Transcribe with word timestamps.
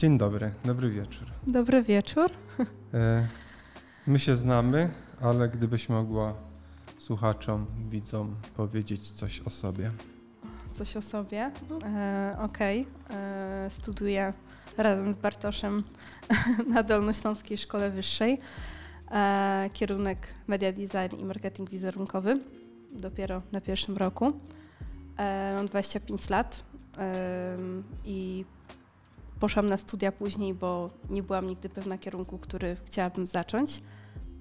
Dzień 0.00 0.18
dobry, 0.18 0.52
dobry 0.64 0.90
wieczór. 0.90 1.26
Dobry 1.46 1.82
wieczór. 1.82 2.30
E, 2.94 3.28
My 4.06 4.18
się 4.18 4.36
znamy, 4.36 4.90
ale 5.20 5.48
gdybyś 5.48 5.88
mogła 5.88 6.34
słuchaczom, 6.98 7.66
widzom 7.90 8.36
powiedzieć 8.56 9.10
coś 9.10 9.40
o 9.40 9.50
sobie. 9.50 9.90
Coś 10.74 10.96
o 10.96 11.02
sobie. 11.02 11.50
E, 11.84 12.36
Okej. 12.40 12.86
E, 13.10 13.68
Studiuję 13.70 14.32
razem 14.76 15.12
z 15.12 15.16
Bartoszem 15.16 15.84
na 16.74 16.82
Dolnośląskiej 16.82 17.58
Szkole 17.58 17.90
Wyższej. 17.90 18.38
E, 19.10 19.70
kierunek 19.72 20.34
Media 20.46 20.72
Design 20.72 21.16
i 21.20 21.24
Marketing 21.24 21.70
Wizerunkowy. 21.70 22.40
Dopiero 22.92 23.42
na 23.52 23.60
pierwszym 23.60 23.96
roku. 23.96 24.32
E, 25.16 25.54
mam 25.56 25.66
25 25.66 26.30
lat 26.30 26.64
e, 26.98 27.56
i 28.04 28.44
poszłam 29.40 29.66
na 29.66 29.76
studia 29.76 30.12
później, 30.12 30.54
bo 30.54 30.90
nie 31.10 31.22
byłam 31.22 31.46
nigdy 31.46 31.68
pewna 31.68 31.98
kierunku, 31.98 32.38
który 32.38 32.76
chciałabym 32.84 33.26
zacząć, 33.26 33.82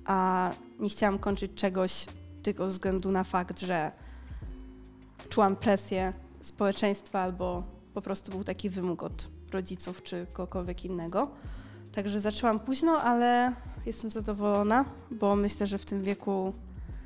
a 0.05 0.51
nie 0.79 0.89
chciałam 0.89 1.19
kończyć 1.19 1.51
czegoś 1.55 2.05
tylko 2.43 2.65
ze 2.65 2.71
względu 2.71 3.11
na 3.11 3.23
fakt, 3.23 3.59
że 3.59 3.91
czułam 5.29 5.55
presję 5.55 6.13
społeczeństwa 6.41 7.19
albo 7.19 7.63
po 7.93 8.01
prostu 8.01 8.31
był 8.31 8.43
taki 8.43 8.69
wymóg 8.69 9.03
od 9.03 9.27
rodziców 9.51 10.03
czy 10.03 10.27
kogokolwiek 10.33 10.85
innego. 10.85 11.31
Także 11.91 12.19
zaczęłam 12.19 12.59
późno, 12.59 13.01
ale 13.01 13.53
jestem 13.85 14.09
zadowolona, 14.09 14.85
bo 15.11 15.35
myślę, 15.35 15.67
że 15.67 15.77
w 15.77 15.85
tym 15.85 16.03
wieku 16.03 16.53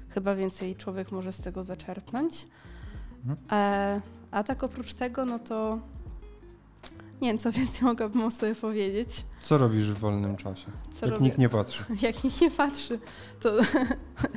chyba 0.09 0.35
więcej 0.35 0.75
człowiek 0.75 1.11
może 1.11 1.33
z 1.33 1.41
tego 1.41 1.63
zaczerpnąć. 1.63 2.47
Mhm. 3.25 3.39
E, 3.51 4.01
a 4.31 4.43
tak 4.43 4.63
oprócz 4.63 4.93
tego, 4.93 5.25
no 5.25 5.39
to 5.39 5.79
nie 7.21 7.29
wiem, 7.29 7.37
co 7.37 7.51
więcej 7.51 7.81
mogłabym 7.81 8.23
o 8.23 8.31
sobie 8.31 8.55
powiedzieć. 8.55 9.09
Co 9.41 9.57
robisz 9.57 9.91
w 9.91 9.97
wolnym 9.99 10.35
czasie? 10.37 10.65
Co 10.91 11.05
Jak 11.05 11.13
robię? 11.13 11.25
nikt 11.25 11.37
nie 11.37 11.49
patrzy. 11.49 11.83
Jak 12.01 12.23
nikt 12.23 12.41
nie 12.41 12.51
patrzy, 12.51 12.99
to 13.39 13.53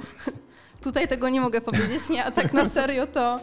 tutaj 0.84 1.08
tego 1.08 1.28
nie 1.28 1.41
mogę 1.41 1.60
powiedzieć, 1.60 2.08
nie, 2.08 2.24
a 2.24 2.30
tak 2.30 2.52
na 2.52 2.69
serio 2.69 3.06
to 3.06 3.41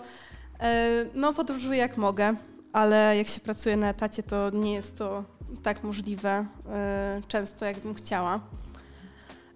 e, 0.60 1.06
no 1.16 1.34
podróżuję 1.34 1.80
jak 1.80 1.98
mogę, 1.98 2.36
ale 2.74 3.18
jak 3.18 3.28
się 3.28 3.40
pracuje 3.40 3.78
na 3.78 3.90
etacie, 3.90 4.24
to 4.24 4.50
nie 4.50 4.74
jest 4.74 4.98
to 4.98 5.24
tak 5.64 5.84
możliwe 5.84 6.46
e, 6.70 7.22
często, 7.28 7.66
jakbym 7.66 7.96
chciała. 7.96 8.40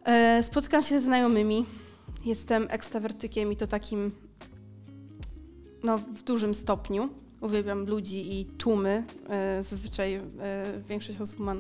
E, 0.06 0.44
Spotykam 0.44 0.84
się 0.84 1.00
ze 1.00 1.06
znajomymi, 1.06 1.66
jestem 2.26 2.68
ekstrawertykiem 2.70 3.52
i 3.52 3.56
to 3.56 3.68
takim 3.68 4.12
no, 5.84 5.98
w 5.98 6.24
dużym 6.24 6.54
stopniu. 6.54 7.10
Uwielbiam 7.42 7.86
ludzi 7.86 8.40
i 8.40 8.46
tłumy. 8.46 9.04
E, 9.30 9.64
Zazwyczaj 9.64 10.16
e, 10.16 10.22
większość 10.90 11.22
osób 11.22 11.40
ma 11.40 11.56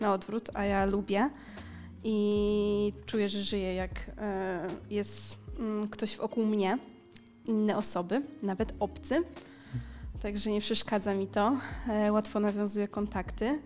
na 0.00 0.12
odwrót, 0.12 0.50
a 0.54 0.64
ja 0.64 0.86
lubię 0.86 1.30
i 2.04 2.92
czuję, 3.06 3.28
że 3.28 3.40
żyję 3.42 3.74
jak 3.74 4.10
e, 4.18 4.66
jest 4.90 5.38
mm, 5.58 5.88
ktoś 5.88 6.16
wokół 6.16 6.46
mnie, 6.46 6.78
inne 7.44 7.76
osoby, 7.76 8.22
nawet 8.42 8.72
obcy. 8.80 9.22
Także 10.22 10.50
nie 10.50 10.60
przeszkadza 10.60 11.14
mi 11.14 11.26
to. 11.26 11.56
Łatwo 12.10 12.40
nawiązuję 12.40 12.88
kontakty, 12.88 13.58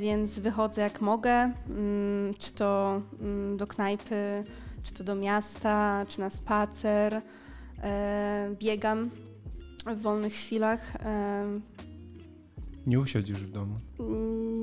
więc 0.00 0.38
wychodzę 0.38 0.82
jak 0.82 1.00
mogę, 1.00 1.52
mm, 1.68 2.34
czy 2.38 2.52
to 2.52 3.02
mm, 3.20 3.56
do 3.56 3.66
knajpy, 3.66 4.44
czy 4.82 4.94
to 4.94 5.04
do 5.04 5.14
miasta, 5.14 6.06
czy 6.08 6.20
na 6.20 6.30
spacer. 6.30 7.22
Biegam 8.52 9.10
w 9.94 10.00
wolnych 10.00 10.32
chwilach. 10.32 10.92
Nie 12.86 13.00
usiedzisz 13.00 13.38
w 13.38 13.52
domu. 13.52 13.74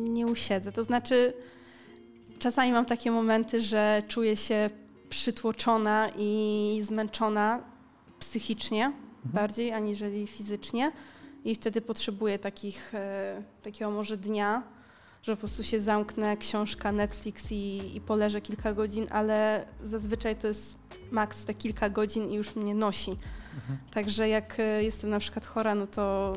Nie 0.10 0.28
usiedzę. 0.28 0.72
To 0.72 0.84
znaczy, 0.84 1.34
czasami 2.40 2.72
mam 2.72 2.86
takie 2.86 3.12
momenty, 3.12 3.62
że 3.62 4.04
czuję 4.08 4.38
się 4.38 4.70
przytłoczona 5.10 6.10
i 6.18 6.82
zmęczona 6.84 7.64
psychicznie 8.20 8.92
bardziej 9.26 9.72
aniżeli 9.72 10.28
fizycznie. 10.28 10.92
I 11.46 11.56
wtedy 11.56 11.82
potrzebuję 11.82 12.40
takich, 12.40 12.94
e, 12.94 13.44
takiego 13.64 13.92
może 13.92 14.18
dnia, 14.18 14.64
że 15.24 15.32
po 15.36 15.38
prostu 15.40 15.64
się 15.64 15.80
zamknę, 15.82 16.38
książka, 16.38 16.92
Netflix 16.92 17.52
i, 17.52 17.96
i 17.96 18.02
poleżę 18.02 18.42
kilka 18.42 18.74
godzin, 18.74 19.08
ale 19.12 19.66
zazwyczaj 19.84 20.36
to 20.36 20.48
jest 20.48 20.76
maks 21.12 21.46
te 21.46 21.54
kilka 21.54 21.90
godzin 21.90 22.32
i 22.32 22.36
już 22.36 22.56
mnie 22.56 22.76
nosi. 22.76 23.12
Także 23.92 24.30
jak 24.30 24.60
e, 24.60 24.84
jestem 24.84 25.10
na 25.10 25.20
przykład 25.20 25.46
chora, 25.46 25.76
no 25.76 25.88
to 25.88 26.34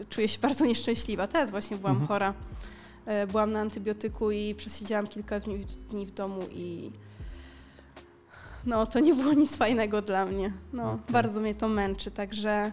e, 0.00 0.04
czuję 0.04 0.28
się 0.28 0.38
bardzo 0.48 0.64
nieszczęśliwa. 0.64 1.26
Teraz 1.26 1.50
właśnie 1.50 1.76
byłam 1.76 1.92
Mhm. 1.96 2.08
chora. 2.08 2.34
E, 3.06 3.26
Byłam 3.26 3.52
na 3.52 3.60
antybiotyku 3.60 4.30
i 4.30 4.54
przesiedziałam 4.54 5.06
kilka 5.06 5.40
dni, 5.40 5.64
dni 5.90 6.06
w 6.06 6.10
domu 6.10 6.42
i 6.52 6.90
no 8.66 8.86
to 8.86 9.00
nie 9.00 9.14
było 9.14 9.32
nic 9.32 9.56
fajnego 9.56 10.02
dla 10.02 10.26
mnie. 10.26 10.52
No, 10.72 10.92
Okej. 10.92 11.12
bardzo 11.12 11.40
mnie 11.40 11.54
to 11.54 11.68
męczy, 11.68 12.10
także 12.10 12.72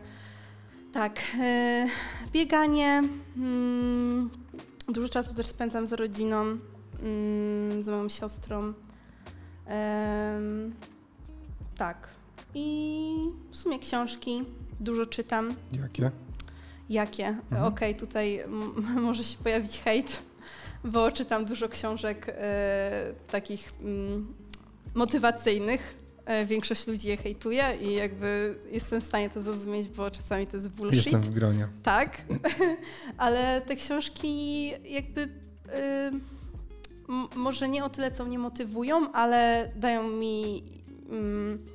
tak, 0.94 1.20
e, 1.41 1.88
bieganie, 2.31 3.03
mm, 3.38 4.30
dużo 4.90 5.10
czasu 5.10 5.34
też 5.34 5.48
spędzam 5.48 5.88
z 5.88 5.94
rodziną, 5.94 6.42
mm, 6.42 7.84
z 7.84 7.88
moją 7.88 8.10
siostrą. 8.10 8.74
Tak. 11.78 12.08
I 12.54 13.16
w 13.52 13.56
sumie 13.58 13.80
książki, 13.80 14.44
dużo 14.80 15.06
czytam. 15.06 15.56
Jakie? 15.82 16.12
Jakie? 16.90 17.28
Mhm. 17.28 17.64
Okej, 17.64 17.96
tutaj 17.96 18.40
m- 18.40 18.74
może 19.08 19.24
się 19.24 19.38
pojawić 19.38 19.80
hejt, 19.82 20.22
bo 20.84 21.12
czytam 21.12 21.46
dużo 21.46 21.70
książek 21.70 22.26
e, 22.30 23.14
takich 23.32 23.74
mm, 23.82 24.34
motywacyjnych. 24.96 26.03
E, 26.25 26.45
większość 26.45 26.88
ludzi 26.88 27.07
je 27.07 27.17
hejtuje 27.17 27.78
i 27.81 27.94
jakby 27.94 28.56
jestem 28.72 29.01
w 29.01 29.03
stanie 29.03 29.29
to 29.29 29.41
zrozumieć, 29.41 29.88
bo 29.88 30.11
czasami 30.11 30.47
to 30.47 30.57
jest 30.57 30.69
bullshit. 30.69 31.06
Jestem 31.06 31.22
w 31.22 31.29
gronie. 31.29 31.67
Tak, 31.84 32.22
ale 33.17 33.61
te 33.61 33.75
książki 33.75 34.67
jakby 34.91 35.22
y, 35.22 35.29
może 37.35 37.69
nie 37.69 37.84
o 37.84 37.89
tyle, 37.89 38.11
co 38.11 38.25
mnie 38.25 38.39
motywują, 38.39 39.11
ale 39.11 39.72
dają 39.75 40.07
mi 40.09 40.63
mm, 41.09 41.66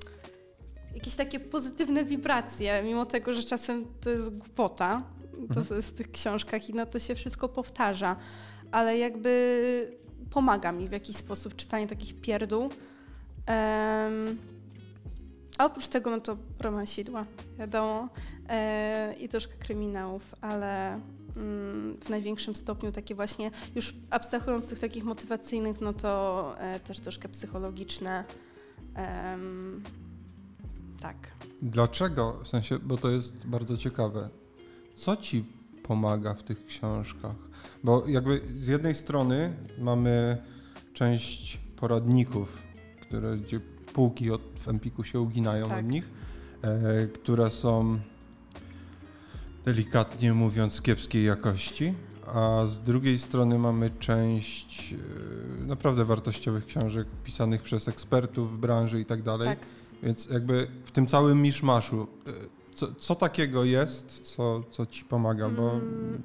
jakieś 0.95 1.15
takie 1.15 1.41
pozytywne 1.41 2.05
wibracje, 2.05 2.83
mimo 2.85 3.07
tego, 3.07 3.33
że 3.33 3.43
czasem 3.43 3.85
to 4.01 4.11
jest 4.11 4.37
głupota, 4.39 5.03
to 5.55 5.61
Mhm. 5.61 5.77
jest 5.77 5.89
w 5.89 5.93
tych 5.95 6.11
książkach 6.11 6.69
i 6.69 6.75
no 6.75 6.87
to 6.87 6.99
się 6.99 7.15
wszystko 7.15 7.49
powtarza, 7.49 8.17
ale 8.71 8.99
jakby 8.99 9.99
pomaga 10.31 10.73
mi 10.73 10.89
w 10.89 10.93
jakiś 10.93 11.17
sposób 11.17 11.57
czytanie 11.57 11.87
takich 11.87 12.21
pierdół. 12.21 12.71
A 15.59 15.65
oprócz 15.65 15.89
tego, 15.89 16.11
no 16.11 16.21
to 16.21 16.37
romansidła, 16.61 17.27
wiadomo, 17.59 18.09
e, 18.49 19.15
i 19.21 19.29
troszkę 19.29 19.55
kryminałów, 19.55 20.35
ale 20.41 21.01
mm, 21.37 21.97
w 22.01 22.09
największym 22.09 22.55
stopniu 22.55 22.93
takie 22.93 23.15
właśnie, 23.15 23.51
już 23.75 23.95
abstrahując 24.11 24.65
z 24.65 24.69
tych 24.69 24.79
takich 24.79 25.05
motywacyjnych, 25.05 25.81
no 25.81 25.93
to 25.93 26.55
e, 26.59 26.81
też 26.81 27.01
troszkę 27.01 27.29
psychologiczne. 27.29 28.25
Tak. 31.01 31.17
Dlaczego? 31.63 32.41
W 32.45 32.49
sensie, 32.49 32.79
bo 32.79 32.97
to 32.97 33.11
jest 33.11 33.47
bardzo 33.47 33.77
ciekawe. 33.77 34.29
Co 34.97 35.17
ci 35.17 35.45
pomaga 35.83 36.35
w 36.35 36.43
tych 36.43 36.67
książkach? 36.67 37.37
Bo 37.85 38.05
jakby 38.07 38.41
z 38.57 38.67
jednej 38.67 38.95
strony 38.95 39.57
mamy 39.79 40.43
część 40.93 41.61
poradników, 41.77 42.63
które, 43.09 43.37
gdzie 43.37 43.61
półki 43.93 44.31
od, 44.31 44.41
w 44.55 44.69
Empiku 44.69 45.05
się 45.05 45.21
uginają 45.21 45.67
Tak. 45.67 45.79
od 45.79 45.91
nich, 45.93 46.11
e, 46.63 47.07
które 47.07 47.51
są 47.51 47.99
delikatnie 49.65 50.33
mówiąc 50.35 50.83
kiepskiej 50.83 51.25
jakości, 51.25 51.95
a 52.27 52.67
z 52.67 52.81
drugiej 52.81 53.19
strony 53.19 53.59
mamy 53.59 53.91
część 53.99 54.93
e, 55.63 55.67
naprawdę 55.67 56.05
wartościowych 56.05 56.67
książek 56.67 57.07
pisanych 57.25 57.63
przez 57.63 57.89
ekspertów 57.89 58.57
w 58.57 58.59
branży 58.59 59.01
i 59.01 59.05
tak 59.05 59.23
dalej. 59.23 59.47
Tak. 59.49 59.59
Więc 60.03 60.27
jakby 60.27 60.69
w 60.85 60.91
tym 60.91 61.07
całym 61.07 61.43
miszmaszu, 61.43 62.07
y, 62.29 62.75
co, 62.75 62.95
co 62.95 63.15
takiego 63.15 63.65
jest, 63.65 64.21
co, 64.21 64.63
co 64.71 64.87
ci 64.87 65.05
pomaga, 65.05 65.49
bo, 65.49 65.73
Mm. 65.73 66.23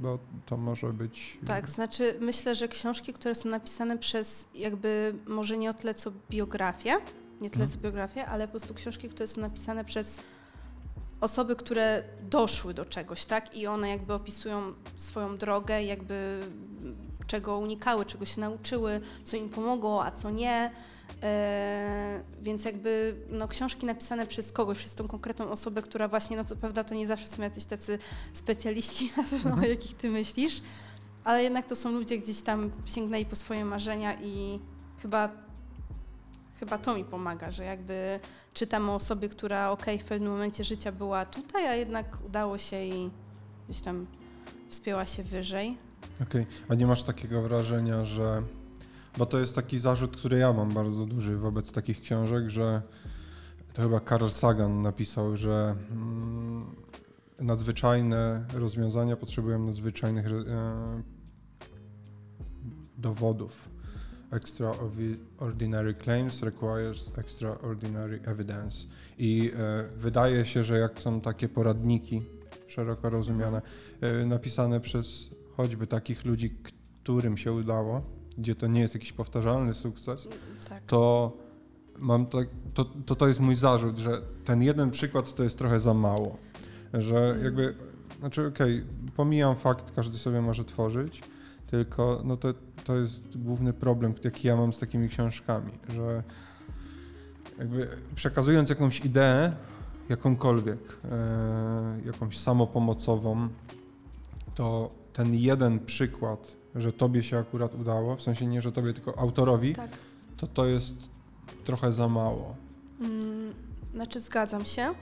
Bo 0.00 0.18
to 0.46 0.56
może 0.56 0.92
być... 0.92 1.38
Tak, 1.46 1.68
znaczy 1.70 2.14
myślę, 2.20 2.54
że 2.54 2.68
książki, 2.68 3.12
które 3.12 3.34
są 3.34 3.48
napisane 3.48 3.98
przez 3.98 4.48
jakby 4.54 5.14
może 5.26 5.56
nie 5.56 5.70
o 5.70 5.74
tyle 5.74 5.94
co 5.94 6.12
biografię, 6.30 6.92
nie 7.40 7.50
tyle 7.50 7.64
Mhm. 7.64 7.68
co 7.68 7.78
biografię, 7.78 8.26
ale 8.26 8.46
po 8.46 8.50
prostu 8.50 8.74
książki, 8.74 9.08
które 9.08 9.26
są 9.26 9.40
napisane 9.40 9.84
przez 9.84 10.20
osoby, 11.20 11.56
które 11.56 12.02
doszły 12.30 12.74
do 12.74 12.84
czegoś, 12.84 13.24
tak? 13.24 13.56
I 13.56 13.66
one 13.66 13.88
jakby 13.88 14.14
opisują 14.14 14.72
swoją 14.96 15.38
drogę, 15.38 15.82
jakby 15.82 16.40
czego 17.26 17.58
unikały, 17.58 18.04
czego 18.04 18.24
się 18.24 18.40
nauczyły, 18.40 19.00
co 19.24 19.36
im 19.36 19.48
pomogło, 19.48 20.04
a 20.04 20.10
co 20.10 20.30
nie. 20.30 20.70
E, 21.22 22.22
więc 22.42 22.64
jakby 22.64 23.14
no, 23.30 23.48
książki 23.48 23.86
napisane 23.86 24.26
przez 24.26 24.52
kogoś, 24.52 24.78
przez 24.78 24.94
tą 24.94 25.08
konkretną 25.08 25.50
osobę, 25.50 25.82
która 25.82 26.08
właśnie, 26.08 26.36
no 26.36 26.44
co 26.44 26.56
prawda 26.56 26.84
to 26.84 26.94
nie 26.94 27.06
zawsze 27.06 27.26
są 27.26 27.42
jacyś 27.42 27.64
tacy 27.64 27.98
specjaliści, 28.34 29.12
na 29.16 29.22
pewno 29.22 29.54
o 29.54 29.66
jakich 29.66 29.96
ty 29.96 30.10
myślisz, 30.10 30.62
ale 31.24 31.42
jednak 31.42 31.66
to 31.66 31.76
są 31.76 31.92
ludzie 31.92 32.18
gdzieś 32.18 32.40
tam 32.40 32.70
sięgnęli 32.84 33.24
po 33.24 33.36
swoje 33.36 33.64
marzenia 33.64 34.20
i 34.22 34.60
chyba, 35.02 35.28
chyba 36.60 36.78
to 36.78 36.94
mi 36.94 37.04
pomaga, 37.04 37.50
że 37.50 37.64
jakby 37.64 38.20
czytam 38.54 38.90
o 38.90 38.94
osobie, 38.94 39.28
która 39.28 39.70
okej, 39.70 39.98
w 39.98 40.04
pewnym 40.04 40.32
momencie 40.32 40.64
życia 40.64 40.92
była 40.92 41.26
tutaj, 41.26 41.66
a 41.66 41.74
jednak 41.74 42.18
udało 42.26 42.58
się 42.58 42.84
i 42.84 43.10
gdzieś 43.68 43.82
tam 43.82 44.06
wspięła 44.68 45.06
się 45.06 45.22
wyżej. 45.22 45.76
Okej, 46.22 46.46
a 46.68 46.74
nie 46.74 46.86
masz 46.86 47.02
takiego 47.02 47.42
wrażenia, 47.42 48.04
że. 48.04 48.42
Bo 49.18 49.26
to 49.26 49.38
jest 49.38 49.54
taki 49.54 49.78
zarzut, 49.78 50.16
który 50.16 50.38
ja 50.38 50.52
mam 50.52 50.74
bardzo 50.74 51.06
duży 51.06 51.36
wobec 51.36 51.72
takich 51.72 52.00
książek, 52.00 52.50
że 52.50 52.82
to 53.72 53.82
chyba 53.82 54.00
Carl 54.00 54.28
Sagan 54.28 54.82
napisał, 54.82 55.36
że 55.36 55.76
mm, 55.90 56.76
nadzwyczajne 57.38 58.44
rozwiązania 58.54 59.16
potrzebują 59.16 59.58
nadzwyczajnych 59.66 60.26
e, 60.26 60.32
dowodów. 62.98 63.68
Extraordinary 64.30 65.94
claims 65.94 66.42
requires 66.42 67.12
extraordinary 67.18 68.20
evidence. 68.24 68.88
I 69.18 69.52
e, 69.56 69.84
wydaje 69.96 70.46
się, 70.46 70.64
że 70.64 70.78
jak 70.78 71.00
są 71.00 71.20
takie 71.20 71.48
poradniki 71.48 72.22
szeroko 72.68 73.10
rozumiane, 73.10 73.62
e, 74.00 74.26
napisane 74.26 74.80
przez 74.80 75.30
choćby 75.56 75.86
takich 75.86 76.24
ludzi, 76.24 76.58
którym 77.02 77.36
się 77.36 77.52
udało, 77.52 78.21
gdzie 78.38 78.54
to 78.54 78.66
nie 78.66 78.80
jest 78.80 78.94
jakiś 78.94 79.12
powtarzalny 79.12 79.74
sukces, 79.74 80.28
Tak. 80.68 80.82
to 80.86 81.32
mam 81.98 82.26
tak, 82.26 82.48
to, 82.74 82.84
to, 82.84 83.16
to 83.16 83.28
jest 83.28 83.40
mój 83.40 83.54
zarzut, 83.54 83.98
że 83.98 84.22
ten 84.44 84.62
jeden 84.62 84.90
przykład 84.90 85.34
to 85.34 85.42
jest 85.42 85.58
trochę 85.58 85.80
za 85.80 85.94
mało. 85.94 86.36
Że 86.94 87.38
jakby, 87.42 87.74
znaczy 88.18 88.46
okej, 88.46 88.84
pomijam 89.16 89.56
fakt, 89.56 89.90
każdy 89.90 90.18
sobie 90.18 90.40
może 90.40 90.64
tworzyć, 90.64 91.22
tylko 91.66 92.22
no 92.24 92.36
to, 92.36 92.54
to 92.84 92.96
jest 92.96 93.38
główny 93.38 93.72
problem, 93.72 94.14
jaki 94.24 94.48
ja 94.48 94.56
mam 94.56 94.72
z 94.72 94.78
takimi 94.78 95.08
książkami, 95.08 95.72
że 95.88 96.22
jakby 97.58 97.88
przekazując 98.14 98.70
jakąś 98.70 99.00
ideę, 99.00 99.52
jakąkolwiek, 100.08 100.98
e, 101.10 102.00
jakąś 102.06 102.38
samopomocową, 102.38 103.48
to 104.54 104.90
ten 105.12 105.34
jeden 105.34 105.78
przykład, 105.78 106.56
że 106.74 106.92
tobie 106.92 107.22
się 107.22 107.38
akurat 107.38 107.74
udało, 107.74 108.16
w 108.16 108.22
sensie 108.22 108.46
nie, 108.46 108.62
że 108.62 108.72
tobie, 108.72 108.92
tylko 108.92 109.18
autorowi, 109.18 109.74
tak. 109.74 109.90
to 110.36 110.46
to 110.46 110.66
jest 110.66 110.94
trochę 111.64 111.92
za 111.92 112.08
mało. 112.08 112.56
Mm, 113.00 113.54
znaczy 113.94 114.20
zgadzam 114.20 114.64
się. 114.64 114.94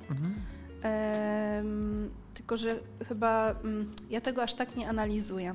Em, 0.82 2.10
tylko, 2.34 2.56
że 2.56 2.76
chyba 3.08 3.50
mm, 3.50 3.90
ja 4.10 4.20
tego 4.20 4.42
aż 4.42 4.54
tak 4.54 4.76
nie 4.76 4.88
analizuję. 4.88 5.54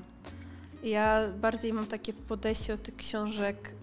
Ja 0.83 1.21
bardziej 1.41 1.73
mam 1.73 1.87
takie 1.87 2.13
podejście 2.13 2.73
do 2.75 2.83
tych 2.83 2.95
książek. 2.95 3.75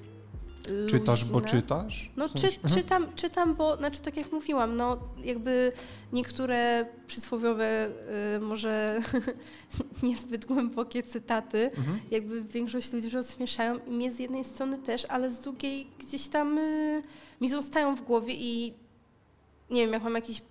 Czytasz, 0.91 1.25
bo 1.25 1.39
luźne. 1.39 1.51
czytasz? 1.51 2.11
No 2.17 2.29
czy, 2.29 2.47
Mhm. 2.47 2.75
czytam, 2.75 3.07
czytam, 3.15 3.55
bo 3.55 3.77
znaczy 3.77 4.01
tak 4.01 4.17
jak 4.17 4.33
mówiłam, 4.33 4.77
no 4.77 4.99
jakby 5.25 5.73
niektóre 6.13 6.87
przysłowiowe, 7.07 7.89
y, 8.37 8.41
może 8.41 9.01
niezbyt 10.03 10.45
głębokie 10.47 11.03
cytaty, 11.03 11.71
Mhm. 11.77 12.01
jakby 12.11 12.43
większość 12.43 12.93
ludzi 12.93 13.11
rozśmieszają 13.11 13.79
mnie 13.89 14.13
z 14.13 14.19
jednej 14.19 14.45
strony 14.45 14.79
też, 14.79 15.05
ale 15.05 15.31
z 15.33 15.41
drugiej 15.41 15.87
gdzieś 15.99 16.29
tam 16.29 16.59
y, 16.59 17.03
mi 17.41 17.51
zostają 17.51 17.97
w 17.97 18.01
głowie 18.03 18.35
i 18.35 18.75
nie 19.71 19.83
wiem, 19.83 19.93
jak 19.93 20.03
mam 20.03 20.15
jakiś 20.15 20.43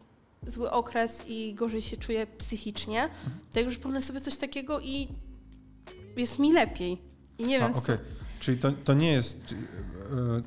zły 0.48 0.72
okres 0.72 1.22
i 1.28 1.54
gorzej 1.54 1.82
się 1.82 1.98
czuję 1.98 2.28
psychicznie, 2.38 3.10
to 3.54 3.60
jak 3.60 3.68
już 3.70 3.78
pomnę 3.78 4.02
sobie 4.02 4.20
coś 4.22 4.38
takiego 4.38 4.80
i 4.80 5.08
jest 6.18 6.40
mi 6.40 6.54
lepiej. 6.54 6.98
I 7.38 7.46
nie 7.46 7.58
A, 7.58 7.70
wiem, 7.70 7.78
okej. 7.78 7.98
Czyli 8.40 8.58
to, 8.58 8.72
to, 8.72 8.94
nie 8.94 9.12
jest, 9.12 9.40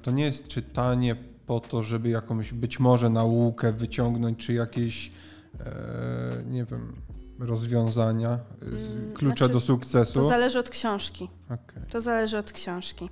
to 0.02 0.10
nie 0.10 0.24
jest 0.24 0.46
czytanie 0.46 1.16
po 1.46 1.60
to, 1.60 1.82
żeby 1.82 2.08
jakąś 2.08 2.52
być 2.52 2.80
może 2.80 3.10
naukę 3.10 3.72
wyciągnąć, 3.72 4.38
czy 4.46 4.52
jakieś, 4.52 5.12
e, 5.60 6.42
nie 6.50 6.64
wiem, 6.64 6.92
rozwiązania, 7.38 8.38
z- 8.62 8.94
Mm, 8.96 9.12
klucze 9.14 9.36
znaczy, 9.36 9.52
do 9.52 9.60
sukcesu. 9.60 10.14
to 10.20 10.28
zależy 10.28 10.58
od 10.58 10.70
książki. 10.70 11.28
Okej. 11.44 11.82
To 11.90 12.00
zależy 12.00 12.38
od 12.38 12.52
książki. 12.52 13.08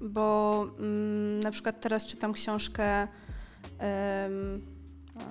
Bo 0.00 0.62
mm, 0.78 1.40
na 1.40 1.50
przykład 1.50 1.80
teraz 1.80 2.06
czytam 2.06 2.32
książkę, 2.32 3.08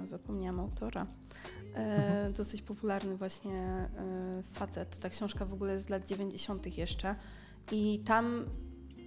zapomniałam 0.05 0.59
autora, 0.59 1.05
e, 1.75 1.77
Mhm. 1.77 2.33
dosyć 2.33 2.61
popularny 2.61 3.17
właśnie 3.17 3.53
e, 3.53 3.87
facet. 4.53 4.99
Ta 4.99 5.09
książka 5.09 5.45
w 5.45 5.53
ogóle 5.53 5.73
jest 5.73 5.85
z 5.85 5.89
lat 5.89 6.07
90. 6.07 6.77
jeszcze 6.77 7.15
i 7.71 7.99
tam 8.05 8.45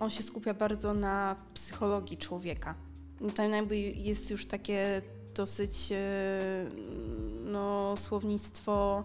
on 0.00 0.10
się 0.10 0.22
skupia 0.22 0.54
bardzo 0.54 0.94
na 0.94 1.36
psychologii 1.54 2.16
człowieka. 2.16 2.74
I 3.28 3.32
tam 3.32 3.52
jakby 3.52 3.78
jest 3.78 4.30
już 4.30 4.46
takie 4.46 5.02
dosyć 5.34 5.92
e, 5.92 5.96
no, 7.44 7.94
słownictwo 7.96 9.04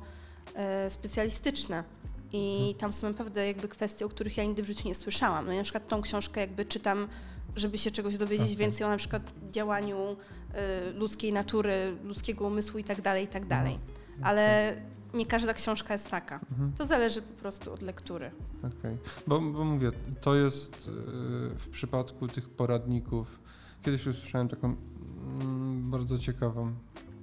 e, 0.56 0.90
specjalistyczne. 0.90 1.84
I 2.32 2.76
tam 2.78 2.94
są 2.94 3.08
naprawdę 3.08 3.48
jakby 3.48 3.68
kwestie, 3.68 4.06
o 4.06 4.10
których 4.10 4.38
ja 4.38 4.44
nigdy 4.44 4.64
w 4.64 4.68
życiu 4.68 4.88
nie 4.88 4.96
słyszałam. 4.96 5.46
No 5.46 5.52
i 5.54 5.58
na 5.58 5.64
przykład 5.64 5.88
tą 5.88 6.02
książkę 6.02 6.42
jakby 6.42 6.66
czytam, 6.66 7.08
żeby 7.56 7.78
się 7.78 7.92
czegoś 7.92 8.18
dowiedzieć 8.18 8.48
Okej. 8.48 8.58
więcej 8.58 8.88
o 8.88 8.90
na 8.90 8.98
przykład 8.98 9.34
działaniu 9.52 10.12
y, 10.12 10.94
ludzkiej 10.94 11.34
natury, 11.34 11.98
ludzkiego 12.04 12.48
umysłu 12.48 12.80
i 12.80 12.84
tak 12.84 13.02
dalej, 13.02 13.24
i 13.24 13.28
tak 13.28 13.46
dalej. 13.46 13.80
Ale 14.22 14.76
nie 15.14 15.26
każda 15.26 15.54
książka 15.54 15.94
jest 15.94 16.10
taka. 16.10 16.40
Mhm. 16.52 16.74
To 16.78 16.86
zależy 16.86 17.22
po 17.22 17.34
prostu 17.34 17.74
od 17.74 17.82
lektury. 17.82 18.32
Okej. 18.60 18.98
Bo, 19.28 19.42
bo 19.42 19.66
mówię, 19.66 19.92
to 20.22 20.36
jest 20.36 20.76
e, 20.76 20.92
w 21.60 21.68
przypadku 21.72 22.28
tych 22.28 22.50
poradników. 22.50 23.40
Kiedyś 23.82 24.08
usłyszałem 24.08 24.50
taką 24.50 24.76
mm, 25.42 25.92
bardzo 25.92 26.20
ciekawą, 26.20 26.74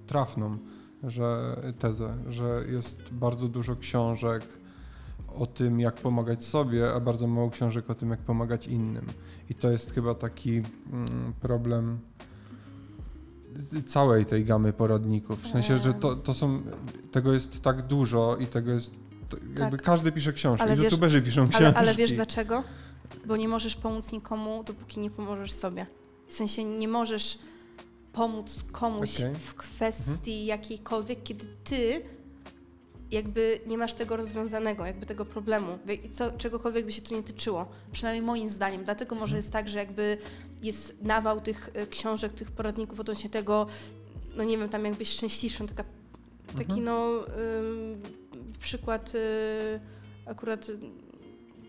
trafną 0.06 0.58
że, 1.02 1.56
tezę, 1.78 2.16
że 2.28 2.64
jest 2.72 3.12
bardzo 3.12 3.48
dużo 3.48 3.76
książek 3.76 4.44
o 5.38 5.46
tym, 5.46 5.80
jak 5.80 5.94
pomagać 5.94 6.44
sobie, 6.44 6.92
a 6.92 7.00
bardzo 7.00 7.26
mało 7.26 7.50
książek 7.50 7.90
o 7.90 7.94
tym, 7.94 8.10
jak 8.10 8.20
pomagać 8.20 8.66
innym. 8.66 9.06
I 9.50 9.54
to 9.54 9.70
jest 9.70 9.94
chyba 9.94 10.14
taki 10.14 10.50
mm, 10.56 11.32
problem 11.40 11.98
całej 13.86 14.26
tej 14.26 14.44
gamy 14.44 14.72
poradników. 14.72 15.42
W 15.42 15.48
sensie, 15.52 15.78
że 15.78 15.94
to, 15.94 16.16
to 16.16 16.34
są, 16.34 16.60
tego 17.12 17.32
jest 17.32 17.60
tak 17.62 17.82
dużo 17.86 18.36
i 18.36 18.46
tego 18.46 18.72
jest, 18.72 18.94
jakby 19.58 19.76
Tak. 19.76 19.82
każdy 19.82 20.12
pisze 20.12 20.32
książki, 20.32 20.62
Ale 20.66 20.76
wiesz- 20.76 20.84
youtuberzy 20.84 21.22
piszą 21.22 21.42
książki. 21.48 21.64
Ale, 21.64 21.74
ale 21.76 21.94
wiesz 21.94 22.12
dlaczego? 22.12 22.62
Bo 23.26 23.36
nie 23.36 23.48
możesz 23.48 23.76
pomóc 23.76 24.12
nikomu, 24.12 24.64
dopóki 24.64 25.00
nie 25.00 25.10
pomożesz 25.10 25.52
sobie. 25.52 25.86
W 26.28 26.32
sensie 26.32 26.64
nie 26.64 26.88
możesz 26.88 27.38
pomóc 28.12 28.64
komuś 28.72 29.20
Okej. 29.20 29.34
w 29.34 29.54
kwestii 29.54 30.46
jakiejkolwiek, 30.46 31.22
kiedy 31.22 31.46
ty 31.64 32.02
jakby 33.10 33.60
nie 33.66 33.78
masz 33.78 33.94
tego 33.94 34.16
rozwiązanego, 34.16 34.86
jakby 34.86 35.06
tego 35.06 35.24
problemu, 35.24 35.78
co, 36.12 36.32
czegokolwiek 36.32 36.86
by 36.86 36.92
się 36.92 37.02
to 37.02 37.14
nie 37.14 37.22
tyczyło. 37.22 37.66
Przynajmniej 37.92 38.22
moim 38.22 38.48
zdaniem. 38.48 38.84
Dlatego 38.84 39.14
może 39.16 39.36
jest 39.36 39.52
tak, 39.52 39.68
że 39.68 39.78
jakby 39.78 40.18
jest 40.62 41.02
nawał 41.02 41.40
tych 41.40 41.70
e, 41.74 41.86
książek, 41.86 42.32
tych 42.32 42.52
poradników 42.52 43.00
odnośnie 43.00 43.30
tego, 43.30 43.66
no 44.36 44.44
nie 44.44 44.58
wiem, 44.58 44.68
tam 44.68 44.84
jakbyś 44.84 45.08
szczęśliwszą, 45.08 45.66
taka, 45.66 45.84
taki 46.46 46.62
Mhm. 46.62 46.84
no 46.84 47.24
ym, 47.58 48.02
przykład 48.58 49.14
y, 49.14 49.80
akurat 50.26 50.68
y, 50.68 50.78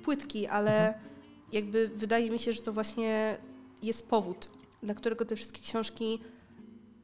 płytki, 0.04 0.48
ale 0.48 0.88
Mhm. 0.88 1.06
jakby 1.52 1.88
wydaje 1.96 2.32
mi 2.32 2.40
się, 2.40 2.54
że 2.54 2.62
to 2.62 2.74
właśnie 2.74 3.38
jest 3.82 4.10
powód, 4.10 4.50
dla 4.84 4.94
którego 4.94 5.26
te 5.26 5.36
wszystkie 5.36 5.62
książki 5.62 6.20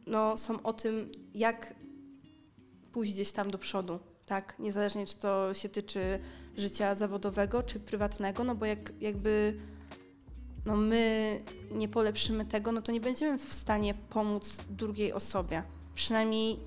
no, 0.07 0.37
są 0.37 0.63
o 0.63 0.73
tym, 0.73 1.11
jak 1.33 1.73
pójść 2.91 3.13
gdzieś 3.13 3.31
tam 3.31 3.51
do 3.51 3.57
przodu. 3.57 3.99
Tak, 4.27 4.59
niezależnie 4.59 5.05
czy 5.05 5.17
to 5.17 5.53
się 5.53 5.69
tyczy 5.69 6.19
życia 6.57 6.95
zawodowego 6.95 7.63
czy 7.63 7.79
prywatnego, 7.79 8.43
no 8.43 8.55
bo 8.55 8.65
jak 8.65 8.91
jakby 9.01 9.57
no 10.65 10.77
my 10.77 11.41
nie 11.71 11.87
polepszymy 11.87 12.45
tego, 12.45 12.71
no 12.71 12.81
to 12.81 12.91
nie 12.91 13.01
będziemy 13.01 13.37
w 13.37 13.53
stanie 13.53 13.93
pomóc 13.93 14.61
drugiej 14.69 15.13
osobie. 15.13 15.63
Przynajmniej, 15.95 16.59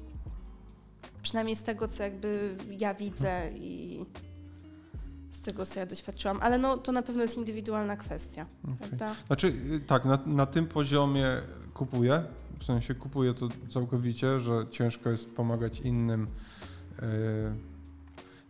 przynajmniej 1.23 1.57
z 1.57 1.63
tego, 1.63 1.89
co 1.89 2.03
jakby 2.03 2.57
ja 2.71 2.95
widzę 2.95 3.51
i 3.55 4.05
z 5.31 5.41
tego, 5.43 5.67
co 5.67 5.81
ja 5.81 5.87
doświadczyłam. 5.87 6.39
Ale 6.43 6.59
no 6.59 6.77
to 6.77 6.93
na 6.93 7.03
pewno 7.03 7.23
jest 7.23 7.37
indywidualna 7.37 7.97
kwestia, 7.97 8.47
Okej. 8.65 8.77
prawda? 8.79 9.15
Znaczy, 9.27 9.47
y, 9.47 9.81
tak, 9.81 10.05
na, 10.05 10.19
na 10.27 10.47
tym 10.47 10.67
poziomie 10.67 11.27
kupuję, 11.75 12.25
w 12.59 12.65
sensie 12.65 12.95
kupuję 12.95 13.35
to 13.35 13.49
całkowicie, 13.69 14.41
że 14.41 14.67
ciężko 14.71 15.11
jest 15.11 15.31
pomagać 15.31 15.81
innym, 15.81 16.27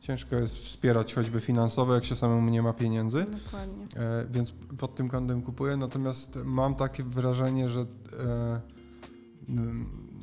ciężko 0.00 0.36
jest 0.36 0.56
wspierać 0.58 1.14
choćby 1.14 1.40
finansowo, 1.40 1.94
jak 1.94 2.04
się 2.04 2.16
samemu 2.16 2.50
nie 2.50 2.62
ma 2.62 2.72
pieniędzy, 2.72 3.24
Dokładnie. 3.44 3.84
e, 3.96 4.26
więc 4.30 4.52
pod 4.78 4.94
tym 4.94 5.08
kątem 5.08 5.42
kupuję, 5.42 5.76
natomiast 5.76 6.38
mam 6.44 6.74
takie 6.74 7.02
wrażenie, 7.04 7.68
że 7.68 7.80
e, 7.80 7.86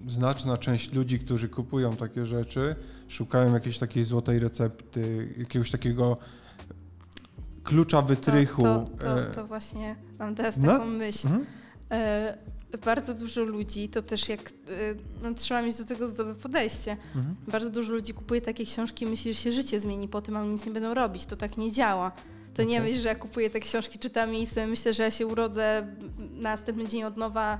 znaczna 0.07 0.57
część 0.57 0.93
ludzi, 0.93 1.19
którzy 1.19 1.49
kupują 1.49 1.95
takie 1.95 2.25
rzeczy, 2.25 2.75
szukają 3.07 3.53
jakiejś 3.53 3.77
takiej 3.77 4.03
złotej 4.03 4.39
recepty, 4.39 5.33
jakiegoś 5.37 5.71
takiego 5.71 6.17
klucza 7.63 8.01
wytrychu. 8.01 8.61
To, 8.61 8.79
to, 8.79 8.97
to, 8.97 9.21
e, 9.21 9.31
to 9.31 9.47
właśnie 9.47 9.95
mam 10.19 10.35
teraz 10.35 10.57
No. 10.57 10.67
taką 10.71 10.85
myśl. 10.85 11.27
mhm. 11.27 11.45
Bardzo 12.85 13.13
dużo 13.13 13.43
ludzi, 13.43 13.89
to 13.89 14.01
też 14.01 14.29
jak, 14.29 14.49
e, 14.49 14.51
no, 15.21 15.33
trzeba 15.33 15.61
mieć 15.61 15.77
do 15.77 15.85
tego 15.85 16.07
zdrowe 16.07 16.35
podejście. 16.35 16.91
Mhm. 16.91 17.35
Bardzo 17.47 17.69
dużo 17.69 17.93
ludzi 17.93 18.13
kupuje 18.13 18.41
takie 18.41 18.65
książki 18.65 19.05
i 19.05 19.07
myśli, 19.07 19.33
że 19.33 19.39
się 19.39 19.51
życie 19.51 19.79
zmieni 19.79 20.07
po 20.07 20.21
tym, 20.21 20.37
a 20.37 20.41
oni 20.41 20.49
nic 20.53 20.65
nie 20.65 20.71
będą 20.71 20.93
robić. 20.93 21.25
To 21.25 21.35
tak 21.35 21.57
nie 21.57 21.71
działa. 21.71 22.11
To 22.53 22.63
nie 22.63 22.81
myśl, 22.81 22.99
że 23.01 23.09
ja 23.09 23.15
kupuję 23.15 23.49
te 23.49 23.59
książki, 23.59 23.99
czytam 23.99 24.35
i 24.35 24.47
sobie 24.47 24.67
myślę, 24.67 24.93
że 24.93 25.03
ja 25.03 25.11
się 25.11 25.27
urodzę 25.27 25.87
na 26.17 26.49
następny 26.51 26.87
dzień 26.87 27.03
od 27.03 27.17
nowa, 27.17 27.57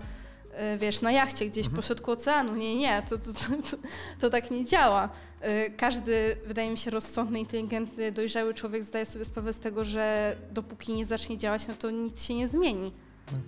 e, 0.53 0.77
wiesz, 0.77 1.01
na 1.01 1.11
jachcie 1.11 1.45
gdzieś 1.45 1.65
Mhm. 1.65 1.75
po 1.75 1.81
środku 1.87 2.11
oceanu. 2.11 2.55
Nie, 2.55 2.75
nie, 2.75 3.03
to, 3.09 3.17
to, 3.17 3.25
to, 3.71 3.77
to 4.19 4.29
tak 4.29 4.51
nie 4.51 4.65
działa. 4.65 5.09
E, 5.41 5.69
Każdy, 5.69 6.35
wydaje 6.47 6.71
mi 6.71 6.77
się, 6.77 6.91
rozsądny, 6.91 7.39
inteligentny, 7.39 8.11
dojrzały 8.11 8.53
człowiek 8.53 8.83
zdaje 8.83 9.05
sobie 9.05 9.25
sprawę 9.25 9.53
z 9.53 9.59
tego, 9.59 9.85
że 9.85 10.35
dopóki 10.51 10.93
nie 10.93 11.05
zacznie 11.05 11.37
działać, 11.37 11.67
no 11.67 11.73
to 11.79 11.91
nic 11.91 12.23
się 12.23 12.33
nie 12.35 12.47
zmieni. 12.47 12.91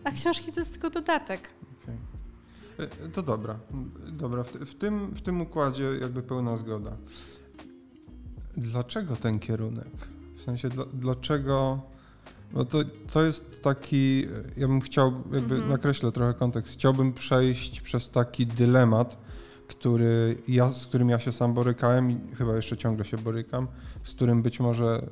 A 0.04 0.12
książki 0.12 0.52
to 0.52 0.60
jest 0.60 0.72
tylko 0.72 0.90
dodatek. 0.90 1.50
Okej. 1.84 1.98
E, 3.06 3.10
To 3.10 3.24
dobra. 3.24 3.60
Dobra, 4.12 4.44
w, 4.44 4.76
tym, 4.76 5.12
w 5.12 5.22
tym 5.22 5.42
układzie 5.42 5.84
jakby 6.02 6.24
pełna 6.24 6.58
zgoda. 6.58 6.98
Dlaczego 8.58 9.16
ten 9.16 9.40
kierunek? 9.40 10.10
W 10.38 10.42
sensie, 10.42 10.70
dla, 10.70 10.86
dlaczego... 10.94 11.82
No 12.54 12.66
to, 12.66 12.78
to 13.14 13.24
jest 13.24 13.64
taki, 13.64 14.28
ja 14.58 14.68
bym 14.68 14.82
chciał, 14.82 15.12
jakby 15.34 15.56
Mhm. 15.56 15.70
nakreślę 15.70 16.12
trochę 16.12 16.34
kontekst, 16.34 16.74
chciałbym 16.74 17.14
przejść 17.14 17.82
przez 17.82 18.10
taki 18.10 18.48
dylemat, 18.48 19.18
który 19.68 20.38
ja, 20.48 20.70
z 20.70 20.86
którym 20.88 21.10
ja 21.10 21.20
się 21.20 21.34
sam 21.34 21.54
borykałem 21.54 22.12
i 22.12 22.36
chyba 22.36 22.56
jeszcze 22.56 22.78
ciągle 22.78 23.06
się 23.06 23.18
borykam, 23.18 23.68
z 24.04 24.12
którym 24.16 24.42
być 24.42 24.60
może 24.60 25.10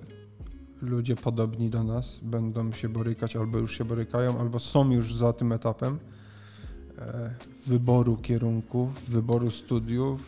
ludzie 0.81 1.15
podobni 1.15 1.69
do 1.69 1.83
nas 1.83 2.19
będą 2.21 2.71
się 2.71 2.89
borykać, 2.89 3.35
albo 3.35 3.57
już 3.57 3.77
się 3.77 3.85
borykają, 3.85 4.39
albo 4.39 4.59
są 4.59 4.91
już 4.91 5.15
za 5.15 5.33
tym 5.33 5.51
etapem 5.51 5.99
e, 6.97 7.33
wyboru 7.65 8.17
kierunków, 8.17 8.89
wyboru 9.09 9.51
studiów. 9.51 10.21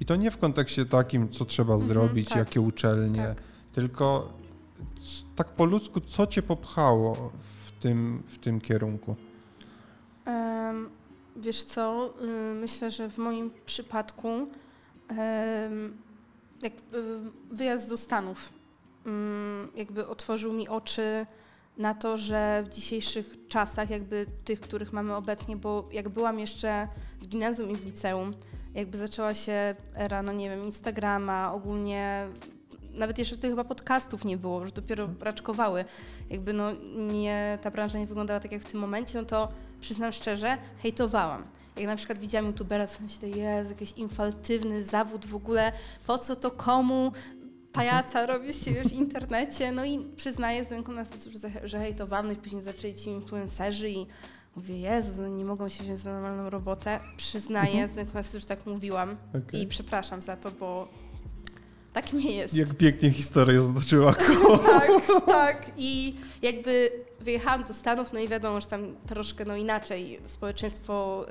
I 0.00 0.04
to 0.04 0.16
nie 0.16 0.30
w 0.30 0.38
kontekście 0.38 0.86
takim, 0.86 1.28
co 1.28 1.44
trzeba 1.44 1.74
Mhm, 1.74 1.88
zrobić, 1.92 2.28
tak, 2.28 2.38
jakie 2.38 2.60
uczelnie, 2.60 3.22
Tak. 3.22 3.42
tylko 3.72 4.32
tak 5.36 5.48
po 5.48 5.64
ludzku, 5.64 6.00
co 6.00 6.26
cię 6.26 6.42
popchało 6.42 7.32
w 7.66 7.82
tym, 7.82 8.22
w 8.26 8.38
tym 8.38 8.60
kierunku? 8.60 9.16
Wiesz 11.36 11.62
co, 11.62 12.14
y, 12.22 12.54
myślę, 12.54 12.90
że 12.90 13.10
w 13.10 13.18
moim 13.18 13.50
przypadku 13.66 14.28
jak, 16.62 16.72
y, 16.72 16.76
wyjazd 17.50 17.88
do 17.88 17.96
Stanów 17.96 18.52
jakby 19.74 20.06
otworzył 20.06 20.52
mi 20.52 20.68
oczy 20.68 21.26
na 21.78 21.94
to, 21.94 22.16
że 22.16 22.64
w 22.66 22.68
dzisiejszych 22.68 23.36
czasach, 23.48 23.90
jakby 23.90 24.26
tych, 24.44 24.60
których 24.60 24.92
mamy 24.92 25.14
obecnie, 25.14 25.56
bo 25.56 25.88
jak 25.92 26.08
byłam 26.08 26.38
jeszcze 26.38 26.88
w 27.20 27.28
gimnazjum 27.28 27.70
i 27.70 27.76
w 27.76 27.84
liceum, 27.84 28.34
jakby 28.74 28.98
zaczęła 28.98 29.34
się 29.34 29.74
era, 29.94 30.22
no 30.22 30.32
nie 30.32 30.50
wiem, 30.50 30.64
Instagrama, 30.64 31.52
ogólnie 31.52 32.28
nawet 32.94 33.18
jeszcze 33.18 33.36
wtedy 33.36 33.52
chyba 33.52 33.64
podcastów 33.64 34.24
nie 34.24 34.36
było, 34.36 34.60
już 34.60 34.72
dopiero 34.72 35.08
raczkowały. 35.20 35.84
Jakby 36.30 36.52
no 36.52 36.72
nie, 36.96 37.58
ta 37.62 37.70
branża 37.70 37.98
nie 37.98 38.06
wyglądała 38.06 38.40
tak 38.40 38.52
jak 38.52 38.62
w 38.62 38.70
tym 38.70 38.80
momencie, 38.80 39.18
no 39.18 39.24
to 39.24 39.48
przyznam 39.80 40.12
szczerze, 40.12 40.58
hejtowałam. 40.82 41.44
Jak 41.76 41.86
na 41.86 41.96
przykład 41.96 42.18
widziałam 42.18 42.46
youtubera, 42.46 42.86
to 42.86 42.92
myślę, 43.00 43.28
jest 43.28 43.70
jakiś 43.70 43.92
infaltywny 43.92 44.84
zawód 44.84 45.26
w 45.26 45.34
ogóle, 45.34 45.72
po 46.06 46.18
co 46.18 46.36
to 46.36 46.50
komu, 46.50 47.12
pajaca 47.72 48.26
robisz 48.26 48.64
się 48.64 48.70
w 48.72 48.92
internecie, 48.92 49.72
no 49.72 49.84
i 49.84 49.98
przyznaję 50.16 50.64
z 50.64 50.70
ręką 50.70 50.92
na 50.92 51.04
sercu, 51.04 51.30
że, 51.30 51.68
że 51.68 51.78
hejtowałam, 51.78 52.26
no 52.26 52.32
i 52.32 52.36
później 52.36 52.62
zaczęli 52.62 52.94
ci 52.94 53.10
influencerzy 53.10 53.90
i 53.90 54.06
mówię, 54.56 54.78
Jezu, 54.78 55.22
no 55.22 55.28
nie 55.28 55.44
mogą 55.44 55.68
się 55.68 55.84
wziąć 55.84 55.98
za 55.98 56.12
normalną 56.12 56.50
robotę. 56.50 57.00
Przyznaję 57.16 57.88
z 57.88 57.96
ręką 57.96 58.14
na 58.14 58.22
sercu, 58.22 58.40
że 58.40 58.46
tak 58.46 58.66
mówiłam 58.66 59.16
Okej. 59.30 59.62
i 59.62 59.66
przepraszam 59.66 60.20
za 60.20 60.36
to, 60.36 60.50
bo 60.50 60.88
tak 61.92 62.12
nie 62.12 62.36
jest. 62.36 62.54
Jak 62.54 62.74
pięknie 62.74 63.10
historia 63.10 63.62
zatoczyła. 63.62 64.14
tak, 64.78 64.90
tak. 65.26 65.70
I 65.76 66.14
jakby 66.42 66.90
wyjechałam 67.20 67.64
do 67.64 67.74
Stanów, 67.74 68.12
no 68.12 68.20
i 68.20 68.28
wiadomo, 68.28 68.60
że 68.60 68.66
tam 68.66 68.96
troszkę 69.06 69.44
no 69.44 69.56
inaczej 69.56 70.20
społeczeństwo 70.26 71.26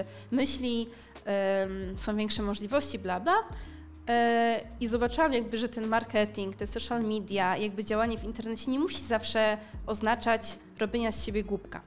y, 0.00 0.34
myśli, 0.36 0.88
są 1.96 2.16
większe 2.16 2.42
możliwości, 2.42 2.98
bla, 2.98 3.20
bla. 3.20 3.34
Y, 4.10 4.14
I 4.80 4.88
zobaczyłam 4.88 5.32
jakby, 5.32 5.58
że 5.58 5.68
ten 5.68 5.86
marketing, 5.86 6.56
te 6.56 6.66
social 6.66 7.02
media, 7.04 7.56
jakby 7.56 7.84
działanie 7.84 8.18
w 8.18 8.24
internecie 8.24 8.70
nie 8.70 8.78
musi 8.78 9.02
zawsze 9.02 9.58
oznaczać 9.86 10.58
robienia 10.78 11.12
z 11.12 11.24
siebie 11.24 11.44
głupka. 11.44 11.80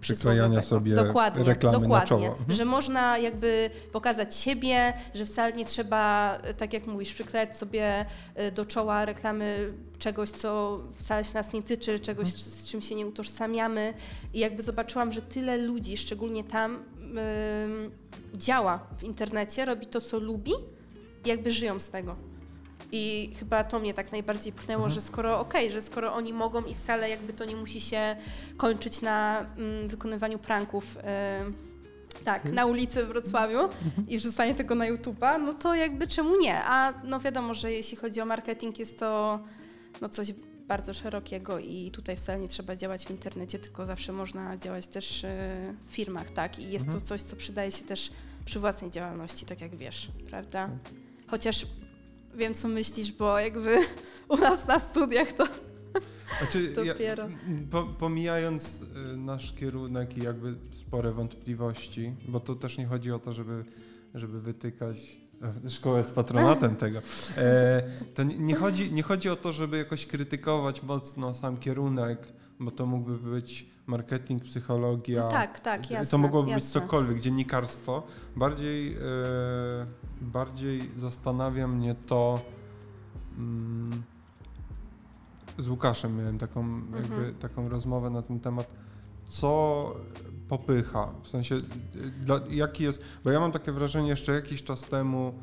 Przyklejania 0.00 0.58
przysłowiowego. 0.60 1.02
sobie 1.02 1.06
dokładnie, 1.08 1.44
reklamy 1.44 1.78
dokładnie. 1.80 2.00
na 2.00 2.06
czoło. 2.06 2.26
Mhm. 2.26 2.52
Że 2.52 2.64
można 2.64 3.18
jakby 3.18 3.70
pokazać 3.92 4.36
siebie, 4.36 4.92
że 5.14 5.26
wcale 5.26 5.52
nie 5.52 5.64
trzeba, 5.64 6.34
e, 6.42 6.54
tak 6.54 6.72
jak 6.72 6.86
mówisz, 6.86 7.14
przyklejać 7.14 7.56
sobie 7.56 8.06
e, 8.34 8.52
do 8.52 8.64
czoła 8.64 9.04
reklamy 9.04 9.72
czegoś, 9.98 10.30
co 10.30 10.80
wcale 10.96 11.24
się 11.24 11.34
nas 11.34 11.52
nie 11.52 11.62
tyczy, 11.62 11.98
czegoś, 12.00 12.26
Mhm. 12.28 12.44
z 12.50 12.64
czym 12.64 12.80
się 12.80 12.94
nie 12.94 13.06
utożsamiamy. 13.06 13.94
I 14.34 14.38
jakby 14.38 14.62
zobaczyłam, 14.62 15.12
że 15.12 15.22
tyle 15.22 15.56
ludzi, 15.58 15.96
szczególnie 15.96 16.44
tam, 16.44 16.78
ym, 17.64 17.90
działa 18.34 18.86
w 18.98 19.04
internecie, 19.04 19.64
robi 19.64 19.86
to, 19.86 20.00
co 20.00 20.18
lubi 20.18 20.52
jakby 21.28 21.50
żyją 21.50 21.80
z 21.80 21.90
tego. 21.90 22.16
I 22.92 23.30
chyba 23.38 23.64
to 23.64 23.78
mnie 23.78 23.94
tak 23.94 24.12
najbardziej 24.12 24.52
pchnęło, 24.52 24.84
Mhm. 24.84 24.94
że 24.94 25.00
skoro 25.06 25.40
okej, 25.40 25.70
że 25.70 25.82
skoro 25.82 26.14
oni 26.14 26.32
mogą 26.32 26.64
i 26.64 26.74
wcale 26.74 27.08
jakby 27.10 27.32
to 27.32 27.44
nie 27.44 27.56
musi 27.56 27.80
się 27.80 28.16
kończyć 28.56 29.00
na 29.00 29.46
mm, 29.58 29.88
wykonywaniu 29.88 30.38
pranków 30.38 30.96
y, 30.96 31.00
tak, 32.24 32.36
Mhm. 32.36 32.54
na 32.54 32.66
ulicy 32.66 33.04
w 33.04 33.08
Wrocławiu 33.08 33.58
i 34.08 34.18
wrzucanie 34.18 34.54
tego 34.54 34.74
na 34.74 34.92
YouTube'a, 34.92 35.42
no 35.42 35.54
to 35.54 35.74
jakby 35.74 36.06
czemu 36.06 36.40
nie? 36.40 36.62
A 36.64 36.92
no 37.04 37.20
wiadomo, 37.20 37.54
że 37.54 37.72
jeśli 37.72 37.96
chodzi 37.96 38.20
o 38.20 38.24
marketing, 38.24 38.78
jest 38.78 38.98
to 38.98 39.40
no 40.00 40.08
coś 40.08 40.32
bardzo 40.68 40.94
szerokiego 40.94 41.58
i 41.58 41.90
tutaj 41.90 42.16
wcale 42.16 42.38
nie 42.38 42.48
trzeba 42.48 42.76
działać 42.76 43.06
w 43.06 43.10
internecie, 43.10 43.58
tylko 43.58 43.86
zawsze 43.86 44.12
można 44.12 44.56
działać 44.56 44.86
też 44.86 45.24
y, 45.24 45.28
w 45.86 45.90
firmach, 45.90 46.30
tak? 46.30 46.58
I 46.58 46.70
jest 46.70 46.84
Mhm. 46.86 47.00
to 47.00 47.06
coś, 47.06 47.20
co 47.22 47.36
przydaje 47.36 47.72
się 47.72 47.84
też 47.84 48.10
przy 48.44 48.60
własnej 48.60 48.90
działalności, 48.90 49.46
tak 49.46 49.60
jak 49.60 49.76
wiesz, 49.76 50.08
prawda? 50.30 50.68
Chociaż 51.30 51.66
wiem, 52.34 52.54
co 52.54 52.68
myślisz, 52.68 53.12
bo 53.12 53.38
jakby 53.38 53.78
u 54.28 54.36
nas 54.36 54.66
na 54.66 54.78
studiach 54.78 55.32
to 55.32 55.44
Znaczy, 56.38 56.72
Dopiero. 56.72 57.28
Ja, 57.28 57.36
po, 57.70 57.82
pomijając 57.82 58.82
y, 58.82 59.16
nasz 59.16 59.52
kierunek 59.52 60.18
i 60.18 60.22
jakby 60.22 60.54
spore 60.72 61.12
wątpliwości, 61.12 62.14
bo 62.28 62.40
to 62.40 62.54
też 62.54 62.78
nie 62.78 62.86
chodzi 62.86 63.12
o 63.12 63.18
to, 63.18 63.32
żeby, 63.32 63.64
żeby 64.14 64.40
wytykać 64.40 65.16
e, 65.66 65.70
szkołę 65.70 66.04
z 66.04 66.10
patronatem 66.10 66.76
tego. 66.84 66.98
E, 67.36 67.82
to 68.14 68.22
nie, 68.22 68.38
nie, 68.38 68.54
chodzi, 68.54 68.92
nie 68.92 69.02
chodzi 69.02 69.28
o 69.28 69.36
to, 69.36 69.52
żeby 69.52 69.78
jakoś 69.78 70.06
krytykować 70.06 70.82
mocno 70.82 71.34
sam 71.34 71.56
kierunek, 71.56 72.32
bo 72.60 72.70
to 72.70 72.86
mógłby 72.86 73.18
być 73.30 73.66
marketing, 73.86 74.42
psychologia. 74.44 75.28
tak, 75.28 75.60
tak, 75.60 75.90
jasne. 75.90 76.10
to 76.10 76.18
mogłoby 76.18 76.46
być 76.46 76.64
jasne. 76.64 76.80
cokolwiek, 76.80 77.20
dziennikarstwo. 77.20 78.02
Bardziej, 78.36 78.94
e, 78.96 78.98
bardziej 80.20 80.90
zastanawia 80.96 81.68
mnie 81.68 81.94
to. 82.06 82.40
Mm, 83.38 84.02
z 85.58 85.68
Łukaszem 85.68 86.16
miałem 86.16 86.38
taką, 86.38 86.68
jakby, 86.96 87.14
Mhm. 87.14 87.34
taką 87.34 87.68
rozmowę 87.68 88.10
na 88.10 88.22
ten 88.22 88.40
temat, 88.40 88.74
co 89.28 89.94
popycha, 90.48 91.12
w 91.22 91.28
sensie 91.28 91.58
dla, 92.20 92.40
jaki 92.50 92.84
jest, 92.84 93.04
bo 93.24 93.30
ja 93.30 93.40
mam 93.40 93.52
takie 93.52 93.72
wrażenie 93.72 94.08
jeszcze 94.08 94.32
jakiś 94.32 94.64
czas 94.64 94.80
temu, 94.80 95.34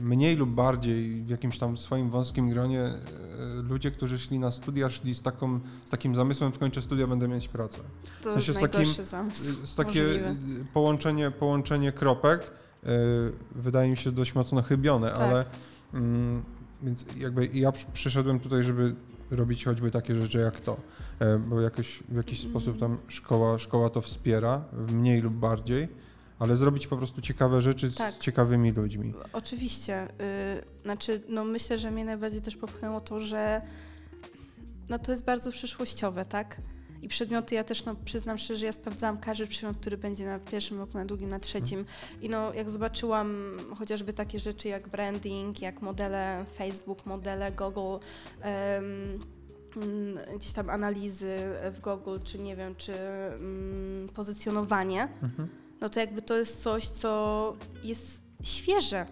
mniej 0.00 0.36
lub 0.36 0.50
bardziej 0.50 1.22
w 1.24 1.28
jakimś 1.28 1.58
tam 1.58 1.76
swoim 1.76 2.10
wąskim 2.10 2.50
gronie 2.50 2.80
e, 2.82 3.00
ludzie, 3.62 3.90
którzy 3.90 4.18
szli 4.18 4.38
na 4.38 4.50
studia, 4.50 4.90
szli 4.90 5.14
z, 5.14 5.22
taką, 5.22 5.60
z 5.86 5.90
takim 5.90 6.14
zamysłem, 6.14 6.54
skończę 6.54 6.82
studia, 6.82 7.06
będę 7.06 7.28
mieć 7.28 7.48
pracę. 7.48 7.78
To 8.22 8.30
w 8.30 8.32
sensie 8.32 8.52
z 8.52 8.58
takim- 8.60 9.04
zamysł. 9.04 9.66
Z 9.66 9.74
takie 9.74 10.02
Możliwe. 10.02 10.34
połączenie, 10.72 11.30
połączenie 11.30 11.92
kropek 11.92 12.40
y, 12.84 12.88
wydaje 13.54 13.90
mi 13.90 13.96
się 13.96 14.12
dość 14.12 14.34
mocno 14.34 14.62
chybione, 14.62 15.08
Tak. 15.10 15.20
ale 15.20 15.44
mm, 15.94 16.42
więc 16.82 17.06
jakby 17.18 17.46
ja 17.46 17.72
przy- 17.72 17.86
przyszedłem 17.92 18.40
tutaj, 18.40 18.64
żeby 18.64 18.94
robić 19.30 19.64
choćby 19.64 19.90
takie 19.90 20.20
rzeczy 20.20 20.38
jak 20.38 20.60
to, 20.60 20.76
e, 21.18 21.38
bo 21.38 21.60
jakoś 21.60 22.02
w 22.08 22.16
jakiś 22.16 22.38
Mhm. 22.44 22.50
sposób 22.52 22.80
tam 22.80 22.98
szkoła, 23.08 23.58
szkoła 23.58 23.90
to 23.90 24.00
wspiera, 24.00 24.64
w 24.72 24.92
mniej 24.92 25.20
lub 25.20 25.34
bardziej, 25.34 25.88
ale 26.44 26.56
zrobić 26.56 26.86
po 26.86 26.96
prostu 26.96 27.20
ciekawe 27.20 27.60
rzeczy 27.60 27.92
Tak. 27.92 28.14
z 28.14 28.18
ciekawymi 28.18 28.72
ludźmi. 28.72 29.14
Oczywiście. 29.32 30.08
y, 30.08 30.82
znaczy, 30.82 31.20
no 31.28 31.44
myślę, 31.44 31.78
że 31.78 31.90
mnie 31.90 32.04
najbardziej 32.04 32.42
też 32.42 32.56
popchnęło 32.56 33.00
to, 33.00 33.20
że 33.20 33.62
no 34.88 34.98
to 34.98 35.12
jest 35.12 35.24
bardzo 35.24 35.52
przyszłościowe, 35.52 36.24
tak? 36.24 36.60
I 37.02 37.08
przedmioty 37.08 37.54
ja 37.54 37.64
też 37.64 37.84
no, 37.84 37.94
przyznam 38.04 38.38
szczerze, 38.38 38.58
że 38.60 38.66
ja 38.66 38.72
sprawdzałam 38.72 39.18
każdy 39.18 39.46
przedmiot, 39.46 39.76
który 39.76 39.96
będzie 39.96 40.26
na 40.26 40.38
pierwszym 40.38 40.78
roku, 40.78 40.98
na 40.98 41.04
drugim, 41.04 41.30
na 41.30 41.38
trzecim. 41.38 41.84
I 42.22 42.28
no, 42.28 42.52
jak 42.54 42.70
zobaczyłam 42.70 43.56
chociażby 43.78 44.12
takie 44.12 44.38
rzeczy 44.38 44.68
jak 44.68 44.88
branding, 44.88 45.62
jak 45.62 45.82
modele 45.82 46.44
Facebook, 46.54 47.06
modele 47.06 47.52
Google, 47.52 48.04
mm, 48.40 49.18
gdzieś 50.36 50.52
tam 50.52 50.70
analizy 50.70 51.36
w 51.72 51.80
Google, 51.80 52.18
czy 52.24 52.38
nie 52.38 52.56
wiem, 52.56 52.74
czy 52.76 52.94
mm, 52.94 54.08
pozycjonowanie, 54.14 55.08
Mhm. 55.22 55.48
No 55.84 55.88
to 55.90 56.00
jakby 56.00 56.22
to 56.22 56.36
jest 56.36 56.62
coś, 56.62 56.88
co 56.88 57.56
jest 57.82 58.20
świeże 58.42 59.06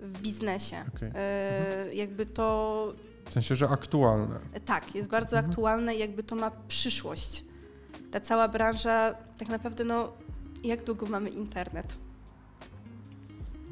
w 0.00 0.20
biznesie. 0.20 0.84
Okej. 0.96 1.10
E, 1.14 1.94
Jakby 1.94 2.26
to 2.26 2.92
W 3.30 3.32
sensie, 3.32 3.56
że 3.56 3.68
aktualne. 3.68 4.38
tak, 4.64 4.94
jest 4.94 5.10
bardzo 5.10 5.36
Mhm. 5.36 5.50
aktualne 5.50 5.94
i 5.96 5.98
jakby 5.98 6.22
to 6.22 6.36
ma 6.36 6.50
przyszłość. 6.68 7.44
Ta 8.10 8.20
cała 8.20 8.48
branża, 8.48 9.14
tak 9.38 9.48
naprawdę, 9.48 9.84
no, 9.84 10.12
jak 10.64 10.84
długo 10.84 11.06
mamy 11.06 11.30
internet? 11.30 11.98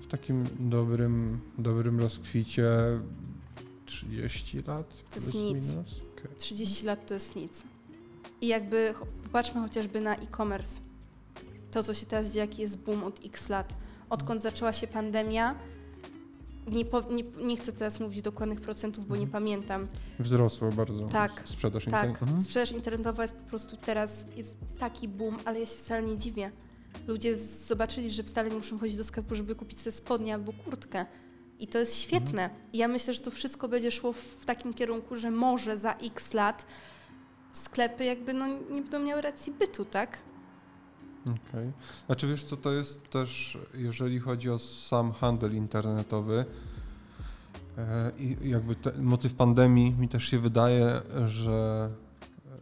W 0.02 0.06
takim 0.06 0.44
dobrym, 0.60 1.40
dobrym 1.58 2.00
rozkwicie 2.00 2.66
30 3.86 4.58
lat? 4.66 4.94
To 5.10 5.14
jest 5.16 5.34
nic. 5.34 5.68
minus? 5.72 6.00
Okej. 6.18 6.36
30 6.36 6.86
lat 6.86 7.06
to 7.06 7.14
jest 7.14 7.36
nic. 7.36 7.62
I 8.40 8.46
jakby 8.46 8.94
popatrzmy 9.22 9.60
chociażby 9.60 10.00
na 10.00 10.16
e-commerce. 10.16 10.80
To, 11.74 11.82
co 11.82 11.94
się 11.94 12.06
teraz 12.06 12.26
dzieje, 12.26 12.46
jaki 12.46 12.62
jest 12.62 12.78
boom 12.78 13.04
od 13.04 13.20
x 13.26 13.48
lat. 13.48 13.76
Odkąd 14.10 14.42
zaczęła 14.42 14.72
się 14.72 14.86
pandemia, 14.86 15.54
nie, 16.66 16.84
po, 16.84 17.00
nie, 17.00 17.22
nie 17.46 17.56
chcę 17.56 17.72
teraz 17.72 18.00
mówić 18.00 18.22
dokładnych 18.22 18.60
procentów, 18.60 19.06
bo 19.08 19.16
nie 19.16 19.26
pamiętam. 19.26 19.88
Wzrosło 20.18 20.72
bardzo 20.72 21.08
Tak, 21.08 21.42
sprzedaż 21.46 21.84
Tak, 21.84 22.08
internetowa. 22.08 22.40
sprzedaż 22.40 22.72
internetowa 22.72 23.22
jest 23.22 23.36
po 23.36 23.48
prostu 23.48 23.76
teraz, 23.76 24.24
jest 24.36 24.54
taki 24.78 25.08
boom, 25.08 25.36
ale 25.44 25.60
ja 25.60 25.66
się 25.66 25.76
wcale 25.76 26.02
nie 26.02 26.16
dziwię. 26.16 26.50
Ludzie 27.06 27.38
zobaczyli, 27.38 28.10
że 28.10 28.22
wcale 28.22 28.50
nie 28.50 28.56
muszą 28.56 28.78
chodzić 28.78 28.96
do 28.96 29.04
sklepu, 29.04 29.34
żeby 29.34 29.54
kupić 29.54 29.80
sobie 29.80 29.92
spodnie 29.92 30.34
albo 30.34 30.52
kurtkę. 30.52 31.06
I 31.60 31.66
to 31.66 31.78
jest 31.78 31.96
świetne. 32.00 32.50
I 32.72 32.78
ja 32.78 32.88
myślę, 32.88 33.14
że 33.14 33.20
to 33.20 33.30
wszystko 33.30 33.68
będzie 33.68 33.90
szło 33.90 34.12
w 34.12 34.44
takim 34.44 34.74
kierunku, 34.74 35.16
że 35.16 35.30
może 35.30 35.78
za 35.78 35.92
x 35.92 36.32
lat 36.32 36.66
sklepy 37.52 38.04
jakby 38.04 38.32
no, 38.32 38.46
nie 38.46 38.82
będą 38.82 38.98
miały 38.98 39.22
racji 39.22 39.52
bytu, 39.52 39.84
tak? 39.84 40.18
Okej. 41.26 41.72
Znaczy 42.06 42.28
wiesz 42.28 42.44
co, 42.44 42.56
to 42.56 42.72
jest 42.72 43.10
też, 43.10 43.58
jeżeli 43.74 44.18
chodzi 44.18 44.50
o 44.50 44.58
sam 44.58 45.12
handel 45.12 45.56
internetowy 45.56 46.44
e, 47.78 48.12
i 48.18 48.50
jakby 48.50 48.74
te, 48.74 48.92
motyw 48.98 49.34
pandemii 49.34 49.92
mi 49.92 50.08
też 50.08 50.24
się 50.24 50.38
wydaje, 50.38 51.00
że 51.26 51.90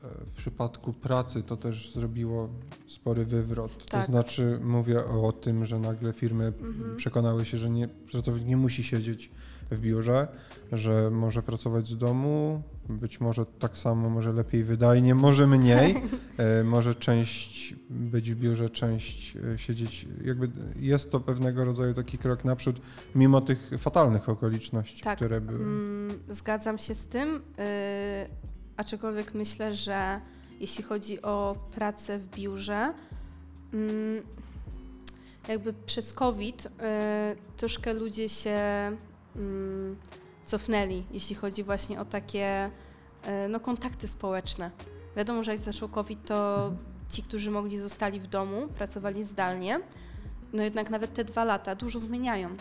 e, 0.04 0.24
w 0.26 0.32
przypadku 0.36 0.92
pracy 0.92 1.42
to 1.42 1.56
też 1.56 1.92
zrobiło 1.92 2.48
spory 2.86 3.24
wywrot. 3.24 3.86
Tak. 3.86 4.06
To 4.06 4.12
znaczy 4.12 4.60
mówię 4.64 5.04
o 5.04 5.32
tym, 5.32 5.66
że 5.66 5.78
nagle 5.78 6.12
firmy 6.12 6.46
Mhm. 6.46 6.96
przekonały 6.96 7.44
się, 7.44 7.58
że 7.58 7.70
nie, 7.70 7.88
pracownik 7.88 8.46
nie 8.46 8.56
musi 8.56 8.84
siedzieć 8.84 9.30
w 9.72 9.80
biurze, 9.80 10.28
że 10.72 11.10
może 11.10 11.42
pracować 11.42 11.86
z 11.86 11.96
domu, 11.96 12.62
być 12.88 13.20
może 13.20 13.46
tak 13.46 13.76
samo, 13.76 14.10
może 14.10 14.32
lepiej 14.32 14.64
wydajnie, 14.64 15.14
może 15.14 15.46
mniej, 15.46 15.96
e, 16.36 16.64
może 16.64 16.94
część 16.94 17.74
być 17.90 18.34
w 18.34 18.36
biurze, 18.36 18.70
część 18.70 19.36
e, 19.36 19.58
siedzieć. 19.58 20.06
Jakby 20.24 20.50
jest 20.76 21.10
to 21.10 21.20
pewnego 21.20 21.64
rodzaju 21.64 21.94
taki 21.94 22.18
krok 22.18 22.44
naprzód, 22.44 22.80
mimo 23.14 23.40
tych 23.40 23.70
fatalnych 23.78 24.28
okoliczności, 24.28 25.02
Tak. 25.02 25.16
które 25.16 25.40
były. 25.40 25.58
Mm, 25.58 26.18
zgadzam 26.28 26.78
się 26.78 26.94
z 26.94 27.06
tym, 27.06 27.28
yy, 27.32 27.64
aczkolwiek 28.76 29.34
myślę, 29.34 29.74
że 29.74 30.20
jeśli 30.60 30.84
chodzi 30.84 31.22
o 31.22 31.56
pracę 31.74 32.18
w 32.18 32.30
biurze, 32.30 32.94
mm, 33.72 34.22
jakby 35.48 35.72
przez 35.72 36.12
COVID 36.12 36.64
yy, 36.64 36.70
troszkę 37.56 37.94
ludzie 37.94 38.28
się 38.28 38.60
mm, 39.36 39.96
cofnęli, 40.44 41.04
jeśli 41.10 41.34
chodzi 41.34 41.64
właśnie 41.64 42.00
o 42.00 42.04
takie 42.04 42.70
yy, 43.24 43.30
no, 43.48 43.60
kontakty 43.60 44.08
społeczne. 44.08 44.70
Wiadomo, 45.16 45.44
że 45.44 45.52
jak 45.52 45.60
zaczął 45.60 45.88
COVID, 45.88 46.26
to 46.26 46.70
ci, 47.08 47.22
którzy 47.22 47.50
mogli, 47.50 47.78
zostali 47.78 48.20
w 48.20 48.26
domu, 48.26 48.68
pracowali 48.68 49.24
zdalnie. 49.24 49.80
No 50.52 50.62
jednak 50.62 50.90
nawet 50.90 51.14
te 51.14 51.24
dwa 51.24 51.44
lata 51.44 51.74
dużo 51.74 51.98
zmieniają 51.98 52.56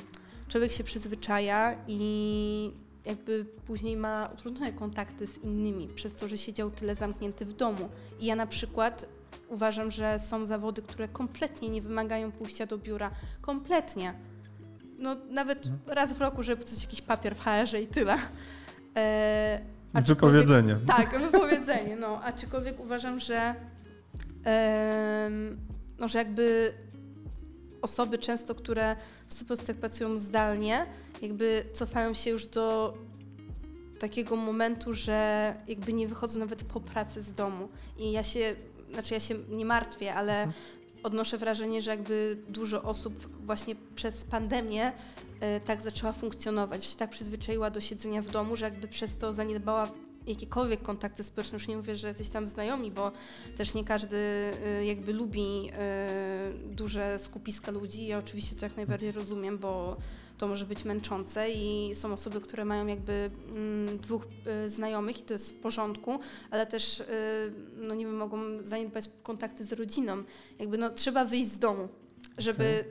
człowiek 0.51 0.71
się 0.71 0.83
przyzwyczaja 0.83 1.75
i 1.87 2.71
jakby 3.05 3.45
później 3.65 3.97
ma 3.97 4.29
utrudnione 4.33 4.73
kontakty 4.73 5.27
z 5.27 5.37
innymi, 5.37 5.87
przez 5.87 6.15
to, 6.15 6.27
że 6.27 6.37
siedział 6.37 6.71
tyle 6.71 6.95
zamknięty 6.95 7.45
w 7.45 7.53
domu. 7.53 7.89
I 8.19 8.25
ja 8.25 8.35
na 8.35 8.47
przykład 8.47 9.05
uważam, 9.49 9.91
że 9.91 10.19
są 10.19 10.43
zawody, 10.43 10.81
które 10.81 11.07
kompletnie 11.07 11.69
nie 11.69 11.81
wymagają 11.81 12.31
pójścia 12.31 12.65
do 12.65 12.77
biura. 12.77 13.11
Kompletnie. 13.41 14.13
No 15.01 15.15
nawet 15.29 15.65
Mhm. 15.65 15.79
raz 15.95 16.13
w 16.13 16.21
roku, 16.21 16.43
żeby 16.43 16.63
coś 16.63 16.83
jakiś 16.83 17.01
papier 17.01 17.35
w 17.35 17.39
HR-ze 17.39 17.81
i 17.81 17.87
tyle. 17.87 18.17
E, 18.97 19.59
Wypowiedzenie. 19.93 20.77
tak, 20.87 21.19
wypowiedzenie, 21.19 21.95
no. 21.95 22.21
Aczkolwiek 22.23 22.79
uważam, 22.79 23.19
że, 23.19 23.55
em, 24.43 25.57
no, 25.99 26.07
że 26.07 26.17
jakby 26.19 26.73
osoby 27.81 28.17
często, 28.17 28.55
które 28.55 28.95
w 29.27 29.33
superstach 29.33 29.75
pracują 29.75 30.17
zdalnie, 30.17 30.85
jakby 31.21 31.63
cofają 31.73 32.13
się 32.13 32.29
już 32.29 32.45
do 32.45 32.93
takiego 33.99 34.35
momentu, 34.35 34.93
że 34.93 35.53
jakby 35.67 35.93
nie 35.93 36.07
wychodzą 36.07 36.39
nawet 36.39 36.63
po 36.63 36.79
pracy 36.81 37.21
z 37.21 37.33
domu. 37.33 37.69
I 37.97 38.11
ja 38.11 38.23
się, 38.23 38.55
znaczy 38.93 39.13
ja 39.13 39.19
się 39.19 39.35
nie 39.49 39.65
martwię, 39.65 40.13
ale 40.15 40.43
Mhm. 40.43 40.63
Odnoszę 41.03 41.37
wrażenie, 41.37 41.81
że 41.81 41.91
jakby 41.91 42.37
dużo 42.47 42.83
osób 42.83 43.29
właśnie 43.45 43.75
przez 43.95 44.25
pandemię 44.25 44.91
e, 45.39 45.59
tak 45.59 45.81
zaczęła 45.81 46.13
funkcjonować, 46.13 46.85
się 46.85 46.97
tak 46.97 47.09
przyzwyczaiła 47.09 47.69
do 47.69 47.79
siedzenia 47.79 48.21
w 48.21 48.29
domu, 48.29 48.55
że 48.55 48.65
jakby 48.65 48.87
przez 48.87 49.17
to 49.17 49.33
zaniedbała 49.33 49.91
jakiekolwiek 50.27 50.81
kontakty 50.81 51.23
społeczne. 51.23 51.55
Już 51.55 51.67
nie 51.67 51.77
mówię, 51.77 51.95
że 51.95 52.07
jesteś 52.07 52.29
tam 52.29 52.45
znajomi, 52.45 52.91
bo 52.91 53.11
też 53.57 53.73
nie 53.73 53.83
każdy 53.83 54.17
e, 54.65 54.85
jakby 54.85 55.13
lubi 55.13 55.69
e, 55.73 56.53
duże 56.65 57.19
skupiska 57.19 57.71
ludzi. 57.71 58.07
Ja 58.07 58.17
oczywiście 58.17 58.55
to 58.55 58.65
jak 58.65 58.77
najbardziej 58.77 59.11
rozumiem, 59.11 59.57
bo 59.57 59.97
to 60.41 60.47
może 60.47 60.65
być 60.65 60.85
męczące 60.85 61.51
i 61.51 61.91
są 61.95 62.13
osoby, 62.13 62.41
które 62.41 62.65
mają 62.65 62.87
jakby 62.87 63.31
mm, 63.49 63.97
dwóch 63.99 64.27
e, 64.45 64.69
znajomych 64.69 65.19
i 65.19 65.23
to 65.23 65.33
jest 65.33 65.51
w 65.51 65.59
porządku, 65.59 66.19
ale 66.51 66.65
też, 66.65 67.01
e, 67.01 67.05
no 67.77 67.95
nie 67.95 68.05
wiem, 68.05 68.15
mogą 68.15 68.63
zaniedbać 68.63 69.09
kontakty 69.23 69.65
z 69.65 69.73
rodziną. 69.73 70.23
Jakby 70.59 70.77
no 70.77 70.89
trzeba 70.89 71.25
wyjść 71.25 71.47
z 71.47 71.59
domu, 71.59 71.87
żeby 72.37 72.85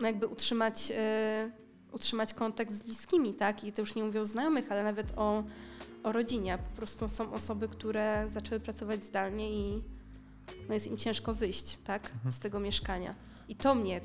no 0.00 0.06
jakby 0.06 0.26
utrzymać, 0.26 0.92
e, 0.96 1.50
utrzymać 1.92 2.34
kontakt 2.34 2.72
z 2.72 2.82
bliskimi, 2.82 3.34
tak? 3.34 3.64
I 3.64 3.72
to 3.72 3.82
już 3.82 3.94
nie 3.94 4.04
mówię 4.04 4.20
o 4.20 4.24
znajomych, 4.24 4.72
ale 4.72 4.84
nawet 4.84 5.12
o, 5.16 5.44
o 6.02 6.12
rodzinie. 6.12 6.58
Po 6.70 6.76
prostu 6.76 7.08
są 7.08 7.32
osoby, 7.32 7.68
które 7.68 8.24
zaczęły 8.28 8.60
pracować 8.60 9.04
zdalnie 9.04 9.52
i 9.52 9.82
no 10.68 10.74
jest 10.74 10.86
im 10.86 10.96
ciężko 10.96 11.34
wyjść, 11.34 11.78
tak? 11.84 12.10
Z 12.30 12.38
tego 12.38 12.60
mieszkania. 12.60 13.14
I 13.48 13.56
to 13.56 13.74
mnie 13.74 14.00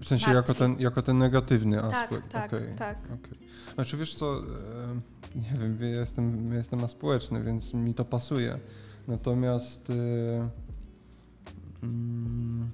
W 0.00 0.06
sensie 0.06 0.26
martwi. 0.32 0.36
jako 0.52 0.54
ten, 0.54 0.80
jako 0.80 1.02
ten 1.02 1.18
negatywny 1.18 1.76
tak, 1.76 1.94
aspekt. 1.94 2.32
tak, 2.32 2.52
okej. 2.52 2.74
tak. 2.76 2.98
Okej. 3.04 3.38
Znaczy 3.74 3.96
wiesz 3.96 4.14
co, 4.14 4.38
e, 4.38 4.40
nie 5.36 5.58
wiem, 5.58 5.78
ja 5.80 6.00
jestem, 6.00 6.50
ja 6.52 6.58
jestem 6.58 6.84
aspołeczny, 6.84 7.42
więc 7.44 7.74
mi 7.74 7.94
to 7.94 8.04
pasuje. 8.04 8.58
Natomiast 9.08 9.92
mm, 11.82 12.70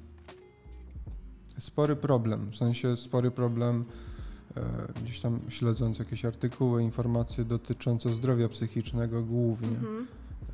spory 1.59 1.97
problem, 1.97 2.51
w 2.51 2.57
sensie 2.57 2.97
spory 2.97 3.31
problem, 3.31 3.85
e, 4.57 4.63
gdzieś 5.05 5.21
tam 5.21 5.41
śledząc 5.49 5.99
jakieś 5.99 6.25
artykuły, 6.25 6.83
informacje 6.83 7.45
dotyczące 7.45 8.15
zdrowia 8.15 8.49
psychicznego 8.49 9.23
głównie 9.23 9.69
Mhm. 9.69 10.07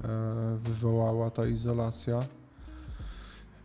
e, 0.05 0.59
wywołała 0.59 1.31
ta 1.31 1.47
izolacja. 1.47 2.23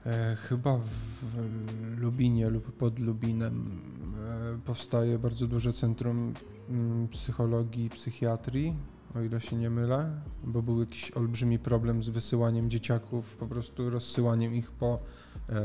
E, 0.10 0.36
Chyba 0.36 0.78
w 0.78 2.00
Lubinie 2.00 2.50
lub 2.50 2.72
pod 2.72 3.00
Lubinem 3.00 3.82
e, 4.56 4.60
powstaje 4.66 5.20
bardzo 5.20 5.48
duże 5.48 5.74
centrum 5.74 6.34
mm, 6.70 7.08
psychologii 7.08 7.86
i 7.86 7.90
psychiatrii, 7.90 8.76
o 9.16 9.22
ile 9.22 9.42
się 9.42 9.56
nie 9.56 9.70
mylę, 9.70 10.12
bo 10.44 10.62
był 10.62 10.80
jakiś 10.80 11.12
olbrzymi 11.12 11.60
problem 11.60 12.04
z 12.04 12.10
wysyłaniem 12.10 12.70
dzieciaków, 12.70 13.38
po 13.38 13.48
prostu 13.48 13.90
rozsyłaniem 13.90 14.54
ich 14.56 14.72
po 14.72 15.00
e, 15.50 15.62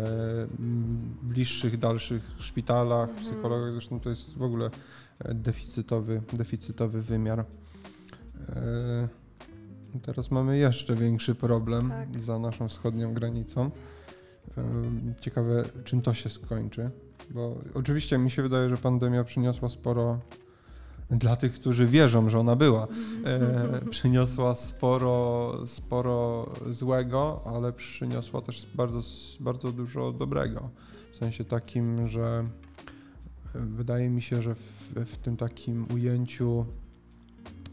bliższych, 1.23 1.79
dalszych 1.79 2.31
szpitalach, 2.39 3.09
Mhm. 3.09 3.27
psychologach. 3.27 3.73
Zresztą 3.73 4.01
to 4.01 4.11
jest 4.11 4.35
w 4.39 4.43
ogóle 4.43 4.71
e, 5.19 5.35
deficytowy, 5.35 6.23
deficytowy 6.33 7.03
wymiar. 7.03 7.45
E, 8.49 9.09
Teraz 10.03 10.31
mamy 10.31 10.59
jeszcze 10.59 10.95
większy 10.97 11.35
problem 11.35 11.89
Tak. 11.89 12.21
za 12.21 12.39
naszą 12.39 12.69
wschodnią 12.69 13.15
granicą. 13.15 13.71
Ciekawe, 15.21 15.65
czym 15.85 16.03
to 16.03 16.15
się 16.15 16.31
skończy, 16.31 16.91
bo 17.31 17.57
oczywiście 17.75 18.19
mi 18.19 18.31
się 18.31 18.43
wydaje, 18.43 18.71
że 18.71 18.77
pandemia 18.77 19.25
przyniosła 19.25 19.69
sporo 19.69 20.21
dla 21.11 21.37
tych, 21.37 21.55
którzy 21.55 21.87
wierzą, 21.87 22.31
że 22.31 22.39
ona 22.39 22.57
była, 22.57 22.87
e, 23.25 23.81
przyniosła 23.91 24.55
sporo, 24.55 25.53
sporo 25.67 26.53
złego, 26.71 27.41
ale 27.45 27.73
przyniosła 27.73 28.41
też 28.43 28.67
bardzo, 28.75 29.01
bardzo 29.41 29.73
dużo 29.73 30.13
dobrego. 30.13 30.71
W 31.13 31.17
sensie 31.17 31.45
takim, 31.45 32.09
że 32.09 32.45
wydaje 33.55 34.11
mi 34.11 34.23
się, 34.23 34.43
że 34.43 34.55
w, 34.55 34.93
w 35.07 35.19
tym 35.19 35.37
takim 35.37 35.87
ujęciu, 35.95 36.67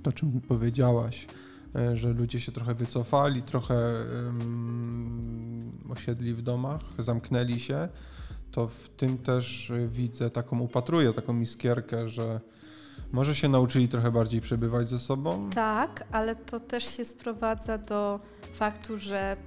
to 0.03 0.11
czym 0.11 0.41
powiedziałaś, 0.41 1.25
e, 1.25 1.40
że 1.93 2.09
ludzie 2.09 2.39
się 2.39 2.51
trochę 2.51 2.75
wycofali, 2.75 3.41
trochę 3.41 3.93
um, 4.25 5.71
osiedli 5.89 6.33
w 6.33 6.41
domach, 6.41 6.81
zamknęli 6.99 7.59
się, 7.59 7.87
to 8.51 8.67
w 8.67 8.89
tym 8.89 9.17
też 9.17 9.71
widzę 9.87 10.29
taką, 10.29 10.59
upatruję 10.59 11.13
taką 11.13 11.39
iskierkę, 11.39 12.09
że 12.09 12.39
może 13.11 13.35
się 13.35 13.49
nauczyli 13.49 13.87
trochę 13.87 14.11
bardziej 14.11 14.41
przebywać 14.41 14.87
ze 14.89 14.99
sobą. 14.99 15.49
Tak, 15.49 16.03
ale 16.11 16.35
to 16.35 16.59
też 16.59 16.97
się 16.97 17.05
sprowadza 17.05 17.77
do 17.77 18.19
faktu, 18.53 18.97
że 18.97 19.37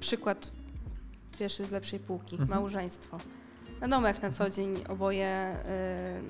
przykład 0.00 0.52
pierwszy 1.38 1.64
z 1.66 1.70
lepszej 1.70 1.98
półki, 2.00 2.36
Mhm. 2.36 2.50
małżeństwo. 2.60 3.18
Wiadomo, 3.80 4.06
jak 4.06 4.22
na 4.22 4.30
co 4.30 4.50
dzień 4.50 4.84
oboje 4.88 5.56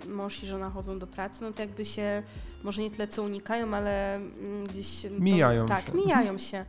y, 0.04 0.08
mąż 0.08 0.42
i 0.42 0.46
żona 0.46 0.70
chodzą 0.70 0.98
do 0.98 1.06
pracy, 1.06 1.44
no 1.44 1.52
to 1.52 1.62
jakby 1.62 1.84
się 1.84 2.22
może 2.62 2.82
nie 2.82 2.90
tyle 2.90 3.08
co 3.08 3.22
unikają, 3.22 3.74
ale 3.74 4.14
mm, 4.16 4.66
gdzieś... 4.66 5.02
to- 5.02 5.08
Mijają 5.20 5.66
tak, 5.66 5.86
się. 5.86 5.92
mijają 5.92 6.38
się. 6.38 6.64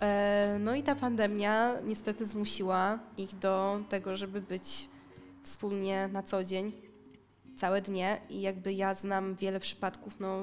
E, 0.00 0.56
no 0.60 0.74
i 0.74 0.82
ta 0.82 0.94
pandemia 0.96 1.80
niestety 1.84 2.26
zmusiła 2.26 2.98
ich 3.18 3.34
do 3.38 3.80
tego, 3.88 4.16
żeby 4.16 4.40
być 4.40 4.88
wspólnie 5.42 6.08
na 6.12 6.22
co 6.22 6.44
dzień, 6.44 6.72
całe 7.56 7.82
dnie 7.82 8.20
i 8.30 8.40
jakby 8.40 8.72
ja 8.72 8.94
znam 8.94 9.34
wiele 9.34 9.60
przypadków, 9.60 10.20
no 10.20 10.38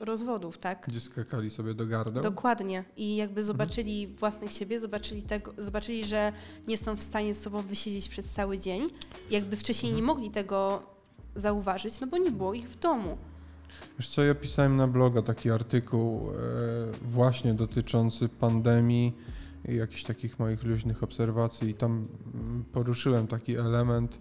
rozwodów, 0.00 0.58
tak? 0.58 0.84
Gdzie 0.88 1.00
skakali 1.00 1.50
sobie 1.50 1.74
do 1.74 1.86
gardeł. 1.86 2.22
Dokładnie. 2.22 2.84
I 2.96 3.16
jakby 3.16 3.40
Mhm. 3.40 3.46
zobaczyli 3.46 4.06
własnych 4.08 4.52
siebie, 4.52 4.80
zobaczyli, 4.80 5.22
tego, 5.22 5.52
zobaczyli, 5.58 6.04
że 6.04 6.32
nie 6.68 6.78
są 6.78 6.96
w 6.96 7.02
stanie 7.02 7.34
z 7.34 7.40
sobą 7.42 7.62
wysiedzieć 7.62 8.08
przez 8.08 8.28
cały 8.30 8.58
dzień. 8.58 8.88
Jakby 9.30 9.56
wcześniej 9.56 9.92
nie 9.92 9.98
Mhm. 9.98 10.16
mogli 10.16 10.30
tego 10.30 10.82
zauważyć, 11.36 12.00
no 12.00 12.06
bo 12.06 12.18
nie 12.18 12.30
było 12.30 12.54
ich 12.54 12.68
w 12.68 12.78
domu. 12.78 13.16
Wiesz 13.98 14.08
co, 14.08 14.22
ja 14.22 14.34
pisałem 14.34 14.76
na 14.76 14.88
bloga 14.88 15.22
taki 15.22 15.50
artykuł 15.50 16.30
e, 16.30 16.34
właśnie 17.02 17.54
dotyczący 17.54 18.28
pandemii 18.28 19.12
i 19.68 19.74
jakichś 19.76 20.02
takich 20.04 20.38
moich 20.38 20.62
luźnych 20.64 21.02
obserwacji 21.02 21.68
i 21.70 21.74
tam 21.74 22.08
mm, 22.34 22.64
poruszyłem 22.72 23.26
taki 23.26 23.56
element. 23.56 24.20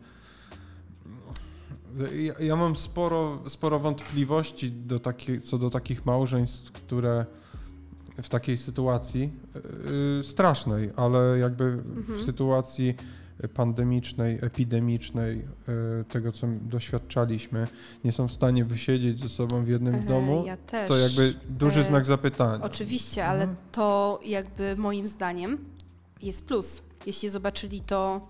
Ja, 2.16 2.34
ja 2.40 2.56
mam 2.56 2.76
sporo, 2.76 3.40
sporo 3.48 3.80
wątpliwości 3.80 4.72
do 4.72 5.00
takie, 5.00 5.42
co 5.42 5.58
do 5.58 5.70
takich 5.70 6.06
małżeństw, 6.06 6.72
które 6.72 7.26
w 8.24 8.30
takiej 8.30 8.58
sytuacji 8.58 9.30
yy, 10.18 10.24
strasznej, 10.24 10.90
ale 10.96 11.40
jakby 11.40 11.64
Mhm. 11.64 12.20
w 12.20 12.22
sytuacji 12.24 12.96
pandemicznej, 13.54 14.38
epidemicznej, 14.42 15.38
yy, 15.38 16.06
tego 16.10 16.32
co 16.32 16.48
doświadczaliśmy, 16.62 17.68
nie 18.04 18.12
są 18.12 18.28
w 18.28 18.32
stanie 18.32 18.66
wysiedzieć 18.66 19.20
ze 19.20 19.30
sobą 19.30 19.64
w 19.64 19.68
jednym 19.68 19.96
E, 19.96 20.04
domu, 20.04 20.44
Ja 20.48 20.58
też. 20.58 20.88
to 20.88 20.98
jakby 20.98 21.34
duży 21.50 21.80
E, 21.80 21.84
znak 21.84 22.06
zapytania. 22.06 22.64
Oczywiście, 22.64 23.26
ale 23.26 23.40
Mhm. 23.42 23.58
to 23.72 24.20
jakby 24.26 24.76
moim 24.78 25.08
zdaniem 25.08 25.58
jest 26.22 26.46
plus. 26.46 26.82
Jeśli 27.06 27.30
zobaczyli 27.30 27.82
to 27.82 28.28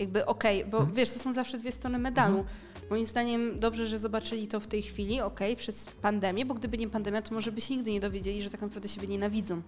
jakby 0.00 0.26
okej, 0.26 0.64
bo 0.64 0.78
Mhm. 0.78 0.94
wiesz, 0.96 1.10
to 1.12 1.18
są 1.18 1.32
zawsze 1.32 1.58
dwie 1.58 1.72
strony 1.72 1.98
medalu. 1.98 2.44
Moim 2.90 3.04
zdaniem 3.06 3.60
dobrze, 3.60 3.86
że 3.86 3.98
zobaczyli 3.98 4.48
to 4.48 4.60
w 4.60 4.66
tej 4.66 4.82
chwili, 4.82 5.20
okej, 5.20 5.56
przez 5.56 5.86
pandemię, 5.86 6.46
bo 6.46 6.54
gdyby 6.54 6.78
nie 6.78 6.88
pandemia, 6.88 7.22
to 7.22 7.34
może 7.34 7.52
by 7.52 7.60
się 7.60 7.76
nigdy 7.76 7.92
nie 7.92 8.00
dowiedzieli, 8.00 8.42
że 8.42 8.50
tak 8.50 8.60
naprawdę 8.60 8.88
siebie 8.88 9.08
nienawidzą. 9.08 9.62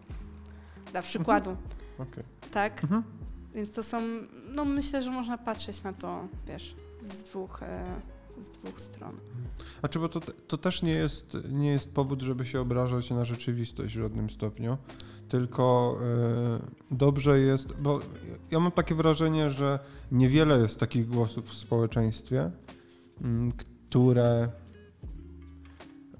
Dla 0.92 1.03
przykładu, 1.03 1.57
Okej. 1.99 2.25
tak? 2.51 2.85
Mhm. 2.85 3.03
Więc 3.55 3.71
to 3.71 3.83
są, 3.83 4.03
no 4.49 4.64
myślę, 4.64 5.03
że 5.03 5.11
można 5.11 5.38
patrzeć 5.38 5.83
na 5.83 5.92
to, 5.92 6.29
wiesz, 6.47 6.75
z 7.01 7.25
dwóch, 7.25 7.62
e, 7.62 7.85
z 8.40 8.49
dwóch 8.49 8.81
stron. 8.81 9.16
A 9.83 9.88
czy 9.88 9.99
bo 9.99 10.09
to, 10.09 10.21
to 10.21 10.59
też 10.59 10.83
nie 10.83 10.92
jest, 10.92 11.37
nie 11.49 11.71
jest 11.71 11.95
powód, 11.95 12.23
żeby 12.23 12.45
się 12.45 12.61
obrażać 12.61 13.11
na 13.11 13.25
rzeczywistość 13.25 13.97
w 13.97 14.01
żadnym 14.01 14.31
stopniu, 14.31 14.79
tylko 15.29 15.97
e, 16.03 16.59
dobrze 16.90 17.38
jest, 17.40 17.73
bo 17.73 18.01
ja 18.51 18.61
mam 18.61 18.73
takie 18.73 18.95
wrażenie, 18.95 19.51
że 19.51 19.79
niewiele 20.12 20.59
jest 20.59 20.81
takich 20.81 21.09
głosów 21.09 21.49
w 21.49 21.55
społeczeństwie, 21.55 22.51
m, 23.21 23.53
które 23.53 24.49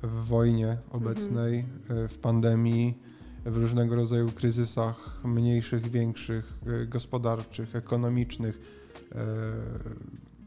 w 0.03 0.25
wojnie 0.27 0.79
obecnej, 0.91 1.59
e, 1.91 2.09
w 2.09 2.19
pandemii, 2.19 2.99
w 3.45 3.57
różnego 3.57 3.95
rodzaju 3.95 4.29
kryzysach 4.29 5.21
mniejszych, 5.25 5.91
większych, 5.91 6.53
e, 6.67 6.87
gospodarczych, 6.87 7.77
ekonomicznych, 7.77 8.83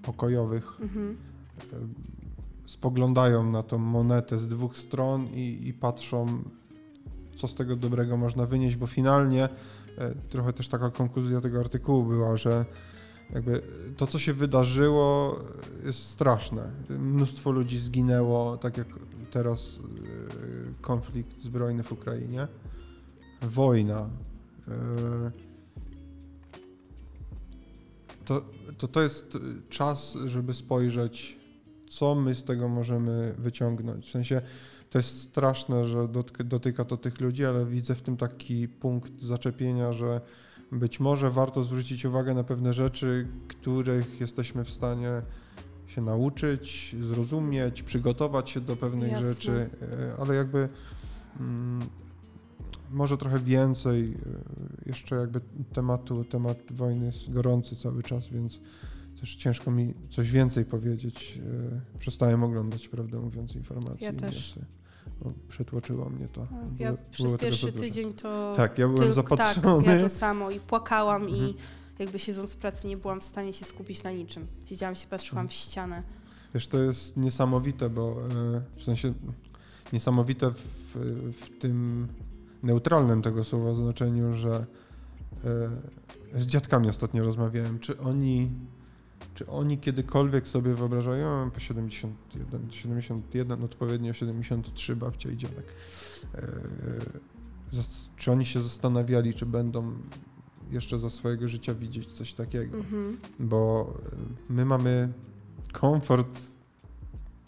pokojowych, 0.01 0.81
Mhm. 0.81 1.17
Spoglądają 2.65 3.51
na 3.51 3.63
tą 3.63 3.77
monetę 3.77 4.37
z 4.37 4.47
dwóch 4.47 4.77
stron 4.77 5.27
i, 5.33 5.67
i 5.67 5.73
patrzą, 5.73 6.43
co 7.35 7.47
z 7.47 7.55
tego 7.55 7.75
dobrego 7.75 8.17
można 8.17 8.45
wynieść, 8.45 8.75
bo 8.75 8.87
finalnie 8.87 9.49
e, 9.97 10.15
trochę 10.29 10.53
też 10.53 10.67
taka 10.67 10.89
konkluzja 10.89 11.41
tego 11.41 11.59
artykułu 11.59 12.03
była, 12.03 12.37
że 12.37 12.65
jakby 13.33 13.61
to, 13.97 14.07
co 14.07 14.19
się 14.19 14.33
wydarzyło, 14.33 15.39
jest 15.85 15.99
straszne. 15.99 16.71
Mnóstwo 16.89 17.51
ludzi 17.51 17.77
zginęło, 17.77 18.57
tak 18.57 18.77
jak 18.77 18.87
teraz 19.31 19.79
e, 19.79 20.81
konflikt 20.81 21.41
zbrojny 21.41 21.83
w 21.83 21.91
Ukrainie, 21.91 22.47
wojna. 23.41 24.09
e, 24.67 25.31
To, 28.25 28.41
to, 28.77 28.87
to 28.87 29.01
jest 29.01 29.37
czas, 29.69 30.17
żeby 30.25 30.53
spojrzeć 30.53 31.37
co 31.95 32.15
my 32.15 32.35
z 32.35 32.43
tego 32.43 32.69
możemy 32.69 33.35
wyciągnąć. 33.37 34.07
W 34.07 34.11
sensie 34.11 34.41
to 34.89 34.99
jest 34.99 35.21
straszne, 35.21 35.85
że 35.85 36.07
dotyka, 36.45 36.85
to 36.85 36.97
tych 36.97 37.21
ludzi, 37.21 37.45
ale 37.45 37.65
widzę 37.65 37.95
w 37.95 38.01
tym 38.01 38.17
taki 38.17 38.67
punkt 38.67 39.21
zaczepienia, 39.21 39.93
że 39.93 40.21
być 40.71 40.99
może 40.99 41.31
warto 41.31 41.63
zwrócić 41.63 42.05
uwagę 42.05 42.33
na 42.33 42.43
pewne 42.43 42.73
rzeczy, 42.73 43.27
których 43.47 44.21
jesteśmy 44.21 44.63
w 44.63 44.69
stanie 44.69 45.21
się 45.87 46.01
nauczyć, 46.01 46.95
zrozumieć, 47.01 47.83
przygotować 47.83 48.49
się 48.49 48.61
do 48.61 48.75
pewnych 48.75 49.11
Jasne. 49.11 49.33
rzeczy, 49.33 49.69
e, 49.81 50.15
ale 50.19 50.35
jakby 50.35 50.69
mm, 51.39 51.81
może 52.91 53.17
trochę 53.17 53.39
więcej 53.39 54.03
e, 54.03 54.89
jeszcze 54.89 55.15
jakby 55.15 55.41
tematu, 55.73 56.23
temat 56.23 56.57
wojny 56.71 57.05
jest 57.05 57.33
gorący 57.33 57.75
cały 57.75 58.03
czas, 58.03 58.27
więc 58.27 58.59
też 59.25 59.35
ciężko 59.35 59.71
mi 59.71 59.93
coś 60.09 60.31
więcej 60.31 60.65
powiedzieć. 60.65 61.39
E, 61.95 61.99
Przestałem 61.99 62.43
oglądać, 62.43 62.87
prawdę 62.87 63.19
mówiąc, 63.19 63.55
informacje. 63.55 64.07
Ja 64.07 64.13
też. 64.13 64.59
no, 65.25 65.31
przetłoczyło 65.49 66.09
mnie 66.09 66.27
to. 66.27 66.47
No, 66.51 66.57
Ja 66.79 66.91
Było- 66.91 67.03
przez 67.11 67.25
było 67.25 67.37
pierwszy 67.37 67.71
tydzień 67.71 68.13
to... 68.13 68.53
Tak, 68.55 68.77
ja 68.79 68.85
byłem 68.87 68.97
tylko- 68.99 69.13
zapatrzony. 69.13 69.85
Tak, 69.85 69.95
ja 69.97 70.01
to 70.03 70.09
samo 70.09 70.51
i 70.51 70.59
płakałam 70.59 71.23
Mhm. 71.23 71.41
i 71.43 71.55
jakby 71.99 72.19
siedząc 72.19 72.53
w 72.53 72.57
pracy 72.57 72.87
nie 72.87 72.97
byłam 72.97 73.21
w 73.21 73.23
stanie 73.23 73.53
się 73.53 73.65
skupić 73.65 74.03
na 74.03 74.11
niczym. 74.11 74.47
Siedziałam 74.65 74.95
się, 74.95 75.07
patrzyłam 75.07 75.47
w 75.47 75.51
Mhm. 75.51 75.57
ścianę. 75.69 76.03
Wiesz, 76.53 76.67
to 76.67 76.77
jest 76.77 77.17
niesamowite, 77.17 77.89
bo 77.89 78.17
e, 78.55 78.61
w 78.77 78.83
sensie 78.83 79.13
niesamowite 79.93 80.51
w, 80.51 80.59
w 81.41 81.59
tym 81.59 82.07
neutralnym 82.63 83.21
tego 83.21 83.43
słowa 83.43 83.73
znaczeniu, 83.73 84.33
że 84.35 84.65
e, 86.35 86.39
z 86.39 86.45
dziadkami 86.45 86.89
ostatnio 86.89 87.23
rozmawiałem, 87.23 87.79
czy 87.79 87.99
oni, 87.99 88.51
czy 89.33 89.47
oni 89.47 89.77
kiedykolwiek 89.77 90.47
sobie 90.47 90.75
wyobrażają, 90.75 91.51
po 91.51 91.59
71, 91.59 92.71
71, 92.71 93.63
odpowiednio 93.63 94.13
73 94.13 94.95
babcia 94.95 95.29
i 95.29 95.37
dziadek, 95.37 95.65
e, 96.35 96.41
zas- 97.73 98.09
czy 98.17 98.31
oni 98.31 98.45
się 98.45 98.61
zastanawiali, 98.61 99.33
czy 99.33 99.45
będą 99.45 99.91
jeszcze 100.71 100.99
za 100.99 101.09
swojego 101.09 101.47
życia 101.47 101.73
widzieć 101.75 102.11
coś 102.11 102.33
takiego 102.33 102.77
Mhm. 102.77 103.17
bo 103.39 103.93
y, 104.13 104.53
my 104.53 104.65
mamy 104.65 105.13
komfort, 105.71 106.39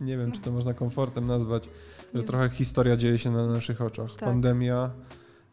nie 0.01 0.17
wiem, 0.17 0.31
czy 0.31 0.39
to 0.41 0.51
można 0.51 0.73
komfortem 0.73 1.27
nazwać, 1.27 1.69
że 2.13 2.23
trochę 2.23 2.49
historia 2.49 2.97
dzieje 2.97 3.17
się 3.17 3.31
na 3.31 3.47
naszych 3.47 3.81
oczach. 3.81 4.09
Tak. 4.09 4.19
Pandemia, 4.19 4.91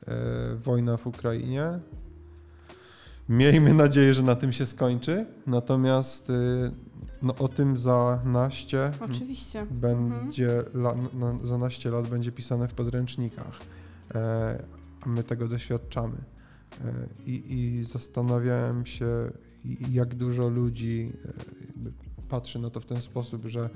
e, 0.07 0.57
wojna 0.57 0.97
w 0.97 1.07
Ukrainie. 1.07 1.79
Miejmy 3.29 3.75
nadzieję, 3.75 4.15
że 4.15 4.23
na 4.23 4.37
tym 4.37 4.53
się 4.53 4.67
skończy, 4.67 5.27
natomiast 5.47 6.31
y, 6.31 6.71
no, 7.23 7.35
o 7.35 7.49
tym 7.49 7.77
za 7.77 8.21
naście 8.25 8.93
Oczywiście. 9.01 9.67
będzie 9.71 10.63
la, 10.75 10.95
na, 11.15 11.39
za 11.43 11.59
naście 11.59 11.91
lat 11.91 12.09
będzie 12.09 12.33
pisane 12.33 12.69
w 12.69 12.75
podręcznikach, 12.75 13.61
e, 14.15 14.65
a 15.01 15.09
my 15.09 15.23
tego 15.23 15.49
doświadczamy. 15.49 16.17
E, 16.85 16.93
I, 17.27 17.55
I 17.55 17.85
zastanawiałem 17.85 18.87
się, 18.87 19.07
jak 19.91 20.15
dużo 20.15 20.49
ludzi 20.49 21.13
e, 21.25 22.29
patrzy 22.29 22.59
na 22.59 22.71
to 22.71 22.81
w 22.81 22.87
ten 22.87 23.03
sposób, 23.03 23.47
że 23.47 23.71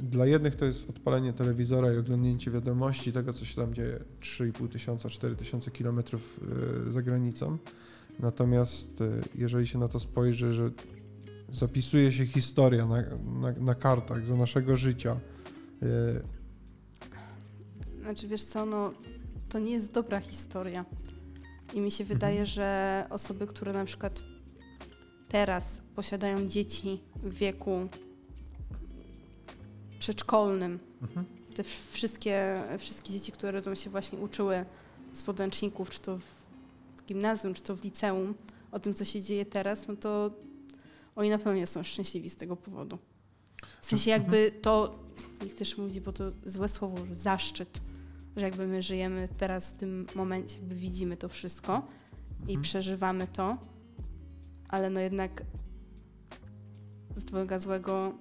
Dla 0.00 0.26
jednych 0.26 0.54
to 0.54 0.64
jest 0.64 0.90
odpalenie 0.90 1.32
telewizora 1.32 1.92
i 1.92 1.96
oglądnięcie 1.96 2.50
wiadomości 2.50 3.12
tego, 3.12 3.32
co 3.32 3.44
się 3.44 3.56
tam 3.56 3.74
dzieje 3.74 4.00
3,5 4.20 4.68
tysiąca, 4.68 5.08
4 5.08 5.36
tysiące 5.36 5.70
kilometrów 5.70 6.40
y, 6.88 6.92
za 6.92 7.02
granicą. 7.02 7.58
Natomiast 8.22 9.00
y, 9.00 9.22
jeżeli 9.34 9.66
się 9.66 9.78
na 9.78 9.88
to 9.88 10.00
spojrzy, 10.00 10.54
że 10.54 10.70
zapisuje 11.52 12.12
się 12.12 12.26
historia 12.26 12.86
na, 12.86 13.02
na, 13.40 13.52
na 13.52 13.74
kartach 13.74 14.26
za 14.26 14.36
naszego 14.36 14.76
życia, 14.76 15.20
y, 15.82 16.40
Znaczy, 18.00 18.28
wiesz 18.28 18.44
co, 18.44 18.66
no, 18.66 18.92
to 19.48 19.58
nie 19.58 19.72
jest 19.72 19.92
dobra 19.92 20.20
historia. 20.20 20.84
I 21.74 21.80
mi 21.80 21.90
się 21.90 22.04
wydaje, 22.04 22.46
że 22.46 23.06
osoby, 23.10 23.46
które 23.46 23.72
na 23.72 23.84
przykład 23.84 24.22
teraz 25.28 25.80
posiadają 25.94 26.48
dzieci 26.48 27.00
w 27.22 27.34
wieku 27.34 27.88
przedszkolnym, 29.98 30.78
mhm. 31.02 31.26
te 31.54 31.62
wszystkie, 31.90 32.62
wszystkie 32.78 33.12
dzieci, 33.12 33.32
które 33.32 33.52
będą 33.52 33.74
się 33.74 33.90
właśnie 33.90 34.18
uczyły 34.18 34.64
z 35.12 35.22
podręczników, 35.22 35.90
czy 35.90 36.00
to 36.00 36.18
w 36.18 36.39
gimnazjum, 37.06 37.54
czy 37.54 37.62
to 37.62 37.76
w 37.76 37.84
liceum, 37.84 38.34
o 38.72 38.78
tym, 38.78 38.94
co 38.94 39.04
się 39.04 39.22
dzieje 39.22 39.46
teraz, 39.46 39.88
no 39.88 39.96
to 39.96 40.30
oni 41.16 41.30
na 41.30 41.38
pewno 41.38 41.54
nie 41.54 41.66
są 41.66 41.82
szczęśliwi 41.82 42.30
z 42.30 42.36
tego 42.36 42.56
powodu. 42.56 42.98
W 43.82 43.86
sensie 43.86 44.10
jakby 44.10 44.52
to, 44.62 44.98
nie 45.42 45.48
chcę 45.48 45.58
też 45.58 45.78
mówić, 45.78 46.00
bo 46.00 46.12
to 46.12 46.24
złe 46.44 46.68
słowo, 46.68 46.96
zaszczyt, 47.10 47.80
że 48.36 48.46
jakby 48.46 48.66
my 48.66 48.82
żyjemy 48.82 49.28
teraz 49.38 49.72
w 49.72 49.76
tym 49.76 50.06
momencie, 50.14 50.56
jakby 50.56 50.74
widzimy 50.74 51.16
to 51.16 51.28
wszystko 51.28 51.86
i 52.40 52.42
Mhm. 52.42 52.62
przeżywamy 52.62 53.26
to, 53.26 53.58
ale 54.68 54.90
no 54.90 55.00
jednak 55.00 55.42
z 57.16 57.24
dwojga 57.24 57.58
złego 57.58 58.12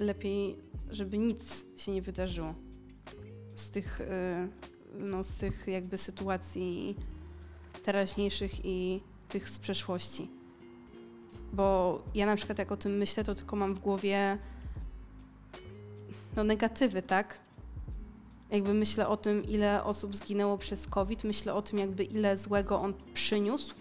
lepiej, 0.00 0.56
żeby 0.90 1.18
nic 1.18 1.64
się 1.76 1.92
nie 1.92 2.02
wydarzyło 2.02 2.54
z 3.54 3.70
tych, 3.70 4.00
y, 4.00 4.04
no, 4.98 5.24
z 5.24 5.36
tych 5.36 5.66
jakby 5.66 5.98
sytuacji 5.98 6.96
teraźniejszych 7.82 8.64
i 8.64 9.00
tych 9.28 9.48
z 9.48 9.58
przeszłości. 9.58 10.30
Bo 11.52 11.98
ja 12.14 12.26
na 12.26 12.36
przykład 12.36 12.58
jak 12.58 12.72
o 12.72 12.76
tym 12.76 12.96
myślę, 12.98 13.24
to 13.24 13.34
tylko 13.34 13.56
mam 13.56 13.74
w 13.74 13.78
głowie 13.78 14.38
no 16.36 16.44
negatywy, 16.44 17.02
tak? 17.02 17.38
Jakby 18.50 18.74
myślę 18.74 19.08
o 19.08 19.16
tym, 19.16 19.44
ile 19.44 19.84
osób 19.84 20.16
zginęło 20.16 20.58
przez 20.58 20.86
COVID, 20.86 21.24
myślę 21.24 21.54
o 21.54 21.62
tym, 21.62 21.78
jakby 21.78 22.04
ile 22.04 22.36
złego 22.36 22.80
on 22.80 22.94
przyniósł. 23.14 23.74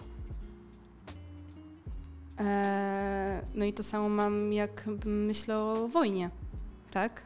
Eee, 2.38 3.42
no 3.54 3.66
i 3.66 3.74
to 3.74 3.84
samo 3.84 4.10
mam, 4.10 4.54
jak 4.54 4.86
myślę 5.06 5.58
o 5.58 5.88
wojnie, 5.88 6.30
tak? 6.92 7.24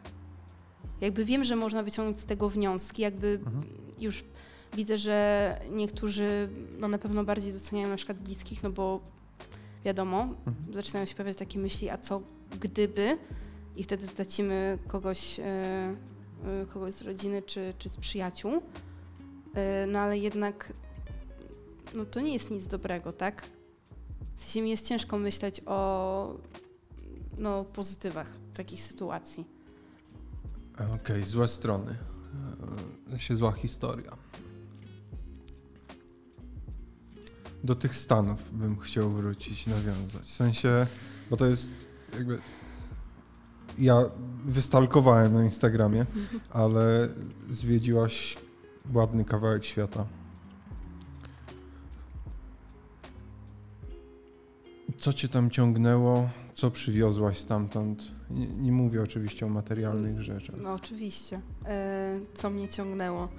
Jakby 1.01 1.25
wiem, 1.25 1.43
że 1.43 1.55
można 1.55 1.83
wyciągnąć 1.83 2.19
z 2.19 2.25
tego 2.25 2.49
wnioski, 2.49 3.01
jakby 3.01 3.27
Mhm. 3.45 3.63
już 3.99 4.23
widzę, 4.75 4.97
że 4.97 5.59
niektórzy 5.71 6.49
no 6.79 6.88
na 6.88 6.97
pewno 6.97 7.23
bardziej 7.23 7.53
doceniają 7.53 7.89
na 7.89 7.95
przykład 7.95 8.17
bliskich, 8.17 8.63
no 8.63 8.69
bo 8.69 8.99
wiadomo, 9.85 10.21
Mhm. 10.21 10.73
zaczynają 10.73 11.05
się 11.05 11.15
pojawiać 11.15 11.38
takie 11.38 11.59
myśli, 11.59 11.89
a 11.89 11.97
co 11.97 12.21
gdyby 12.59 13.17
i 13.75 13.83
wtedy 13.83 14.07
stracimy 14.07 14.77
kogoś, 14.88 15.39
e, 15.39 15.43
e, 15.43 16.65
kogoś 16.73 16.93
z 16.93 17.01
rodziny 17.01 17.41
czy, 17.41 17.73
czy 17.77 17.89
z 17.89 17.97
przyjaciół. 17.97 18.61
E, 19.55 19.88
no 19.88 19.99
ale 19.99 20.17
jednak 20.17 20.73
no 21.95 22.05
to 22.05 22.21
nie 22.21 22.33
jest 22.33 22.51
nic 22.51 22.67
dobrego, 22.67 23.11
tak? 23.11 23.43
W 24.35 24.41
sensie 24.41 24.61
mi 24.61 24.69
jest 24.69 24.88
ciężko 24.88 25.17
myśleć 25.17 25.61
o 25.65 26.38
no, 27.38 27.63
pozytywach 27.63 28.31
takich 28.53 28.81
sytuacji. 28.81 29.45
Okej, 30.95 31.25
złe 31.25 31.47
strony. 31.47 31.95
Się 33.17 33.35
zła 33.35 33.51
historia. 33.51 34.11
Do 37.65 37.75
tych 37.75 37.95
Stanów 37.95 38.58
bym 38.58 38.80
chciał 38.80 39.10
wrócić, 39.10 39.67
nawiązać. 39.67 40.21
W 40.21 40.34
sensie, 40.34 40.88
bo 41.30 41.38
to 41.38 41.45
jest 41.45 41.69
jakby. 42.13 42.39
Ja 43.78 44.04
wystalkowałem 44.45 45.34
na 45.34 45.43
Instagramie, 45.43 46.06
ale 46.49 47.10
zwiedziłaś 47.49 48.38
ładny 48.93 49.25
kawałek 49.25 49.65
świata. 49.65 50.06
Co 54.97 55.13
cię 55.13 55.30
tam 55.30 55.49
ciągnęło? 55.49 56.30
Co 56.54 56.71
przywiozłaś 56.71 57.38
stamtąd? 57.38 58.04
Nie, 58.30 58.47
nie 58.47 58.71
mówię 58.71 59.04
oczywiście 59.04 59.45
o 59.45 59.49
materialnych 59.49 60.21
rzeczach. 60.21 60.56
No 60.62 60.73
oczywiście. 60.73 61.41
E, 61.65 62.19
co 62.34 62.49
mnie 62.49 62.69
ciągnęło? 62.69 63.30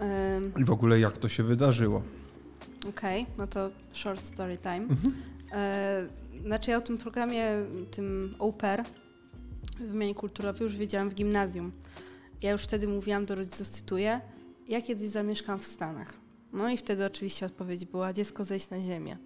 E, 0.00 0.40
I 0.58 0.64
w 0.64 0.70
ogóle 0.70 1.00
jak 1.00 1.18
to 1.18 1.28
się 1.28 1.42
wydarzyło? 1.42 2.02
Okej, 2.88 3.26
no 3.38 3.46
to 3.46 3.70
short 3.92 4.24
story 4.24 4.58
time. 4.58 4.76
Mhm. 4.76 5.14
E, 5.52 6.06
znaczy 6.42 6.70
ja 6.70 6.76
o 6.76 6.80
tym 6.80 6.98
programie, 6.98 7.44
tym 7.90 8.34
OPER, 8.38 8.84
wymianie 9.80 10.14
kulturowej, 10.14 10.62
już 10.62 10.76
wiedziałam 10.76 11.08
w 11.10 11.14
gimnazjum. 11.14 11.72
Ja 12.42 12.52
już 12.52 12.62
wtedy 12.62 12.88
mówiłam 12.88 13.26
do 13.26 13.34
rodziców, 13.34 13.68
cytuję, 13.68 14.20
ja 14.68 14.82
kiedyś 14.82 15.08
zamieszkam 15.08 15.58
w 15.58 15.66
Stanach. 15.66 16.14
No 16.52 16.70
i 16.70 16.76
wtedy 16.76 17.04
oczywiście 17.04 17.46
odpowiedź 17.46 17.84
była, 17.84 18.12
dziecko 18.12 18.44
zejść 18.44 18.70
na 18.70 18.80
ziemię, 18.80 19.16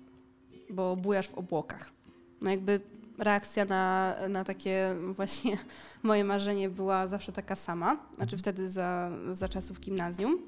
bo 0.71 0.97
bujasz 0.97 1.29
w 1.29 1.35
obłokach. 1.35 1.93
No 2.41 2.51
jakby 2.51 2.81
reakcja 3.19 3.65
na, 3.65 4.15
na 4.29 4.45
takie 4.45 4.95
właśnie 5.13 5.59
moje 6.03 6.25
marzenie 6.25 6.71
była 6.71 7.09
zawsze 7.09 7.33
taka 7.33 7.57
sama, 7.57 7.97
znaczy 8.17 8.39
wtedy 8.39 8.71
za, 8.71 9.11
za 9.33 9.49
czasów 9.49 9.81
gimnazjum. 9.81 10.39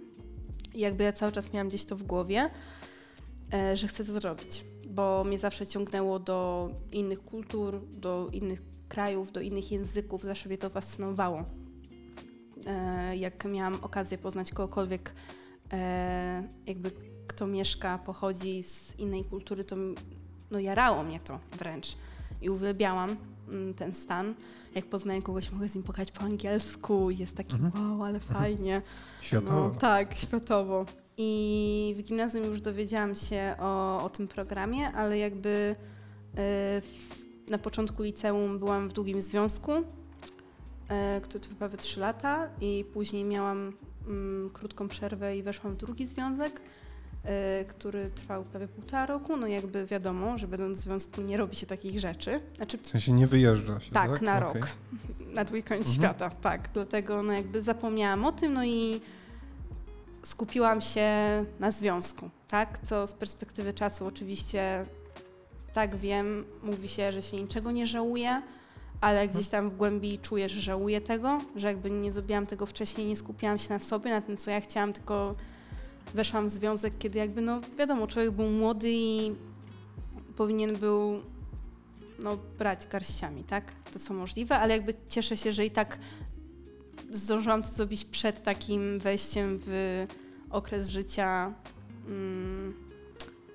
I 0.74 0.80
jakby 0.80 1.04
ja 1.04 1.12
cały 1.12 1.32
czas 1.32 1.52
miałam 1.52 1.68
gdzieś 1.68 1.84
to 1.84 1.96
w 1.96 2.02
głowie, 2.02 2.50
że 3.74 3.88
chcę 3.88 4.04
to 4.04 4.12
zrobić, 4.12 4.64
bo 4.88 5.24
mnie 5.24 5.38
zawsze 5.38 5.66
ciągnęło 5.66 6.18
do 6.18 6.70
innych 6.92 7.24
kultur, 7.24 7.80
do 7.90 8.28
innych 8.32 8.62
krajów, 8.88 9.32
do 9.32 9.40
innych 9.40 9.72
języków, 9.72 10.22
zawsze 10.22 10.48
mnie 10.48 10.58
to 10.58 10.70
fascynowało. 10.70 11.44
E, 12.66 13.16
Jak 13.16 13.44
miałam 13.44 13.78
okazję 13.82 14.18
poznać 14.18 14.52
kogokolwiek, 14.52 15.14
e, 15.72 16.48
jakby 16.66 16.90
kto 17.26 17.46
mieszka, 17.46 17.98
pochodzi 17.98 18.62
z 18.62 18.98
innej 18.98 19.24
kultury, 19.24 19.64
to 19.64 19.76
no 20.50 20.58
jarało 20.58 21.02
mnie 21.02 21.20
to 21.20 21.38
wręcz 21.58 21.96
i 22.42 22.50
uwielbiałam 22.50 23.16
mm, 23.48 23.74
ten 23.74 23.94
stan. 23.94 24.34
Jak 24.74 24.86
poznaję 24.86 25.22
kogoś, 25.22 25.50
mogę 25.52 25.68
z 25.68 25.74
nim 25.74 25.84
pogadać 25.84 26.12
po 26.12 26.20
angielsku, 26.20 27.10
jest 27.10 27.36
taki 27.36 27.54
Mhm. 27.56 27.90
wow, 27.90 28.02
ale 28.02 28.20
fajnie. 28.20 28.82
Światowo. 29.20 29.52
No, 29.52 29.70
tak, 29.70 30.14
światowo. 30.16 30.86
I 31.18 31.94
w 31.98 32.02
gimnazjum 32.02 32.44
już 32.44 32.60
dowiedziałam 32.60 33.14
się 33.14 33.54
o, 33.58 34.02
o 34.04 34.08
tym 34.08 34.28
programie, 34.28 34.88
ale 34.92 35.18
jakby 35.18 35.48
y, 35.48 35.76
w, 36.80 37.16
na 37.50 37.58
początku 37.58 38.02
liceum 38.02 38.58
byłam 38.58 38.88
w 38.88 38.92
długim 38.92 39.22
związku, 39.22 39.72
y, 39.72 39.82
który 41.22 41.40
trwał 41.40 41.58
prawie 41.58 41.76
3 41.76 42.00
lata 42.00 42.48
i 42.60 42.84
później 42.92 43.24
miałam 43.24 43.72
mm, 44.06 44.50
krótką 44.50 44.88
przerwę 44.88 45.36
i 45.36 45.42
weszłam 45.42 45.72
w 45.74 45.76
drugi 45.76 46.06
związek, 46.06 46.60
y, 47.60 47.64
który 47.64 48.10
trwał 48.10 48.44
prawie 48.44 48.68
półtora 48.68 49.06
roku. 49.06 49.36
No 49.36 49.46
jakby 49.46 49.86
wiadomo, 49.86 50.38
że 50.38 50.48
będąc 50.48 50.78
w 50.78 50.82
związku 50.82 51.22
nie 51.22 51.36
robi 51.36 51.56
się 51.56 51.66
takich 51.66 52.00
rzeczy. 52.00 52.40
Znaczy 52.56 52.78
W 52.78 52.86
sensie 52.86 53.12
nie 53.12 53.26
wyjeżdża 53.26 53.80
się, 53.80 53.90
tak? 53.92 54.10
tak, 54.10 54.22
na 54.22 54.48
Okej. 54.48 54.60
rok. 54.62 54.70
Na 55.34 55.44
koniec 55.44 55.68
Mhm. 55.70 55.84
świata, 55.94 56.30
tak. 56.30 56.68
Dlatego 56.74 57.22
no 57.22 57.32
jakby 57.32 57.62
zapomniałam 57.62 58.24
o 58.24 58.32
tym, 58.32 58.52
no 58.52 58.64
i 58.64 59.00
skupiłam 60.26 60.80
się 60.80 61.08
na 61.60 61.70
związku, 61.70 62.30
tak? 62.48 62.78
Co 62.78 63.06
z 63.06 63.14
perspektywy 63.14 63.72
czasu 63.72 64.06
oczywiście 64.06 64.86
tak 65.72 65.96
wiem, 65.96 66.44
mówi 66.62 66.88
się, 66.88 67.12
że 67.12 67.22
się 67.22 67.36
niczego 67.36 67.72
nie 67.72 67.86
żałuje, 67.86 68.42
ale 69.00 69.28
gdzieś 69.28 69.48
tam 69.48 69.70
w 69.70 69.76
głębi 69.76 70.18
czuję, 70.18 70.48
że 70.48 70.60
żałuję 70.60 71.00
tego, 71.00 71.40
że 71.56 71.68
jakby 71.68 71.90
nie 71.90 72.12
zrobiłam 72.12 72.46
tego 72.46 72.66
wcześniej, 72.66 73.06
nie 73.06 73.16
skupiałam 73.16 73.58
się 73.58 73.70
na 73.70 73.78
sobie, 73.78 74.10
na 74.10 74.20
tym, 74.20 74.36
co 74.36 74.50
ja 74.50 74.60
chciałam, 74.60 74.92
tylko 74.92 75.34
weszłam 76.14 76.48
w 76.48 76.50
związek, 76.50 76.94
kiedy 76.98 77.18
jakby, 77.18 77.40
no 77.40 77.60
wiadomo, 77.78 78.06
człowiek 78.06 78.30
był 78.30 78.50
młody 78.50 78.88
i 78.90 79.34
powinien 80.36 80.76
był 80.76 81.22
no, 82.18 82.36
brać 82.58 82.86
garściami, 82.86 83.44
tak? 83.44 83.72
To 83.92 83.98
co 83.98 84.14
możliwe, 84.14 84.58
ale 84.58 84.74
jakby 84.74 84.94
cieszę 85.08 85.36
się, 85.36 85.52
że 85.52 85.66
i 85.66 85.70
tak 85.70 85.98
zdążyłam 87.10 87.62
to 87.62 87.68
zrobić 87.68 88.04
przed 88.04 88.42
takim 88.42 88.98
wejściem 88.98 89.58
w 89.66 90.06
okres 90.50 90.88
życia 90.88 91.52
mm, 92.06 92.74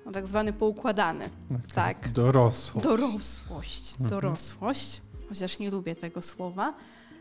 no, 0.06 0.12
tak 0.12 0.28
zwany 0.28 0.52
poukładany. 0.52 1.24
Okej. 1.50 1.70
Tak. 1.74 2.08
Dorosło. 2.08 2.80
Dorosłość. 2.80 3.92
Mhm. 3.92 4.10
Dorosłość. 4.10 5.00
Chociaż 5.28 5.58
nie 5.58 5.70
lubię 5.70 5.96
tego 5.96 6.22
słowa. 6.22 6.74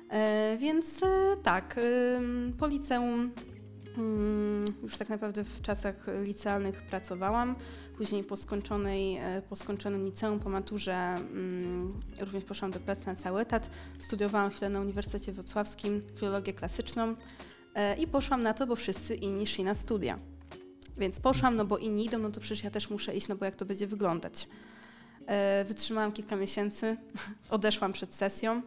E, 0.10 0.58
więc 0.60 1.04
e, 1.04 1.38
tak, 1.44 1.76
ym, 2.18 2.54
po 2.60 2.68
liceum 2.68 3.32
Mm, 3.98 4.66
Już 4.84 4.98
tak 4.98 5.10
naprawdę 5.10 5.44
w 5.44 5.62
czasach 5.62 5.96
licealnych 6.24 6.82
pracowałam. 6.82 7.56
Później 8.02 8.24
po, 8.24 8.38
skończonej, 8.38 9.18
e, 9.18 9.42
po 9.50 9.56
skończonym 9.56 10.06
liceum, 10.06 10.40
po 10.40 10.50
maturze 10.50 10.94
mm, 10.94 12.00
również 12.20 12.44
poszłam 12.44 12.72
do 12.72 12.80
pracy 12.80 13.08
na 13.08 13.16
cały 13.16 13.42
etat. 13.42 13.70
Studiowałam 14.00 14.50
chwilę 14.50 14.70
na 14.70 14.80
Uniwersytecie 14.80 15.32
Wrocławskim 15.32 16.02
filologię 16.16 16.54
klasyczną 16.54 17.16
e, 17.76 17.96
i 17.96 18.08
poszłam 18.08 18.42
na 18.42 18.54
to, 18.54 18.68
bo 18.68 18.76
wszyscy 18.76 19.16
inni 19.16 19.48
szli 19.48 19.64
na 19.64 19.76
studia. 19.76 20.20
Więc 20.98 21.20
poszłam, 21.20 21.56
no 21.56 21.66
bo 21.66 21.78
inni 21.78 22.06
idą, 22.06 22.20
no 22.20 22.32
to 22.32 22.40
przecież 22.40 22.64
ja 22.64 22.72
też 22.72 22.90
muszę 22.90 23.16
iść, 23.16 23.28
no 23.28 23.36
bo 23.36 23.46
jak 23.46 23.56
to 23.56 23.66
będzie 23.66 23.88
wyglądać. 23.88 24.48
E, 25.26 25.66
Wytrzymałam 25.68 26.12
kilka 26.12 26.36
miesięcy, 26.36 26.98
odeszłam 27.50 27.94
przed 27.94 28.14
sesją, 28.14 28.62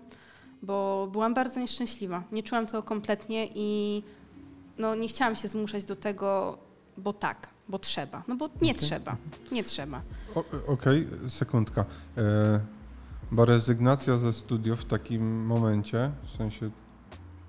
bo 0.63 1.09
byłam 1.13 1.35
bardzo 1.35 1.61
nieszczęśliwa. 1.61 2.25
Nie 2.33 2.43
czułam 2.43 2.67
tego 2.67 2.83
kompletnie 2.83 3.49
i 3.55 4.03
no, 4.79 4.95
nie 4.95 5.09
chciałam 5.09 5.37
się 5.37 5.49
zmuszać 5.49 5.85
do 5.85 5.97
tego, 5.97 6.59
bo 6.97 7.13
tak, 7.13 7.54
bo 7.69 7.79
trzeba. 7.79 8.23
No 8.29 8.37
bo 8.37 8.47
nie 8.47 8.53
Okej. 8.55 8.75
trzeba, 8.75 9.17
nie 9.53 9.65
trzeba. 9.65 10.03
Okej, 10.67 11.07
sekundka. 11.29 11.85
E, 12.19 12.61
bo 13.33 13.45
rezygnacja 13.45 14.19
ze 14.19 14.33
studiów 14.33 14.81
w 14.81 14.85
takim 14.85 15.47
momencie, 15.47 16.11
w 16.25 16.37
sensie 16.37 16.71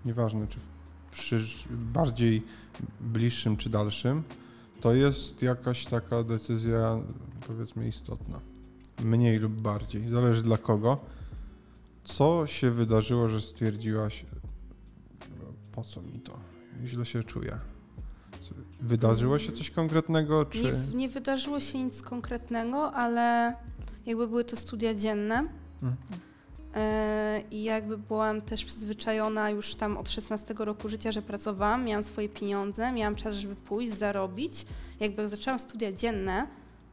nieważne 0.05 0.47
czy 0.47 0.59
w 0.59 0.67
przysz- 1.11 1.67
bardziej 1.71 2.43
bliższym 3.01 3.57
czy 3.57 3.69
dalszym, 3.69 4.23
to 4.81 4.93
jest 4.93 5.41
jakaś 5.41 5.85
taka 5.85 6.23
decyzja 6.23 6.99
powiedzmy 7.47 7.87
istotna. 7.87 8.39
Mniej 9.03 9.37
lub 9.39 9.61
bardziej, 9.61 10.09
zależy 10.09 10.43
dla 10.43 10.57
kogo. 10.57 10.97
Co 12.03 12.47
się 12.47 12.71
wydarzyło, 12.71 13.27
że 13.27 13.41
stwierdziłaś, 13.41 14.25
"No, 15.39 15.45
po 15.71 15.83
co 15.83 16.01
mi 16.01 16.19
to? 16.19 16.39
Źle 16.85 17.05
się 17.05 17.23
czuję. 17.23 17.59
Wydarzyło 18.85 19.39
się 19.39 19.51
coś 19.51 19.69
konkretnego, 19.69 20.45
czy... 20.45 20.63
Nie, 20.63 20.73
nie 20.93 21.09
wydarzyło 21.09 21.59
się 21.59 21.83
nic 21.83 22.01
konkretnego, 22.01 22.93
ale 22.93 23.53
jakby 24.05 24.27
były 24.27 24.43
to 24.43 24.55
studia 24.55 24.93
dzienne. 24.93 25.47
Mhm. 25.83 25.97
E, 26.75 27.43
I 27.51 27.63
jakby 27.63 27.97
byłam 27.97 28.41
też 28.41 28.65
przyzwyczajona 28.65 29.49
już 29.49 29.75
tam 29.75 29.97
od 29.97 30.09
16 30.09 30.53
roku 30.57 30.89
życia, 30.89 31.11
że 31.11 31.21
pracowałam, 31.21 31.85
miałam 31.85 32.03
swoje 32.03 32.29
pieniądze, 32.29 32.91
miałam 32.91 33.15
czas, 33.15 33.35
żeby 33.35 33.55
pójść, 33.55 33.93
zarobić. 33.93 34.65
Jakby 34.99 35.21
jak 35.21 35.31
zaczęłam 35.31 35.59
studia 35.59 35.91
dzienne, 35.91 36.47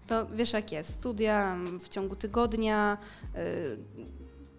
to 0.06 0.26
wiesz 0.26 0.52
jak 0.52 0.72
jest, 0.72 0.94
studia 0.94 1.56
w 1.80 1.88
ciągu 1.88 2.16
tygodnia, 2.16 2.98
y, 3.36 3.76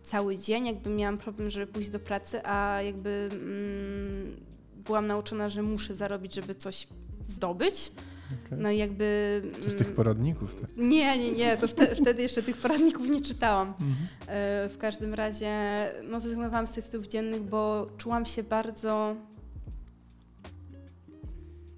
cały 0.04 0.38
dzień, 0.38 0.66
jakby 0.66 0.90
miałam 0.90 1.18
problem, 1.18 1.50
żeby 1.50 1.68
pójść 1.68 1.90
do 1.90 2.00
pracy, 2.00 2.46
a 2.46 2.82
jakby 2.82 3.30
mm, 3.32 4.36
byłam 4.86 5.08
nauczona, 5.08 5.50
że 5.50 5.64
muszę 5.64 5.96
zarobić, 5.96 6.36
żeby 6.36 6.56
coś 6.56 6.88
zdobyć. 7.28 7.92
Okej. 8.46 8.58
No 8.62 8.72
i 8.72 8.78
jakby... 8.78 9.42
To 9.64 9.70
z 9.70 9.76
tych 9.76 9.82
mm, 9.82 9.96
poradników, 9.96 10.56
tak? 10.56 10.70
nie, 10.78 11.18
nie, 11.18 11.32
nie, 11.32 11.58
to 11.58 11.68
wtedy, 11.68 11.96
wtedy 11.96 12.22
jeszcze 12.22 12.44
tych 12.44 12.58
poradników 12.58 13.10
nie 13.10 13.22
czytałam. 13.22 13.68
Mhm. 13.68 13.96
E, 14.28 14.70
W 14.70 14.78
każdym 14.78 15.14
razie 15.14 15.52
no, 16.04 16.20
zrezygnowałam 16.20 16.68
z 16.68 16.72
tych 16.72 16.84
studiów 16.84 17.08
dziennych, 17.08 17.42
bo 17.42 17.88
czułam 17.98 18.26
się 18.26 18.44
bardzo. 18.44 19.16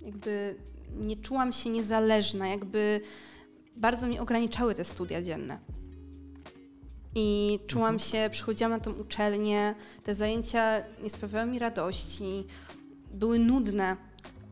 Jakby 0.06 0.56
nie 0.98 1.16
czułam 1.16 1.54
się 1.54 1.70
niezależna, 1.70 2.48
jakby 2.48 3.02
bardzo 3.76 4.08
mi 4.08 4.20
ograniczały 4.20 4.76
te 4.76 4.86
studia 4.86 5.22
dzienne. 5.22 5.60
I 7.16 7.60
czułam 7.68 8.00
się, 8.00 8.30
przychodziłam 8.32 8.72
na 8.72 8.80
tą 8.80 8.94
uczelnię, 8.94 9.76
te 10.04 10.16
zajęcia 10.16 10.84
nie 11.04 11.10
sprawiały 11.10 11.52
mi 11.52 11.60
radości, 11.60 12.44
były 13.14 13.40
nudne. 13.40 13.98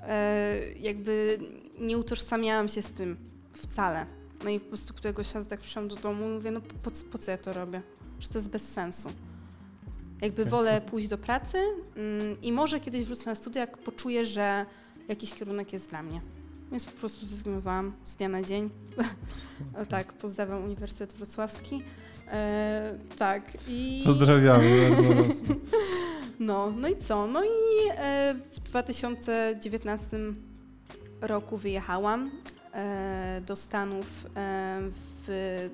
E, 0.08 0.58
jakby 0.80 1.40
nie 1.80 1.98
utożsamiałam 1.98 2.68
się 2.68 2.82
z 2.82 2.90
tym 2.92 3.18
wcale. 3.54 4.06
No 4.44 4.50
i 4.50 4.60
po 4.60 4.68
prostu 4.68 4.94
któregoś 4.94 5.34
razu 5.34 5.50
tak 5.50 5.60
przyszłam 5.60 5.88
do 5.88 5.96
domu 5.96 6.26
i 6.30 6.34
mówię, 6.34 6.52
no 6.52 6.62
po, 6.62 6.92
po, 7.12 7.18
co- 7.18 7.32
ja 7.32 7.38
to 7.38 7.54
robię? 7.54 7.82
Że 8.20 8.28
to 8.28 8.38
jest 8.38 8.50
bez 8.50 8.70
sensu. 8.72 9.10
Jakby 10.22 10.42
Okej. 10.42 10.52
wolę 10.52 10.82
pójść 10.82 11.08
do 11.08 11.18
pracy 11.18 11.58
mm, 11.96 12.42
i 12.42 12.52
może 12.52 12.80
kiedyś 12.80 13.06
wrócę 13.06 13.30
na 13.30 13.36
studia, 13.36 13.62
jak 13.62 13.78
poczuję, 13.78 14.26
że 14.26 14.66
jakiś 15.08 15.34
kierunek 15.34 15.74
jest 15.74 15.90
dla 15.90 16.04
mnie. 16.04 16.22
Więc 16.72 16.86
po 16.86 16.92
prostu 16.92 17.26
zrezygnowałam 17.26 17.94
z 18.04 18.16
dnia 18.16 18.30
na 18.30 18.44
dzień. 18.44 18.70
Tak, 19.90 20.14
pozdrawiam 20.14 20.64
Uniwersytet 20.64 21.14
Wrocławski. 21.14 21.84
E, 22.32 22.98
tak, 23.18 23.44
i... 23.68 24.02
Pozdrawiamy 24.06 24.90
bardzo 24.90 25.14
mocno. 25.14 25.56
No, 26.40 26.72
no 26.78 26.88
i 26.88 26.96
co? 26.96 27.28
No 27.28 27.44
i 27.44 27.48
e, 27.98 28.36
w 28.52 28.60
2019 28.60 30.18
roku 31.22 31.58
wyjechałam 31.58 32.32
e, 32.74 33.42
do 33.46 33.56
Stanów 33.56 34.06
e, 34.36 34.80
w 35.28 35.70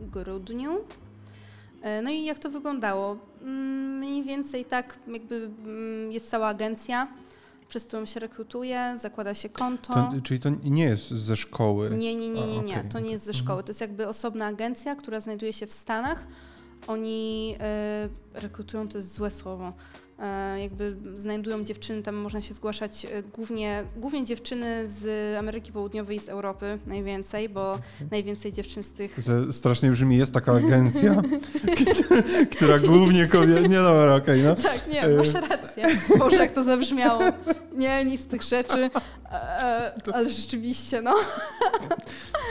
grudniu. 0.00 0.78
E, 1.82 2.02
no 2.02 2.10
i 2.10 2.24
jak 2.24 2.38
to 2.38 2.50
wyglądało? 2.50 3.16
Mm, 3.42 3.98
Mniej 3.98 4.24
więcej 4.24 4.64
tak, 4.64 4.98
jakby 5.08 5.34
mm, 5.64 6.12
jest 6.12 6.30
cała 6.30 6.46
agencja, 6.46 7.08
przez 7.70 7.84
którą 7.84 8.04
się 8.04 8.20
rekrutuje, 8.20 8.94
zakłada 8.98 9.34
się 9.34 9.48
konto. 9.48 9.94
To, 9.94 10.12
czyli 10.24 10.40
to 10.40 10.50
nie 10.64 10.84
jest 10.84 11.10
ze 11.10 11.36
szkoły. 11.36 11.90
Nie, 11.90 12.14
nie, 12.14 12.28
nie, 12.28 12.46
nie, 12.46 12.60
nie. 12.60 12.84
To 12.84 13.00
nie 13.00 13.10
jest 13.10 13.24
ze 13.24 13.34
szkoły. 13.34 13.62
To 13.62 13.70
jest 13.70 13.80
jakby 13.80 14.08
osobna 14.08 14.46
agencja, 14.46 14.96
która 14.96 15.20
znajduje 15.20 15.52
się 15.52 15.66
w 15.66 15.72
Stanach. 15.72 16.26
Oni 16.86 17.56
e, 17.60 18.08
rekrutują, 18.34 18.88
to 18.88 18.98
jest 18.98 19.14
złe 19.14 19.30
słowo. 19.30 19.72
E, 20.20 20.60
jakby 20.60 20.96
znajdują 21.14 21.64
dziewczyny, 21.64 22.02
tam 22.02 22.14
można 22.14 22.40
się 22.40 22.54
zgłaszać 22.54 23.04
e, 23.04 23.22
głównie, 23.22 23.84
głównie 23.96 24.24
dziewczyny 24.24 24.88
z 24.88 25.36
Ameryki 25.38 25.72
Południowej 25.72 26.16
i 26.16 26.20
z 26.20 26.28
Europy 26.28 26.78
najwięcej, 26.86 27.48
bo 27.48 27.78
najwięcej 28.10 28.52
dziewczyn 28.52 28.82
z 28.82 28.92
tych 28.92 29.16
To 29.24 29.52
strasznie 29.52 29.90
brzmi, 29.90 30.16
jest 30.16 30.34
taka 30.34 30.52
agencja, 30.52 31.22
która 32.56 32.78
głównie 32.78 33.26
kobiety... 33.26 33.68
Nie, 33.68 33.76
dobra, 33.76 34.14
okej, 34.14 34.42
no. 34.42 34.54
Tak, 34.70 34.88
nie, 34.92 35.02
E. 35.02 35.16
masz 35.16 35.34
rację. 35.34 35.84
Boże, 36.18 36.36
jak 36.36 36.50
to 36.50 36.62
zabrzmiało. 36.62 37.22
Nie, 37.72 38.04
nic 38.04 38.20
z 38.20 38.26
tych 38.26 38.42
rzeczy, 38.42 38.90
ale 40.12 40.30
rzeczywiście, 40.30 41.02
no. 41.02 41.14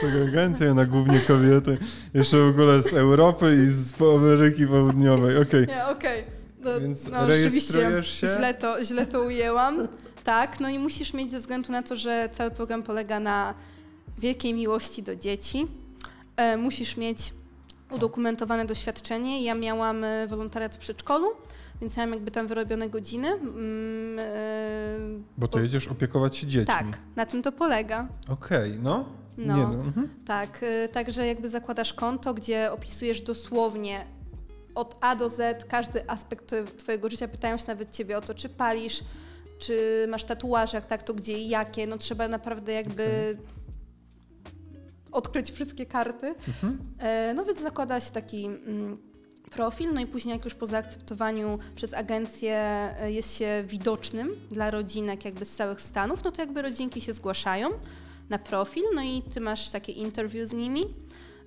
Taka 0.02 0.24
agencja 0.28 0.74
na 0.74 0.86
głównie 0.86 1.20
kobiety. 1.20 1.78
Jeszcze 2.14 2.38
w 2.38 2.48
ogóle 2.48 2.82
z 2.82 2.94
Europy 2.94 3.56
i 3.66 3.70
z 3.70 3.94
Ameryki 4.02 4.66
Południowej, 4.66 5.36
okej. 5.36 5.66
Nie, 5.66 5.86
okej. 5.86 6.39
No, 6.60 6.80
Więc 6.80 7.08
no, 7.08 7.26
rejestrujesz 7.26 8.10
się? 8.20 8.26
Źle 8.26 8.54
to, 8.54 8.84
źle 8.84 9.06
to 9.06 9.22
ujęłam. 9.22 9.88
Tak, 10.24 10.60
no 10.60 10.68
i 10.68 10.78
musisz 10.78 11.14
mieć 11.14 11.30
ze 11.30 11.38
względu 11.38 11.72
na 11.72 11.82
to, 11.82 11.96
że 11.96 12.28
cały 12.32 12.50
program 12.50 12.82
polega 12.82 13.20
na 13.20 13.54
wielkiej 14.18 14.54
miłości 14.54 15.02
do 15.02 15.16
dzieci. 15.16 15.66
E, 16.36 16.56
musisz 16.56 16.96
mieć 16.96 17.34
udokumentowane 17.90 18.64
doświadczenie. 18.64 19.42
Ja 19.44 19.54
miałam 19.54 20.04
e, 20.04 20.26
wolontariat 20.26 20.76
w 20.76 20.78
przedszkolu, 20.78 21.26
więc 21.80 21.96
miałam 21.96 22.12
jakby 22.12 22.30
tam 22.30 22.46
wyrobione 22.46 22.88
godziny. 22.88 23.28
Mm, 23.28 24.18
e, 24.18 24.24
Bo 25.38 25.48
to 25.48 25.60
jedziesz 25.60 25.88
opiekować 25.88 26.36
się 26.36 26.46
dziećmi. 26.46 26.66
tak, 26.66 26.86
na 27.16 27.26
tym 27.26 27.42
to 27.42 27.52
polega. 27.52 28.08
Okej, 28.28 28.72
no. 28.82 29.04
No. 29.38 29.56
Nie, 29.56 29.62
no. 29.62 29.84
Mhm. 29.84 30.08
Tak, 30.26 30.62
y, 30.62 30.88
także 30.92 31.26
jakby 31.26 31.48
zakładasz 31.48 31.94
konto, 31.94 32.34
gdzie 32.34 32.72
opisujesz 32.72 33.22
dosłownie 33.22 34.04
od 34.74 34.96
A 35.00 35.16
do 35.16 35.28
Z 35.28 35.64
każdy 35.64 36.10
aspekt 36.10 36.46
twoje- 36.46 36.64
twojego 36.76 37.08
życia. 37.08 37.28
Pytają 37.28 37.56
się 37.56 37.64
nawet 37.66 37.90
ciebie 37.96 38.18
o 38.18 38.20
to, 38.20 38.34
czy 38.34 38.48
palisz, 38.48 39.00
czy 39.58 40.06
masz 40.10 40.24
tatuaże, 40.24 40.76
jak 40.76 40.84
tak, 40.86 41.02
to 41.02 41.14
gdzie 41.14 41.38
i 41.38 41.48
jakie. 41.48 41.86
No 41.86 41.98
trzeba 41.98 42.28
naprawdę 42.28 42.72
jakby 42.72 43.36
odkryć 45.12 45.50
wszystkie 45.50 45.86
karty. 45.86 46.34
Mhm. 46.48 46.78
E, 46.98 47.34
No 47.34 47.44
więc 47.44 47.60
zakłada 47.60 48.00
się 48.00 48.10
taki 48.10 48.44
mm, 48.46 48.98
profil, 49.50 49.92
no 49.94 50.00
i 50.00 50.06
później 50.06 50.32
jak 50.32 50.44
już 50.44 50.54
po 50.54 50.66
zaakceptowaniu 50.66 51.58
przez 51.76 51.94
agencję 51.94 52.56
e, 53.00 53.12
jest 53.12 53.36
się 53.38 53.64
widocznym 53.66 54.36
dla 54.50 54.70
rodzinek 54.70 55.24
jakby 55.24 55.44
z 55.44 55.56
całych 55.56 55.82
Stanów, 55.82 56.24
no 56.24 56.32
to 56.32 56.42
jakby 56.42 56.62
rodzinki 56.62 57.00
się 57.00 57.12
zgłaszają 57.12 57.68
na 58.28 58.38
profil, 58.38 58.82
no 58.94 59.02
i 59.02 59.22
ty 59.22 59.40
masz 59.40 59.70
takie 59.70 59.92
interview 59.92 60.48
z 60.48 60.52
nimi. 60.52 60.82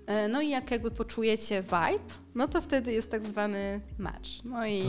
E, 0.06 0.28
No 0.28 0.42
i 0.42 0.50
jak 0.50 0.72
jakby 0.72 0.92
poczujecie 0.92 1.62
vibe, 1.62 2.14
no 2.36 2.48
to 2.48 2.62
wtedy 2.62 2.92
jest 2.92 3.12
tak 3.12 3.26
zwany 3.26 3.82
match. 3.98 4.30
No 4.46 4.68
i, 4.68 4.84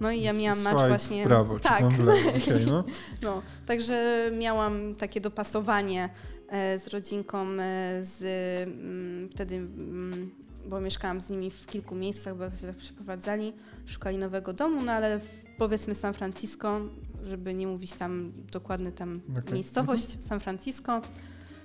no 0.00 0.10
i 0.10 0.20
ja 0.20 0.32
miałam 0.32 0.62
match 0.62 0.88
właśnie. 0.88 1.24
w 1.24 1.26
prawo, 1.26 1.58
tak, 1.58 1.76
czy 1.76 1.82
tam 1.82 1.90
w 1.90 1.98
lewo. 1.98 2.30
Okej, 2.38 2.66
no. 2.66 2.84
no, 3.22 3.42
także 3.66 4.30
miałam 4.38 4.94
takie 4.94 5.20
dopasowanie 5.20 6.08
e, 6.48 6.78
z 6.78 6.88
rodzinką 6.88 7.46
e, 7.46 8.00
z 8.02 8.22
mm, 8.68 9.28
wtedy, 9.28 9.54
mm, 9.54 10.30
bo 10.66 10.80
mieszkałam 10.80 11.20
z 11.20 11.30
nimi 11.30 11.50
w 11.50 11.66
kilku 11.66 11.94
miejscach, 11.94 12.36
bo 12.36 12.44
jak 12.44 12.56
się 12.56 12.66
tak 12.66 12.76
przeprowadzali, 12.76 13.52
szukali 13.86 14.18
nowego 14.18 14.52
domu, 14.52 14.82
no 14.82 14.92
ale 14.92 15.20
w, 15.20 15.40
powiedzmy 15.58 15.94
San 15.94 16.14
Francisco, 16.14 16.80
żeby 17.22 17.54
nie 17.54 17.66
mówić 17.66 17.92
tam 17.92 18.32
dokładny 18.52 18.92
tam 18.92 19.20
Okej. 19.38 19.54
miejscowość, 19.54 20.24
San 20.24 20.40
Francisco, 20.40 21.00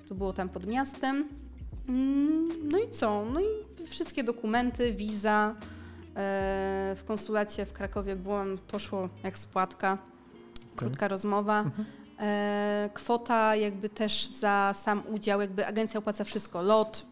to 0.08 0.16
było 0.16 0.34
tam 0.34 0.50
pod 0.50 0.68
miastem. 0.68 1.28
Mm, 1.90 2.70
No 2.72 2.78
i 2.80 2.90
co? 2.90 3.26
No 3.34 3.40
i 3.42 3.46
wszystkie 3.88 4.24
dokumenty, 4.24 4.94
wiza. 4.94 5.56
e, 6.16 6.94
W 6.98 7.04
konsulacie 7.08 7.66
w 7.66 7.74
Krakowie 7.74 8.16
byłam, 8.16 8.58
poszło 8.58 9.10
jak 9.24 9.38
spłatka. 9.38 9.98
Krótka 10.76 11.08
rozmowa. 11.08 11.60
Mhm. 11.62 11.86
E, 12.20 12.90
kwota 12.94 13.56
jakby 13.56 13.90
też 13.90 14.28
za 14.28 14.74
sam 14.84 15.04
udział, 15.08 15.42
jakby 15.42 15.68
agencja 15.68 15.98
opłaca 15.98 16.24
wszystko, 16.24 16.62
lot, 16.62 17.06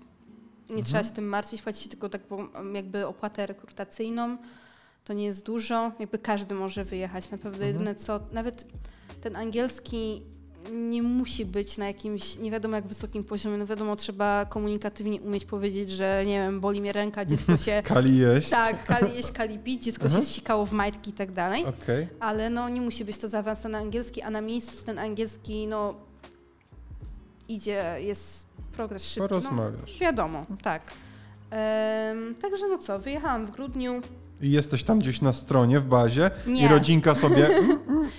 nie 0.69 0.83
trzeba 0.83 1.03
się 1.03 1.09
tym 1.09 1.25
martwić, 1.29 1.61
płaci 1.61 1.83
się 1.83 1.89
tylko 1.89 2.09
taką 2.09 2.47
jakby 2.73 3.07
opłatę 3.07 3.45
rekrutacyjną, 3.45 4.37
to 5.05 5.13
nie 5.13 5.25
jest 5.25 5.45
dużo, 5.45 5.91
jakby 5.99 6.19
każdy 6.19 6.55
może 6.55 6.83
wyjechać, 6.85 7.29
naprawdę 7.31 7.67
jedyne 7.67 7.95
co, 7.95 8.19
nawet 8.31 8.65
ten 9.21 9.35
angielski 9.35 10.21
nie 10.71 11.03
musi 11.03 11.45
być 11.45 11.77
na 11.77 11.87
jakimś 11.87 12.37
nie 12.37 12.51
wiadomo 12.51 12.75
jak 12.75 12.87
wysokim 12.87 13.23
poziomie, 13.23 13.57
no 13.57 13.65
wiadomo 13.65 13.95
trzeba 13.95 14.45
komunikatywnie 14.45 15.21
umieć 15.21 15.45
powiedzieć, 15.45 15.89
że 15.89 16.23
nie 16.25 16.33
wiem, 16.39 16.59
boli 16.59 16.81
mnie 16.81 16.93
ręka, 16.93 17.25
dziecko 17.25 17.57
się 17.57 17.81
Kali 17.93 18.17
jeść. 18.17 18.49
tak, 18.49 18.83
kali 18.83 19.15
jeść, 19.15 19.31
kali 19.31 19.59
pić, 19.59 19.83
dziecko 19.83 20.09
się 20.09 20.21
sikało 20.21 20.65
w 20.65 20.71
majtki 20.71 21.09
i 21.09 21.13
tak 21.13 21.31
dalej. 21.31 21.65
Okej. 21.65 22.07
Ale 22.19 22.49
no 22.49 22.69
nie 22.69 22.81
musi 22.81 23.05
być 23.05 23.17
to 23.17 23.27
zaawansowany 23.29 23.77
angielski, 23.77 24.21
a 24.21 24.29
na 24.29 24.41
miejscu 24.41 24.83
ten 24.85 24.99
angielski 24.99 25.67
no 25.67 25.93
idzie, 27.47 27.83
jest 27.99 28.45
progres 28.71 29.03
szybki. 29.05 29.21
No, 29.21 29.27
Porozmawiasz. 29.41 29.99
wiadomo, 29.99 30.45
tak. 30.61 30.81
Em, 31.51 32.35
także 32.35 32.67
no 32.67 32.77
co, 32.77 32.99
wyjechałam 32.99 33.45
w 33.45 33.51
grudniu. 33.51 34.01
I 34.41 34.51
jesteś 34.51 34.83
tam 34.83 34.99
gdzieś 34.99 35.21
na 35.21 35.33
stronie 35.33 35.79
w 35.79 35.85
bazie 35.85 36.31
i 36.47 36.51
Nie. 36.51 36.67
rodzinka 36.67 37.15
sobie... 37.15 37.49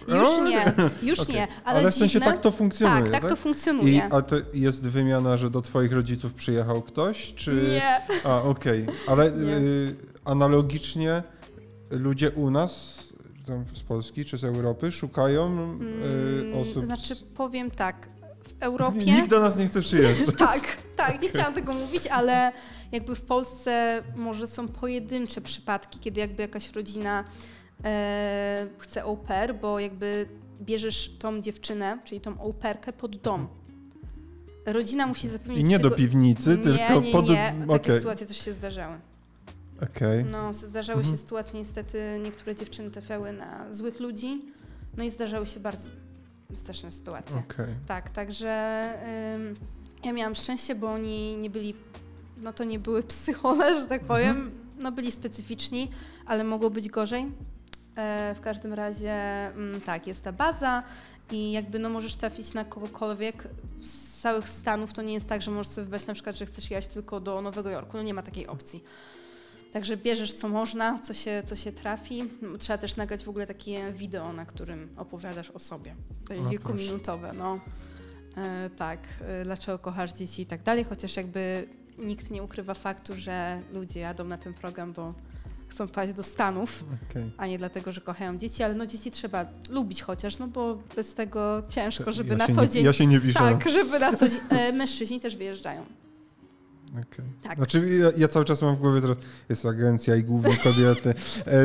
Już 0.08 0.28
nie, 0.50 0.72
już 1.02 1.20
Okej. 1.20 1.34
nie, 1.34 1.48
ale, 1.64 1.80
Ale 1.80 1.90
w 1.90 1.94
sensie 1.94 2.12
dziwne, 2.12 2.32
tak 2.32 2.40
to 2.40 2.50
funkcjonuje, 2.50 3.02
Tak, 3.02 3.12
tak, 3.12 3.20
tak? 3.22 3.30
to 3.30 3.36
I, 3.36 3.38
funkcjonuje. 3.40 4.04
a 4.12 4.22
to 4.22 4.36
jest 4.54 4.82
wymiana, 4.82 5.36
że 5.36 5.50
do 5.50 5.62
twoich 5.62 5.92
rodziców 5.92 6.34
przyjechał 6.34 6.82
ktoś, 6.82 7.34
czy... 7.34 7.52
Nie. 7.54 8.00
A, 8.24 8.42
okej. 8.42 8.86
Ale 9.06 9.32
Nie. 9.32 9.52
y, 9.56 9.96
analogicznie 10.24 11.22
ludzie 11.90 12.30
u 12.30 12.50
nas, 12.50 12.98
z 13.74 13.80
Polski 13.82 14.24
czy 14.24 14.38
z 14.38 14.44
Europy, 14.44 14.92
szukają 14.92 15.46
y, 15.46 15.84
Mm, 16.44 16.62
osób... 16.62 16.86
Znaczy 16.86 17.16
powiem 17.34 17.70
tak, 17.70 18.08
w 18.48 18.54
Europie... 18.62 18.98
Nikt 19.12 19.30
do 19.30 19.40
nas 19.40 19.58
nie 19.58 19.66
chce 19.66 19.80
przyjeżdżać. 19.80 20.36
tak, 20.48 20.76
tak, 20.96 21.22
nie 21.22 21.28
chciałam 21.28 21.54
tego 21.54 21.74
mówić, 21.74 22.06
ale 22.06 22.52
jakby 22.92 23.14
w 23.14 23.22
Polsce 23.22 24.02
może 24.16 24.46
są 24.46 24.68
pojedyncze 24.68 25.40
przypadki, 25.40 25.98
kiedy 25.98 26.20
jakby 26.20 26.42
jakaś 26.42 26.72
rodzina 26.72 27.24
e, 27.84 28.66
chce 28.78 29.02
au 29.02 29.16
pair, 29.16 29.54
bo 29.54 29.80
jakby 29.80 30.28
bierzesz 30.62 31.16
tą 31.18 31.40
dziewczynę, 31.40 31.98
czyli 32.04 32.20
tą 32.20 32.40
au 32.40 32.52
pairkę 32.52 32.92
pod 32.92 33.16
dom. 33.16 33.48
Rodzina 34.66 35.06
musi 35.06 35.28
zapewnić 35.28 35.58
I 35.60 35.64
nie 35.64 35.76
tego... 35.76 35.90
do 35.90 35.96
piwnicy, 35.96 36.50
nie, 36.50 36.86
tylko 36.86 37.00
nie, 37.00 37.12
pod... 37.12 37.28
nie, 37.28 37.54
takie 37.60 37.72
Okej, 37.74 37.96
sytuacje 37.98 38.26
też 38.26 38.44
się 38.44 38.52
zdarzały. 38.52 38.98
okej. 39.82 40.24
No, 40.24 40.54
zdarzały 40.54 40.98
Mhm. 40.98 41.16
się 41.16 41.22
sytuacje, 41.22 41.58
niestety 41.60 42.20
niektóre 42.22 42.56
dziewczyny 42.56 42.90
trafiały 42.90 43.32
na 43.32 43.72
złych 43.72 44.00
ludzi, 44.00 44.42
no 44.96 45.04
i 45.04 45.10
zdarzały 45.10 45.46
się 45.46 45.60
bardzo 45.60 45.90
straszne 46.54 46.92
sytuacje. 46.92 47.36
Okej. 47.36 47.74
Tak, 47.86 48.10
także 48.10 48.84
ym, 49.34 49.54
ja 50.04 50.12
miałam 50.12 50.34
szczęście, 50.34 50.74
bo 50.74 50.92
oni 50.92 51.36
nie 51.36 51.50
byli, 51.50 51.74
no 52.36 52.52
to 52.52 52.64
nie 52.64 52.78
były 52.78 53.02
psychole, 53.02 53.80
że 53.80 53.86
tak 53.86 54.04
powiem, 54.04 54.50
no 54.82 54.92
byli 54.92 55.10
specyficzni, 55.10 55.90
ale 56.26 56.44
mogło 56.44 56.70
być 56.70 56.88
gorzej. 56.88 57.32
E, 57.96 58.34
w 58.34 58.40
każdym 58.40 58.72
razie 58.72 59.12
mm, 59.46 59.80
tak, 59.80 60.06
jest 60.06 60.24
ta 60.24 60.32
baza 60.32 60.82
i 61.30 61.52
jakby 61.52 61.78
no 61.78 61.88
możesz 61.88 62.14
trafić 62.14 62.54
na 62.54 62.64
kogokolwiek 62.64 63.48
z 63.82 64.20
całych 64.20 64.48
Stanów, 64.48 64.92
to 64.92 65.02
nie 65.02 65.12
jest 65.12 65.28
tak, 65.28 65.42
że 65.42 65.50
możesz 65.50 65.68
sobie 65.68 65.84
wybrać 65.84 66.06
na 66.06 66.14
przykład, 66.14 66.36
że 66.36 66.46
chcesz 66.46 66.70
jechać 66.70 66.86
tylko 66.86 67.20
do 67.20 67.42
Nowego 67.42 67.70
Jorku, 67.70 67.96
no 67.96 68.02
nie 68.02 68.14
ma 68.14 68.22
takiej 68.22 68.46
opcji. 68.46 68.84
Także 69.72 69.96
bierzesz 69.96 70.34
co 70.34 70.48
można, 70.48 70.98
co 70.98 71.14
się, 71.14 71.42
co 71.44 71.56
się 71.56 71.72
trafi. 71.72 72.24
Trzeba 72.58 72.78
też 72.78 72.96
nagrać 72.96 73.24
w 73.24 73.28
ogóle 73.28 73.46
takie 73.46 73.92
wideo, 73.92 74.32
na 74.32 74.46
którym 74.46 74.88
opowiadasz 74.96 75.50
o 75.50 75.58
sobie. 75.58 75.94
Takie 76.28 76.40
O, 76.40 76.50
kilkuminutowe, 76.50 77.32
no. 77.32 77.60
E, 78.36 78.70
tak, 78.70 79.00
e, 79.20 79.44
dlaczego 79.44 79.78
kochasz 79.78 80.12
dzieci 80.12 80.42
i 80.42 80.46
tak 80.46 80.62
dalej, 80.62 80.84
chociaż 80.84 81.16
jakby 81.16 81.68
nikt 81.98 82.30
nie 82.30 82.42
ukrywa 82.42 82.74
faktu, 82.74 83.16
że 83.16 83.60
ludzie 83.72 84.00
jadą 84.00 84.24
na 84.24 84.38
ten 84.38 84.54
program, 84.54 84.92
bo 84.92 85.14
chcą 85.68 85.88
pojechać 85.88 86.16
do 86.16 86.22
Stanów, 86.22 86.84
okej. 87.10 87.30
a 87.36 87.46
nie 87.46 87.58
dlatego, 87.58 87.92
że 87.92 88.00
kochają 88.00 88.38
dzieci, 88.38 88.62
ale 88.62 88.74
no 88.74 88.86
dzieci 88.86 89.10
trzeba 89.10 89.46
lubić 89.70 90.02
chociaż, 90.02 90.38
no 90.38 90.48
bo 90.48 90.78
bez 90.96 91.14
tego 91.14 91.62
ciężko, 91.68 92.12
żeby 92.12 92.30
ja 92.30 92.36
na 92.36 92.46
co 92.46 92.62
nie, 92.62 92.68
dzień... 92.68 92.84
Ja 92.84 92.92
się 92.92 93.06
nie 93.06 93.20
piszę. 93.20 93.38
tak, 93.38 93.68
żeby 93.72 93.98
na 93.98 94.16
co 94.16 94.28
dzień... 94.28 94.40
E, 94.50 94.72
mężczyźni 94.72 95.20
też 95.20 95.36
wyjeżdżają. 95.36 95.86
Okej. 96.92 97.24
Tak. 97.42 97.56
Znaczy 97.56 97.88
ja, 97.98 98.10
ja 98.16 98.28
cały 98.28 98.44
czas 98.44 98.62
mam 98.62 98.76
w 98.76 98.78
głowie 98.78 99.00
teraz, 99.00 99.16
jest 99.48 99.66
agencja 99.66 100.16
i 100.16 100.24
głównie 100.24 100.56
kobiety. 100.56 101.14
E, 101.46 101.62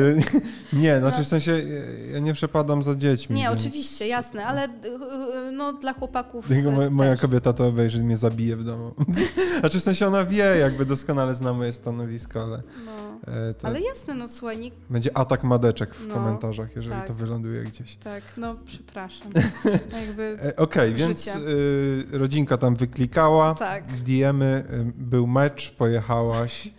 nie, 0.82 0.98
znaczy 0.98 1.24
w 1.24 1.28
sensie 1.28 1.52
e, 1.52 2.10
ja 2.12 2.18
nie 2.18 2.34
przepadam 2.34 2.82
za 2.82 2.96
dziećmi. 2.96 3.36
Nie, 3.36 3.42
więc- 3.42 3.60
oczywiście, 3.60 4.06
jasne, 4.08 4.46
ale 4.46 4.64
y, 4.68 5.52
no 5.52 5.72
dla 5.72 5.92
chłopaków 5.92 6.50
y, 6.50 6.62
moja, 6.62 6.90
moja 6.90 7.16
kobieta 7.16 7.52
to 7.52 7.66
obejrzy, 7.66 8.04
mnie 8.04 8.16
zabije 8.16 8.56
w 8.56 8.64
domu. 8.64 8.94
Znaczy 9.60 9.80
w 9.80 9.82
sensie 9.82 10.06
ona 10.06 10.24
wie, 10.24 10.44
jakby 10.60 10.86
doskonale 10.86 11.34
zna 11.34 11.52
moje 11.52 11.72
stanowisko, 11.72 12.42
ale 12.42 12.62
No. 12.86 13.13
E, 13.26 13.54
to 13.54 13.66
Ale 13.66 13.80
jasne, 13.80 14.14
no 14.14 14.28
słuchaj, 14.28 14.58
nikt, 14.58 14.76
będzie 14.90 15.16
atak 15.16 15.44
madeczek 15.44 15.94
w 15.94 16.06
No, 16.08 16.14
komentarzach, 16.14 16.76
jeżeli 16.76 16.94
tak. 16.96 17.06
to 17.06 17.14
wyląduje 17.14 17.62
gdzieś. 17.64 17.96
tak, 17.96 18.22
no 18.36 18.56
przepraszam. 18.66 19.32
Jakby, 20.06 20.36
E, 20.42 20.56
Okej, 20.56 20.94
więc 20.94 21.18
Życie. 21.24 21.38
y, 21.38 22.18
rodzinka 22.18 22.56
tam 22.56 22.76
wyklikała, 22.76 23.54
tak, 23.54 23.86
DM-y, 23.86 24.44
y, 24.70 24.92
był 24.96 25.26
mecz, 25.26 25.70
pojechałaś. 25.74 26.70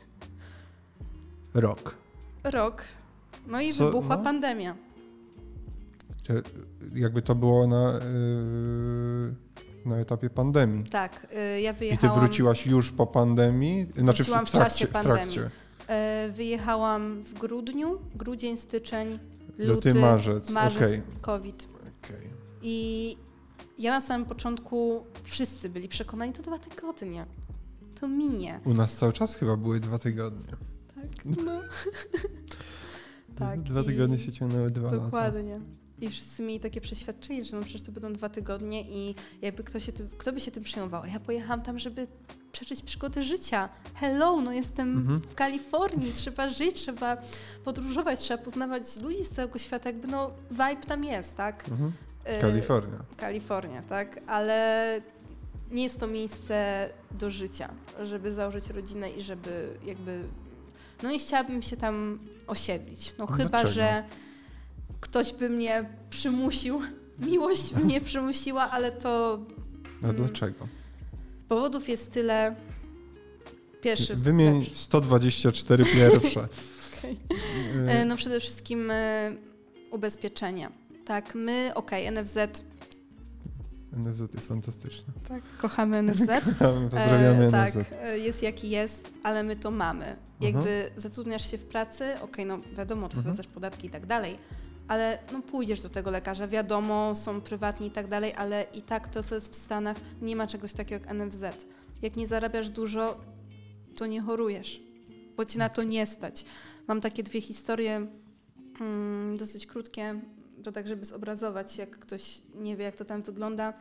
Rok. 1.54 1.96
rok. 2.44 2.84
No 3.48 3.62
i 3.62 3.74
Co- 3.74 3.86
wybuchła 3.86 4.18
no? 4.18 4.24
pandemia. 4.24 4.76
Jakby 6.96 7.22
to 7.22 7.36
było 7.36 7.68
na, 7.68 8.00
y, 8.00 9.90
na 9.90 9.98
etapie 9.98 10.30
pandemii. 10.30 10.84
Tak, 10.84 11.28
y, 11.58 11.62
ja 11.62 11.72
I 11.72 11.74
ty 11.74 11.80
wyjechałam. 11.80 12.20
wróciłaś 12.20 12.68
już 12.68 12.92
po 12.92 13.08
pandemii? 13.08 13.88
Znaczy 13.98 14.24
w, 14.24 14.28
w 14.28 14.30
trakcie, 14.30 14.58
czasie 14.60 14.88
w 14.88 14.90
pandemii. 14.90 15.18
trakcie. 15.18 15.50
Y, 16.28 16.32
Wyjechałam 16.32 17.22
w 17.22 17.34
grudniu, 17.34 18.00
grudzień, 18.16 18.58
styczeń, 18.58 19.20
Luty, 19.58 19.90
luty, 19.90 19.94
marzec. 19.94 20.50
marzec, 20.50 20.82
Okej. 20.84 21.02
COVID. 21.22 21.68
okej. 22.04 22.30
I 22.62 23.18
ja 23.80 23.92
na 23.92 24.02
samym 24.02 24.28
początku 24.28 25.06
wszyscy 25.24 25.70
byli 25.70 25.88
przekonani, 25.88 26.34
to 26.34 26.44
dwa 26.44 26.60
tygodnie. 26.60 27.26
To 28.00 28.08
minie. 28.08 28.60
U 28.66 28.74
nas 28.74 28.96
cały 28.96 29.14
czas 29.14 29.36
chyba 29.36 29.58
były 29.58 29.80
dwa 29.80 30.00
tygodnie. 30.00 30.52
Tak, 30.96 31.26
no. 31.46 31.62
tak. 33.40 33.62
Dwa 33.64 33.84
tygodnie 33.84 34.20
się 34.20 34.32
ciągnęły 34.32 34.70
dwa 34.70 34.92
lata. 34.92 35.04
Dokładnie. 35.04 35.60
I 36.02 36.10
wszyscy 36.10 36.44
mieli 36.44 36.60
takie 36.60 36.82
przeświadczenie, 36.82 37.46
że 37.46 37.58
no 37.58 37.64
przecież 37.64 37.82
to 37.82 37.92
będą 37.92 38.14
dwa 38.14 38.30
tygodnie 38.30 38.82
i 38.90 39.16
jakby 39.42 39.64
kto, 39.64 39.80
się 39.80 39.92
tym, 39.92 40.10
kto 40.18 40.34
by 40.34 40.40
się 40.40 40.52
tym 40.52 40.64
przejmował. 40.64 41.06
Ja 41.06 41.20
pojechałam 41.20 41.62
tam, 41.62 41.80
żeby 41.80 42.08
przeżyć 42.56 42.82
przygody 42.82 43.24
życia. 43.24 43.70
Hello, 43.96 44.42
no 44.42 44.52
jestem 44.52 44.98
Mhm. 44.98 45.20
w 45.20 45.36
Kalifornii, 45.36 46.14
trzeba 46.14 46.50
żyć, 46.50 46.74
trzeba 46.74 47.18
podróżować, 47.64 48.20
trzeba 48.20 48.44
poznawać 48.44 48.84
ludzi 49.02 49.24
z 49.24 49.30
całego 49.30 49.60
świata, 49.60 49.90
jakby 49.90 50.08
no 50.08 50.32
vibe 50.52 50.86
tam 50.88 51.04
jest, 51.04 51.36
tak? 51.36 51.70
Mhm. 51.70 51.92
Y, 52.38 52.42
Kalifornia. 52.42 52.98
Kalifornia, 53.18 53.82
tak? 53.84 54.20
Ale 54.28 55.02
nie 55.72 55.84
jest 55.84 56.00
to 56.00 56.08
miejsce 56.08 56.90
do 57.12 57.32
życia, 57.32 57.70
żeby 58.04 58.32
założyć 58.32 58.70
rodzinę 58.70 59.10
i 59.10 59.22
żeby 59.22 59.68
jakby... 59.86 60.24
No 61.04 61.12
i 61.12 61.20
chciałabym 61.20 61.62
się 61.62 61.78
tam 61.78 62.20
osiedlić. 62.48 63.16
No 63.18 63.26
chyba, 63.28 63.66
że 63.68 64.04
ktoś 65.02 65.34
by 65.34 65.50
mnie 65.50 65.90
przymusił, 66.10 66.82
miłość 67.20 67.74
mnie 67.74 68.02
przymusiła, 68.02 68.72
ale 68.72 68.92
to 68.92 69.40
A 70.02 70.06
Mm. 70.06 70.16
dlaczego? 70.16 70.68
Powodów 71.48 71.90
jest 71.90 72.12
tyle. 72.12 72.56
Pierwszy... 73.82 74.16
Wymień 74.16 74.60
lepszy. 74.60 74.76
124 74.76 75.86
pierwsze. 75.86 76.40
Okej. 77.00 77.18
E, 77.88 78.06
No 78.06 78.16
przede 78.16 78.40
wszystkim 78.40 78.92
e, 78.92 79.32
ubezpieczenia. 79.92 80.72
Tak, 81.06 81.36
my, 81.36 81.72
okej, 81.76 82.12
NFZ, 82.12 82.38
NFZ 83.94 84.22
jest 84.34 84.48
fantastyczne. 84.48 85.14
tak, 85.30 85.44
kochamy 85.58 86.04
NFZ. 86.04 86.28
Pozdrawiamy 86.90 87.44
E, 87.44 87.48
NFZ. 87.52 87.74
Tak, 87.74 87.86
e, 88.04 88.20
jest 88.20 88.44
jaki 88.44 88.70
jest, 88.70 89.12
ale 89.24 89.44
my 89.44 89.56
to 89.56 89.72
mamy. 89.72 90.16
Jakby 90.42 90.90
zatrudniasz 90.96 91.52
się 91.52 91.58
w 91.58 91.66
pracy, 91.66 92.06
okej, 92.22 92.46
no 92.46 92.60
wiadomo, 92.78 93.06
odprowadzasz 93.06 93.48
podatki 93.48 93.88
i 93.88 93.90
tak 93.90 94.06
dalej, 94.06 94.38
ale 94.88 95.20
no 95.32 95.42
pójdziesz 95.42 95.82
do 95.82 95.90
tego 95.90 96.12
lekarza, 96.12 96.48
wiadomo, 96.48 97.16
są 97.16 97.42
prywatni 97.42 97.88
i 97.88 97.92
tak 97.92 98.08
dalej, 98.08 98.34
ale 98.38 98.66
i 98.74 98.82
tak 98.82 99.08
to, 99.08 99.24
co 99.24 99.36
jest 99.36 99.52
w 99.52 99.56
Stanach, 99.56 99.98
nie 100.22 100.36
ma 100.36 100.48
czegoś 100.48 100.74
takiego 100.74 101.06
jak 101.06 101.16
NFZ. 101.16 101.44
Jak 102.02 102.16
nie 102.16 102.28
zarabiasz 102.28 102.70
dużo, 102.70 103.20
to 103.96 104.08
nie 104.08 104.22
chorujesz, 104.22 104.82
bo 105.38 105.46
ci 105.46 105.58
na 105.58 105.70
to 105.70 105.84
nie 105.84 106.08
stać. 106.08 106.46
Mam 106.88 107.02
takie 107.02 107.24
dwie 107.24 107.42
historie, 107.42 108.08
mm, 108.80 109.38
dosyć 109.38 109.68
krótkie, 109.68 110.22
to 110.64 110.72
tak, 110.72 110.88
żeby 110.88 111.06
zobrazować, 111.06 111.78
jak 111.78 112.00
ktoś 112.00 112.42
nie 112.56 112.78
wie, 112.78 112.86
jak 112.86 112.96
to 112.96 113.06
tam 113.06 113.22
wygląda. 113.22 113.74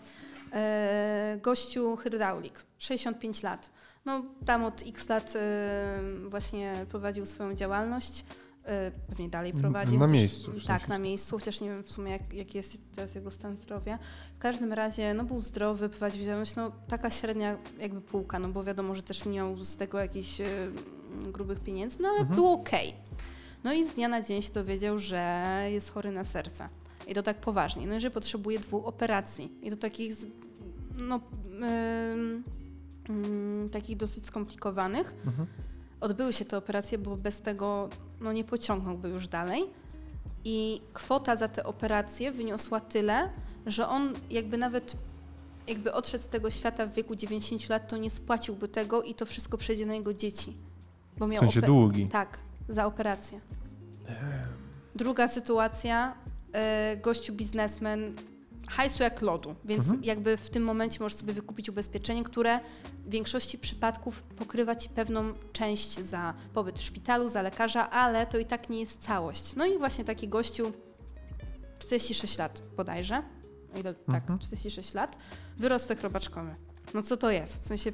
E, 0.52 1.38
gościu 1.42 1.96
hydraulik, 1.96 2.64
65 2.78 3.42
lat. 3.42 3.70
No, 4.04 4.24
tam 4.46 4.64
od 4.64 4.82
x 4.86 5.08
lat 5.08 5.32
e, 5.36 6.00
właśnie 6.26 6.86
prowadził 6.88 7.26
swoją 7.26 7.54
działalność. 7.54 8.24
E, 8.64 8.90
pewnie 9.08 9.28
dalej 9.28 9.52
prowadzi. 9.52 9.92
na 9.92 9.98
chociaż- 9.98 10.12
miejscu, 10.12 10.50
w 10.50 10.54
sensie 10.54 10.66
Tak, 10.66 10.88
na 10.88 10.98
miejscu, 10.98 11.38
chociaż 11.38 11.60
nie 11.60 11.68
wiem 11.68 11.82
w 11.82 11.92
sumie 11.92 12.12
jak, 12.12 12.32
jaki 12.32 12.56
jest 12.58 12.78
teraz 12.94 13.14
jego 13.14 13.30
stan 13.30 13.56
zdrowia. 13.56 13.98
W 14.36 14.38
każdym 14.38 14.72
razie 14.72 15.14
no, 15.14 15.24
był 15.24 15.40
zdrowy, 15.40 15.88
prowadził 15.88 16.24
działalność, 16.24 16.56
no 16.56 16.72
taka 16.88 17.10
średnia 17.10 17.56
jakby 17.78 18.00
półka, 18.00 18.38
no 18.38 18.48
bo 18.48 18.64
wiadomo, 18.64 18.94
że 18.94 19.02
też 19.02 19.24
nie 19.24 19.32
miał 19.32 19.64
z 19.64 19.76
tego 19.76 19.98
jakichś 19.98 20.40
mm, 20.40 20.74
grubych 21.32 21.60
pieniędzy, 21.60 22.02
no 22.02 22.08
ale 22.08 22.18
Mhm. 22.18 22.36
było 22.36 22.52
okej. 22.52 22.94
No 23.64 23.72
i 23.72 23.88
z 23.88 23.92
dnia 23.92 24.08
na 24.08 24.22
dzień 24.22 24.42
się 24.42 24.52
dowiedział, 24.52 24.98
że 24.98 25.60
jest 25.70 25.90
chory 25.92 26.10
na 26.10 26.24
serce. 26.24 26.68
I 27.08 27.14
to 27.14 27.22
tak 27.22 27.40
poważnie. 27.40 27.86
No 27.86 27.96
i 27.96 28.00
że 28.00 28.10
potrzebuje 28.10 28.60
dwóch 28.60 28.86
operacji. 28.86 29.52
I 29.62 29.70
to 29.70 29.76
takich, 29.76 30.14
no, 30.98 31.20
ym, 32.12 32.44
ym, 33.08 33.68
takich 33.72 33.96
dosyć 33.96 34.26
skomplikowanych. 34.26 35.14
Mhm. 35.26 35.46
Odbyły 36.00 36.32
się 36.32 36.44
te 36.44 36.56
operacje, 36.56 36.98
bo 36.98 37.16
bez 37.16 37.40
tego 37.40 37.88
no, 38.24 38.32
nie 38.32 38.44
pociągnąłby 38.44 39.08
już 39.08 39.28
dalej. 39.28 39.64
I 40.44 40.80
kwota 40.92 41.36
za 41.36 41.48
te 41.48 41.64
operacje 41.64 42.32
wyniosła 42.32 42.80
tyle, 42.80 43.30
że 43.66 43.88
on 43.88 44.12
jakby 44.30 44.56
nawet 44.58 44.96
jakby 45.68 45.92
odszedł 45.92 46.24
z 46.24 46.28
tego 46.28 46.50
świata 46.50 46.86
w 46.86 46.92
wieku 46.94 47.16
90 47.16 47.68
lat, 47.68 47.88
to 47.88 47.96
nie 47.96 48.10
spłaciłby 48.10 48.68
tego 48.68 49.02
i 49.02 49.14
to 49.14 49.26
wszystko 49.26 49.58
przejdzie 49.58 49.86
na 49.86 49.94
jego 49.94 50.14
dzieci. 50.14 50.56
Bo 51.18 51.26
W 51.26 51.28
miał 51.30 51.42
sensie 51.42 51.60
ope- 51.60 51.66
długi. 51.66 52.06
tak, 52.08 52.38
za 52.68 52.86
operację. 52.86 53.40
Druga 54.94 55.28
sytuacja, 55.28 56.14
e, 56.52 56.96
gościu 56.96 57.32
biznesmen, 57.32 58.14
hajsu 58.68 59.02
jak 59.02 59.22
lodu, 59.22 59.54
więc 59.64 59.84
Mhm. 59.84 60.04
jakby 60.04 60.36
w 60.36 60.50
tym 60.50 60.62
momencie 60.64 60.98
możesz 61.00 61.18
sobie 61.18 61.32
wykupić 61.32 61.68
ubezpieczenie, 61.68 62.24
które 62.24 62.60
w 63.06 63.10
większości 63.10 63.58
przypadków 63.58 64.22
pokrywa 64.22 64.76
ci 64.76 64.88
pewną 64.88 65.32
część 65.52 66.00
za 66.00 66.34
pobyt 66.52 66.78
w 66.78 66.82
szpitalu, 66.82 67.28
za 67.28 67.42
lekarza, 67.42 67.90
ale 67.90 68.26
to 68.26 68.38
i 68.38 68.44
tak 68.44 68.68
nie 68.70 68.80
jest 68.80 69.02
całość. 69.02 69.56
No 69.56 69.66
i 69.66 69.78
właśnie 69.78 70.04
taki 70.04 70.28
gościu, 70.28 70.72
46 71.78 72.38
lat 72.38 72.62
bodajże, 72.76 73.22
o 73.74 73.78
ile, 73.78 73.94
tak, 73.94 74.22
Mhm. 74.22 74.38
46 74.38 74.94
lat, 74.94 75.18
wyrostek 75.56 76.00
robaczkowy. 76.02 76.54
No 76.94 77.02
co 77.02 77.16
to 77.16 77.30
jest? 77.30 77.62
W 77.62 77.66
sensie 77.66 77.92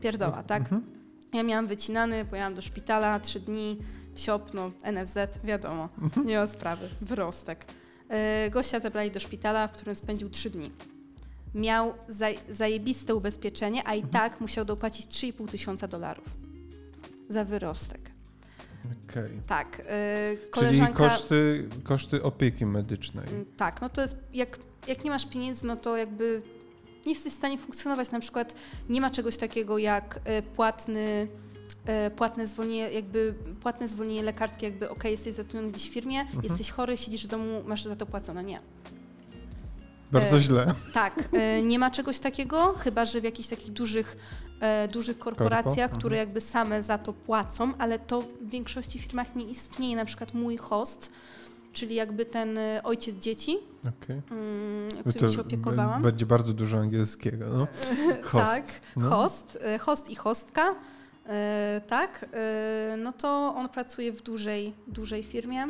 pierdoła, 0.00 0.42
tak? 0.42 0.62
Mhm. 0.62 0.84
Ja 1.32 1.42
miałam 1.42 1.66
wycinany, 1.66 2.24
pojechałam 2.24 2.54
do 2.54 2.62
szpitala, 2.62 3.20
trzy 3.20 3.40
dni, 3.40 3.78
siop, 4.16 4.54
no 4.54 4.70
NFZ, 4.92 5.18
wiadomo, 5.44 5.88
nie 6.24 6.36
ma 6.38 6.46
sprawy, 6.46 6.88
wyrostek. 7.00 7.64
Yy, 8.10 8.50
gościa 8.50 8.80
zabrali 8.80 9.10
do 9.10 9.20
szpitala, 9.20 9.68
w 9.68 9.72
którym 9.72 9.94
spędził 9.94 10.30
trzy 10.30 10.50
dni. 10.50 10.70
Miał 11.54 11.94
zaj 12.08 12.38
zajebiste 12.48 13.14
ubezpieczenie, 13.14 13.82
a 13.88 13.94
i 13.94 14.02
tak 14.02 14.40
musiał 14.40 14.64
dopłacić 14.64 15.06
3,5 15.06 15.48
tysiąca 15.48 15.88
dolarów 15.88 16.24
za 17.28 17.44
wyrostek. 17.44 18.10
Okej. 19.08 19.30
Tak, 19.46 19.76
Czyli 19.76 20.50
koleżanka... 20.50 21.08
koszty, 21.08 21.68
koszty 21.82 22.22
opieki 22.22 22.66
medycznej. 22.66 23.28
Mm, 23.28 23.46
Tak, 23.56 23.80
no 23.80 23.88
to 23.88 24.02
jest, 24.02 24.16
jak, 24.34 24.58
jak 24.86 25.04
nie 25.04 25.10
masz 25.10 25.26
pieniędzy, 25.26 25.66
no 25.66 25.76
to 25.76 25.96
jakby 25.96 26.42
nie 27.06 27.12
jesteś 27.12 27.32
w 27.32 27.36
stanie 27.36 27.58
funkcjonować. 27.58 28.10
Na 28.10 28.20
przykład 28.20 28.54
nie 28.88 29.00
ma 29.00 29.10
czegoś 29.10 29.36
takiego 29.36 29.78
jak 29.78 30.20
e, 30.24 30.42
płatny, 30.42 31.00
e, 31.00 31.49
płatne 32.16 32.46
zwolnienie, 32.46 32.90
jakby 32.90 33.34
płatne 33.60 33.88
zwolnienie 33.88 34.22
lekarskie, 34.22 34.66
jakby 34.66 34.90
ok, 34.90 35.04
jesteś 35.04 35.34
zatrudniony 35.34 35.70
gdzieś 35.72 35.90
w 35.90 35.92
firmie, 35.92 36.20
Mhm. 36.20 36.42
jesteś 36.42 36.70
chory, 36.70 36.96
siedzisz 36.96 37.24
w 37.24 37.28
domu, 37.28 37.62
masz 37.66 37.84
za 37.84 37.96
to 37.96 38.06
płacone. 38.06 38.44
Nie. 38.44 38.60
Bardzo 40.12 40.36
e, 40.36 40.40
źle. 40.40 40.74
Tak, 40.92 41.28
e, 41.32 41.62
nie 41.62 41.78
ma 41.78 41.90
czegoś 41.90 42.18
takiego, 42.18 42.74
chyba 42.78 43.04
że 43.04 43.20
w 43.20 43.24
jakichś 43.24 43.48
takich 43.48 43.70
dużych, 43.72 44.16
e, 44.60 44.88
dużych 44.88 45.18
korporacjach, 45.18 45.90
Korpo, 45.90 45.98
które 45.98 46.16
mhm. 46.16 46.28
jakby 46.28 46.40
same 46.40 46.82
za 46.82 46.98
to 46.98 47.12
płacą, 47.12 47.72
ale 47.78 47.98
to 47.98 48.22
w 48.22 48.48
większości 48.48 48.98
firmach 48.98 49.36
nie 49.36 49.44
istnieje. 49.44 49.96
Na 49.96 50.04
przykład 50.04 50.34
mój 50.34 50.56
host, 50.56 51.10
czyli 51.72 51.94
jakby 51.94 52.24
ten 52.26 52.58
e, 52.58 52.80
ojciec 52.84 53.16
dzieci, 53.16 53.56
Okej. 53.80 54.22
mm, 54.30 54.88
No 55.06 55.12
którym 55.12 55.32
się 55.34 55.40
opiekowałam. 55.40 56.02
Będzie 56.02 56.26
bardzo 56.26 56.52
dużo 56.52 56.78
angielskiego. 56.78 57.46
No. 57.54 57.66
Host. 58.22 58.46
Tak, 58.50 58.64
No. 58.96 59.10
host, 59.10 59.58
e, 59.62 59.78
host 59.78 60.10
i 60.10 60.14
hostka, 60.16 60.62
e, 60.70 60.74
tak, 61.86 62.26
e, 62.32 62.96
no 62.98 63.12
to 63.12 63.54
on 63.56 63.68
pracuje 63.68 64.12
w 64.12 64.22
dużej, 64.22 64.74
dużej 64.86 65.22
firmie, 65.22 65.62
e, 65.62 65.68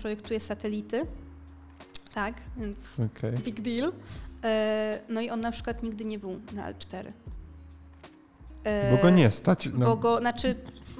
projektuje 0.00 0.40
satelity, 0.40 1.06
tak, 2.14 2.34
więc 2.56 2.78
Okej. 3.10 3.32
big 3.38 3.60
deal. 3.60 3.92
E, 4.44 5.00
no 5.08 5.20
i 5.20 5.30
on 5.30 5.40
na 5.40 5.50
przykład 5.52 5.82
nigdy 5.82 6.04
nie 6.04 6.18
był 6.18 6.40
na 6.52 6.72
L4. 6.72 7.12
E, 8.64 8.96
Bo 8.96 9.02
go 9.02 9.10
nie 9.10 9.30
stać. 9.30 9.68
No. 9.78 9.86
Bo 9.86 9.96
go, 9.96 10.18
znaczy 10.18 10.54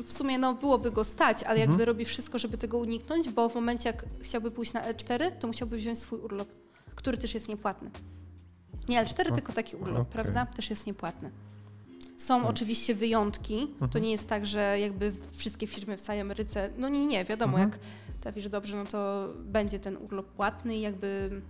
w 0.07 0.13
sumie 0.13 0.39
no, 0.39 0.55
byłoby 0.55 0.91
go 0.91 1.05
stać, 1.05 1.43
ale 1.43 1.59
jakby 1.59 1.73
Mhm. 1.73 1.87
robi 1.89 2.05
wszystko, 2.05 2.39
żeby 2.39 2.59
tego 2.59 2.79
uniknąć, 2.79 3.29
bo 3.29 3.49
w 3.49 3.55
momencie 3.55 3.89
jak 3.89 4.05
chciałby 4.21 4.51
pójść 4.51 4.73
na 4.73 4.93
L4, 4.93 5.31
to 5.39 5.47
musiałby 5.47 5.77
wziąć 5.77 5.99
swój 5.99 6.19
urlop, 6.19 6.49
który 6.95 7.19
też 7.19 7.35
jest 7.35 7.49
niepłatny. 7.49 7.91
Nie 8.89 9.05
L4, 9.05 9.31
O, 9.31 9.35
tylko 9.35 9.53
taki 9.53 9.77
urlop, 9.77 10.01
okej. 10.01 10.13
prawda? 10.13 10.47
Też 10.47 10.71
jest 10.71 10.87
niepłatny. 10.87 11.31
Są 12.21 12.35
Hmm. 12.35 12.51
oczywiście 12.51 12.95
wyjątki. 12.95 13.67
To 13.79 13.85
Mhm. 13.85 14.05
nie 14.05 14.11
jest 14.11 14.29
tak, 14.29 14.47
że 14.47 14.77
jakby 14.81 15.13
wszystkie 15.33 15.67
firmy 15.67 15.97
w 15.97 16.01
całej 16.03 16.21
Ameryce, 16.21 16.71
no 16.79 16.89
nie, 16.89 17.07
nie, 17.07 17.25
wiadomo, 17.25 17.53
Mhm. 17.59 17.71
jak 17.71 17.81
trafisz 18.21 18.49
dobrze, 18.49 18.77
no 18.77 18.85
to 18.85 19.29
będzie 19.39 19.79
ten 19.79 19.97
urlop 19.97 20.27
płatny 20.27 20.77
i 20.77 20.81
jakby 20.81 21.41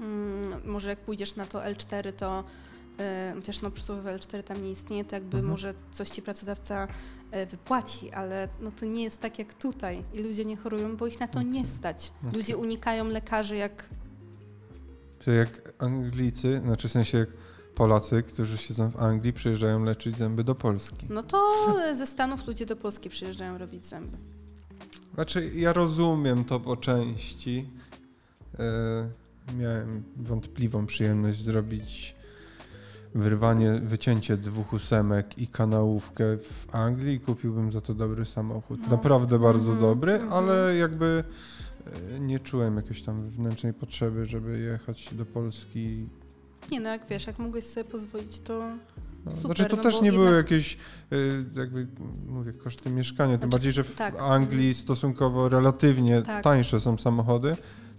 mm, 0.00 0.60
może 0.64 0.90
jak 0.90 0.98
pójdziesz 0.98 1.36
na 1.36 1.46
to 1.46 1.58
L4, 1.60 2.12
to 2.12 2.44
y, 3.38 3.42
też 3.42 3.62
no 3.62 3.70
przysłowiowe 3.70 4.16
L4 4.18 4.42
tam 4.42 4.64
nie 4.64 4.70
istnieje, 4.70 5.04
to 5.04 5.16
jakby 5.16 5.36
Mhm. 5.36 5.50
może 5.50 5.74
coś 5.92 6.08
ci 6.08 6.22
pracodawca 6.22 6.88
y, 7.34 7.46
wypłaci, 7.46 8.10
ale 8.12 8.48
no 8.60 8.70
to 8.80 8.86
nie 8.86 9.02
jest 9.04 9.20
tak 9.20 9.38
jak 9.38 9.54
tutaj 9.54 10.02
i 10.14 10.18
ludzie 10.18 10.44
nie 10.44 10.56
chorują, 10.56 10.96
bo 10.96 11.06
ich 11.06 11.20
na 11.20 11.28
to 11.28 11.42
nie 11.42 11.66
stać. 11.66 12.12
Okej. 12.22 12.38
Ludzie 12.40 12.56
unikają 12.56 13.04
lekarzy 13.04 13.56
jak 13.56 13.88
jak 15.26 15.72
Anglicy, 15.78 16.58
znaczy 16.64 16.88
w 16.88 16.92
sensie 16.92 17.18
jak 17.18 17.28
Polacy, 17.80 18.22
którzy 18.22 18.58
siedzą 18.58 18.90
w 18.90 18.96
Anglii, 18.96 19.32
przyjeżdżają 19.32 19.84
leczyć 19.84 20.16
zęby 20.16 20.44
do 20.44 20.54
Polski. 20.54 21.06
No 21.10 21.22
to 21.22 21.38
ze 21.94 22.06
Stanów 22.06 22.46
ludzie 22.46 22.66
do 22.66 22.76
Polski 22.76 23.10
przyjeżdżają 23.10 23.58
robić 23.58 23.86
zęby. 23.86 24.16
Znaczy, 25.14 25.50
ja 25.54 25.72
rozumiem 25.72 26.44
to 26.44 26.60
po 26.60 26.76
części. 26.76 27.66
E, 28.58 29.08
miałem 29.58 30.02
wątpliwą 30.16 30.86
przyjemność 30.86 31.42
zrobić 31.42 32.14
wyrwanie, 33.14 33.72
wycięcie 33.72 34.36
dwóch 34.36 34.72
ósemek 34.72 35.38
i 35.38 35.48
kanałówkę 35.48 36.24
w 36.36 36.74
Anglii 36.74 37.14
i 37.14 37.20
kupiłbym 37.20 37.72
za 37.72 37.80
to 37.80 37.94
dobry 37.94 38.24
samochód. 38.24 38.80
No. 38.82 38.88
Naprawdę 38.90 39.38
bardzo 39.38 39.72
Mhm, 39.72 39.80
dobry, 39.80 40.12
mhm. 40.12 40.32
ale 40.32 40.76
jakby 40.76 41.24
e, 42.16 42.20
nie 42.20 42.40
czułem 42.40 42.76
jakiejś 42.76 43.02
tam 43.02 43.22
wewnętrznej 43.22 43.74
potrzeby, 43.74 44.26
żeby 44.26 44.58
jechać 44.58 45.14
do 45.14 45.26
Polski. 45.26 46.06
Nie 46.70 46.80
no, 46.80 46.88
jak 46.90 47.06
wiesz, 47.06 47.26
jak 47.26 47.38
mogłeś 47.38 47.64
sobie 47.64 47.84
pozwolić, 47.84 48.40
to 48.40 48.62
No, 49.24 49.32
Super, 49.32 49.46
znaczy 49.56 49.64
to 49.70 49.76
no 49.76 49.82
też 49.82 50.00
nie 50.02 50.12
były 50.12 50.24
jednak- 50.26 50.50
jakieś 50.50 50.76
e, 51.12 51.16
jakby 51.60 51.86
mówię 52.26 52.52
koszty 52.52 52.90
mieszkania, 52.90 53.32
tym 53.32 53.38
Znaczy, 53.40 53.50
bardziej, 53.50 53.72
że 53.72 53.84
w 53.84 53.96
tak. 53.96 54.14
Anglii 54.20 54.74
stosunkowo 54.74 55.48
relatywnie 55.48 56.22
Tak. 56.22 56.44
tańsze 56.44 56.80
są 56.80 56.98
samochody. 56.98 57.56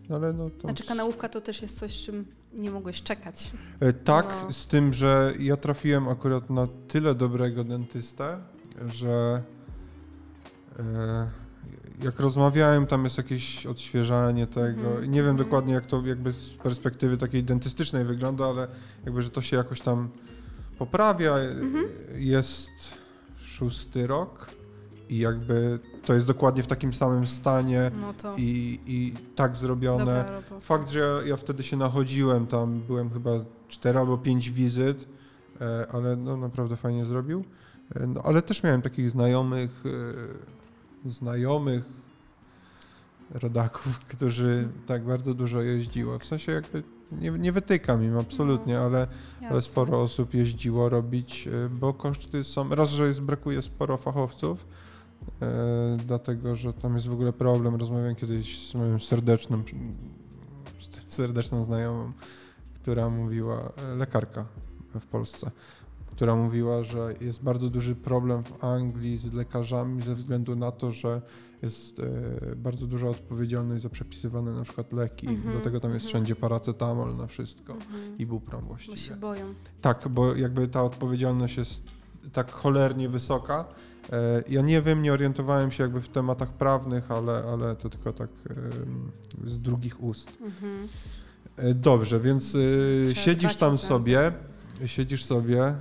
No 0.10 0.16
ale 0.16 0.34
no 0.34 0.50
to 0.50 0.62
znaczy 0.62 0.84
kanałówka 0.84 1.30
to 1.30 1.42
też 1.42 1.62
jest 1.62 1.80
coś, 1.80 1.92
z 1.92 2.06
czym 2.06 2.26
nie 2.54 2.72
mogłeś 2.72 3.02
czekać. 3.02 3.52
E, 3.80 3.94
Tak, 3.94 4.26
No. 4.44 4.54
z 4.54 4.68
tym, 4.68 4.94
że 4.94 5.34
ja 5.40 5.58
trafiłem 5.58 6.08
akurat 6.08 6.50
na 6.50 6.68
tyle 6.88 7.16
dobrego 7.16 7.64
dentystę, 7.64 8.38
że 8.88 9.44
e, 10.80 11.30
jak 12.04 12.20
rozmawiałem, 12.20 12.88
tam 12.88 13.04
jest 13.04 13.18
jakieś 13.18 13.66
odświeżanie 13.66 14.48
tego. 14.48 15.02
I 15.02 15.10
Nie 15.10 15.22
wiem 15.22 15.30
mhm. 15.32 15.38
dokładnie, 15.38 15.74
jak 15.74 15.86
to 15.86 16.02
jakby 16.06 16.34
z 16.34 16.50
perspektywy 16.54 17.18
takiej 17.18 17.44
dentystycznej 17.44 18.06
wygląda, 18.06 18.46
ale 18.46 18.68
jakby, 19.06 19.22
że 19.22 19.30
to 19.30 19.42
się 19.42 19.58
jakoś 19.58 19.82
tam 19.82 20.10
poprawia. 20.78 21.32
E, 21.38 21.52
Mhm. 21.52 21.86
Jest 22.16 22.70
szósty 23.44 24.08
rok 24.08 24.48
i 25.10 25.18
jakby 25.20 25.80
to 26.06 26.14
jest 26.14 26.26
dokładnie 26.28 26.64
w 26.64 26.68
takim 26.68 26.94
samym 26.94 27.28
stanie 27.28 27.92
No 28.02 28.14
to 28.14 28.34
i, 28.38 28.80
i 28.88 29.14
tak 29.36 29.58
zrobione. 29.58 30.06
dobra. 30.06 30.60
Fakt, 30.62 30.90
że 30.90 31.00
ja, 31.00 31.28
ja 31.28 31.38
wtedy 31.38 31.64
się 31.64 31.78
nachodziłem, 31.78 32.48
tam 32.48 32.80
byłem 32.88 33.10
chyba 33.10 33.32
4 33.68 34.00
albo 34.00 34.18
5 34.18 34.50
wizyt, 34.52 35.08
e, 35.62 35.86
ale 35.92 36.16
no 36.16 36.38
naprawdę 36.38 36.78
fajnie 36.78 37.06
zrobił. 37.06 37.44
E, 37.96 38.08
no, 38.08 38.22
ale 38.24 38.42
też 38.42 38.64
miałem 38.64 38.82
takich 38.82 39.12
znajomych, 39.12 39.84
e, 39.86 39.90
znajomych 41.06 41.84
rodaków, 43.32 44.00
którzy 44.16 44.68
tak 44.88 45.06
bardzo 45.06 45.34
dużo 45.34 45.62
jeździło. 45.62 46.20
W 46.20 46.26
sensie 46.26 46.52
jakby 46.52 46.84
nie, 47.12 47.32
nie 47.32 47.52
wytykam 47.52 48.04
im 48.04 48.18
absolutnie, 48.18 48.80
ale, 48.80 48.98
ale 48.98 49.08
Jasne. 49.42 49.62
sporo 49.62 50.02
osób 50.02 50.34
jeździło 50.34 50.90
robić, 50.90 51.48
e, 51.48 51.70
bo 51.70 51.94
koszty 51.94 52.44
są, 52.44 52.70
raz, 52.70 52.90
że 52.90 53.08
jest, 53.08 53.22
brakuje 53.22 53.62
sporo 53.62 53.98
fachowców, 53.98 54.68
e, 55.42 55.98
dlatego, 56.08 56.56
że 56.56 56.74
tam 56.74 56.94
jest 56.94 57.08
w 57.08 57.14
ogóle 57.14 57.34
problem. 57.34 57.76
Rozmawiałem 57.76 58.16
kiedyś 58.16 58.70
z 58.70 58.76
moją 58.76 59.00
serdeczną, 59.00 59.64
serdeczną 61.08 61.64
znajomą, 61.64 62.12
która 62.76 63.10
mówiła, 63.10 63.72
e, 63.92 63.96
lekarka 63.96 64.46
w 65.00 65.06
Polsce, 65.06 65.52
która 66.12 66.36
mówiła, 66.36 66.84
że 66.84 67.14
jest 67.22 67.44
bardzo 67.44 67.70
duży 67.70 67.96
problem 67.96 68.44
w 68.44 68.64
Anglii 68.64 69.18
z 69.18 69.34
lekarzami 69.34 70.02
ze 70.02 70.16
względu 70.16 70.56
na 70.56 70.72
to, 70.72 70.92
że 70.92 71.22
jest 71.62 72.00
e, 72.00 72.56
bardzo 72.56 72.88
duża 72.88 73.08
odpowiedzialność 73.10 73.84
za 73.84 73.90
przepisywane 73.90 74.52
na 74.54 74.64
przykład 74.64 74.94
leki. 74.94 75.28
Mhm, 75.28 75.58
Do 75.58 75.64
tego 75.64 75.80
tam 75.80 75.94
jest 75.94 76.06
mhm. 76.06 76.10
wszędzie 76.10 76.36
paracetamol 76.36 77.16
na 77.16 77.28
wszystko. 77.28 77.74
Mhm. 77.74 78.18
Ibuprom 78.18 78.66
Bo 78.68 78.78
się 78.78 78.86
właściwie. 78.88 79.16
boją. 79.16 79.46
Tak, 79.82 80.08
bo 80.10 80.36
jakby 80.36 80.68
ta 80.68 80.84
odpowiedzialność 80.84 81.58
jest 81.58 81.84
tak 82.34 82.52
cholernie 82.52 83.10
wysoka. 83.10 83.66
E, 84.12 84.44
Ja 84.50 84.62
nie 84.62 84.82
wiem, 84.82 85.02
nie 85.02 85.14
orientowałem 85.14 85.72
się 85.72 85.84
jakby 85.84 86.02
w 86.02 86.10
tematach 86.10 86.54
prawnych, 86.54 87.12
ale, 87.12 87.44
ale 87.44 87.76
to 87.76 87.90
tylko 87.90 88.14
tak 88.14 88.30
z 89.46 89.60
drugich 89.60 90.04
ust. 90.04 90.30
Mhm. 90.42 90.88
E, 91.58 91.74
Dobrze, 91.74 92.20
więc 92.20 92.58
siedzisz 93.14 93.56
tam 93.56 93.78
sobie, 93.78 94.32
siedzisz 94.86 95.26
sobie, 95.26 95.76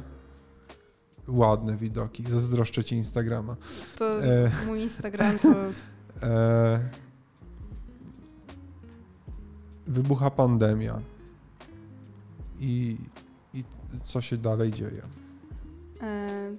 ładne 1.31 1.77
widoki, 1.77 2.25
zazdroszczę 2.31 2.85
ci 2.85 2.95
Instagrama. 2.97 3.57
To 3.99 4.25
E. 4.25 4.51
mój 4.67 4.81
Instagram 4.83 5.39
to 5.39 5.49
E, 6.23 6.81
wybucha 9.87 10.31
pandemia 10.31 11.01
i, 12.61 12.97
i 13.55 13.65
co 14.03 14.21
się 14.21 14.37
dalej 14.37 14.73
dzieje? 14.73 15.03
e, 16.03 16.51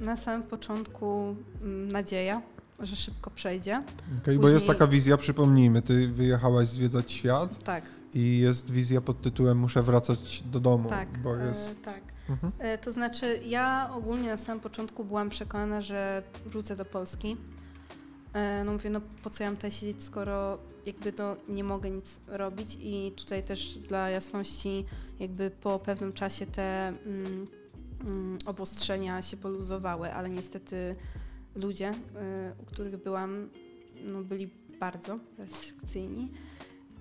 na 0.00 0.16
samym 0.16 0.42
początku 0.48 1.36
mm, 1.62 1.88
nadzieja, 1.92 2.42
że 2.80 2.96
szybko 2.96 3.30
przejdzie. 3.30 3.82
Okay, 4.22 4.38
Bo 4.38 4.48
jest 4.48 4.64
Później- 4.64 4.78
taka 4.78 4.86
wizja, 4.86 5.16
przypomnijmy, 5.16 5.82
ty 5.82 6.08
wyjechałaś 6.08 6.68
zwiedzać 6.68 7.12
świat 7.12 7.64
Tak, 7.64 7.84
i 8.14 8.38
jest 8.38 8.70
wizja 8.70 9.00
pod 9.00 9.22
tytułem 9.22 9.58
muszę 9.58 9.82
wracać 9.82 10.42
do 10.52 10.60
domu, 10.60 10.88
tak. 10.88 11.18
bo 11.22 11.40
e, 11.40 11.46
jest... 11.46 11.82
tak. 11.82 12.00
Mhm. 12.28 12.52
E, 12.58 12.78
To 12.78 12.92
znaczy, 12.92 13.40
ja 13.46 13.90
ogólnie 13.94 14.28
na 14.28 14.36
samym 14.36 14.60
początku 14.60 15.04
byłam 15.04 15.30
przekonana, 15.30 15.80
że 15.80 16.22
wrócę 16.46 16.76
do 16.76 16.84
Polski. 16.84 17.36
E, 18.32 18.64
No 18.64 18.72
mówię, 18.72 18.90
no 18.90 19.00
po 19.22 19.30
co 19.30 19.44
ja 19.44 19.50
mam 19.50 19.56
tutaj 19.56 19.72
siedzieć, 19.72 20.02
skoro 20.02 20.58
jakby 20.86 21.12
to 21.12 21.36
nie 21.48 21.64
mogę 21.64 21.90
nic 21.90 22.20
robić 22.26 22.78
i 22.80 23.12
tutaj 23.16 23.42
też 23.42 23.78
dla 23.78 24.10
jasności 24.10 24.84
jakby 25.20 25.50
po 25.50 25.78
pewnym 25.78 26.12
czasie 26.12 26.46
te 26.46 26.88
mm, 26.88 27.46
mm, 28.00 28.38
obostrzenia 28.46 29.22
się 29.22 29.36
poluzowały, 29.36 30.12
ale 30.12 30.30
niestety 30.30 30.96
ludzie, 31.54 31.90
y, 31.90 31.94
u 32.62 32.64
których 32.64 32.96
byłam, 33.02 33.48
no 34.04 34.22
byli 34.22 34.50
bardzo 34.80 35.18
restrykcyjni 35.38 36.32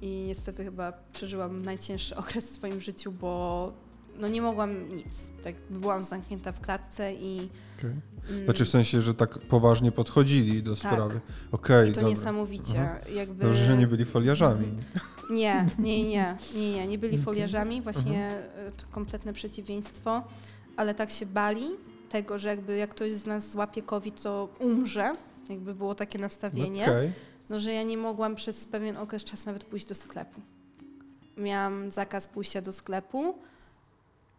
i 0.01 0.23
niestety 0.27 0.63
chyba 0.63 0.91
przeżyłam 0.91 1.65
najcięższy 1.65 2.15
okres 2.21 2.51
w 2.51 2.55
swoim 2.55 2.79
życiu, 2.79 3.11
bo 3.11 3.73
no 4.19 4.27
nie 4.27 4.41
mogłam 4.41 4.95
nic. 4.95 5.29
Tak 5.43 5.55
byłam 5.69 6.01
zamknięta 6.01 6.51
w 6.51 6.61
klatce 6.61 7.13
i 7.13 7.49
Okej. 7.79 7.91
mm, 8.29 8.45
Znaczy 8.45 8.65
w 8.65 8.69
sensie, 8.69 9.01
że 9.01 9.13
tak 9.13 9.39
poważnie 9.39 9.91
podchodzili 9.91 10.63
do 10.63 10.75
Tak. 10.75 10.79
sprawy. 10.93 11.19
Okej, 11.51 11.89
i 11.89 11.91
to 11.91 11.95
dobra. 11.95 12.09
niesamowicie. 12.09 12.79
Mhm. 12.79 13.15
Jakby... 13.15 13.45
Dobrze, 13.45 13.65
że 13.65 13.77
nie 13.77 13.87
byli 13.87 14.05
foliarzami. 14.05 14.67
Nie, 15.29 15.65
nie, 15.79 16.03
nie, 16.09 16.35
nie, 16.55 16.71
nie, 16.71 16.87
nie 16.87 16.97
byli 16.97 17.17
foliarzami, 17.17 17.81
właśnie 17.81 18.25
Mhm. 18.25 18.67
y, 18.67 18.71
to 18.71 18.85
kompletne 18.91 19.33
przeciwieństwo, 19.33 20.23
ale 20.77 20.95
tak 20.95 21.09
się 21.09 21.25
bali 21.25 21.65
tego, 22.09 22.39
że 22.39 22.49
jakby 22.49 22.77
jak 22.77 22.89
ktoś 22.89 23.11
z 23.11 23.25
nas 23.25 23.51
złapie 23.51 23.81
COVID, 23.81 24.21
to 24.21 24.49
umrze, 24.59 25.13
jakby 25.49 25.75
było 25.75 25.95
takie 25.95 26.19
nastawienie, 26.19 26.83
Okej. 26.83 27.11
no 27.49 27.59
że 27.59 27.73
ja 27.73 27.83
nie 27.83 27.97
mogłam 27.97 28.35
przez 28.35 28.65
pewien 28.67 28.97
okres 28.97 29.23
czasu 29.23 29.43
nawet 29.45 29.63
pójść 29.63 29.85
do 29.85 29.95
sklepu. 29.95 30.41
Miałam 31.37 31.91
zakaz 31.91 32.27
pójścia 32.27 32.61
do 32.61 32.71
sklepu. 32.71 33.35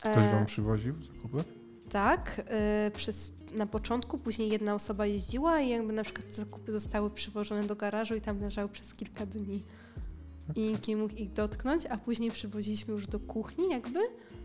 Ktoś 0.02 0.16
E, 0.24 0.32
wam 0.32 0.46
przywoził 0.46 0.94
zakupy? 1.02 1.44
Tak, 1.90 2.42
y, 2.86 2.90
przez, 2.90 3.32
na 3.54 3.66
początku, 3.66 4.18
później 4.18 4.48
jedna 4.50 4.74
osoba 4.74 5.06
jeździła 5.06 5.60
i 5.60 5.68
jakby 5.68 5.92
na 5.92 6.02
przykład 6.04 6.34
zakupy 6.34 6.72
zostały 6.72 7.10
przywożone 7.10 7.64
do 7.66 7.76
garażu 7.76 8.14
i 8.14 8.20
tam 8.20 8.40
leżały 8.40 8.68
przez 8.68 8.94
kilka 8.94 9.26
dni. 9.26 9.64
I 10.54 10.60
nikt 10.60 10.88
nie 10.88 10.96
mógł 10.96 11.14
ich 11.14 11.32
dotknąć, 11.32 11.86
a 11.86 11.96
później 11.96 12.30
przywoziliśmy 12.30 12.94
już 12.94 13.06
do 13.06 13.20
kuchni 13.20 13.70
jakby 13.70 13.98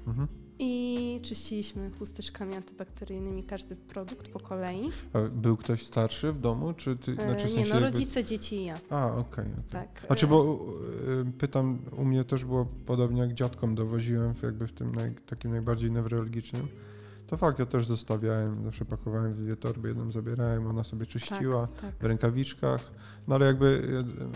Mhm. 0.08 0.28
I 0.60 1.20
czyściliśmy 1.24 1.91
chusteczkami 1.99 2.55
antybakteryjnymi 2.55 3.43
każdy 3.43 3.76
produkt 3.76 4.28
po 4.28 4.39
kolei. 4.39 4.89
A 5.14 5.20
był 5.22 5.58
ktoś 5.58 5.86
starszy 5.86 6.32
w 6.32 6.39
domu, 6.39 6.74
czy 6.74 6.95
ty? 6.95 7.12
E, 7.12 7.16
Znaczy 7.16 7.45
w 7.45 7.49
nie 7.49 7.55
sensie 7.55 7.70
no, 7.70 7.76
jakby- 7.76 7.91
rodzice, 7.91 8.24
dzieci 8.24 8.55
i 8.55 8.66
ja. 8.66 8.80
A, 8.89 9.08
okej. 9.08 9.22
okej. 9.22 9.45
Tak. 9.70 10.03
Znaczy, 10.08 10.26
e, 10.26 10.30
bo 10.30 10.60
y, 11.28 11.32
pytam, 11.38 11.80
u 11.97 12.05
mnie 12.05 12.24
też 12.24 12.45
było 12.45 12.66
podobnie 12.86 13.22
jak 13.22 13.34
dziadkom 13.34 13.76
dowoziłem, 13.76 14.34
jakby 14.43 14.68
w 14.68 14.72
tym 14.72 14.95
naj, 14.95 15.16
takim 15.26 15.51
najbardziej 15.51 15.91
newralgicznym. 15.91 16.68
To 17.28 17.38
fakt, 17.38 17.59
ja 17.59 17.65
też 17.65 17.86
zostawiałem, 17.88 18.63
zawsze 18.65 18.86
pakowałem 18.86 19.34
w 19.34 19.38
dwie 19.38 19.55
torby, 19.55 19.88
jedną 19.88 20.11
zabierałem, 20.11 20.67
ona 20.67 20.84
sobie 20.84 21.05
czyściła 21.05 21.67
tak, 21.67 21.82
tak. 21.82 21.95
w 21.99 22.05
rękawiczkach. 22.05 22.91
No 23.28 23.36
ale 23.36 23.45
jakby 23.45 23.65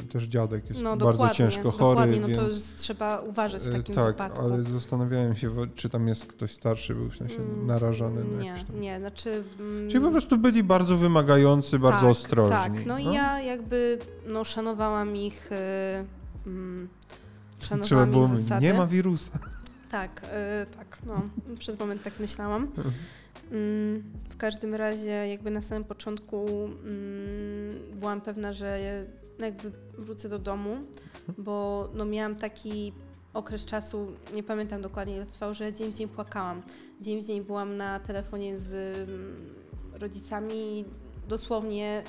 y, 0.03 0.07
też 0.07 0.23
dziadek 0.23 0.69
jest 0.69 0.81
No 0.81 0.97
bardzo 0.97 1.29
ciężko 1.29 1.71
chory, 1.71 1.95
dokładnie, 1.95 2.19
no 2.19 2.27
więc... 2.27 2.39
to 2.39 2.47
jest, 2.47 2.77
trzeba 2.79 3.19
uważać 3.19 3.63
w 3.63 3.69
y, 3.69 3.71
takim 3.71 3.95
tak, 3.95 4.05
wypadku. 4.07 4.41
ale 4.41 4.63
zastanawiałem 4.63 5.35
się, 5.35 5.51
czy 5.75 5.89
tam 5.89 6.07
jest 6.07 6.25
ktoś 6.25 6.53
starszy, 6.53 6.95
był 6.95 7.09
w 7.09 7.15
sensie 7.15 7.35
Mm, 7.35 7.67
narażony 7.67 8.23
na 8.23 8.43
Nie, 8.43 8.53
tam... 8.67 8.81
nie, 8.81 8.99
znaczy... 8.99 9.43
mm, 9.59 9.89
Czyli 9.89 10.03
po 10.05 10.11
prostu 10.11 10.37
byli 10.37 10.63
bardzo 10.63 10.97
wymagający, 10.97 11.79
bardzo 11.79 12.01
tak, 12.01 12.09
ostrożni. 12.09 12.55
Tak, 12.55 12.85
no 12.85 12.99
i 12.99 13.05
ja 13.13 13.41
jakby 13.41 13.99
no, 14.27 14.43
szanowałam 14.43 15.15
ich, 15.15 15.51
y, 15.51 15.55
mm, 16.47 16.89
Trzeba 17.59 17.83
szanowałam 17.83 18.11
było 18.11 18.23
ich 18.23 18.29
mówić, 18.31 18.43
zasady. 18.45 18.65
nie 18.65 18.73
ma 18.73 18.87
wirusa. 18.87 19.39
Tak, 19.91 20.21
y, 20.23 20.75
tak, 20.75 20.97
no, 21.05 21.21
przez 21.59 21.79
moment 21.79 22.03
tak 22.03 22.19
myślałam. 22.19 22.63
Mhm. 22.63 22.93
Mm, 23.51 24.03
w 24.29 24.37
każdym 24.37 24.75
razie 24.75 25.11
jakby 25.11 25.51
na 25.51 25.61
samym 25.61 25.83
początku 25.83 26.45
mm, 26.47 27.99
byłam 27.99 28.21
pewna, 28.21 28.53
że 28.53 28.79
no, 29.39 29.45
jakby 29.45 29.71
wrócę 29.97 30.29
do 30.29 30.39
domu, 30.39 30.77
bo 31.37 31.89
no, 31.93 32.05
miałam 32.05 32.35
taki 32.35 32.93
okres 33.33 33.65
czasu, 33.65 34.07
nie 34.33 34.43
pamiętam 34.43 34.81
dokładnie 34.81 35.15
ile 35.15 35.25
trwał, 35.25 35.53
że 35.53 35.73
dzień 35.73 35.91
w 35.91 35.95
dzień 35.95 36.07
płakałam. 36.07 36.61
Dzień 37.01 37.21
w 37.21 37.25
dzień 37.25 37.43
byłam 37.43 37.77
na 37.77 37.99
telefonie 37.99 38.59
z 38.59 38.99
mm, 39.09 39.55
rodzicami 39.93 40.79
i 40.79 40.85
dosłownie 41.27 42.03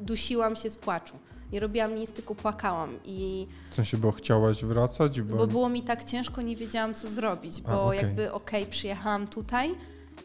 dusiłam 0.00 0.56
się 0.56 0.70
z 0.70 0.76
płaczu. 0.76 1.18
Nie 1.52 1.60
robiłam 1.60 1.94
nic, 1.94 2.12
tylko 2.12 2.34
płakałam 2.34 2.90
i 3.04 3.46
W 3.70 3.74
sensie, 3.74 3.96
bo 3.96 4.12
chciałaś 4.12 4.64
wracać, 4.64 5.20
bo... 5.20 5.36
bo 5.36 5.46
było 5.46 5.68
mi 5.68 5.82
tak 5.82 6.04
ciężko, 6.04 6.42
nie 6.42 6.56
wiedziałam 6.56 6.94
co 6.94 7.08
zrobić, 7.08 7.62
A, 7.66 7.72
bo 7.72 7.84
okej. 7.86 7.98
jakby 8.02 8.32
okej, 8.32 8.66
przyjechałam 8.66 9.28
tutaj 9.28 9.74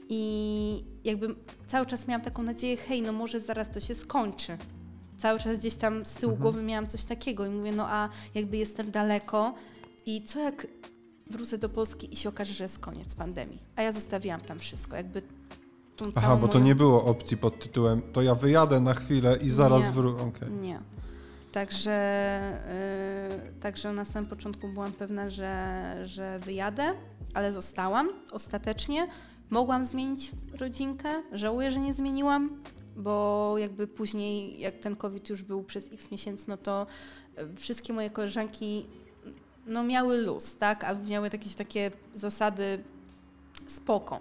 i 0.10 0.84
jakby 1.04 1.36
cały 1.68 1.86
czas 1.86 2.08
miałam 2.08 2.22
taką 2.22 2.44
nadzieję, 2.44 2.78
hej, 2.78 3.02
no 3.02 3.12
może 3.12 3.40
zaraz 3.40 3.72
to 3.72 3.80
się 3.80 3.96
skończy. 3.96 4.58
Cały 5.18 5.40
czas 5.40 5.60
gdzieś 5.60 5.76
tam 5.76 6.06
z 6.06 6.14
tyłu 6.14 6.34
Mhm. 6.34 6.42
głowy 6.42 6.64
miałam 6.68 6.88
coś 6.88 7.04
takiego 7.04 7.46
i 7.46 7.50
mówię, 7.50 7.72
no 7.72 7.88
a 7.90 8.10
jakby 8.36 8.58
jestem 8.58 8.92
daleko 8.92 9.54
i 10.06 10.24
co 10.24 10.40
jak 10.40 10.68
wrócę 11.30 11.58
do 11.58 11.70
Polski 11.70 12.14
i 12.14 12.16
się 12.16 12.30
okaże, 12.30 12.54
że 12.54 12.64
jest 12.64 12.80
koniec 12.80 13.16
pandemii, 13.16 13.60
a 13.76 13.82
ja 13.82 13.92
zostawiłam 13.92 14.42
tam 14.42 14.60
wszystko, 14.60 14.96
jakby 14.96 15.22
tą 15.96 16.06
Aha, 16.16 16.36
bo 16.36 16.48
to 16.48 16.54
moją... 16.54 16.66
nie 16.66 16.76
było 16.76 17.06
opcji 17.06 17.38
pod 17.38 17.60
tytułem 17.60 18.02
to 18.14 18.22
ja 18.22 18.36
wyjadę 18.36 18.80
na 18.80 18.94
chwilę 18.94 19.38
i 19.42 19.50
zaraz 19.50 19.92
wrócę. 19.92 20.24
Okej. 20.24 20.50
Nie. 20.62 20.80
Także, 21.58 22.52
yy, 23.46 23.52
także 23.60 23.94
na 23.94 24.06
samym 24.06 24.30
początku 24.30 24.68
byłam 24.68 24.92
pewna, 24.92 25.30
że, 25.30 25.96
że 26.04 26.40
wyjadę, 26.40 26.94
ale 27.34 27.52
zostałam 27.54 28.10
ostatecznie. 28.32 29.08
Mogłam 29.50 29.84
zmienić 29.84 30.32
rodzinkę, 30.60 31.10
żałuję, 31.32 31.72
że 31.72 31.80
nie 31.80 31.94
zmieniłam, 31.94 32.64
bo 32.96 33.56
jakby 33.58 33.88
później, 33.88 34.60
jak 34.60 34.80
ten 34.80 34.96
COVID 34.96 35.30
już 35.30 35.44
był 35.44 35.64
przez 35.64 35.94
x 35.94 36.12
miesięcy, 36.12 36.46
no 36.48 36.58
to 36.58 36.88
y, 37.40 37.56
wszystkie 37.56 37.94
moje 37.94 38.10
koleżanki 38.10 38.86
no 39.66 39.84
miały 39.84 40.18
luz, 40.18 40.56
tak? 40.56 40.84
Albo 40.84 41.10
miały 41.10 41.30
jakieś 41.34 41.56
takie 41.56 41.92
zasady 42.14 42.84
spoko. 43.68 44.20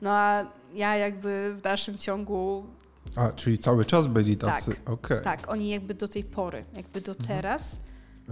No 0.00 0.10
a 0.10 0.46
ja 0.74 0.96
jakby 0.96 1.54
w 1.56 1.60
dalszym 1.60 1.98
ciągu 1.98 2.66
A, 3.16 3.32
czyli 3.32 3.58
cały 3.58 3.84
czas 3.84 4.06
byli 4.06 4.36
tacy. 4.36 4.76
Okej. 4.86 5.18
tak, 5.24 5.50
oni 5.52 5.68
jakby 5.68 5.94
do 5.94 6.08
tej 6.08 6.24
pory, 6.24 6.64
jakby 6.76 7.00
do 7.00 7.12
Mhm. 7.12 7.28
teraz, 7.28 7.78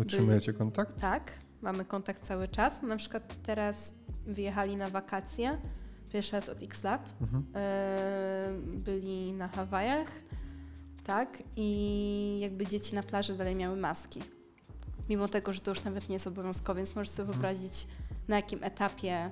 Utrzymujecie 0.00 0.52
kontakt? 0.52 1.00
tak, 1.00 1.32
mamy 1.62 1.84
kontakt 1.84 2.22
cały 2.22 2.48
czas. 2.48 2.82
Na 2.82 2.96
przykład 2.96 3.34
teraz 3.42 3.92
wyjechali 4.26 4.76
na 4.76 4.90
wakacje, 4.90 5.58
pierwszy 6.12 6.32
raz 6.32 6.48
od 6.48 6.62
x 6.62 6.84
lat, 6.84 7.12
Mhm. 7.20 7.44
e, 7.54 8.52
byli 8.66 9.32
na 9.32 9.48
Hawajach, 9.48 10.08
tak, 11.04 11.42
i 11.56 12.38
jakby 12.42 12.66
dzieci 12.66 12.94
na 12.94 13.02
plaży 13.02 13.34
dalej 13.36 13.56
miały 13.56 13.76
maski. 13.76 14.22
Mimo 15.08 15.28
tego, 15.28 15.52
że 15.52 15.60
to 15.60 15.70
już 15.70 15.84
nawet 15.84 16.08
nie 16.08 16.12
jest 16.14 16.26
obowiązkowe, 16.26 16.78
więc 16.80 16.96
możesz 16.96 17.10
sobie 17.10 17.28
Mhm. 17.28 17.40
wyobrazić, 17.40 17.86
na 18.28 18.36
jakim 18.36 18.64
etapie 18.64 19.30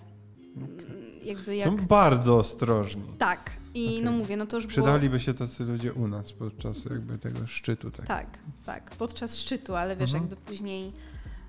jakby 1.23 1.57
jak... 1.57 1.69
Są 1.69 1.77
bardzo 1.77 2.37
ostrożni. 2.37 3.03
Tak, 3.19 3.51
i 3.85 3.89
Okej. 3.89 4.03
no 4.03 4.13
mówię, 4.13 4.37
no 4.37 4.47
to 4.47 4.57
już 4.57 4.67
było... 4.67 4.73
Przydaliby 4.87 5.21
się 5.21 5.35
tacy 5.35 5.65
ludzie 5.65 5.93
u 5.93 6.09
nas 6.09 6.33
podczas 6.33 6.85
jakby 6.85 7.19
tego 7.19 7.47
szczytu. 7.47 7.91
Tak. 7.91 8.07
Tak, 8.07 8.39
tak, 8.67 8.91
podczas 8.91 9.37
szczytu, 9.39 9.75
ale 9.77 9.97
wiesz, 9.97 10.11
Mhm. 10.15 10.23
jakby 10.23 10.37
później, 10.37 10.93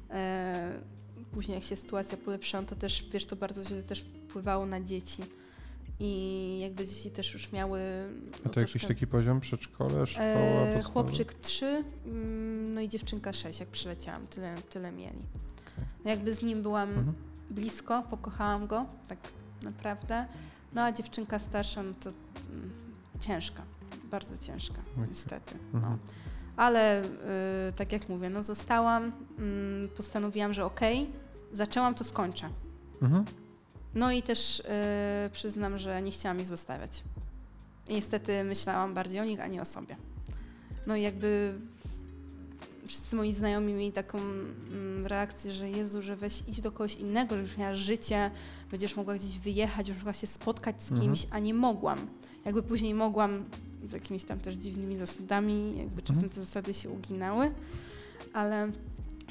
e, 0.10 0.72
później 1.32 1.56
jak 1.56 1.64
się 1.64 1.76
sytuacja 1.76 2.18
polepszyła, 2.18 2.64
to 2.64 2.76
też, 2.76 3.06
wiesz, 3.14 3.26
to 3.26 3.36
bardzo 3.36 3.64
źle 3.64 3.84
też 3.84 4.02
wpływało 4.02 4.66
na 4.66 4.82
dzieci. 4.82 5.24
I 6.02 6.60
jakby 6.62 6.88
dzieci 6.88 7.10
też 7.12 7.34
już 7.34 7.52
miały. 7.52 7.80
A 8.34 8.38
no, 8.46 8.52
to 8.54 8.60
jakiś 8.60 8.86
taki 8.86 9.08
poziom? 9.08 9.40
Przedszkole, 9.40 10.08
szkoła, 10.08 10.26
E, 10.28 10.82
chłopczyk 10.84 11.34
3, 11.34 11.84
mm, 12.06 12.74
no 12.74 12.82
i 12.82 12.88
dziewczynka 12.88 13.34
6, 13.34 13.60
jak 13.60 13.70
przyleciałam, 13.70 14.28
tyle, 14.28 14.56
tyle 14.70 14.92
mieli. 14.92 15.20
Okej. 15.62 15.86
No 16.06 16.10
jakby 16.10 16.34
z 16.34 16.44
nim 16.44 16.62
byłam 16.62 16.90
Mhm. 16.90 17.14
blisko, 17.50 18.04
pokochałam 18.10 18.68
go, 18.68 18.86
tak 19.08 19.20
naprawdę. 19.64 20.26
No 20.74 20.82
a 20.82 20.92
dziewczynka 20.92 21.40
starsza, 21.40 21.84
no 21.84 21.94
to 22.00 22.10
mm, 22.10 22.70
ciężka, 23.20 23.64
bardzo 24.12 24.38
ciężka, 24.38 24.82
niestety. 25.10 25.56
No. 25.74 25.80
Mhm. 25.80 25.98
Ale 26.58 27.04
y, 27.04 27.08
tak 27.78 27.92
jak 27.92 28.10
mówię, 28.10 28.30
no 28.30 28.44
zostałam, 28.44 29.12
mm, 29.38 29.90
postanowiłam, 29.90 30.54
że 30.54 30.66
okej, 30.66 31.10
zaczęłam, 31.52 31.96
to 31.96 32.04
skończę. 32.04 32.50
Mhm. 33.02 33.26
No 33.96 34.12
i 34.12 34.24
też 34.24 34.60
y, 34.60 34.64
przyznam, 35.32 35.78
że 35.78 36.02
nie 36.02 36.12
chciałam 36.12 36.40
ich 36.40 36.48
zostawiać. 36.48 37.04
I 37.88 37.94
niestety 37.94 38.44
myślałam 38.44 38.94
bardziej 38.94 39.20
o 39.20 39.26
nich, 39.26 39.40
a 39.40 39.48
nie 39.48 39.62
o 39.62 39.66
sobie. 39.66 39.96
No 40.88 40.96
i 40.96 41.02
jakby 41.02 41.60
wszyscy 42.90 43.16
moi 43.16 43.34
znajomi 43.34 43.74
mieli 43.74 43.92
taką 43.92 44.18
mm, 44.18 45.06
reakcję, 45.08 45.52
że 45.52 45.70
Jezu, 45.70 46.02
że 46.02 46.16
weź 46.16 46.44
idź 46.48 46.62
do 46.62 46.72
kogoś 46.72 46.96
innego, 46.96 47.36
że 47.36 47.42
już 47.42 47.58
miałaś 47.58 47.78
życie, 47.78 48.32
będziesz 48.72 48.96
mogła 48.96 49.16
gdzieś 49.16 49.40
wyjechać, 49.40 49.88
już 49.88 49.98
mogła 49.98 50.14
się 50.14 50.28
spotkać 50.28 50.76
z 50.84 50.92
Mhm. 50.92 51.02
kimś, 51.02 51.28
a 51.32 51.40
nie 51.40 51.54
mogłam. 51.54 52.08
Jakby 52.46 52.64
później 52.64 52.94
mogłam 52.94 53.46
z 53.84 53.92
jakimiś 53.92 54.24
tam 54.24 54.40
też 54.40 54.56
dziwnymi 54.56 54.98
zasadami, 54.98 55.78
jakby 55.78 56.02
czasem 56.02 56.24
Mhm. 56.24 56.30
te 56.30 56.40
zasady 56.40 56.74
się 56.74 56.90
uginały, 56.90 57.52
ale 58.34 58.72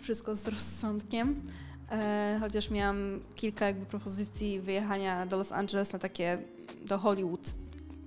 wszystko 0.02 0.34
z 0.34 0.48
rozsądkiem. 0.48 1.42
E, 1.90 2.36
chociaż 2.40 2.70
miałam 2.70 3.20
kilka 3.34 3.66
jakby 3.66 3.86
propozycji 3.86 4.60
wyjechania 4.60 5.26
do 5.26 5.36
Los 5.36 5.52
Angeles 5.52 5.92
na 5.92 5.98
takie, 5.98 6.38
do 6.86 6.98
Hollywood, 6.98 7.50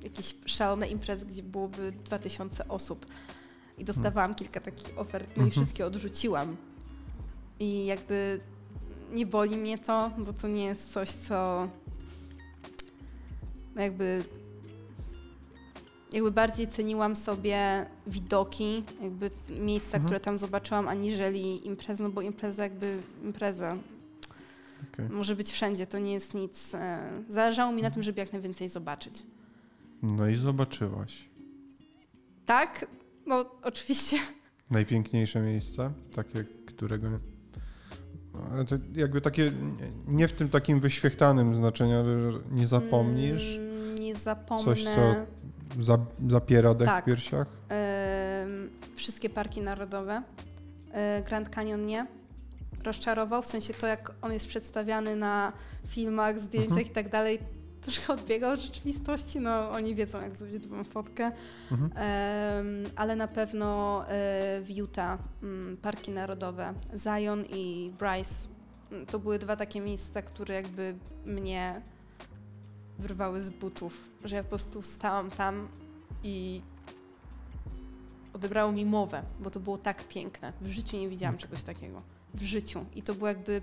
jakieś 0.03 0.35
szalone 0.45 0.87
imprezy, 0.87 1.25
gdzie 1.25 1.43
byłoby 1.43 1.91
2000 2.05 2.67
osób. 2.67 3.05
I 3.81 3.83
dostawałam 3.83 4.35
kilka 4.35 4.59
takich 4.59 4.97
ofert, 4.99 5.27
no 5.27 5.43
i 5.43 5.45
Mhm. 5.45 5.51
wszystkie 5.51 5.85
odrzuciłam. 5.85 6.57
I 7.59 7.85
jakby 7.85 8.39
nie 9.11 9.25
boli 9.25 9.57
mnie 9.57 9.77
to, 9.77 10.11
bo 10.17 10.33
to 10.33 10.47
nie 10.47 10.65
jest 10.65 10.91
coś, 10.93 11.09
co 11.09 11.67
no 13.75 13.81
jakby 13.81 14.23
jakby 16.13 16.31
bardziej 16.31 16.67
ceniłam 16.67 17.15
sobie 17.15 17.85
widoki, 18.07 18.83
jakby 19.01 19.31
miejsca, 19.49 19.87
Mhm. 19.97 20.03
które 20.03 20.19
tam 20.19 20.37
zobaczyłam, 20.37 20.87
aniżeli 20.87 21.67
imprezę, 21.67 22.03
no 22.03 22.09
bo 22.09 22.21
impreza 22.21 22.63
jakby 22.63 23.01
impreza 23.23 23.77
Okej. 24.93 25.09
może 25.09 25.35
być 25.35 25.51
wszędzie, 25.51 25.87
to 25.87 25.99
nie 25.99 26.13
jest 26.13 26.33
nic. 26.33 26.75
E, 26.75 27.09
zależało 27.29 27.71
mi 27.71 27.81
na 27.81 27.91
tym, 27.91 28.03
żeby 28.03 28.19
jak 28.19 28.33
najwięcej 28.33 28.69
zobaczyć. 28.69 29.23
No 30.01 30.27
i 30.27 30.35
zobaczyłaś. 30.35 31.29
Tak, 32.45 32.85
no 33.25 33.45
oczywiście. 33.63 34.17
Najpiękniejsze 34.71 35.39
miejsce, 35.41 35.91
takie, 36.15 36.45
którego. 36.65 37.07
Ale 38.51 38.65
to 38.65 38.75
jakby 38.95 39.21
takie, 39.21 39.51
nie- 40.07 40.27
w 40.27 40.31
tym 40.31 40.49
takim 40.49 40.79
wyświechtanym 40.79 41.55
znaczeniu, 41.55 41.95
ale 41.99 42.15
nie 42.51 42.67
zapomnisz, 42.67 43.57
Mm, 43.57 43.95
nie 43.95 44.15
zapomnę. 44.15 44.63
coś, 44.65 44.83
co 44.83 45.15
za, 45.79 45.97
zapiera 46.29 46.73
dech 46.73 46.87
Tak. 46.87 47.03
w 47.03 47.07
piersiach. 47.07 47.47
Em, 47.69 48.69
wszystkie 48.95 49.29
parki 49.29 49.61
narodowe. 49.61 50.23
E, 50.91 51.23
Grand 51.27 51.49
Canyon 51.49 51.85
nie. 51.85 52.07
Rozczarował, 52.83 53.41
w 53.41 53.47
sensie 53.47 53.73
to, 53.73 53.87
jak 53.87 54.11
on 54.21 54.33
jest 54.33 54.47
przedstawiany 54.47 55.15
na 55.15 55.53
filmach, 55.87 56.39
zdjęciach 56.39 56.69
Mhm. 56.77 56.87
i 56.87 56.89
tak 56.89 57.09
dalej, 57.09 57.39
troszkę 57.81 58.13
odbiega 58.13 58.53
od 58.53 58.59
rzeczywistości. 58.59 59.39
No, 59.39 59.71
oni 59.71 59.95
wiedzą, 59.95 60.21
jak 60.21 60.35
zrobić 60.35 60.59
dobrą 60.59 60.83
fotkę. 60.83 61.31
Mhm. 61.71 61.91
Em, 61.95 62.91
ale 62.95 63.15
na 63.15 63.27
pewno 63.27 64.01
e, 64.07 64.07
w 64.61 64.69
Utah 64.69 65.19
mm, 65.43 65.77
parki 65.77 66.11
narodowe, 66.11 66.73
Zion 66.97 67.43
i 67.49 67.91
Bryce. 67.99 68.47
Mm, 68.91 69.05
To 69.05 69.19
były 69.19 69.39
dwa 69.39 69.55
takie 69.55 69.81
miejsca, 69.81 70.21
które 70.21 70.55
jakby 70.55 70.95
mnie 71.25 71.81
wyrwały 72.99 73.41
z 73.41 73.49
butów, 73.49 74.09
że 74.23 74.35
ja 74.35 74.43
po 74.43 74.49
prostu 74.49 74.81
stałam 74.81 75.31
tam 75.31 75.67
i 76.23 76.61
odebrało 78.33 78.71
mi 78.71 78.85
mowę, 78.85 79.23
bo 79.39 79.49
to 79.49 79.59
było 79.59 79.77
tak 79.77 80.07
piękne. 80.07 80.53
W 80.61 80.67
życiu 80.71 80.97
nie 80.97 81.09
widziałam 81.09 81.37
czegoś 81.37 81.63
takiego. 81.63 82.01
W 82.33 82.43
życiu. 82.43 82.85
I 82.95 83.01
to 83.03 83.13
było 83.13 83.27
jakby 83.27 83.61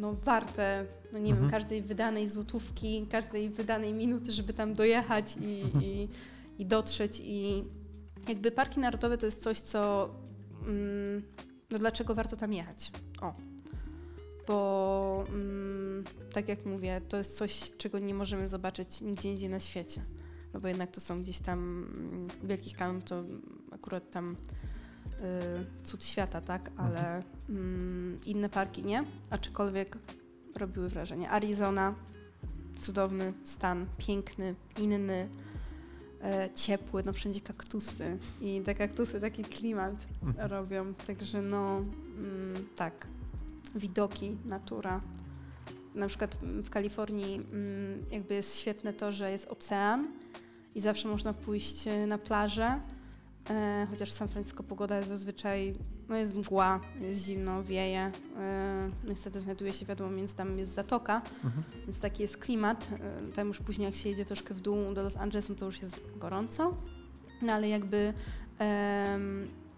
no 0.00 0.14
warte, 0.14 0.86
no 1.12 1.18
nie 1.18 1.24
Mhm. 1.30 1.40
wiem, 1.40 1.50
każdej 1.50 1.82
wydanej 1.82 2.30
złotówki, 2.30 3.06
każdej 3.10 3.50
wydanej 3.50 3.92
minuty, 3.92 4.32
żeby 4.32 4.52
tam 4.52 4.74
dojechać 4.74 5.36
i, 5.36 5.62
i, 5.84 6.08
i 6.58 6.66
dotrzeć. 6.66 7.20
I 7.24 7.64
jakby 8.28 8.50
parki 8.50 8.80
narodowe 8.80 9.18
to 9.18 9.26
jest 9.26 9.42
coś, 9.42 9.58
co 9.60 10.10
mm, 10.66 11.22
no 11.70 11.78
dlaczego 11.78 12.14
warto 12.14 12.36
tam 12.36 12.52
jechać? 12.52 12.92
O. 13.22 13.34
Bo 14.46 15.24
mm, 15.28 16.04
tak 16.32 16.48
jak 16.48 16.66
mówię, 16.66 17.00
to 17.08 17.16
jest 17.16 17.36
coś, 17.36 17.70
czego 17.78 17.98
nie 17.98 18.14
możemy 18.14 18.46
zobaczyć 18.46 19.00
nigdzie 19.00 19.30
indziej 19.32 19.48
na 19.48 19.60
świecie. 19.60 20.02
No 20.54 20.60
bo 20.60 20.68
jednak 20.68 20.90
to 20.90 21.00
są 21.00 21.22
gdzieś 21.22 21.38
tam 21.38 21.58
mm, 21.58 22.28
Wielki 22.42 22.74
Kanon, 22.74 23.02
to 23.02 23.24
akurat 23.72 24.10
tam 24.10 24.36
y, 25.80 25.84
cud 25.84 26.04
świata, 26.04 26.40
tak? 26.40 26.70
Ale 26.76 27.08
mm, 27.16 27.22
inne 28.26 28.48
parki 28.48 28.84
nie, 28.84 29.04
aczkolwiek 29.30 29.98
robiły 30.56 30.88
wrażenie. 30.88 31.30
Arizona, 31.30 31.94
cudowny 32.76 33.32
stan, 33.44 33.86
piękny, 33.98 34.54
inny, 34.78 35.28
e, 36.22 36.50
ciepły, 36.54 37.02
no 37.06 37.12
wszędzie 37.12 37.40
kaktusy 37.40 38.18
i 38.40 38.60
te 38.60 38.74
kaktusy 38.74 39.20
taki 39.20 39.44
klimat 39.44 40.06
robią, 40.38 40.94
także 40.94 41.42
no 41.42 41.76
mm, 41.76 42.66
tak, 42.76 43.06
widoki, 43.74 44.36
natura. 44.44 45.00
Na 45.94 46.06
przykład 46.06 46.38
w 46.42 46.70
Kalifornii 46.70 47.34
mm, 47.34 48.04
jakby 48.10 48.34
jest 48.34 48.58
świetne 48.58 48.92
to, 48.92 49.12
że 49.12 49.30
jest 49.30 49.46
ocean 49.48 50.08
i 50.74 50.80
zawsze 50.80 51.08
można 51.08 51.32
pójść 51.32 51.86
e, 51.86 52.06
na 52.06 52.18
plażę, 52.18 52.80
e, 53.50 53.86
chociaż 53.90 54.10
w 54.10 54.12
San 54.12 54.28
Francisco 54.28 54.62
pogoda 54.62 54.96
jest 54.96 55.08
zazwyczaj, 55.08 55.74
no 56.10 56.16
jest 56.16 56.34
mgła, 56.34 56.80
jest 57.00 57.20
zimno, 57.24 57.62
wieje, 57.62 58.10
e, 58.38 58.90
niestety 59.08 59.40
znajduje 59.40 59.72
się 59.72 59.86
wiadomo, 59.86 60.16
więc 60.16 60.34
tam 60.34 60.58
jest 60.58 60.72
zatoka, 60.74 61.22
Mhm. 61.44 61.62
więc 61.86 62.00
taki 62.00 62.22
jest 62.22 62.36
klimat. 62.36 62.88
E, 63.28 63.32
Tam 63.32 63.48
już 63.48 63.58
później 63.60 63.84
jak 63.86 63.94
się 63.94 64.08
jedzie 64.08 64.24
troszkę 64.24 64.54
w 64.54 64.60
dół 64.60 64.94
do 64.94 65.02
Los 65.02 65.16
Angeles, 65.16 65.48
no 65.48 65.54
to 65.54 65.66
już 65.66 65.82
jest 65.82 66.00
gorąco, 66.16 66.74
no 67.42 67.52
ale 67.52 67.68
jakby 67.68 68.12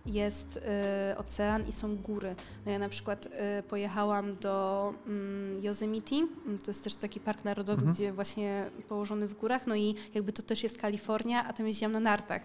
jest 0.07 0.57
e, 0.67 1.15
ocean 1.19 1.69
i 1.69 1.73
są 1.73 1.97
góry. 1.97 2.35
No 2.67 2.73
ja 2.73 2.79
na 2.79 2.89
przykład 2.89 3.29
pojechałam 3.69 4.37
do 4.37 4.95
mm, 5.07 5.63
Yosemite, 5.65 6.17
Mm, 6.17 6.59
to 6.59 6.71
jest 6.71 6.85
też 6.85 6.95
taki 6.97 7.21
park 7.21 7.45
narodowy, 7.45 7.79
Mhm. 7.79 7.95
gdzie 7.95 8.13
właśnie 8.13 8.71
położony 8.89 9.27
w 9.29 9.35
górach, 9.35 9.67
no 9.67 9.75
i 9.77 9.95
jakby 10.15 10.33
to 10.33 10.43
też 10.43 10.63
jest 10.63 10.79
Kalifornia, 10.79 11.45
a 11.49 11.53
tam 11.53 11.67
jeździłam 11.67 11.93
na 11.93 12.01
nartach 12.01 12.43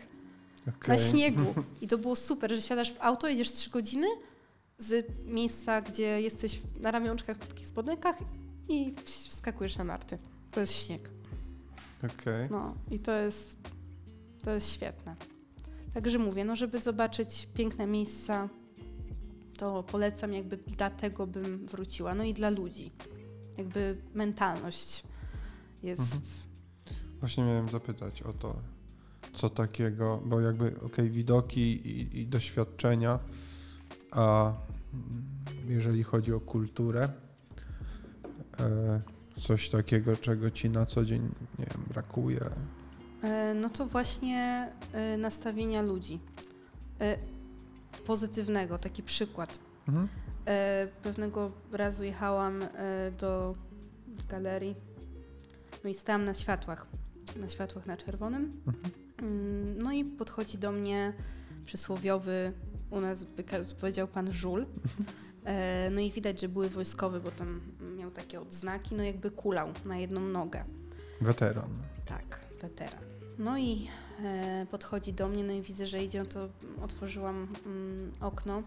na 0.67 0.73
Okej. 0.75 1.09
śniegu. 1.09 1.53
I 1.81 1.87
to 1.87 1.97
było 1.97 2.15
super, 2.15 2.55
że 2.55 2.61
siadasz 2.61 2.93
w 2.93 2.97
auto, 3.01 3.27
jedziesz 3.27 3.51
trzy 3.51 3.69
godziny 3.69 4.07
z 4.77 5.07
miejsca, 5.25 5.81
gdzie 5.81 6.21
jesteś 6.21 6.61
na 6.79 6.91
ramionczkach, 6.91 7.37
w 7.37 7.39
krótkich 7.39 7.67
spodenkach 7.67 8.15
i 8.69 8.93
wskakujesz 9.03 9.77
na 9.77 9.83
narty. 9.83 10.17
To 10.51 10.59
jest 10.59 10.73
śnieg. 10.73 11.09
Okej. 12.03 12.47
No 12.51 12.75
i 12.91 12.99
to 12.99 13.11
jest, 13.11 13.57
to 14.43 14.51
jest 14.51 14.73
świetne. 14.73 15.15
Także 15.93 16.19
mówię, 16.19 16.45
no 16.45 16.55
żeby 16.55 16.79
zobaczyć 16.79 17.47
piękne 17.53 17.87
miejsca, 17.87 18.49
to 19.57 19.83
polecam 19.83 20.33
jakby 20.33 20.57
dlatego 20.57 21.27
bym 21.27 21.65
wróciła. 21.65 22.15
No 22.15 22.23
i 22.23 22.33
dla 22.33 22.49
ludzi. 22.49 22.91
Jakby 23.57 23.97
mentalność 24.13 25.03
jest... 25.83 26.01
Mhm. 26.01 26.21
Właśnie 27.19 27.43
miałem 27.43 27.69
zapytać 27.69 28.21
o 28.21 28.33
to, 28.33 28.55
co 29.37 29.49
takiego, 29.49 30.21
bo 30.25 30.41
jakby, 30.41 30.75
okej, 30.85 31.09
widoki 31.09 31.61
i, 31.61 32.19
i 32.19 32.27
doświadczenia, 32.27 33.19
a 34.11 34.53
jeżeli 35.67 36.03
chodzi 36.03 36.33
o 36.33 36.39
kulturę, 36.39 37.09
e, 38.59 39.01
coś 39.35 39.69
takiego, 39.69 40.17
czego 40.17 40.51
ci 40.51 40.69
na 40.69 40.85
co 40.85 41.05
dzień, 41.05 41.21
nie 41.59 41.65
wiem, 41.65 41.83
brakuje. 41.87 42.41
E, 43.23 43.53
No 43.53 43.69
to 43.69 43.85
właśnie 43.85 44.71
e, 44.93 45.17
nastawienia 45.17 45.81
ludzi. 45.81 46.19
Pozytywnego, 48.05 48.77
taki 48.77 49.03
przykład. 49.03 49.59
Mhm. 49.87 50.07
Pewnego 51.03 51.51
razu 51.71 52.03
jechałam 52.03 52.59
do 53.19 53.55
galerii, 54.29 54.75
no 55.83 55.89
i 55.89 55.93
stałam 55.93 56.25
na 56.25 56.33
światłach, 56.33 56.87
na 57.35 57.49
światłach 57.49 57.85
na 57.85 57.97
czerwonym. 57.97 58.61
Mhm. 58.67 59.06
Mm, 59.21 59.77
No 59.81 59.91
i 59.91 60.05
podchodzi 60.05 60.57
do 60.57 60.71
mnie 60.71 61.13
przysłowiowy, 61.65 62.53
u 62.89 62.99
nas 63.01 63.25
powiedział 63.79 64.07
pan 64.07 64.31
żul. 64.31 64.65
E, 65.45 65.89
No 65.91 66.01
i 66.01 66.11
widać, 66.11 66.41
że 66.41 66.49
były 66.49 66.69
wojskowy, 66.69 67.19
bo 67.19 67.31
tam 67.31 67.61
miał 67.97 68.11
takie 68.11 68.41
odznaki, 68.41 68.95
no 68.95 69.03
jakby 69.03 69.31
kulał 69.31 69.69
na 69.85 69.97
jedną 69.97 70.21
nogę. 70.21 70.63
Weteran. 71.21 71.69
Tak, 72.05 72.39
weteran. 72.61 73.03
No 73.39 73.57
i 73.57 73.87
e, 74.23 74.65
podchodzi 74.71 75.13
do 75.13 75.27
mnie, 75.27 75.43
no 75.43 75.53
i 75.53 75.61
widzę, 75.61 75.87
że 75.87 76.03
idzie, 76.03 76.19
no 76.19 76.25
to 76.25 76.49
otworzyłam 76.83 77.47
mm, 77.65 78.11
okno 78.21 78.63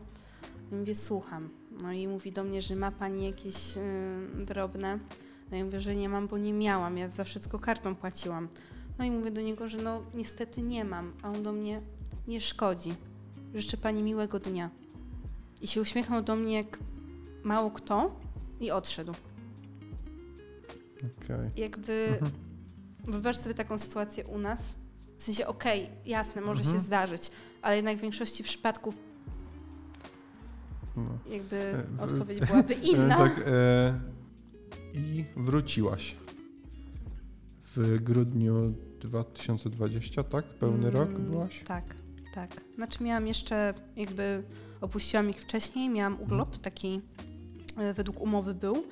i 0.72 0.74
mówię, 0.74 0.94
słucham. 0.94 1.48
No 1.82 1.92
i 1.92 2.08
mówi 2.08 2.32
do 2.32 2.44
mnie, 2.44 2.62
że 2.62 2.76
ma 2.76 2.90
pani 2.92 3.24
jakieś 3.24 3.76
y, 3.76 3.80
drobne. 4.46 4.98
No 5.50 5.56
i 5.56 5.64
mówię, 5.64 5.80
że 5.80 5.96
nie 5.96 6.08
mam, 6.08 6.28
bo 6.28 6.38
nie 6.38 6.52
miałam, 6.52 6.98
ja 6.98 7.08
za 7.08 7.24
wszystko 7.24 7.58
kartą 7.58 7.94
płaciłam. 7.94 8.48
No 9.00 9.06
i 9.06 9.10
mówię 9.10 9.30
do 9.30 9.40
niego, 9.40 9.68
że 9.68 9.78
no 9.78 10.02
niestety 10.14 10.62
nie 10.62 10.84
mam, 10.84 11.12
a 11.22 11.30
on 11.30 11.42
do 11.42 11.52
mnie 11.52 11.80
nie 12.28 12.40
szkodzi. 12.40 12.94
Życzę 13.54 13.76
pani 13.76 14.02
miłego 14.02 14.38
dnia. 14.40 14.70
I 15.62 15.66
się 15.66 15.80
uśmiechnął 15.80 16.22
do 16.22 16.36
mnie 16.36 16.54
jak 16.56 16.78
mało 17.44 17.70
kto 17.70 18.20
i 18.60 18.70
odszedł. 18.70 19.12
Okej. 20.98 21.50
Jakby 21.56 22.06
Mhm. 22.12 22.30
wyobraź 23.04 23.36
sobie 23.36 23.54
taką 23.54 23.78
sytuację 23.78 24.26
u 24.26 24.38
nas. 24.38 24.76
W 25.18 25.22
sensie, 25.22 25.46
okej, 25.46 25.88
jasne, 26.06 26.40
może 26.40 26.60
Mhm. 26.60 26.76
się 26.78 26.82
zdarzyć, 26.84 27.30
ale 27.62 27.76
jednak 27.76 27.96
w 27.96 28.00
większości 28.00 28.42
przypadków 28.44 28.98
No. 30.96 31.18
jakby 31.30 31.56
E, 31.56 32.02
odpowiedź 32.02 32.40
byłaby 32.46 32.74
E, 32.74 32.78
inna. 32.78 33.16
Tak, 33.16 33.42
e, 33.46 34.00
I 34.94 35.24
wróciłaś 35.36 36.16
w 37.76 37.98
grudniu 38.02 38.74
2020, 39.08 40.22
tak? 40.22 40.44
Pełny 40.44 40.88
Mm, 40.88 40.94
rok 40.94 41.18
byłaś? 41.18 41.62
Tak, 41.66 41.94
tak. 42.34 42.64
Znaczy 42.74 43.04
miałam 43.04 43.26
jeszcze, 43.26 43.74
jakby 43.96 44.42
opuściłam 44.80 45.30
ich 45.30 45.40
wcześniej, 45.40 45.88
miałam 45.88 46.20
urlop, 46.22 46.58
taki 46.58 47.00
e, 47.76 47.94
według 47.94 48.20
umowy 48.20 48.54
był, 48.54 48.84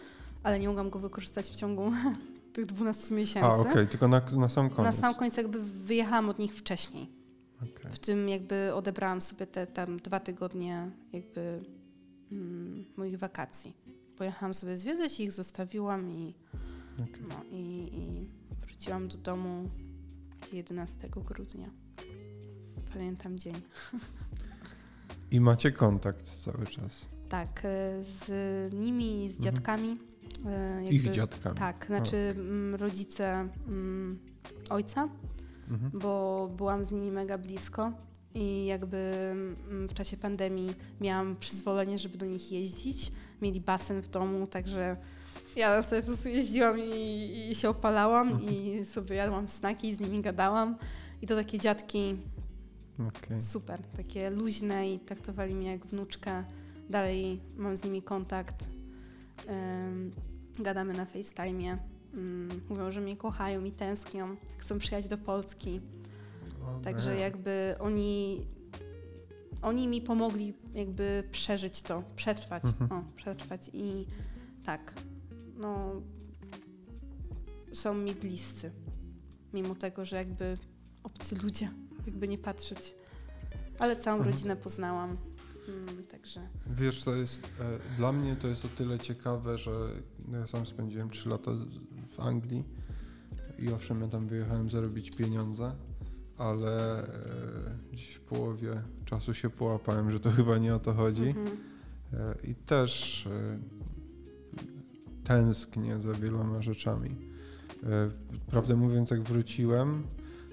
ale 0.43 0.59
nie 0.59 0.69
mogłam 0.69 0.91
go 0.91 0.99
wykorzystać 0.99 1.47
w 1.47 1.55
ciągu 1.55 1.93
tych 2.53 2.67
12 2.67 3.15
miesięcy. 3.15 3.49
A, 3.49 3.55
okej, 3.55 3.89
tylko 3.89 4.09
na, 4.09 4.23
na 4.37 4.49
sam 4.49 4.71
koniec. 4.71 4.95
Na 4.95 5.01
sam 5.01 5.15
koniec 5.15 5.37
jakby 5.37 5.61
wyjechałam 5.63 6.29
od 6.29 6.39
nich 6.39 6.55
wcześniej. 6.55 7.09
Okej. 7.57 7.93
W 7.93 7.99
tym 7.99 8.29
jakby 8.29 8.75
odebrałam 8.75 9.21
sobie 9.21 9.47
te 9.47 9.67
tam 9.67 9.97
dwa 9.97 10.21
tygodnie 10.21 10.91
jakby 11.13 11.61
mm, 12.33 12.85
moich 12.97 13.19
wakacji. 13.19 13.77
Pojechałam 14.17 14.55
sobie 14.55 14.77
zwiedzać 14.77 15.21
ich, 15.21 15.33
zostawiłam 15.33 16.11
i, 16.11 16.35
okej. 16.95 17.23
no, 17.29 17.35
i, 17.51 17.91
i 17.93 18.29
wróciłam 18.67 19.09
do 19.09 19.17
domu 19.17 19.69
11 20.53 21.09
grudnia. 21.25 21.71
Pamiętam 22.93 23.39
dzień. 23.39 23.55
I 25.31 25.41
macie 25.41 25.73
kontakt 25.73 26.29
cały 26.45 26.67
czas. 26.67 27.09
Tak, 27.29 27.61
e, 27.65 28.05
z 28.05 28.73
nimi 28.73 29.29
z 29.29 29.37
Mhm. 29.37 29.43
dziadkami. 29.55 29.97
e, 30.47 30.85
Ich 30.85 30.93
jakby- 30.93 31.11
dziadkami. 31.11 31.57
Tak, 31.57 31.87
znaczy 31.87 32.17
mm, 32.17 32.75
rodzice 32.75 33.49
mm, 33.69 34.19
ojca, 34.71 35.09
Mhm. 35.71 35.91
bo 36.01 36.49
byłam 36.57 36.85
z 36.85 36.91
nimi 36.91 37.11
mega 37.11 37.39
blisko 37.39 37.93
i 38.35 38.67
jakby 38.67 38.97
mm, 39.71 39.89
w 39.89 39.95
czasie 39.95 40.17
pandemii 40.17 40.75
miałam 41.01 41.37
przyzwolenie, 41.37 41.99
żeby 41.99 42.19
do 42.19 42.27
nich 42.27 42.53
jeździć. 42.53 43.13
Mieli 43.43 43.61
basen 43.61 44.01
w 44.03 44.09
domu, 44.09 44.47
także 44.47 44.97
ja 45.57 45.83
sobie 45.83 46.01
po 46.03 46.07
prostu 46.07 46.29
jeździłam 46.29 46.79
i, 46.79 47.49
i 47.51 47.55
się 47.55 47.69
opalałam 47.71 48.39
i 48.51 48.85
sobie 48.85 49.17
jadłam 49.17 49.49
snaki 49.49 49.89
i 49.89 49.95
z 49.95 50.01
nimi 50.01 50.21
gadałam. 50.21 50.77
I 51.23 51.27
to 51.27 51.37
takie 51.37 51.59
dziadki 51.59 52.17
Okej. 53.09 53.41
super, 53.41 53.81
takie 53.97 54.31
luźne 54.31 54.91
i 54.93 54.99
traktowali 54.99 55.55
mnie 55.55 55.71
jak 55.71 55.87
wnuczkę. 55.87 56.45
Dalej 56.91 57.41
mam 57.57 57.77
z 57.77 57.85
nimi 57.85 58.03
kontakt. 58.03 58.69
Ym, 59.89 60.11
gadamy 60.61 60.93
na 60.95 61.05
FaceTime'ie. 61.05 61.77
Ym, 62.15 62.61
mówią, 62.69 62.93
że 62.93 63.01
mnie 63.01 63.17
kochają 63.17 63.65
i 63.65 63.73
tęsknią. 63.73 64.37
Chcą 64.59 64.79
przyjechać 64.79 65.09
do 65.11 65.19
Polski. 65.19 65.81
O, 66.65 66.81
Także 66.85 67.15
nie. 67.15 67.21
jakby 67.21 67.75
oni, 67.81 68.47
oni 69.63 69.89
mi 69.89 70.01
pomogli 70.01 70.55
jakby 70.75 71.25
przeżyć 71.33 71.83
to, 71.83 72.03
przetrwać, 72.17 72.65
Mhm. 72.65 72.93
o, 72.93 73.05
przetrwać 73.17 73.71
i 73.73 74.07
tak, 74.65 74.95
no 75.59 76.03
są 77.73 77.95
mi 77.95 78.15
bliscy, 78.15 78.71
mimo 79.55 79.75
tego, 79.75 80.05
że 80.05 80.17
jakby 80.17 80.55
obcy 81.03 81.37
ludzie, 81.43 81.69
jakby 82.07 82.29
nie 82.29 82.39
patrzeć, 82.39 82.95
ale 83.79 83.97
całą 83.97 84.17
Mhm. 84.17 84.35
rodzinę 84.35 84.57
poznałam, 84.57 85.17
mm, 85.69 86.05
także 86.05 86.49
Wiesz, 86.67 87.05
to 87.05 87.17
jest, 87.17 87.45
e, 87.61 87.97
dla 87.97 88.13
mnie 88.13 88.37
to 88.37 88.49
jest 88.49 88.65
o 88.65 88.69
tyle 88.69 88.99
ciekawe, 88.99 89.59
że 89.59 89.71
ja 90.33 90.47
sam 90.47 90.67
spędziłem 90.67 91.11
3 91.11 91.29
lata 91.29 91.51
w 92.17 92.21
Anglii 92.21 92.65
i 93.59 93.73
owszem, 93.73 94.01
ja 94.01 94.09
tam 94.09 94.27
wyjechałem 94.29 94.71
zarobić 94.71 95.11
pieniądze, 95.17 95.73
ale 96.39 97.03
e, 97.05 97.79
gdzieś 97.93 98.15
w 98.15 98.21
połowie 98.21 98.83
czasu 99.05 99.35
się 99.35 99.51
połapałem, 99.51 100.11
że 100.11 100.21
to 100.21 100.31
chyba 100.31 100.59
nie 100.59 100.75
o 100.75 100.79
to 100.79 100.95
chodzi. 100.95 101.27
mhm. 101.29 101.47
E, 102.13 102.35
I 102.45 102.55
też 102.55 103.27
e, 103.27 103.59
tęsknię 105.29 106.01
za 106.01 106.13
wieloma 106.15 106.63
rzeczami. 106.63 107.11
E, 107.85 108.11
Prawdę 108.51 108.77
mówiąc, 108.77 109.11
jak 109.11 109.23
wróciłem, 109.23 110.03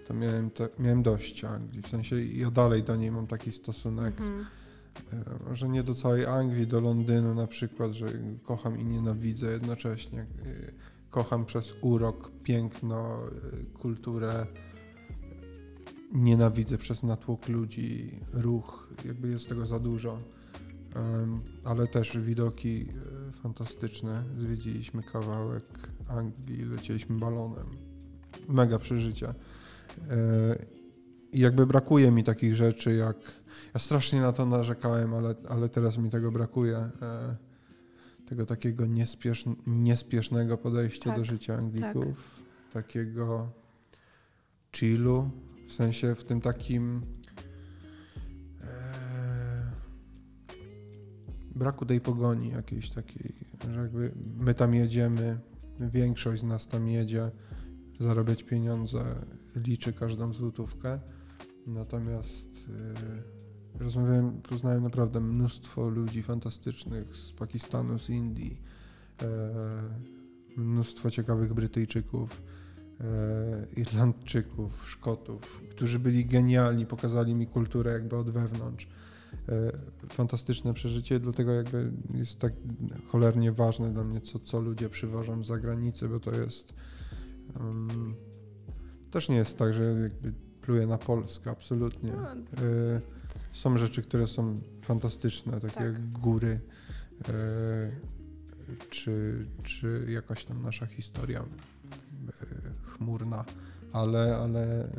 to 0.08 0.14
miałem, 0.14 0.50
te, 0.50 0.70
miałem 0.80 1.04
dość 1.04 1.44
Anglii. 1.46 1.82
W 1.82 1.88
sensie 1.88 2.22
ja 2.26 2.52
dalej 2.52 2.84
do 2.84 2.96
niej 2.96 3.12
mam 3.12 3.28
taki 3.28 3.52
stosunek, 3.52 4.22
Mhm. 4.22 4.46
e, 5.14 5.50
może 5.50 5.70
nie 5.70 5.84
do 5.84 5.96
całej 5.96 6.26
Anglii, 6.26 6.68
do 6.68 6.82
Londynu 6.82 7.36
na 7.36 7.48
przykład, 7.48 7.92
że 7.92 8.06
kocham 8.44 8.80
i 8.80 8.86
nienawidzę 8.86 9.52
jednocześnie. 9.52 10.20
E, 10.22 10.26
Kocham 11.10 11.46
przez 11.46 11.74
urok, 11.82 12.32
piękno, 12.44 13.20
e, 13.28 13.80
kulturę. 13.80 14.46
Nienawidzę 16.14 16.78
przez 16.78 17.04
natłok 17.04 17.48
ludzi, 17.50 18.20
ruch, 18.34 18.90
jakby 19.06 19.28
jest 19.30 19.50
tego 19.50 19.66
za 19.66 19.80
dużo. 19.80 20.20
Ale 21.64 21.88
też 21.88 22.18
widoki 22.18 22.88
e, 23.25 23.25
fantastyczne. 23.46 24.24
Zwiedziliśmy 24.40 25.04
kawałek 25.04 25.64
Anglii, 26.08 26.66
lecieliśmy 26.66 27.20
balonem. 27.20 27.66
Mega 28.48 28.80
przeżycia. 28.80 29.34
E, 30.10 30.66
I 31.32 31.40
jakby 31.40 31.68
brakuje 31.68 32.12
mi 32.12 32.24
takich 32.24 32.56
rzeczy, 32.56 32.96
jak. 32.96 33.18
Ja 33.74 33.80
strasznie 33.80 34.22
na 34.22 34.32
to 34.32 34.46
narzekałem, 34.46 35.14
ale, 35.14 35.36
ale 35.50 35.70
teraz 35.70 35.98
mi 35.98 36.10
tego 36.10 36.32
brakuje. 36.32 36.78
E, 36.78 37.36
tego 38.30 38.46
takiego 38.46 38.86
niespiesz, 38.86 39.46
niespiesznego 39.68 40.58
podejścia 40.58 41.10
Tak, 41.10 41.20
do 41.20 41.26
życia 41.26 41.56
Anglików. 41.56 42.42
Takiego 42.74 43.50
chillu, 44.76 45.30
w 45.68 45.74
sensie 45.74 46.16
w 46.16 46.24
tym 46.24 46.42
takim. 46.42 47.02
Braku 51.56 51.86
tej 51.86 52.02
pogoni 52.02 52.50
jakiejś 52.50 52.90
takiej, 52.90 53.36
że 53.74 53.80
jakby 53.82 54.12
my 54.38 54.54
tam 54.54 54.74
jedziemy, 54.74 55.40
większość 55.80 56.42
z 56.42 56.46
nas 56.46 56.68
tam 56.68 56.88
jedzie, 56.88 57.32
zarabiać 58.00 58.44
pieniądze, 58.44 59.06
liczy 59.56 59.94
każdą 59.94 60.34
złotówkę. 60.34 61.00
Natomiast 61.68 62.68
yy, 62.68 63.36
rozmawiałem, 63.80 64.42
poznałem 64.42 64.84
naprawdę 64.84 65.22
mnóstwo 65.22 65.90
ludzi 65.90 66.24
fantastycznych 66.24 67.16
z 67.16 67.34
Pakistanu, 67.34 68.00
z 68.00 68.10
Indii, 68.10 68.62
e, 69.22 69.28
mnóstwo 70.58 71.12
ciekawych 71.12 71.54
Brytyjczyków, 71.54 72.42
e, 73.02 73.68
Irlandczyków, 73.78 74.90
Szkotów, 74.90 75.62
którzy 75.72 76.00
byli 76.00 76.26
genialni, 76.26 76.86
pokazali 76.86 77.36
mi 77.36 77.48
kulturę 77.48 77.92
jakby 77.92 78.16
od 78.16 78.30
wewnątrz. 78.30 78.88
E, 79.50 79.72
fantastyczne 80.10 80.74
przeżycie, 80.74 81.20
dlatego 81.20 81.52
jakby 81.52 81.92
jest 82.14 82.40
tak 82.40 82.54
cholernie 83.08 83.52
ważne 83.52 83.94
dla 83.94 84.04
mnie, 84.04 84.22
co, 84.22 84.40
co 84.40 84.60
ludzie 84.60 84.90
przywożą 84.90 85.44
z 85.44 85.48
zagranicy, 85.48 86.10
bo 86.10 86.20
to 86.20 86.36
jest 86.36 86.74
um, 87.60 88.16
też 89.12 89.30
nie 89.30 89.36
jest 89.36 89.58
tak, 89.58 89.74
że 89.74 89.84
jakby 89.84 90.34
pluję 90.62 90.88
na 90.88 90.98
Polskę, 90.98 91.52
absolutnie. 91.52 92.14
E, 92.14 93.02
są 93.54 93.78
rzeczy, 93.78 94.02
które 94.02 94.28
są 94.28 94.62
fantastyczne, 94.82 95.54
takie 95.54 95.74
Tak. 95.74 95.84
jak 95.84 96.12
góry, 96.12 96.60
e, 97.30 97.92
czy, 98.90 99.46
czy 99.64 100.06
jakaś 100.10 100.46
tam 100.46 100.62
nasza 100.62 100.86
historia 100.86 101.40
e, 101.40 101.46
chmurna, 102.86 103.46
ale, 103.94 104.38
ale 104.38 104.90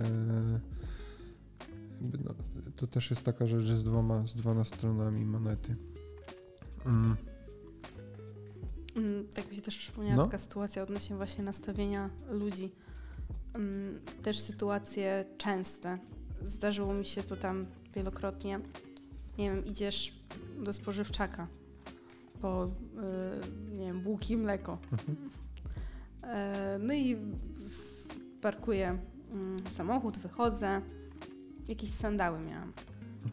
jakby 2.01 2.19
no, 2.25 2.35
to 2.77 2.87
też 2.87 3.11
jest 3.11 3.23
taka 3.23 3.47
rzecz 3.47 3.67
z 3.67 3.85
dwoma, 3.85 4.27
z 4.27 4.35
dwoma 4.35 4.65
stronami 4.65 5.25
monety. 5.25 5.77
Mm. 6.87 7.17
Mm, 8.97 9.29
Tak 9.35 9.51
mi 9.51 9.57
się 9.57 9.63
też 9.63 9.77
przypomniała 9.79 10.17
No. 10.17 10.25
taka 10.25 10.39
sytuacja 10.39 10.83
odnośnie 10.83 11.17
właśnie 11.17 11.45
nastawienia 11.45 12.11
ludzi. 12.31 12.73
Mm, 13.55 14.01
Też 14.23 14.41
sytuacje 14.41 15.25
częste. 15.39 15.99
Zdarzyło 16.45 16.95
mi 16.95 17.05
się 17.05 17.23
to 17.23 17.37
tam 17.37 17.67
wielokrotnie. 17.95 18.61
Nie 19.39 19.51
wiem, 19.51 19.65
idziesz 19.65 20.21
do 20.65 20.73
spożywczaka 20.73 21.47
po 22.41 22.65
y, 22.65 23.73
nie 23.77 23.87
wiem, 23.87 24.01
bułki 24.01 24.35
i 24.35 24.37
mleko. 24.37 24.79
Mhm. 24.93 25.17
E, 26.23 26.79
No 26.83 26.95
i 26.95 27.17
parkuję 28.41 28.99
mm, 29.33 29.57
samochód, 29.71 30.19
wychodzę. 30.19 30.81
Jakieś 31.69 31.91
sandały 31.91 32.41
miałam. 32.41 32.73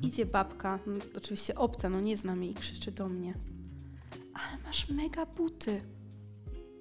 Idzie 0.01 0.25
babka, 0.25 0.79
no, 0.87 1.03
oczywiście 1.17 1.55
obca, 1.55 1.89
no 1.89 2.01
nie 2.01 2.17
znam 2.17 2.43
jej 2.43 2.51
i 2.51 2.55
krzyczy 2.55 2.91
do 2.91 3.09
mnie. 3.09 3.33
Ale 4.33 4.63
masz 4.63 4.89
mega 4.89 5.25
buty. 5.25 5.81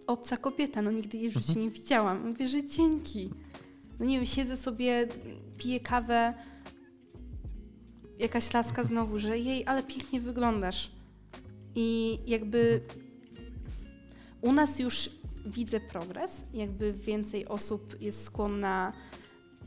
Obca 0.07 0.37
kobieta, 0.37 0.83
no 0.83 0.91
nigdy 0.91 1.19
jej 1.19 1.31
w 1.31 1.35
życiu 1.35 1.61
nie 1.61 1.71
widziałam. 1.71 2.29
Mówię, 2.29 2.49
że 2.49 2.65
dzięki. 2.65 3.31
No 4.01 4.07
nie 4.07 4.17
wiem, 4.17 4.27
siedzę 4.27 4.57
sobie, 4.57 5.09
piję 5.59 5.81
kawę. 5.81 6.35
Jakaś 8.19 8.55
laska 8.55 8.85
znowu, 8.85 9.19
że 9.19 9.39
jej, 9.39 9.67
ale 9.67 9.83
pięknie 9.83 10.21
wyglądasz. 10.21 10.91
I 11.75 12.19
jakby 12.27 12.81
u 14.41 14.53
nas 14.53 14.79
już 14.79 15.11
widzę 15.47 15.81
progres, 15.81 16.45
jakby 16.55 16.93
więcej 16.93 17.47
osób 17.47 18.01
jest 18.01 18.25
skłonna 18.25 18.93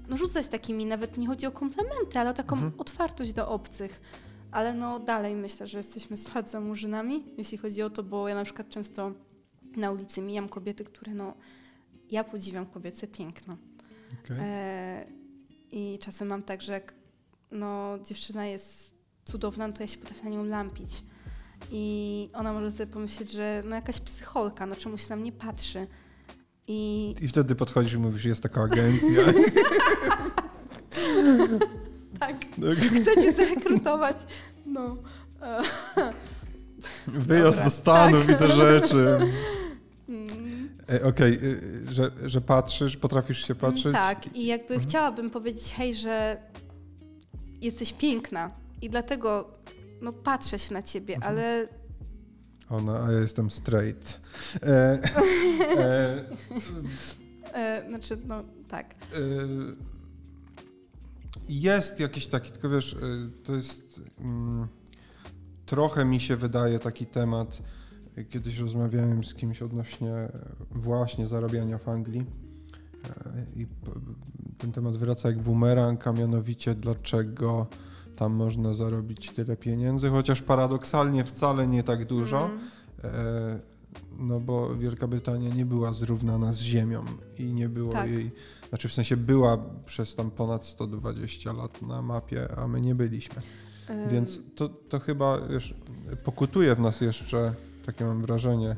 no, 0.09 0.17
rzucać 0.17 0.47
takimi, 0.47 0.85
nawet 0.85 1.17
nie 1.17 1.27
chodzi 1.27 1.45
o 1.45 1.51
komplementy, 1.51 2.19
ale 2.19 2.29
o 2.29 2.33
taką 2.33 2.55
Mhm. 2.55 2.73
otwartość 2.77 3.33
do 3.33 3.49
obcych. 3.49 4.01
Ale 4.51 4.73
no 4.73 4.99
dalej 4.99 5.35
myślę, 5.35 5.67
że 5.67 5.77
jesteśmy 5.77 6.17
za 6.47 6.59
murzynami, 6.59 7.23
jeśli 7.37 7.57
chodzi 7.57 7.81
o 7.81 7.89
to, 7.89 8.03
bo 8.03 8.27
ja 8.27 8.35
na 8.35 8.43
przykład 8.43 8.69
często 8.69 9.11
na 9.75 9.91
ulicy 9.91 10.21
mijam 10.21 10.49
kobiety, 10.49 10.83
które 10.85 11.13
no, 11.13 11.33
ja 12.11 12.23
podziwiam 12.23 12.65
kobiece 12.65 13.07
piękno. 13.07 13.57
Okej. 14.23 14.37
E, 14.39 15.05
I 15.71 15.99
czasem 16.01 16.27
mam 16.27 16.43
tak, 16.43 16.61
że 16.61 16.73
jak 16.73 16.93
no, 17.51 17.99
dziewczyna 18.03 18.45
jest 18.45 18.95
cudowna, 19.23 19.67
no 19.67 19.73
to 19.73 19.83
ja 19.83 19.87
się 19.87 19.97
potrafię 19.97 20.23
na 20.23 20.29
nią 20.29 20.43
lampić. 20.43 21.03
I 21.71 22.29
ona 22.33 22.53
może 22.53 22.71
sobie 22.71 22.87
pomyśleć, 22.87 23.31
że 23.31 23.63
no 23.65 23.75
jakaś 23.75 23.99
psycholka, 23.99 24.65
no 24.65 24.75
czemu 24.75 24.97
się 24.97 25.09
na 25.09 25.15
mnie 25.15 25.31
patrzy. 25.31 25.87
I 26.67 27.15
I 27.21 27.27
wtedy 27.27 27.55
podchodzisz 27.55 27.93
i 27.93 27.97
mówisz, 27.97 28.25
jest 28.25 28.43
taka 28.43 28.61
agencja. 28.61 29.21
tak, 32.19 32.35
Tak. 32.61 32.75
chcecie 33.01 33.33
zrekrutować. 33.33 34.17
No. 34.65 34.97
Wyjazd 37.07 37.49
Dobra. 37.57 37.63
do 37.63 37.69
Stanów 37.69 38.29
i 38.29 38.35
te 38.35 38.55
rzeczy. 38.55 39.17
mm, 40.09 40.69
E, 40.91 41.03
Okej, 41.05 41.33
y, 41.43 41.93
że, 41.93 42.11
że 42.25 42.41
patrzysz, 42.41 42.97
potrafisz 42.97 43.47
się 43.47 43.55
patrzeć. 43.55 43.91
Tak, 43.93 44.35
i 44.37 44.45
jakby 44.45 44.73
Mhm. 44.73 44.81
chciałabym 44.89 45.29
powiedzieć, 45.29 45.73
hej, 45.77 45.95
że 45.95 46.37
jesteś 47.61 47.93
piękna 47.93 48.51
i 48.81 48.89
dlatego 48.89 49.51
no, 50.01 50.13
patrzę 50.13 50.59
się 50.59 50.73
na 50.73 50.81
ciebie, 50.83 51.15
Mhm. 51.15 51.33
ale 51.33 51.67
Ona, 52.69 52.99
a 52.99 53.11
ja 53.11 53.19
jestem 53.19 53.51
straight. 53.51 54.21
E, 54.63 54.99
e, 55.77 56.23
e, 57.53 57.85
znaczy, 57.89 58.17
no 58.27 58.43
tak. 58.67 58.93
e, 58.93 58.97
jest 61.49 61.99
jakiś 61.99 62.27
taki, 62.27 62.51
tylko 62.51 62.69
wiesz, 62.69 62.93
e, 62.93 62.97
to 63.43 63.55
jest. 63.55 64.01
Mm, 64.19 64.67
trochę 65.65 66.05
mi 66.05 66.19
się 66.19 66.35
wydaje 66.35 66.79
taki 66.79 67.05
temat. 67.05 67.61
Kiedyś 68.29 68.59
rozmawiałem 68.59 69.23
z 69.23 69.33
kimś 69.33 69.61
odnośnie 69.61 70.13
właśnie 70.71 71.27
zarabiania 71.27 71.77
w 71.77 71.89
Anglii. 71.89 72.25
I 73.55 73.67
ten 74.57 74.71
temat 74.71 74.97
wraca 74.97 75.29
jak 75.29 75.39
bumerang, 75.39 76.07
a 76.07 76.11
mianowicie 76.11 76.75
dlaczego 76.75 77.67
tam 78.15 78.33
można 78.33 78.73
zarobić 78.73 79.31
tyle 79.31 79.57
pieniędzy, 79.57 80.09
chociaż 80.09 80.41
paradoksalnie 80.41 81.23
wcale 81.23 81.67
nie 81.67 81.83
tak 81.83 82.05
dużo. 82.05 82.45
Mm. 82.45 82.59
E, 83.03 83.75
No 84.19 84.39
bo 84.39 84.75
Wielka 84.75 85.07
Brytania 85.07 85.49
nie 85.49 85.65
była 85.65 85.93
zrównana 85.93 86.53
z 86.53 86.59
ziemią 86.59 87.05
i 87.37 87.43
nie 87.43 87.69
było 87.69 87.91
Tak. 87.91 88.09
jej, 88.09 88.31
znaczy 88.69 88.87
w 88.87 88.93
sensie 88.93 89.17
była 89.17 89.57
przez 89.85 90.15
tam 90.15 90.31
ponad 90.31 90.65
120 90.65 91.53
lat 91.53 91.81
na 91.81 92.01
mapie, 92.01 92.47
a 92.57 92.67
my 92.67 92.81
nie 92.81 92.95
byliśmy. 92.95 93.35
Ym, 93.89 94.09
Więc 94.09 94.39
to, 94.55 94.69
to 94.69 94.99
chyba 94.99 95.47
wiesz, 95.47 95.73
pokutuje 96.23 96.75
w 96.75 96.79
nas 96.79 97.01
jeszcze, 97.01 97.53
takie 97.85 98.05
mam 98.05 98.21
wrażenie, 98.21 98.75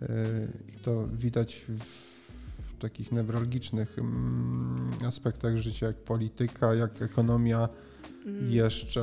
yy, 0.00 0.08
i 0.68 0.80
to 0.82 1.08
widać 1.08 1.64
w, 1.68 1.84
w 2.62 2.78
takich 2.78 3.12
newralgicznych 3.12 3.98
mm, 3.98 4.90
aspektach 5.06 5.56
życia, 5.56 5.86
jak 5.86 5.96
polityka, 5.96 6.74
jak 6.74 7.02
ekonomia, 7.02 7.68
mm, 8.26 8.50
jeszcze 8.52 9.00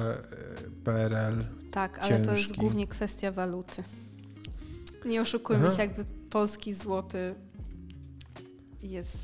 yy, 0.64 0.72
PRL. 0.84 1.44
Tak, 1.72 2.00
ale 2.00 2.20
to 2.20 2.32
jest 2.32 2.44
ciężki. 2.44 2.60
głównie 2.62 2.88
kwestia 2.88 3.32
waluty. 3.32 3.84
Nie 5.06 5.22
oszukujmy 5.22 5.68
Aha. 5.68 5.76
się, 5.76 5.82
jakby 5.82 6.06
polski 6.30 6.74
złoty 6.74 7.36
jest 8.82 9.18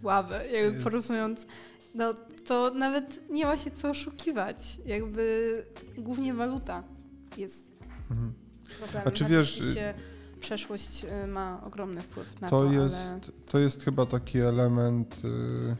słaby. 0.00 0.34
Jakby 0.34 0.56
Jest- 0.56 0.82
porównując, 0.84 1.40
no 1.94 2.14
to 2.46 2.70
nawet 2.74 3.30
nie 3.30 3.46
ma 3.46 3.56
się 3.56 3.70
co 3.70 3.90
oszukiwać. 3.90 4.78
Jakby 4.86 5.52
głównie 5.98 6.34
waluta 6.34 6.82
jest 7.36 7.70
Mhm. 8.10 8.32
problemem. 8.78 9.08
A 9.08 9.10
czy 9.10 9.24
wiesz, 9.24 9.54
Oczywiście 9.58 9.94
przeszłość 10.40 11.04
y, 11.24 11.26
ma 11.26 11.60
ogromny 11.66 12.00
wpływ 12.00 12.40
na 12.40 12.48
to, 12.48 12.58
To 12.60 12.68
ale... 12.68 12.74
jest, 12.84 13.32
to 13.46 13.58
jest 13.58 13.82
chyba 13.84 14.06
taki 14.06 14.38
element, 14.38 15.14
y, 15.24 15.76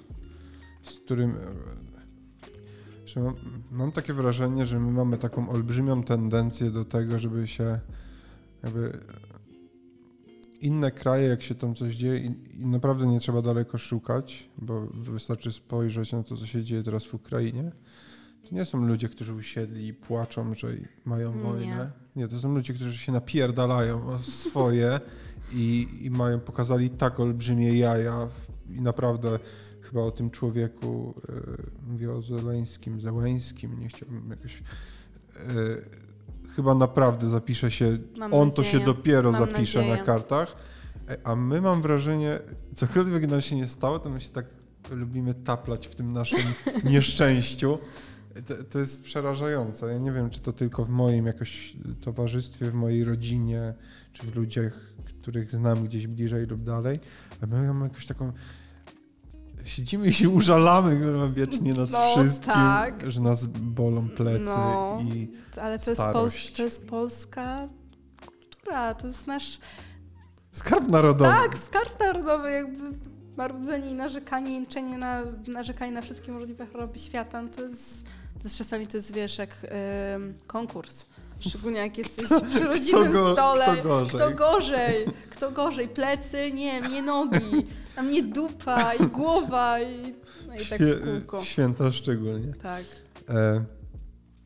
z 0.91 0.95
którym. 1.01 1.37
Y, 3.17 3.21
Że 3.21 3.21
mam, 3.21 3.35
mam 3.71 3.93
takie 3.93 4.13
wrażenie, 4.13 4.67
że 4.67 4.81
my 4.81 4.93
mamy 4.93 5.19
taką 5.19 5.49
olbrzymią 5.49 6.03
tendencję 6.03 6.71
do 6.71 6.85
tego, 6.85 7.19
żeby 7.19 7.47
się 7.47 7.81
jakby 8.63 9.01
inne 10.61 10.91
kraje, 10.91 11.29
jak 11.29 11.43
się 11.43 11.55
tam 11.55 11.75
coś 11.75 11.95
dzieje, 11.95 12.19
i, 12.19 12.61
i 12.61 12.67
naprawdę 12.67 13.07
nie 13.07 13.21
trzeba 13.21 13.43
daleko 13.43 13.79
szukać, 13.79 14.51
bo 14.59 14.87
wystarczy 14.87 15.53
spojrzeć 15.53 16.13
na 16.13 16.23
to, 16.23 16.37
co 16.37 16.47
się 16.47 16.65
dzieje 16.65 16.83
teraz 16.83 17.05
w 17.05 17.15
Ukrainie. 17.15 17.73
To 18.49 18.55
nie 18.55 18.65
są 18.65 18.87
ludzie, 18.87 19.09
którzy 19.09 19.35
usiedli 19.35 19.87
i 19.87 19.95
płaczą, 19.95 20.55
że 20.55 20.69
mają 21.05 21.35
Nie. 21.35 21.43
wojnę. 21.43 21.93
Nie, 22.17 22.29
to 22.29 22.39
są 22.39 22.55
ludzie, 22.55 22.75
którzy 22.75 22.99
się 22.99 23.13
napierdalają 23.13 24.07
o 24.07 24.19
swoje 24.19 25.01
i, 25.53 25.89
i 26.03 26.11
mają, 26.11 26.41
pokazali 26.41 26.91
tak 26.91 27.21
olbrzymie 27.21 27.79
jaja 27.79 28.29
i 28.71 28.81
naprawdę 28.81 29.39
chyba 29.95 30.07
o 30.07 30.11
tym 30.11 30.31
człowieku, 30.31 31.15
e, 31.29 31.93
mówię 31.93 32.13
o 32.13 32.23
Zeleńskim, 32.23 33.01
Zełęskim, 33.01 33.81
nie 33.81 33.89
chciałbym 33.89 34.31
jakoś... 34.31 34.63
E, 35.37 35.43
chyba 36.57 36.75
naprawdę 36.75 37.29
zapisze 37.29 37.71
się, 37.71 37.99
Mam 38.19 38.35
on 38.35 38.51
to 38.51 38.63
nadzieję. 38.63 38.79
się 38.79 38.85
dopiero 38.87 39.33
Mam 39.33 39.41
zapisze 39.41 39.79
nadzieję. 39.79 39.97
na 39.97 40.05
kartach, 40.05 40.55
E, 41.09 41.17
a 41.25 41.37
my 41.37 41.61
mam 41.61 41.83
wrażenie, 41.83 42.39
cokolwiek 42.75 43.31
nam 43.31 43.41
się 43.41 43.57
nie 43.57 43.69
stało, 43.69 43.99
to 43.99 44.11
my 44.11 44.21
się 44.21 44.31
tak 44.31 44.47
lubimy 44.91 45.35
taplać 45.35 45.89
w 45.89 45.95
tym 45.95 46.13
naszym 46.13 46.39
nieszczęściu. 46.93 47.79
To, 48.47 48.55
to 48.65 48.79
jest 48.79 49.05
przerażające. 49.05 49.93
Ja 49.93 49.99
nie 49.99 50.13
wiem, 50.13 50.31
czy 50.31 50.41
to 50.41 50.53
tylko 50.53 50.85
w 50.85 50.91
moim 50.91 51.27
jakoś 51.27 51.77
towarzystwie, 52.01 52.71
w 52.71 52.75
mojej 52.75 53.05
rodzinie, 53.05 53.75
czy 54.13 54.27
w 54.27 54.37
ludziach, 54.37 54.73
których 55.23 55.51
znam 55.51 55.85
gdzieś 55.85 56.07
bliżej 56.07 56.47
lub 56.47 56.63
dalej, 56.63 56.99
ale 57.41 57.59
my 57.61 57.67
mamy 57.67 57.85
jakąś 57.85 58.07
taką... 58.07 58.33
Siedzimy 59.65 60.07
i 60.07 60.13
się 60.15 60.29
użalamy 60.29 60.97
kurwa, 61.01 61.29
wiecznie 61.29 61.75
nad 61.75 61.91
No, 61.91 62.17
wszystkim, 62.17 62.53
tak. 62.55 63.11
że 63.11 63.21
nas 63.21 63.47
bolą 63.47 64.09
plecy 64.09 64.45
No. 64.45 64.99
i 65.03 65.31
Ale 65.63 65.79
to 65.79 65.91
jest, 65.91 66.01
starość. 66.03 66.37
Pols- 66.53 66.57
to 66.57 66.63
jest 66.63 66.89
polska 66.89 67.69
kultura, 68.27 68.95
to 68.95 69.07
jest 69.07 69.27
nasz 69.27 69.59
skarb 70.53 70.89
narodowy. 70.89 71.31
Tak, 71.31 71.59
skarb 71.59 72.01
narodowy, 72.01 72.51
jakby 72.53 72.79
marudzenie 73.37 73.91
i 73.91 73.95
narzekanie, 73.95 74.53
jęczenie 74.55 74.99
na, 74.99 75.23
narzekanie 75.49 75.93
na 75.93 76.03
wszystkie 76.03 76.33
możliwe 76.33 76.67
choroby 76.67 76.99
świata, 76.99 77.43
no 77.43 77.49
to 77.49 77.63
jest, 77.63 78.05
to 78.39 78.41
jest 78.45 78.59
czasami 78.59 78.87
to 78.87 78.97
jest, 78.97 79.13
wiesz, 79.13 79.39
jak 79.39 79.67
ym, 80.15 80.35
konkurs. 80.47 81.05
Szczególnie 81.41 81.79
jak 81.79 81.99
jesteś 81.99 82.29
przy 82.51 82.65
rodzimym 82.65 83.13
go- 83.13 83.33
stole. 83.33 83.65
kto 83.77 83.83
gorzej? 83.83 84.19
Kto 84.21 84.31
gorzej? 84.31 84.95
Kto 85.31 85.51
gorzej? 85.51 85.89
Plecy? 85.89 86.53
Nie, 86.53 86.81
mnie 86.81 87.03
nogi. 87.03 87.67
A 87.97 88.03
mnie 88.03 88.23
dupa 88.23 88.95
i 88.95 89.07
głowa 89.07 89.81
i, 89.81 90.15
no 90.49 90.55
i 90.57 90.67
tak 90.67 90.81
w 90.81 90.85
Świe- 90.85 91.05
kółko. 91.21 91.45
Święta 91.45 91.93
szczególnie. 91.93 92.53
Tak. 92.53 92.85
E, 93.29 93.65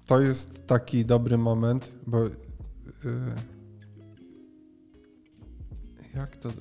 to 0.06 0.20
jest 0.20 0.66
taki 0.66 1.04
dobry 1.04 1.38
moment, 1.38 1.92
bo 2.06 2.26
e, 2.26 2.30
jak 6.14 6.36
to. 6.36 6.48
E, 6.48 6.52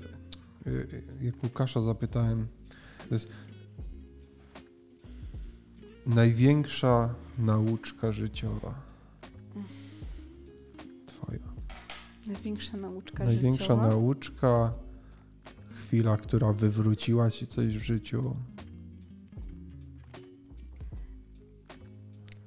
jak 1.22 1.44
Łukasza 1.44 1.82
zapytałem, 1.82 2.48
to 3.10 3.16
jest 3.16 3.28
największa 6.06 7.10
nauczka 7.38 8.12
życiowa. 8.12 8.74
Największa 12.28 12.78
nauczka 12.78 13.26
Największa 13.26 13.62
życiowa. 13.64 13.88
nauczka, 13.88 14.74
chwila, 15.72 16.18
która 16.18 16.54
wywróciła 16.54 17.32
ci 17.32 17.48
coś 17.48 17.78
w 17.78 17.84
życiu. 17.84 18.36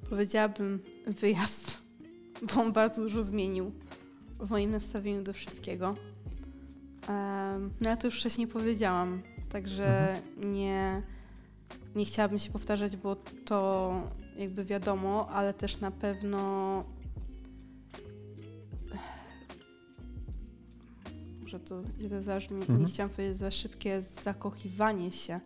Powiedziałabym 0.09 0.79
wyjazd, 1.21 1.81
bo 2.47 2.61
on 2.61 2.73
bardzo 2.73 3.01
dużo 3.01 3.21
zmienił. 3.23 3.71
w 4.39 4.49
moim 4.49 4.71
nastawieniu 4.71 5.23
do 5.23 5.33
wszystkiego. 5.33 5.95
No 7.81 7.89
ja 7.89 7.97
to 7.97 8.07
już 8.07 8.19
wcześniej 8.19 8.47
powiedziałam, 8.47 9.21
także 9.49 10.21
nie, 10.37 11.01
nie 11.95 12.05
chciałabym 12.05 12.39
się 12.39 12.51
powtarzać, 12.51 12.97
bo 12.97 13.15
to 13.45 13.91
jakby 14.37 14.65
wiadomo, 14.65 15.29
ale 15.29 15.53
też 15.53 15.79
na 15.79 15.91
pewno 15.91 16.83
może 21.51 21.63
to 21.63 21.81
źle 21.99 22.23
zabrzmi, 22.23 22.57
Mhm. 22.57 22.79
nie 22.79 22.85
chciałam 22.85 23.09
powiedzieć 23.09 23.37
za 23.37 23.51
szybkie 23.51 24.01
zakochiwanie 24.23 25.11
się, 25.11 25.39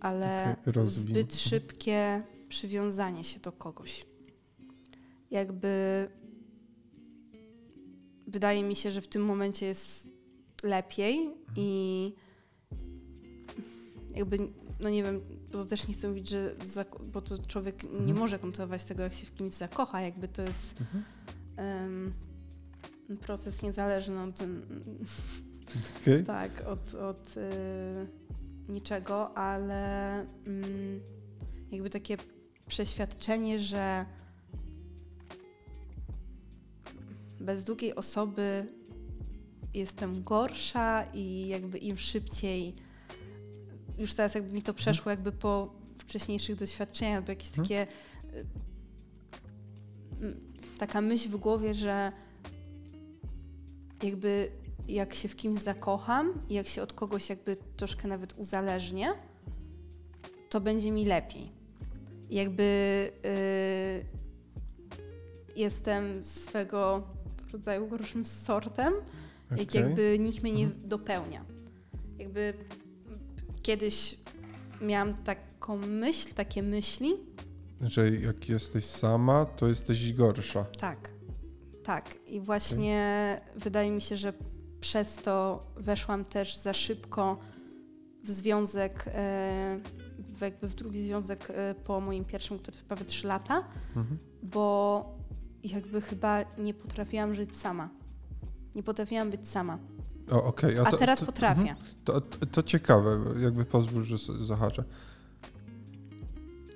ale 0.00 0.56
rozwij. 0.66 1.02
zbyt 1.02 1.16
Mhm. 1.32 1.38
szybkie 1.40 2.22
przywiązanie 2.48 3.24
się 3.24 3.40
do 3.40 3.52
kogoś. 3.52 4.06
Jakby 5.30 5.68
wydaje 8.26 8.62
mi 8.62 8.76
się, 8.76 8.90
że 8.90 9.00
w 9.00 9.08
tym 9.08 9.24
momencie 9.24 9.66
jest 9.66 10.08
lepiej 10.62 11.30
i 11.56 12.12
jakby, 14.16 14.38
no 14.80 14.90
nie 14.90 15.02
wiem, 15.02 15.20
bo 15.52 15.58
to 15.58 15.66
też 15.66 15.88
nie 15.88 15.94
chcę 15.94 16.08
mówić, 16.08 16.28
że, 16.28 16.56
bo 17.12 17.20
to 17.22 17.38
człowiek 17.46 17.82
nie 17.84 17.90
Mhm. 17.98 18.18
może 18.18 18.38
kontrolować 18.38 18.84
tego, 18.84 19.02
jak 19.02 19.12
się 19.12 19.26
w 19.26 19.34
kimś 19.34 19.52
zakocha, 19.52 20.00
jakby 20.00 20.28
to 20.28 20.42
jest 20.42 20.74
Mhm. 20.80 21.04
em, 21.56 22.12
proces 23.16 23.62
niezależny 23.62 24.22
od, 24.22 24.38
Okej. 26.02 26.24
tak, 26.36 26.62
od, 26.66 26.94
od 26.94 27.36
y, 27.36 28.72
niczego, 28.72 29.38
ale 29.38 30.12
mm, 30.46 31.00
jakby 31.72 31.90
takie 31.90 32.16
przeświadczenie, 32.68 33.58
że 33.58 34.06
bez 37.40 37.64
drugiej 37.64 37.94
osoby 37.94 38.66
jestem 39.74 40.24
gorsza 40.24 41.04
i 41.14 41.48
jakby 41.48 41.78
im 41.78 41.98
szybciej, 41.98 42.74
już 43.98 44.14
teraz 44.14 44.34
jakby 44.34 44.52
mi 44.52 44.62
to 44.62 44.74
przeszło 44.74 45.10
jakby 45.10 45.32
po 45.32 45.74
wcześniejszych 45.98 46.56
doświadczeniach, 46.56 47.16
albo 47.16 47.32
jakieś 47.32 47.48
Mhm. 47.48 47.64
takie 47.68 47.86
y, 50.22 50.36
taka 50.78 51.00
myśl 51.00 51.28
w 51.28 51.36
głowie, 51.36 51.74
że 51.74 52.12
jakby 54.02 54.50
jak 54.88 55.14
się 55.14 55.28
w 55.28 55.36
kimś 55.36 55.58
zakocham 55.60 56.32
i 56.48 56.54
jak 56.54 56.66
się 56.66 56.82
od 56.82 56.92
kogoś 56.92 57.28
jakby 57.28 57.56
troszkę 57.76 58.08
nawet 58.08 58.38
uzależnię, 58.38 59.08
to 60.48 60.60
będzie 60.60 60.90
mi 60.90 61.04
lepiej. 61.06 61.52
Jakby 62.30 62.62
y, 63.26 64.04
jestem 65.56 66.24
swego 66.24 67.02
rodzaju 67.52 67.88
gorszym 67.88 68.26
sortem, 68.26 68.92
jak 69.50 69.68
Okej. 69.68 69.80
jakby 69.82 70.18
nikt 70.18 70.42
mnie 70.42 70.52
nie 70.52 70.68
dopełnia. 70.68 71.44
Jakby 72.18 72.54
kiedyś 73.62 74.16
miałam 74.80 75.14
taką 75.14 75.76
myśl, 75.76 76.34
takie 76.34 76.62
myśli, 76.62 77.12
Że 77.80 78.10
jak 78.10 78.48
jesteś 78.48 78.84
sama, 78.84 79.44
to 79.44 79.68
jesteś 79.68 80.12
gorsza. 80.12 80.64
Tak, 80.64 81.12
tak. 81.82 82.14
I 82.26 82.40
właśnie 82.40 83.40
wydaje 83.56 83.90
mi 83.90 84.00
się, 84.00 84.16
że 84.16 84.32
przez 84.80 85.16
to 85.16 85.66
weszłam 85.76 86.24
też 86.24 86.56
za 86.56 86.72
szybko 86.72 87.38
w 88.24 88.30
związek, 88.30 89.04
e, 89.06 89.80
w 90.18 90.40
jakby 90.40 90.68
w 90.68 90.74
drugi 90.74 91.02
związek 91.02 91.48
e, 91.50 91.74
po 91.84 92.00
moim 92.00 92.24
pierwszym, 92.24 92.58
który 92.58 92.76
trwał 92.76 92.86
prawie 92.88 93.04
3 93.04 93.26
lata, 93.26 93.64
Mhm. 93.96 94.18
bo 94.42 95.04
jakby 95.64 96.00
chyba 96.00 96.44
nie 96.58 96.74
potrafiłam 96.74 97.34
żyć 97.34 97.56
sama. 97.56 97.88
Nie 98.74 98.82
potrafiłam 98.82 99.30
być 99.30 99.48
sama. 99.48 99.78
O, 100.30 100.44
okej. 100.44 100.78
A 100.78 100.84
to- 100.90 100.96
teraz 100.96 101.18
to- 101.20 101.26
potrafię. 101.26 101.60
mhm. 101.60 101.76
To, 102.04 102.20
to, 102.20 102.46
to 102.46 102.62
ciekawe, 102.62 103.18
jakby 103.40 103.64
pozwól, 103.64 104.02
że 104.04 104.16
zahaczę. 104.44 104.84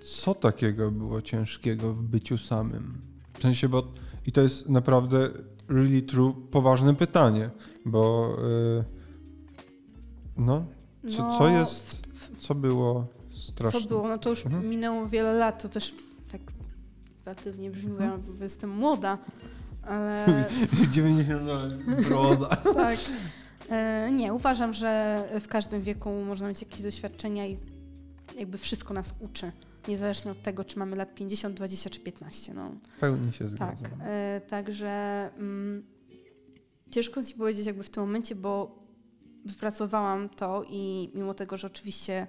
Co 0.05 0.35
takiego 0.35 0.91
było 0.91 1.23
ciężkiego 1.23 1.95
w 1.95 2.03
byciu 2.03 2.39
samym? 2.39 3.01
W 3.39 3.43
sensie, 3.43 3.69
bo 3.69 3.83
i 4.27 4.33
to 4.33 4.41
jest 4.41 4.69
naprawdę 4.69 5.29
really 5.69 6.03
true, 6.03 6.35
poważne 6.51 6.95
pytanie, 6.95 7.51
bo 7.87 8.31
y, 8.81 8.85
no, 10.37 10.65
co, 11.17 11.23
No, 11.23 11.39
co 11.39 11.49
jest, 11.49 12.09
co 12.41 12.55
było 12.55 13.07
straszne? 13.35 13.81
Co 13.81 13.89
było? 13.89 14.09
No 14.09 14.19
to 14.19 14.29
już 14.31 14.47
Mhm. 14.47 14.69
minęło 14.69 15.09
wiele 15.09 15.33
lat, 15.33 15.63
to 15.63 15.69
też 15.69 15.95
tak 16.33 16.41
relatywnie 17.27 17.71
brzmi, 17.71 17.91
bo 17.93 18.05
Mhm. 18.05 18.23
jestem 18.41 18.71
młoda, 18.71 19.19
ale 19.83 20.27
90 20.93 21.43
lat, 21.47 21.73
broda. 22.09 22.57
tak. 22.75 22.99
E, 23.71 24.11
nie, 24.13 24.35
uważam, 24.35 24.73
że 24.73 25.23
w 25.41 25.49
każdym 25.49 25.81
wieku 25.81 26.11
można 26.27 26.49
mieć 26.49 26.63
jakieś 26.63 26.83
doświadczenia 26.83 27.47
i 27.47 27.59
jakby 28.39 28.59
wszystko 28.59 28.95
nas 28.95 29.15
uczy. 29.21 29.53
Niezależnie 29.89 30.31
od 30.31 30.43
tego, 30.43 30.65
czy 30.65 30.79
mamy 30.79 30.97
lat 30.97 31.15
50, 31.15 31.57
20 31.57 31.91
czy 31.91 32.01
15. 32.01 32.55
No, 32.55 32.71
W 32.97 33.01
pełni 33.01 33.33
się 33.33 33.39
tak. 33.39 33.51
zgadzam. 33.79 34.01
E, 34.03 34.41
także 34.49 34.91
mm, 35.39 35.87
ciężko 36.91 37.23
ci 37.23 37.35
powiedzieć 37.35 37.67
jakby 37.67 37.83
w 37.83 37.91
tym 37.91 38.03
momencie, 38.03 38.35
bo 38.35 38.79
wypracowałam 39.45 40.29
to 40.29 40.65
i 40.69 41.11
mimo 41.15 41.35
tego, 41.35 41.57
że 41.57 41.67
oczywiście, 41.67 42.27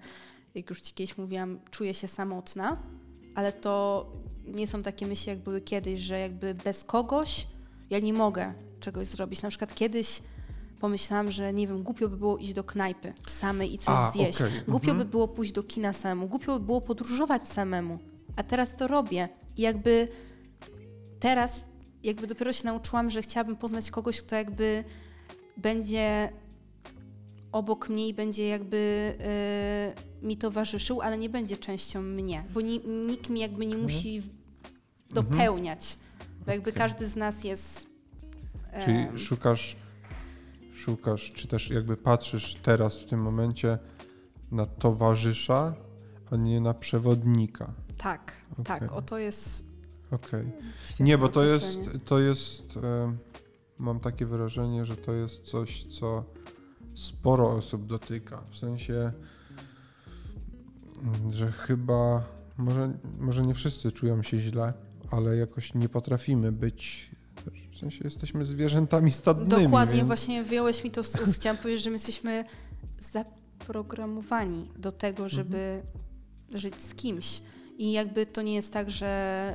jak 0.55 0.69
już 0.69 0.81
ci 0.81 0.93
kiedyś 0.93 1.17
mówiłam, 1.17 1.59
czuję 1.71 1.93
się 1.93 2.07
samotna, 2.07 2.77
ale 3.35 3.53
to 3.53 4.05
nie 4.45 4.67
są 4.67 4.83
takie 4.83 5.07
myśli, 5.07 5.29
jak 5.29 5.39
były 5.39 5.61
kiedyś, 5.61 5.99
że 5.99 6.19
jakby 6.19 6.53
bez 6.53 6.83
kogoś 6.83 7.47
ja 7.89 7.99
nie 7.99 8.13
mogę 8.13 8.53
czegoś 8.79 9.07
zrobić. 9.07 9.41
Na 9.41 9.49
przykład 9.49 9.75
kiedyś 9.75 10.21
pomyślałam, 10.79 11.31
że 11.31 11.53
nie 11.53 11.67
wiem, 11.67 11.83
głupio 11.83 12.09
by 12.09 12.17
było 12.17 12.37
iść 12.37 12.53
do 12.53 12.63
knajpy 12.63 13.13
samej 13.27 13.73
i 13.73 13.77
coś 13.77 13.95
A, 13.97 14.11
zjeść. 14.11 14.41
okej, 14.41 14.51
Głupio 14.67 14.91
mhm. 14.91 14.97
by 14.97 15.05
było 15.11 15.27
pójść 15.27 15.51
do 15.51 15.63
kina 15.63 15.93
samemu, 15.93 16.27
głupio 16.27 16.59
by 16.59 16.65
było 16.65 16.81
podróżować 16.81 17.47
samemu. 17.47 17.99
A 18.35 18.43
teraz 18.43 18.75
to 18.75 18.87
robię. 18.87 19.29
I 19.57 19.61
jakby 19.61 20.07
teraz 21.19 21.67
jakby 22.03 22.27
dopiero 22.27 22.53
się 22.53 22.65
nauczyłam, 22.65 23.09
że 23.09 23.21
chciałabym 23.21 23.55
poznać 23.55 23.91
kogoś, 23.91 24.21
kto 24.21 24.35
jakby 24.35 24.83
będzie 25.57 26.29
obok 27.51 27.89
mnie 27.89 28.07
i 28.07 28.13
będzie 28.13 28.47
jakby 28.47 29.13
y, 30.21 30.25
mi 30.27 30.37
towarzyszył, 30.37 31.01
ale 31.01 31.17
nie 31.17 31.29
będzie 31.29 31.57
częścią 31.57 32.01
mnie, 32.01 32.43
bo 32.53 32.61
ni, 32.61 32.81
nikt 33.07 33.29
mi 33.29 33.39
jakby 33.39 33.65
nie 33.65 33.77
musi 33.77 34.21
w- 34.21 34.29
dopełniać, 35.13 35.97
bo 36.45 36.51
jakby 36.51 36.69
Okej. 36.69 36.81
każdy 36.81 37.07
z 37.07 37.15
nas 37.15 37.43
jest... 37.43 37.87
Czyli 38.85 39.19
szukasz, 39.19 39.75
szukasz, 40.85 41.31
czy 41.31 41.47
też 41.47 41.69
jakby 41.69 41.97
patrzysz 41.97 42.55
teraz 42.55 43.01
w 43.01 43.05
tym 43.05 43.21
momencie 43.21 43.77
na 44.51 44.65
towarzysza, 44.65 45.73
a 46.31 46.35
nie 46.35 46.61
na 46.61 46.73
przewodnika. 46.73 47.73
tak, 47.97 48.35
Okej. 48.51 48.65
tak, 48.65 48.91
oto 48.91 49.17
jest 49.17 49.65
Okej. 50.11 50.51
świetne 50.83 51.05
Nie, 51.05 51.17
bo 51.17 51.29
to 51.29 51.43
jest, 51.43 51.71
określenie. 51.73 51.99
to 51.99 52.19
jest, 52.19 52.79
mam 53.77 53.99
takie 53.99 54.25
wrażenie, 54.25 54.85
że 54.85 54.97
to 54.97 55.13
jest 55.13 55.43
coś, 55.43 55.83
co 55.83 56.23
sporo 56.95 57.49
osób 57.49 57.85
dotyka. 57.85 58.41
W 58.51 58.55
sensie, 58.57 59.11
mm, 61.03 61.31
że 61.31 61.51
chyba, 61.51 62.23
może, 62.57 62.93
może 63.19 63.45
nie 63.45 63.53
wszyscy 63.53 63.91
czują 63.91 64.23
się 64.23 64.37
źle, 64.37 64.73
ale 65.11 65.37
jakoś 65.37 65.73
nie 65.73 65.89
potrafimy 65.89 66.51
być, 66.51 67.11
w 67.75 67.77
sensie 67.77 68.01
jesteśmy 68.03 68.45
zwierzętami 68.45 69.11
stadnymi. 69.11 69.63
Dokładnie, 69.63 69.95
więc... 69.95 70.07
właśnie 70.07 70.43
wyjąłeś 70.43 70.83
mi 70.83 70.91
to 70.91 71.03
z 71.03 71.15
ust. 71.15 71.35
Chciałam 71.35 71.57
powiedzieć, 71.57 71.83
że 71.83 71.89
my 71.89 71.95
jesteśmy 71.95 72.45
zaprogramowani 73.13 74.71
do 74.77 74.91
tego, 74.91 75.29
żeby 75.29 75.81
żyć 76.51 76.81
z 76.81 76.95
kimś. 76.95 77.41
I 77.77 77.91
jakby 77.91 78.25
to 78.25 78.41
nie 78.41 78.55
jest 78.55 78.73
tak, 78.73 78.91
że 78.91 79.53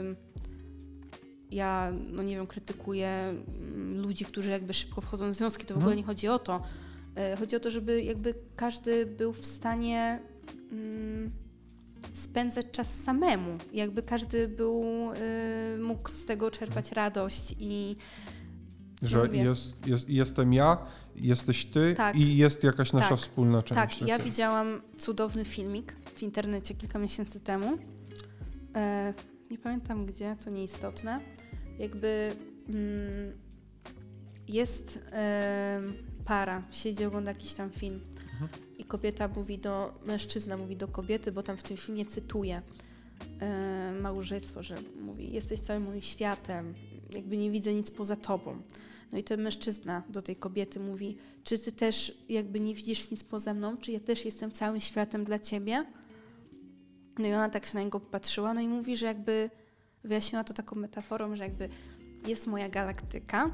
ym, 0.00 0.16
ja, 1.50 1.92
no 2.10 2.22
nie 2.22 2.36
wiem, 2.36 2.46
krytykuję 2.46 3.08
mm, 3.08 4.00
ludzi, 4.02 4.24
którzy 4.24 4.50
jakby 4.50 4.72
szybko 4.74 5.00
wchodzą 5.00 5.30
w 5.30 5.34
związki. 5.34 5.66
To 5.66 5.74
w 5.74 5.76
ogóle 5.76 5.92
Mhm. 5.92 5.96
nie 5.98 6.04
chodzi 6.06 6.28
o 6.28 6.38
to. 6.38 6.62
Y, 7.34 7.36
Chodzi 7.36 7.56
o 7.56 7.60
to, 7.60 7.70
żeby 7.70 8.02
jakby 8.02 8.34
każdy 8.56 9.06
był 9.06 9.32
w 9.32 9.44
stanie 9.46 10.20
mm, 10.72 11.17
spędzać 12.12 12.66
czas 12.72 12.94
samemu. 12.94 13.58
Jakby 13.72 14.02
każdy 14.02 14.48
był, 14.48 14.82
y, 15.76 15.78
mógł 15.78 16.08
z 16.08 16.24
tego 16.24 16.50
czerpać 16.50 16.92
radość 16.92 17.54
i 17.58 17.96
Że 19.02 19.18
Mówię. 19.18 19.44
jest, 19.44 19.86
jest, 19.86 20.08
jestem 20.10 20.52
ja, 20.52 20.78
jesteś 21.16 21.64
ty 21.64 21.94
Tak. 21.96 22.16
i 22.16 22.36
jest 22.36 22.64
jakaś 22.64 22.92
nasza 22.92 23.08
Tak. 23.08 23.18
wspólna 23.18 23.62
część. 23.62 23.98
Tak, 23.98 24.08
ja 24.08 24.18
widziałam 24.18 24.82
cudowny 24.98 25.44
filmik 25.44 25.96
w 26.14 26.22
internecie 26.22 26.74
kilka 26.74 26.98
miesięcy 26.98 27.40
temu. 27.40 27.78
E, 28.76 29.14
nie 29.50 29.58
pamiętam 29.58 30.06
gdzie, 30.06 30.36
to 30.44 30.50
nieistotne. 30.50 31.20
Jakby 31.78 32.32
mm, 32.68 33.32
jest 34.48 34.98
e, 35.12 35.82
para, 36.24 36.62
siedzi, 36.70 37.04
ogląda 37.04 37.30
jakiś 37.30 37.54
tam 37.54 37.70
film 37.70 38.00
Mhm. 38.32 38.67
Kobieta 38.88 39.28
mówi 39.28 39.58
do, 39.58 39.94
mężczyzna 40.06 40.56
mówi 40.56 40.76
do 40.76 40.88
kobiety, 40.88 41.32
bo 41.32 41.42
tam 41.42 41.56
w 41.56 41.62
tym 41.62 41.76
filmie 41.76 42.06
cytuje 42.06 42.62
małżeństwo, 44.00 44.62
że 44.62 44.76
mówi, 45.00 45.32
jesteś 45.32 45.60
całym 45.60 45.82
moim 45.82 46.02
światem, 46.02 46.74
jakby 47.14 47.36
nie 47.36 47.50
widzę 47.50 47.74
nic 47.74 47.90
poza 47.90 48.16
tobą. 48.16 48.62
No 49.12 49.18
i 49.18 49.22
ten 49.22 49.42
mężczyzna 49.42 50.02
do 50.08 50.22
tej 50.22 50.36
kobiety 50.36 50.80
mówi, 50.80 51.16
czy 51.44 51.58
ty 51.58 51.72
też 51.72 52.18
jakby 52.28 52.60
nie 52.60 52.74
widzisz 52.74 53.10
nic 53.10 53.24
poza 53.24 53.54
mną, 53.54 53.76
czy 53.76 53.92
ja 53.92 54.00
też 54.00 54.24
jestem 54.24 54.50
całym 54.50 54.80
światem 54.80 55.24
dla 55.24 55.38
ciebie? 55.38 55.84
No 57.18 57.26
i 57.26 57.32
ona 57.32 57.48
tak 57.48 57.66
się 57.66 57.74
na 57.74 57.82
niego 57.82 58.00
patrzyła, 58.00 58.54
no 58.54 58.60
i 58.60 58.68
mówi, 58.68 58.96
że 58.96 59.06
jakby 59.06 59.50
wyjaśniła 60.04 60.44
to 60.44 60.54
taką 60.54 60.76
metaforą, 60.76 61.36
że 61.36 61.44
jakby 61.44 61.68
jest 62.26 62.46
moja 62.46 62.68
galaktyka, 62.68 63.50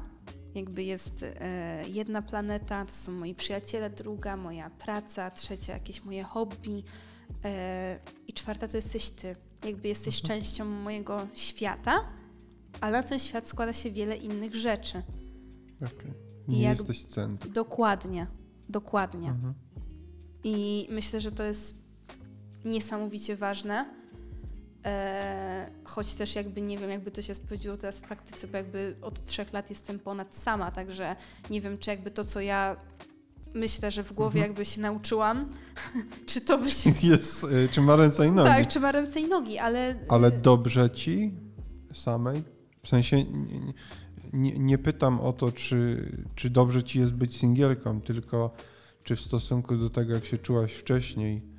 jakby 0.55 0.83
jest 0.83 1.23
e, 1.23 1.83
jedna 1.89 2.21
planeta, 2.21 2.85
to 2.85 2.93
są 2.93 3.11
moi 3.11 3.35
przyjaciele, 3.35 3.89
druga 3.89 4.37
moja 4.37 4.69
praca, 4.69 5.31
trzecia 5.31 5.73
jakieś 5.73 6.03
moje 6.03 6.23
hobby 6.23 6.83
e, 7.45 7.99
i 8.27 8.33
czwarta 8.33 8.67
to 8.67 8.77
jesteś 8.77 9.09
ty. 9.09 9.35
Jakby 9.65 9.87
jesteś 9.87 10.21
Mhm. 10.21 10.39
częścią 10.41 10.65
mojego 10.65 11.27
świata, 11.33 11.93
ale 12.81 12.97
na 12.97 13.03
ten 13.03 13.19
świat 13.19 13.47
składa 13.47 13.73
się 13.73 13.91
wiele 13.91 14.17
innych 14.17 14.55
rzeczy. 14.55 15.01
I 16.47 16.51
Nie 16.51 16.61
jak- 16.61 16.77
jesteś 16.77 17.03
centrum. 17.03 17.53
Dokładnie, 17.53 18.27
dokładnie. 18.69 19.29
Mhm. 19.29 19.53
I 20.43 20.87
myślę, 20.91 21.19
że 21.21 21.31
to 21.31 21.43
jest 21.43 21.75
niesamowicie 22.65 23.35
ważne. 23.35 23.85
E, 24.85 25.69
choć 25.83 26.13
też 26.13 26.35
jakby 26.35 26.61
nie 26.61 26.77
wiem, 26.77 26.89
jakby 26.89 27.11
to 27.11 27.21
się 27.21 27.33
sprawdziło 27.33 27.77
teraz 27.77 27.97
w 27.97 28.01
praktyce, 28.01 28.47
bo 28.47 28.57
jakby 28.57 28.95
od 29.01 29.25
trzech 29.25 29.53
lat 29.53 29.69
jestem 29.69 29.99
ponad 29.99 30.35
sama, 30.35 30.71
także 30.71 31.15
nie 31.49 31.61
wiem, 31.61 31.77
czy 31.77 31.89
jakby 31.89 32.11
to, 32.11 32.23
co 32.23 32.41
ja 32.41 32.75
myślę, 33.53 33.91
że 33.91 34.03
w 34.03 34.13
głowie 34.13 34.39
Mhm. 34.39 34.49
jakby 34.51 34.65
się 34.65 34.81
nauczyłam, 34.81 35.49
czy 36.25 36.41
to 36.41 36.57
by 36.57 36.71
się... 36.71 36.91
Jest, 37.09 37.43
y, 37.43 37.69
czy 37.71 37.81
ma 37.81 37.95
ręce 37.95 38.27
i 38.27 38.31
nogi. 38.31 38.49
Tak, 38.49 38.67
czy 38.67 38.79
ma 38.79 38.91
ręce 38.91 39.19
i 39.19 39.27
nogi, 39.27 39.57
ale... 39.57 39.95
Ale 40.09 40.31
dobrze 40.31 40.89
ci 40.89 41.33
samej? 41.93 42.43
W 42.83 42.87
sensie 42.87 43.23
nie, 43.23 43.73
nie, 44.33 44.59
nie 44.59 44.77
pytam 44.77 45.19
o 45.19 45.33
to, 45.33 45.51
czy, 45.51 46.11
czy 46.35 46.49
dobrze 46.49 46.83
ci 46.83 46.99
jest 46.99 47.13
być 47.13 47.37
singielką, 47.37 48.01
tylko 48.01 48.51
czy 49.03 49.15
w 49.15 49.21
stosunku 49.21 49.77
do 49.77 49.89
tego, 49.89 50.13
jak 50.13 50.25
się 50.25 50.37
czułaś 50.37 50.73
wcześniej 50.73 51.54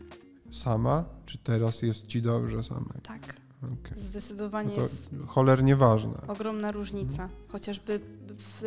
sama, 0.51 1.05
czy 1.27 1.39
teraz 1.39 1.82
jest 1.82 2.06
ci 2.06 2.23
dobrze 2.23 2.64
samej? 2.64 3.01
Tak, 3.02 3.36
Okej. 3.59 3.98
zdecydowanie 3.98 4.68
No 4.68 4.74
to 4.74 4.81
jest 4.81 5.10
cholernie 5.27 5.77
ważne. 5.77 6.14
ogromna 6.28 6.73
różnica. 6.73 7.28
Chociażby 7.48 8.01
w, 8.39 8.62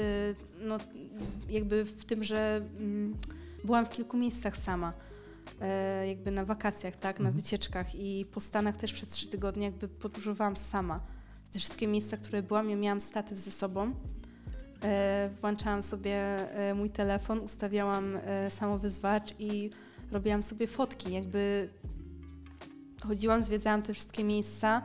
no, 0.61 0.77
jakby 1.49 1.85
w 1.85 2.05
tym, 2.05 2.23
że 2.23 2.61
mm, 2.79 3.15
byłam 3.63 3.85
w 3.85 3.89
kilku 3.89 4.17
miejscach 4.17 4.57
sama. 4.57 4.93
E, 5.61 6.07
jakby 6.07 6.31
na 6.31 6.45
wakacjach, 6.45 6.95
tak, 6.95 7.19
na 7.19 7.27
Mhm. 7.29 7.35
wycieczkach 7.43 7.95
i 7.95 8.25
po 8.31 8.39
Stanach 8.39 8.77
też 8.77 8.93
przez 8.93 9.09
trzy 9.09 9.27
tygodnie 9.27 9.65
jakby 9.65 9.87
podróżowałam 9.87 10.55
sama. 10.57 10.99
W 11.43 11.49
te 11.49 11.59
wszystkie 11.59 11.87
miejsca, 11.87 12.17
które 12.17 12.43
byłam, 12.43 12.69
ja 12.69 12.75
miałam 12.75 13.01
statyw 13.01 13.37
ze 13.39 13.51
sobą. 13.51 13.93
E, 14.83 15.29
włączałam 15.41 15.83
sobie 15.83 16.15
e, 16.69 16.73
mój 16.73 16.89
telefon, 16.89 17.39
ustawiałam 17.39 18.15
e, 18.23 18.51
samowyzwacz 18.51 19.35
i 19.39 19.69
robiłam 20.11 20.43
sobie 20.43 20.67
fotki. 20.67 21.13
Jakby 21.13 21.69
chodziłam, 23.07 23.43
zwiedzałam 23.43 23.81
te 23.81 23.93
wszystkie 23.93 24.23
miejsca. 24.23 24.81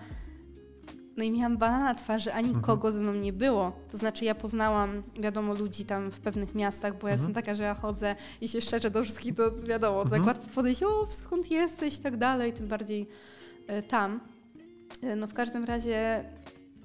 No 1.17 1.25
i 1.25 1.31
miałam 1.31 1.57
bana 1.57 1.79
na 1.81 1.95
twarzy, 1.95 2.33
ani 2.33 2.47
Mhm. 2.49 2.65
kogo 2.65 2.93
ze 2.93 3.03
mną 3.03 3.15
nie 3.15 3.33
było. 3.33 3.73
To 3.91 3.97
znaczy 3.99 4.25
ja 4.25 4.35
poznałam, 4.35 5.03
wiadomo, 5.21 5.55
ludzi 5.55 5.85
tam 5.85 6.11
w 6.11 6.21
pewnych 6.21 6.55
miastach, 6.55 6.93
bo 6.99 7.09
ja 7.09 7.15
Mhm. 7.15 7.19
jestem 7.19 7.35
taka, 7.45 7.55
że 7.55 7.63
ja 7.63 7.75
chodzę 7.75 8.17
i 8.41 8.49
się 8.49 8.61
szczerze 8.61 8.91
do 8.91 9.05
wszystkich, 9.05 9.35
to 9.35 9.43
wiadomo, 9.69 10.05
to 10.05 10.11
tak 10.11 10.19
Mhm. 10.19 10.27
łatwo 10.37 10.55
podejść, 10.55 10.83
o 10.83 11.07
skąd 11.11 11.51
jesteś 11.51 11.95
i 11.95 11.99
tak 11.99 12.17
dalej, 12.17 12.53
tym 12.53 12.69
bardziej 12.69 13.09
e, 13.67 13.83
tam. 13.83 14.21
E, 15.03 15.17
No 15.17 15.27
w 15.27 15.35
każdym 15.35 15.65
razie 15.65 16.25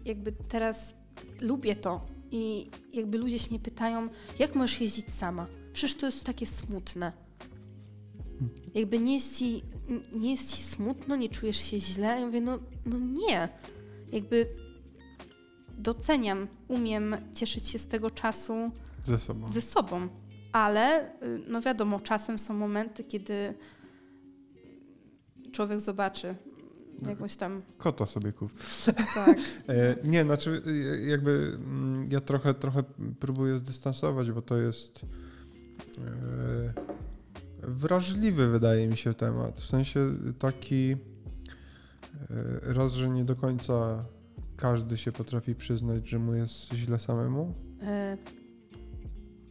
jakby 0.06 0.32
teraz 0.32 0.94
lubię 1.42 1.76
to 1.76 2.06
i 2.32 2.70
jakby 2.94 3.18
ludzie 3.18 3.40
się 3.40 3.50
mnie 3.50 3.60
pytają, 3.60 4.10
jak 4.40 4.56
możesz 4.56 4.82
jeździć 4.82 5.12
sama? 5.14 5.48
Przecież 5.74 5.96
to 5.96 6.06
jest 6.06 6.24
takie 6.26 6.46
smutne. 6.46 7.12
Jakby 8.76 9.00
nie 9.00 9.14
jest 9.14 9.38
ci, 9.38 9.64
nie 10.14 10.32
jest 10.32 10.56
ci 10.56 10.62
smutno, 10.62 11.16
nie 11.16 11.30
czujesz 11.30 11.58
się 11.58 11.80
źle. 11.80 12.08
Ja 12.20 12.26
mówię, 12.26 12.42
no, 12.42 12.60
no 12.86 13.00
nie. 13.00 13.50
Jakby 14.12 14.48
doceniam, 15.78 16.48
umiem 16.68 17.16
cieszyć 17.34 17.68
się 17.68 17.80
z 17.80 17.88
tego 17.88 18.10
czasu 18.12 18.72
Ze 19.06 19.20
sobą. 19.20 19.52
ze 19.52 19.62
sobą. 19.62 20.08
Ale 20.52 21.12
y, 21.24 21.42
no 21.48 21.62
wiadomo, 21.62 22.00
czasem 22.00 22.38
są 22.38 22.54
momenty, 22.54 23.04
kiedy 23.04 23.54
człowiek 25.52 25.82
zobaczy 25.82 26.36
jakąś 27.08 27.36
tam. 27.36 27.62
Kota 27.78 28.06
sobie 28.06 28.32
kup. 28.34 28.52
Tak. 29.16 29.38
E, 29.70 29.96
nie, 30.04 30.24
znaczy 30.24 30.62
e, 30.66 31.00
jakby 31.10 31.52
mm, 31.56 32.06
ja 32.12 32.22
trochę, 32.22 32.54
trochę 32.54 32.84
próbuję 33.20 33.58
zdystansować, 33.58 34.32
bo 34.32 34.42
to 34.42 34.58
jest 34.58 35.02
e, 35.98 36.74
wrażliwy 37.70 38.48
wydaje 38.48 38.88
mi 38.88 38.98
się 38.98 39.14
temat. 39.14 39.60
W 39.60 39.66
sensie 39.66 40.16
taki 40.40 40.92
e, 40.92 42.74
raz, 42.74 42.94
że 42.94 43.10
nie 43.10 43.26
do 43.26 43.36
końca 43.36 44.06
każdy 44.58 44.98
się 44.98 45.12
potrafi 45.12 45.56
przyznać, 45.56 46.08
że 46.10 46.20
mu 46.20 46.34
jest 46.34 46.74
źle 46.74 47.00
samemu. 47.00 47.54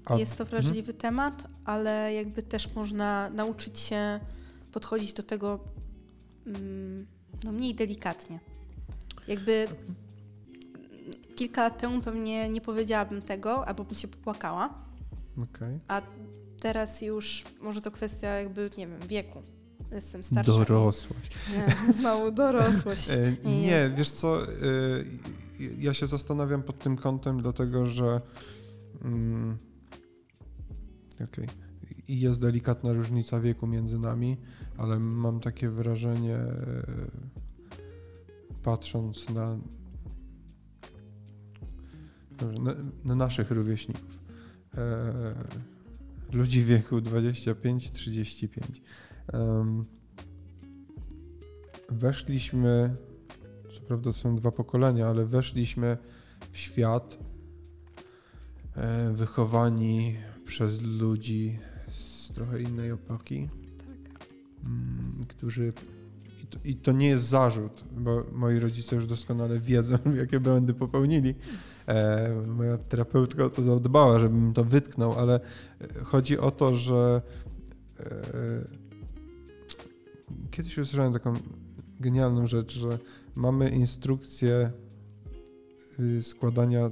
A, 0.04 0.16
Jest 0.16 0.38
to 0.38 0.44
wrażliwy 0.44 0.94
temat, 0.94 1.46
ale 1.64 2.14
jakby 2.14 2.42
też 2.42 2.74
można 2.74 3.30
nauczyć 3.30 3.78
się 3.78 4.20
podchodzić 4.72 5.12
do 5.12 5.22
tego 5.22 5.60
mm, 6.46 7.06
no, 7.44 7.52
mniej 7.52 7.74
delikatnie. 7.74 8.40
Jakby 9.28 9.68
kilka 11.36 11.62
lat 11.62 11.78
temu 11.78 12.02
pewnie 12.02 12.48
nie 12.48 12.60
powiedziałabym 12.60 13.22
tego, 13.22 13.66
albo 13.66 13.84
bym 13.84 13.94
się 13.94 14.08
popłakała, 14.08 14.74
Okej. 15.42 15.80
a 15.88 16.02
teraz 16.60 17.02
już 17.02 17.44
może 17.60 17.80
to 17.80 17.90
kwestia 17.90 18.28
jakby, 18.28 18.70
nie 18.78 18.86
wiem, 18.86 19.00
wieku. 19.08 19.42
Jestem 19.92 20.24
starsza. 20.24 20.52
Dorosłość. 20.52 21.30
Nie, 21.52 21.92
znowu 21.92 22.32
dorosłość. 22.32 23.08
Nie. 23.44 23.62
nie, 23.62 23.90
wiesz 23.96 24.10
co, 24.10 24.42
e, 24.42 24.48
ja 25.78 25.94
się 25.94 26.06
zastanawiam 26.06 26.62
pod 26.62 26.78
tym 26.78 26.96
kątem, 26.96 27.42
dlatego 27.42 27.86
że 27.86 28.20
mm, 29.04 29.58
okej, 31.24 31.46
i 32.08 32.20
jest 32.20 32.40
delikatna 32.40 32.92
różnica 32.92 33.40
wieku 33.40 33.66
między 33.66 33.98
nami, 33.98 34.36
ale 34.76 34.98
mam 34.98 35.40
takie 35.40 35.70
wrażenie, 35.70 36.36
e, 36.36 36.82
patrząc 38.62 39.28
na, 39.28 39.58
na, 42.60 42.74
na 43.04 43.14
naszych 43.14 43.50
rówieśników, 43.50 44.18
e, 44.76 45.34
ludzi 46.32 46.62
w 46.62 46.66
wieku 46.66 46.96
25-35. 46.96 48.48
em, 49.32 49.84
weszliśmy, 51.88 52.96
co 53.74 53.80
prawda 53.80 54.12
są 54.12 54.36
dwa 54.36 54.52
pokolenia, 54.52 55.06
ale 55.06 55.26
weszliśmy 55.26 55.96
w 56.50 56.58
świat 56.58 57.18
e, 58.76 59.12
wychowani 59.12 60.16
przez 60.44 60.82
ludzi 60.82 61.58
z 61.90 62.32
trochę 62.32 62.62
innej 62.62 62.90
epoki, 62.90 63.48
Tak. 63.78 64.26
mm, 64.64 65.24
którzy. 65.28 65.72
I 66.44 66.46
to, 66.46 66.58
I 66.64 66.74
to 66.76 66.92
nie 66.92 67.08
jest 67.08 67.24
zarzut, 67.24 67.84
bo 67.96 68.24
moi 68.32 68.58
rodzice 68.58 68.96
już 68.96 69.06
doskonale 69.06 69.60
wiedzą, 69.60 69.98
jakie 70.20 70.40
błędy 70.40 70.74
popełnili. 70.74 71.34
E, 71.88 72.30
moja 72.46 72.78
terapeutka 72.78 73.44
o 73.44 73.50
to 73.50 73.62
zadbała, 73.62 74.18
żebym 74.18 74.52
to 74.52 74.64
wytknął, 74.64 75.12
ale 75.12 75.40
chodzi 76.04 76.38
o 76.38 76.50
to, 76.50 76.76
że 76.76 77.22
e, 78.00 78.04
kiedyś 80.50 80.78
usłyszałem 80.78 81.12
taką 81.12 81.32
genialną 82.00 82.46
rzecz, 82.46 82.78
że 82.78 82.98
mamy 83.34 83.68
instrukcję 83.68 84.70
y, 86.00 86.22
składania, 86.22 86.90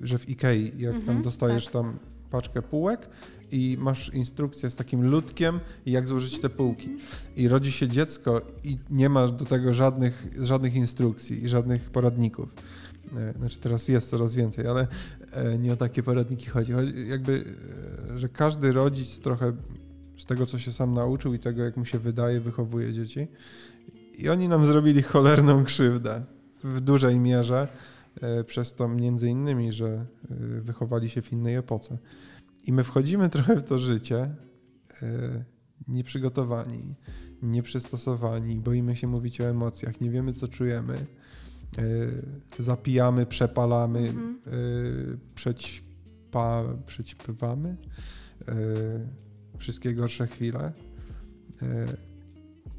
że 0.00 0.18
w 0.18 0.28
Ikei, 0.28 0.72
jak 0.78 0.92
tam 0.92 1.00
Mhm, 1.00 1.22
dostajesz 1.22 1.64
tak. 1.64 1.72
tam 1.72 1.98
paczkę 2.30 2.62
półek 2.62 3.10
i 3.50 3.76
masz 3.80 4.14
instrukcję 4.14 4.70
z 4.70 4.76
takim 4.76 5.06
ludkiem, 5.06 5.60
jak 5.86 6.08
złożyć 6.08 6.40
te 6.40 6.48
półki. 6.50 6.88
I 7.36 7.48
rodzi 7.48 7.72
się 7.72 7.88
dziecko 7.88 8.42
i 8.64 8.78
nie 8.90 9.08
masz 9.08 9.32
do 9.32 9.44
tego 9.44 9.74
żadnych, 9.74 10.26
żadnych 10.40 10.74
instrukcji 10.74 11.44
i 11.44 11.48
żadnych 11.48 11.90
poradników. 11.90 12.48
E, 13.16 13.38
Znaczy 13.38 13.60
teraz 13.60 13.88
jest 13.88 14.10
coraz 14.10 14.34
więcej, 14.34 14.66
ale 14.66 14.86
e, 15.32 15.58
nie 15.58 15.72
o 15.72 15.76
takie 15.76 16.02
poradniki 16.02 16.46
chodzi. 16.46 16.72
chodzi 16.72 17.08
jakby, 17.08 17.44
e, 18.14 18.18
że 18.18 18.28
każdy 18.28 18.72
rodzic 18.72 19.18
trochę 19.18 19.52
z 20.18 20.26
tego, 20.26 20.46
co 20.46 20.58
się 20.58 20.72
sam 20.72 20.94
nauczył 20.94 21.34
i 21.34 21.38
tego, 21.38 21.62
jak 21.62 21.76
mu 21.76 21.84
się 21.84 21.98
wydaje, 21.98 22.40
wychowuje 22.40 22.92
dzieci. 22.92 23.28
I 24.18 24.28
oni 24.28 24.48
nam 24.48 24.66
zrobili 24.66 25.02
cholerną 25.02 25.64
krzywdę 25.64 26.24
w 26.64 26.80
dużej 26.80 27.20
mierze, 27.20 27.68
przez 28.46 28.74
to 28.74 28.88
między 28.88 29.28
innymi, 29.28 29.72
że 29.72 30.06
wychowali 30.60 31.10
się 31.10 31.22
w 31.22 31.32
innej 31.32 31.54
epoce. 31.54 31.98
I 32.66 32.72
my 32.72 32.84
wchodzimy 32.84 33.28
trochę 33.28 33.56
w 33.56 33.62
to 33.64 33.78
życie 33.78 34.34
nieprzygotowani, 35.88 36.94
nieprzystosowani, 37.42 38.56
boimy 38.56 38.96
się 38.96 39.06
mówić 39.06 39.40
o 39.40 39.44
emocjach, 39.44 40.00
nie 40.00 40.10
wiemy, 40.10 40.32
co 40.32 40.48
czujemy. 40.48 41.06
E, 41.78 42.62
zapijamy, 42.62 43.26
przepalamy, 43.26 43.98
Mhm. 43.98 44.38
e, 44.46 44.50
przećpa, 45.34 46.64
przećpywamy 46.86 47.76
e, 48.48 48.54
wszystkie 49.58 49.94
gorsze 49.94 50.26
chwile. 50.26 50.72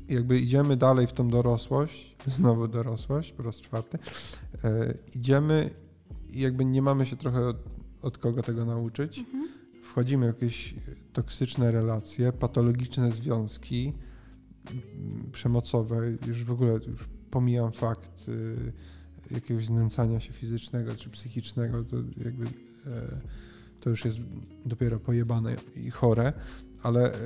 Jakby 0.09 0.39
idziemy 0.39 0.77
dalej 0.77 1.07
w 1.07 1.13
tą 1.13 1.27
dorosłość, 1.27 2.15
znowu 2.37 2.67
dorosłość, 2.67 3.31
po 3.31 3.43
raz 3.43 3.55
czwarty, 3.61 3.97
idziemy 5.15 5.69
i 6.29 6.41
jakby 6.41 6.65
nie 6.65 6.81
mamy 6.81 7.05
się 7.05 7.17
trochę 7.17 7.47
od, 7.47 7.57
od 8.01 8.17
kogo 8.17 8.43
tego 8.43 8.65
nauczyć. 8.65 9.19
Mhm. 9.19 9.47
Wchodzimy 9.83 10.25
w 10.33 10.35
jakieś 10.41 10.75
toksyczne 11.13 11.71
relacje, 11.71 12.31
patologiczne 12.31 13.11
związki 13.11 13.93
przemocowe, 15.31 15.97
już 16.27 16.43
w 16.43 16.51
ogóle 16.51 16.73
już 16.87 17.09
pomijam 17.31 17.71
fakt 17.71 18.27
y, 18.27 18.73
jakiegoś 19.31 19.65
znęcania 19.65 20.19
się 20.19 20.33
fizycznego 20.33 20.95
czy 20.95 21.09
psychicznego, 21.09 21.83
to 21.83 21.95
jakby 22.23 22.45
e, 22.45 22.49
to 23.79 23.89
już 23.89 24.05
jest 24.05 24.19
dopiero 24.65 24.99
pojebane 24.99 25.55
i 25.75 25.91
chore, 25.91 26.33
ale 26.83 27.13
e, 27.13 27.17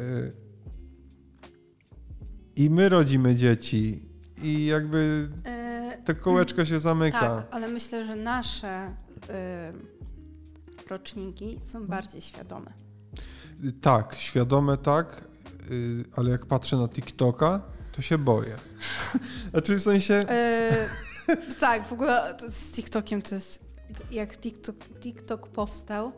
i 2.55 2.69
my 2.69 2.89
rodzimy 2.89 3.35
dzieci 3.35 4.09
i 4.43 4.65
jakby 4.65 5.29
E, 5.45 5.65
to 6.05 6.15
kółeczko 6.15 6.65
się 6.65 6.79
zamyka. 6.79 7.19
Tak, 7.19 7.47
ale 7.51 7.67
myślę, 7.67 8.05
że 8.05 8.15
nasze 8.15 8.89
y, 8.89 8.93
roczniki 10.89 11.59
są 11.63 11.87
bardziej 11.87 12.21
świadome. 12.21 12.73
Tak, 13.81 14.15
świadome 14.19 14.77
tak, 14.77 15.27
y, 15.71 16.03
ale 16.15 16.31
jak 16.31 16.45
patrzę 16.45 16.77
na 16.77 16.87
TikToka, 16.87 17.61
to 17.95 18.01
się 18.01 18.17
boję. 18.17 18.57
Znaczy 19.51 19.75
w 19.75 19.81
sensie, 19.83 20.13
E, 20.13 20.87
tak, 21.59 21.87
w 21.87 21.93
ogóle 21.93 22.37
z 22.47 22.71
TikTokiem 22.71 23.21
to 23.21 23.35
jest. 23.35 23.65
Jak 24.11 24.37
TikTok, 24.37 24.75
TikTok 24.99 25.47
powstał, 25.47 26.11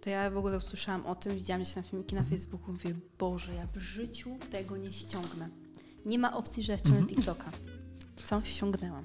to 0.00 0.10
ja 0.10 0.30
w 0.30 0.36
ogóle 0.36 0.56
usłyszałam 0.58 1.06
o 1.06 1.14
tym, 1.14 1.34
widziałam 1.36 1.62
gdzieś 1.62 1.76
na 1.76 1.82
filmiki 1.82 2.14
na 2.14 2.22
Facebooku, 2.22 2.72
mówię, 2.72 2.94
Boże, 3.18 3.54
ja 3.54 3.66
w 3.66 3.76
życiu 3.76 4.38
tego 4.50 4.76
nie 4.76 4.92
ściągnę. 4.92 5.48
Nie 6.06 6.18
ma 6.18 6.36
opcji, 6.36 6.62
że 6.62 6.72
ja 6.72 6.78
ściągnę 6.78 7.06
TikToka. 7.06 7.50
Co? 8.24 8.42
Ściągnęłam. 8.44 9.04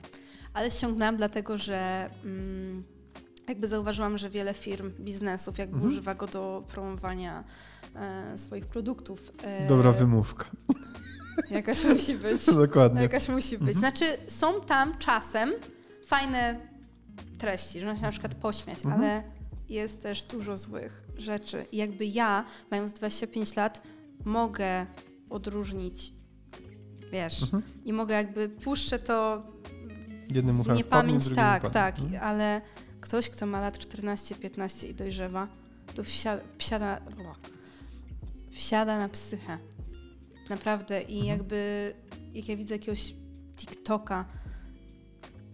Ale 0.54 0.72
ściągnęłam 0.72 1.18
dlatego, 1.18 1.58
że 1.58 2.10
mm, 2.24 2.84
jakby 3.48 3.68
zauważyłam, 3.68 4.18
że 4.18 4.30
wiele 4.30 4.54
firm, 4.54 4.92
biznesów 5.00 5.58
jakby 5.58 5.76
Mhm. 5.76 5.92
używa 5.94 6.16
go 6.16 6.28
do 6.28 6.64
promowania 6.68 7.44
e, 7.96 8.38
swoich 8.38 8.66
produktów. 8.66 9.32
E, 9.44 9.68
dobra 9.68 9.92
wymówka. 9.92 10.46
Jakaś 11.52 11.84
musi 11.86 12.16
być. 12.16 12.46
Dokładnie. 12.66 13.02
Jakaś 13.02 13.30
musi 13.30 13.58
być. 13.58 13.78
Znaczy, 13.78 14.06
są 14.28 14.62
tam 14.62 14.98
czasem 14.98 15.52
fajne 16.06 16.60
treści, 17.38 17.80
że 17.80 17.86
można 17.86 18.00
się 18.00 18.06
na 18.06 18.12
przykład 18.12 18.36
pośmiać, 18.36 18.86
Mhm. 18.86 19.02
ale 19.04 19.24
jest 19.70 20.02
też 20.02 20.24
dużo 20.26 20.58
złych 20.58 21.04
rzeczy. 21.18 21.66
I 21.72 21.78
jakby 21.78 22.06
ja, 22.06 22.46
mając 22.72 22.94
25 22.94 23.56
lat, 23.56 23.82
mogę 24.26 24.86
odróżnić, 25.30 26.14
wiesz, 27.12 27.44
Mhm. 27.44 27.64
i 27.86 27.94
mogę 27.94 28.16
jakby 28.16 28.50
puszczę 28.50 29.00
to 29.00 29.44
Jednym 30.30 30.58
w 30.58 30.60
uchem 30.60 30.76
niepamięć, 30.76 31.30
tak, 31.36 31.70
tak, 31.70 32.00
Mhm. 32.00 32.24
ale 32.24 32.62
ktoś, 33.02 33.30
kto 33.30 33.46
ma 33.46 33.60
lat 33.62 33.78
14-15 33.78 34.88
i 34.88 34.94
dojrzewa, 34.94 35.48
to 35.96 36.04
wsiada, 36.04 36.42
wsiada, 36.58 37.02
wsiada 38.52 38.98
na 39.00 39.10
psychę. 39.10 39.58
Naprawdę. 40.50 41.02
I 41.02 41.20
Mhm. 41.20 41.26
jakby, 41.40 41.94
jak 42.34 42.50
ja 42.50 42.56
widzę 42.56 42.76
jakiegoś 42.76 43.14
TikToka 43.58 44.26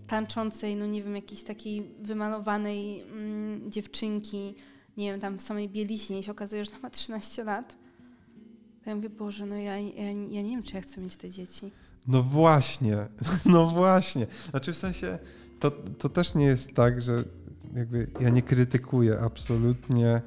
tańczącej, 0.07 0.75
no 0.75 0.85
nie 0.85 1.01
wiem, 1.01 1.15
jakiejś 1.15 1.43
takiej 1.43 1.83
wymalowanej 1.99 3.01
mm, 3.01 3.71
dziewczynki, 3.71 4.55
nie 4.97 5.11
wiem, 5.11 5.19
tam 5.19 5.37
w 5.37 5.41
samej 5.41 5.69
bieliźnie 5.69 6.19
i 6.19 6.23
się 6.23 6.31
okazuje, 6.31 6.65
że 6.65 6.71
ona 6.71 6.79
ma 6.79 6.89
13 6.89 7.43
lat, 7.43 7.75
to 8.83 8.89
ja 8.89 8.95
mówię, 8.95 9.09
Boże, 9.09 9.45
no 9.45 9.55
ja, 9.55 9.77
ja, 9.79 10.11
ja 10.11 10.41
nie 10.41 10.49
wiem, 10.49 10.63
czy 10.63 10.75
ja 10.75 10.81
chcę 10.81 11.01
mieć 11.01 11.15
te 11.15 11.29
dzieci. 11.29 11.71
No 12.07 12.23
właśnie, 12.23 12.97
no 13.45 13.69
właśnie. 13.71 14.27
Znaczy 14.49 14.73
w 14.73 14.77
sensie, 14.77 15.19
to, 15.59 15.71
to 15.71 16.09
też 16.09 16.35
nie 16.35 16.45
jest 16.45 16.73
tak, 16.73 17.01
że 17.01 17.23
jakby 17.75 18.07
ja 18.19 18.29
nie 18.29 18.41
krytykuję 18.41 19.19
absolutnie 19.19 20.21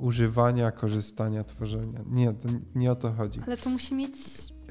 używania, 0.00 0.70
korzystania, 0.70 1.44
tworzenia. 1.44 2.00
Nie, 2.06 2.34
nie 2.74 2.92
o 2.92 2.94
to 2.94 3.12
chodzi. 3.12 3.40
Ale 3.46 3.56
to 3.56 3.70
musi 3.70 3.94
mieć 3.94 4.16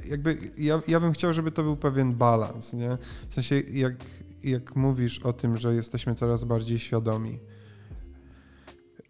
jakby 0.05 0.37
ja, 0.57 0.81
ja 0.87 0.99
bym 0.99 1.11
chciał, 1.11 1.33
żeby 1.33 1.51
to 1.51 1.63
był 1.63 1.77
pewien 1.77 2.15
balans, 2.15 2.73
nie? 2.73 2.97
W 3.29 3.33
sensie 3.33 3.59
jak, 3.59 3.95
jak 4.43 4.75
mówisz 4.75 5.19
o 5.19 5.33
tym, 5.33 5.57
że 5.57 5.75
jesteśmy 5.75 6.15
coraz 6.15 6.43
bardziej 6.43 6.79
świadomi, 6.79 7.39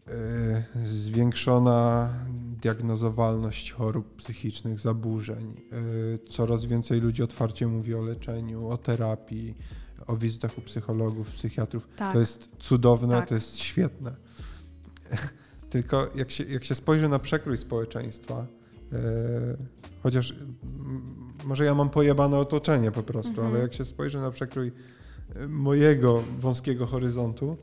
yy, 0.08 0.88
zwiększona 0.88 2.14
diagnozowalność 2.62 3.72
chorób 3.72 4.16
psychicznych, 4.16 4.80
zaburzeń, 4.80 5.56
yy, 5.72 6.20
coraz 6.30 6.66
więcej 6.66 7.02
ludzi 7.02 7.24
otwarcie 7.24 7.68
mówi 7.68 7.96
o 7.96 8.02
leczeniu, 8.02 8.68
o 8.68 8.78
terapii, 8.78 9.56
o 10.08 10.18
wizytach 10.18 10.58
u 10.58 10.62
psychologów, 10.62 11.32
psychiatrów. 11.32 11.88
tak. 11.96 12.14
To 12.14 12.20
jest 12.20 12.50
cudowne, 12.60 13.16
Tak. 13.16 13.30
to 13.30 13.36
jest 13.36 13.58
świetne. 13.58 14.16
Tylko 15.70 16.10
jak 16.16 16.32
się, 16.32 16.44
jak 16.44 16.64
się 16.64 16.76
spojrzy 16.76 17.10
na 17.10 17.20
przekrój 17.20 17.58
społeczeństwa, 17.58 18.46
e, 18.94 18.98
chociaż 20.04 20.36
może 21.46 21.66
ja 21.66 21.76
mam 21.76 21.90
pojebane 21.90 22.38
otoczenie 22.38 22.92
po 22.92 23.04
prostu, 23.04 23.32
Mhm. 23.32 23.48
ale 23.48 23.60
jak 23.60 23.74
się 23.74 23.86
spojrzy 23.86 24.18
na 24.18 24.32
przekrój 24.32 24.72
e, 25.36 25.48
mojego 25.48 26.24
wąskiego 26.40 26.86
horyzontu, 26.86 27.58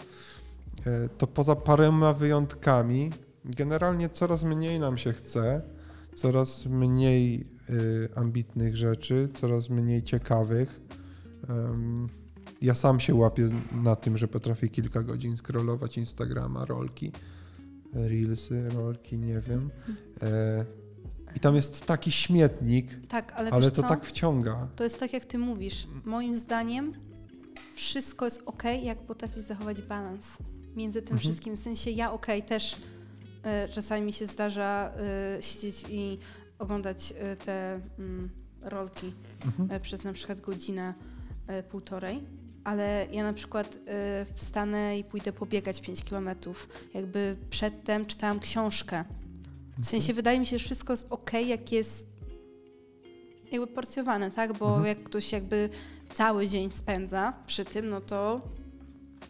e, 0.86 1.08
to 1.08 1.26
poza 1.26 1.56
paroma 1.56 2.12
wyjątkami 2.12 3.10
generalnie 3.44 4.08
coraz 4.08 4.44
mniej 4.44 4.80
nam 4.80 4.98
się 4.98 5.12
chce, 5.12 5.62
coraz 6.14 6.66
mniej 6.66 7.56
ambitnych 8.14 8.76
rzeczy, 8.76 9.28
coraz 9.34 9.70
mniej 9.70 10.02
ciekawych. 10.02 10.80
Ja 12.62 12.74
sam 12.74 13.00
się 13.00 13.14
łapię 13.14 13.48
na 13.72 13.96
tym, 13.96 14.16
że 14.16 14.28
potrafię 14.28 14.68
kilka 14.68 15.02
godzin 15.02 15.36
scrollować 15.36 15.98
Instagrama, 15.98 16.64
rolki, 16.64 17.12
reelsy, 17.96 18.68
rolki, 18.68 19.18
nie 19.18 19.40
wiem. 19.40 19.70
E, 20.22 20.64
I 21.36 21.40
tam 21.40 21.56
jest 21.56 21.86
taki 21.86 22.12
śmietnik, 22.12 23.06
Tak, 23.08 23.32
ale, 23.32 23.50
ale 23.50 23.70
to 23.70 23.82
co? 23.82 23.88
tak 23.88 24.04
wciąga. 24.04 24.68
To 24.76 24.84
jest 24.84 25.00
tak, 25.00 25.12
jak 25.12 25.24
ty 25.24 25.38
mówisz. 25.38 25.86
Moim 26.04 26.36
zdaniem 26.36 26.92
wszystko 27.74 28.24
jest 28.24 28.42
ok, 28.46 28.62
jak 28.82 28.98
potrafisz 28.98 29.42
zachować 29.42 29.82
balans 29.82 30.38
między 30.76 31.02
tym 31.02 31.12
Mhm. 31.12 31.18
wszystkim. 31.20 31.56
W 31.56 31.58
sensie 31.58 31.90
ja 31.90 32.12
ok, 32.12 32.26
też 32.46 32.74
y, 32.74 32.78
czasami 33.72 34.06
mi 34.06 34.12
się 34.12 34.26
zdarza 34.26 34.92
y, 35.38 35.42
siedzieć 35.42 35.84
i 35.90 36.18
oglądać 36.58 37.12
y, 37.32 37.36
te 37.36 37.80
mm, 37.98 38.30
rolki 38.62 39.12
Mhm. 39.44 39.80
przez 39.80 40.04
na 40.04 40.12
przykład 40.12 40.40
godzinę, 40.40 40.94
półtorej. 41.70 42.22
Ale 42.66 43.06
ja 43.12 43.22
na 43.22 43.32
przykład 43.32 43.76
y, 43.76 43.80
wstanę 44.34 44.98
i 44.98 45.04
pójdę 45.04 45.32
pobiegać 45.32 45.80
5 45.80 46.04
kilometrów. 46.04 46.68
Jakby 46.94 47.36
przedtem 47.50 48.06
czytałam 48.06 48.40
książkę. 48.40 49.04
W 49.78 49.86
sensie 49.86 50.14
wydaje 50.14 50.40
mi 50.40 50.46
się, 50.46 50.58
że 50.58 50.64
wszystko 50.64 50.92
jest 50.92 51.06
ok, 51.10 51.32
jak 51.32 51.72
jest 51.72 52.06
jakby 53.52 53.66
porcjowane, 53.66 54.30
tak? 54.30 54.58
Bo 54.58 54.66
Mhm. 54.68 54.86
jak 54.86 55.02
ktoś 55.02 55.32
jakby 55.32 55.68
cały 56.14 56.46
dzień 56.48 56.72
spędza 56.72 57.32
przy 57.46 57.64
tym, 57.64 57.88
no 57.88 58.00
to 58.00 58.40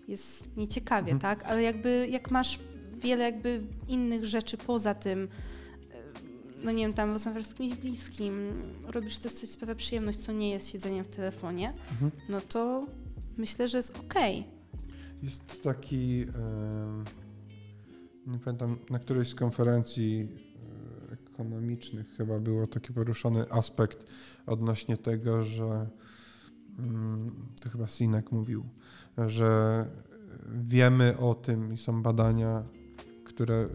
jest 0.08 0.56
nieciekawie, 0.56 1.12
Mhm. 1.12 1.36
tak? 1.36 1.48
Ale 1.50 1.62
jakby 1.62 2.08
jak 2.10 2.30
masz 2.30 2.58
wiele 3.02 3.24
jakby 3.24 3.60
innych 3.88 4.24
rzeczy 4.24 4.56
poza 4.56 4.94
tym, 4.94 5.24
y, 5.24 5.28
no 6.64 6.72
nie 6.72 6.82
wiem, 6.84 6.92
tam 6.94 7.12
rozmawiasz 7.12 7.46
z 7.46 7.54
kimś 7.54 7.74
bliskim, 7.74 8.52
robisz 8.86 9.18
coś, 9.18 9.32
co 9.32 9.40
ci 9.40 9.46
sprawia 9.46 9.74
przyjemność, 9.74 10.18
co 10.18 10.32
nie 10.32 10.50
jest 10.50 10.68
siedzeniem 10.68 11.04
w 11.04 11.08
telefonie, 11.08 11.72
Mhm. 11.90 12.10
no 12.28 12.40
to 12.40 12.86
myślę, 13.36 13.68
że 13.68 13.78
jest 13.78 13.98
okej. 13.98 14.44
Jest 15.22 15.62
taki, 15.62 16.26
nie 18.26 18.38
pamiętam, 18.38 18.78
na 18.90 18.98
którejś 18.98 19.28
z 19.28 19.34
konferencji 19.34 20.28
e, 21.10 21.12
ekonomicznych 21.12 22.16
chyba 22.16 22.38
było 22.38 22.66
taki 22.66 22.92
poruszony 22.92 23.50
aspekt 23.50 24.06
odnośnie 24.46 24.96
tego, 24.96 25.44
że 25.44 25.88
mm, 26.78 27.46
to 27.60 27.70
chyba 27.70 27.88
Sinek 27.88 28.32
mówił, 28.32 28.64
że 29.26 29.84
wiemy 30.54 31.18
o 31.18 31.34
tym 31.34 31.72
i 31.72 31.78
są 31.78 32.02
badania, 32.02 32.62
które 33.24 33.64
y, 33.64 33.66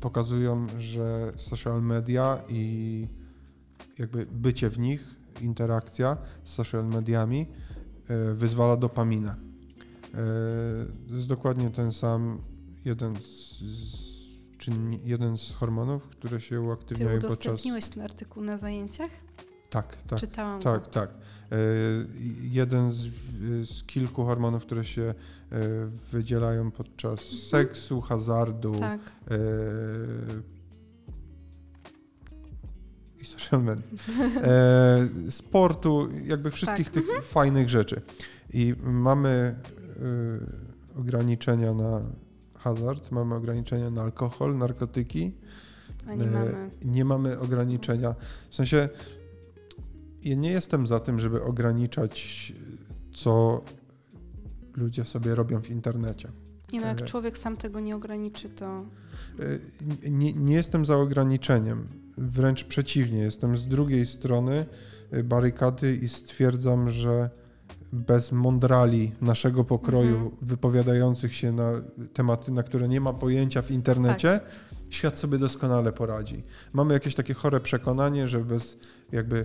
pokazują, 0.00 0.66
że 0.78 1.32
social 1.36 1.82
media 1.82 2.42
i 2.48 3.08
jakby 3.98 4.26
bycie 4.26 4.70
w 4.70 4.78
nich, 4.78 5.14
interakcja 5.40 6.16
z 6.44 6.50
social 6.52 6.86
mediami 6.86 7.46
wyzwala 8.34 8.76
dopaminę. 8.76 9.34
To 11.08 11.14
jest 11.14 11.28
dokładnie 11.28 11.70
ten 11.70 11.92
sam 11.92 12.38
jeden 12.84 13.16
z, 13.16 13.62
czynni, 14.58 15.00
jeden 15.04 15.38
z 15.38 15.52
hormonów, 15.54 16.08
które 16.08 16.40
się 16.40 16.48
Ty 16.48 16.60
uaktywniają 16.60 17.18
podczas... 17.20 17.38
udostępniłeś 17.38 17.88
ten 17.88 18.02
artykuł 18.02 18.42
na 18.42 18.58
zajęciach? 18.58 19.10
Tak, 19.70 20.02
tak. 20.02 20.18
Czytałam 20.18 20.60
Tak, 20.60 20.88
tak. 20.88 21.10
E, 21.10 21.56
jeden 22.42 22.92
z, 22.92 22.98
z 23.70 23.82
kilku 23.82 24.24
hormonów, 24.24 24.62
które 24.62 24.84
się 24.84 25.02
e, 25.02 25.14
wydzielają 26.12 26.70
podczas 26.70 27.20
seksu, 27.20 28.00
hazardu 28.00 28.78
Tak. 28.78 29.00
I 33.24 33.26
social 33.26 33.62
media, 33.62 33.86
e, 34.42 35.08
sportu, 35.30 36.08
jakby 36.24 36.50
wszystkich 36.50 36.90
Tak. 36.90 36.94
tych 37.04 37.24
fajnych 37.24 37.68
rzeczy. 37.70 38.02
I 38.52 38.74
mamy 38.82 39.28
e, 40.96 41.00
ograniczenia 41.00 41.74
na 41.74 42.02
hazard, 42.54 43.10
mamy 43.10 43.34
ograniczenia 43.34 43.90
na 43.90 44.02
alkohol, 44.02 44.56
narkotyki, 44.58 45.32
A 46.08 46.14
nie 46.14 46.24
E, 46.26 46.30
mamy. 46.30 46.70
nie 46.84 47.04
mamy 47.04 47.38
ograniczenia. 47.38 48.14
W 48.50 48.54
sensie, 48.54 48.88
ja 50.22 50.34
nie 50.36 50.50
jestem 50.50 50.86
za 50.86 51.00
tym, 51.00 51.20
żeby 51.20 51.42
ograniczać, 51.42 52.52
co 53.14 53.62
ludzie 54.76 55.04
sobie 55.04 55.34
robią 55.34 55.62
w 55.62 55.70
internecie. 55.70 56.28
Nie 56.72 56.80
no, 56.80 56.86
jak 56.86 57.00
e, 57.00 57.04
człowiek 57.04 57.38
sam 57.38 57.56
tego 57.56 57.80
nie 57.80 57.96
ograniczy, 57.96 58.48
to 58.48 58.84
E, 60.04 60.10
Nie, 60.10 60.32
nie 60.32 60.54
jestem 60.54 60.84
za 60.84 60.96
ograniczeniem, 60.96 61.88
wręcz 62.18 62.64
przeciwnie. 62.64 63.18
Jestem 63.18 63.56
z 63.56 63.66
drugiej 63.68 64.06
strony 64.06 64.66
e, 65.10 65.22
barykady 65.22 65.96
i 65.96 66.08
stwierdzam, 66.08 66.90
że 66.90 67.30
bez 67.92 68.32
mądrali 68.32 69.12
naszego 69.20 69.64
pokroju, 69.64 70.14
Mhm. 70.16 70.30
wypowiadających 70.42 71.34
się 71.34 71.52
na 71.52 71.72
tematy, 72.12 72.52
na 72.52 72.62
które 72.62 72.88
nie 72.88 73.00
ma 73.00 73.12
pojęcia 73.12 73.62
w 73.62 73.70
internecie, 73.70 74.40
świat 74.90 75.18
sobie 75.18 75.38
doskonale 75.38 75.92
poradzi. 75.92 76.42
Mamy 76.72 76.94
jakieś 76.94 77.14
takie 77.14 77.34
chore 77.34 77.60
przekonanie, 77.60 78.28
że 78.28 78.40
bez 78.40 78.76
jakby, 79.12 79.44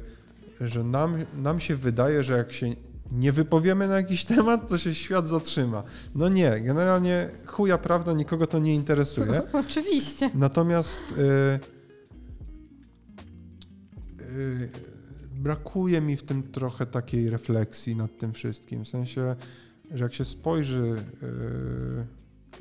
że 0.62 0.84
nam, 0.84 1.16
nam 1.38 1.60
się 1.60 1.76
wydaje, 1.76 2.24
że 2.24 2.38
jak 2.38 2.52
się 2.54 2.76
nie 3.12 3.32
wypowiemy 3.32 3.88
na 3.88 3.96
jakiś 3.96 4.26
temat, 4.26 4.70
to 4.70 4.78
się 4.78 4.96
świat 4.96 5.28
zatrzyma. 5.28 5.84
No 6.16 6.30
nie, 6.30 6.62
generalnie 6.62 7.30
chuja 7.46 7.78
prawda, 7.78 8.14
nikogo 8.14 8.48
to 8.48 8.60
nie 8.60 8.76
interesuje. 8.76 9.42
Oczywiście. 9.66 10.30
Natomiast 10.36 11.02
y, 11.12 11.22
y, 11.22 11.60
brakuje 15.36 16.02
mi 16.02 16.18
w 16.18 16.24
tym 16.24 16.44
trochę 16.44 16.86
takiej 16.86 17.30
refleksji 17.30 17.96
nad 17.96 18.18
tym 18.18 18.34
wszystkim. 18.34 18.86
W 18.86 18.88
sensie, 18.88 19.36
że 19.92 20.04
jak 20.04 20.14
się 20.14 20.26
spojrzy 20.26 21.04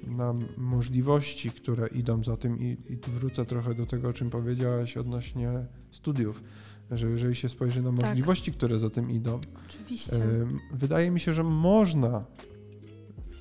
y, 0.05 0.11
na 0.11 0.35
możliwości, 0.57 1.51
które 1.51 1.89
idą 1.89 2.25
za 2.25 2.37
tym, 2.37 2.61
i, 2.61 2.77
i 2.89 2.97
tu 2.97 3.11
wrócę 3.11 3.45
trochę 3.45 3.75
do 3.75 3.87
tego, 3.87 4.09
o 4.09 4.13
czym 4.13 4.31
powiedziałaś 4.31 4.97
odnośnie 4.97 5.51
studiów, 5.91 6.43
że 6.91 7.11
jeżeli 7.11 7.35
się 7.35 7.49
spojrzy 7.49 7.83
na 7.83 7.93
Tak. 7.93 8.07
możliwości, 8.07 8.53
które 8.53 8.79
za 8.79 8.91
tym 8.91 9.11
idą, 9.11 9.41
oczywiście. 9.67 10.17
Ym, 10.17 10.59
Wydaje 10.73 11.11
mi 11.11 11.21
się, 11.21 11.35
że 11.35 11.43
można 11.45 12.25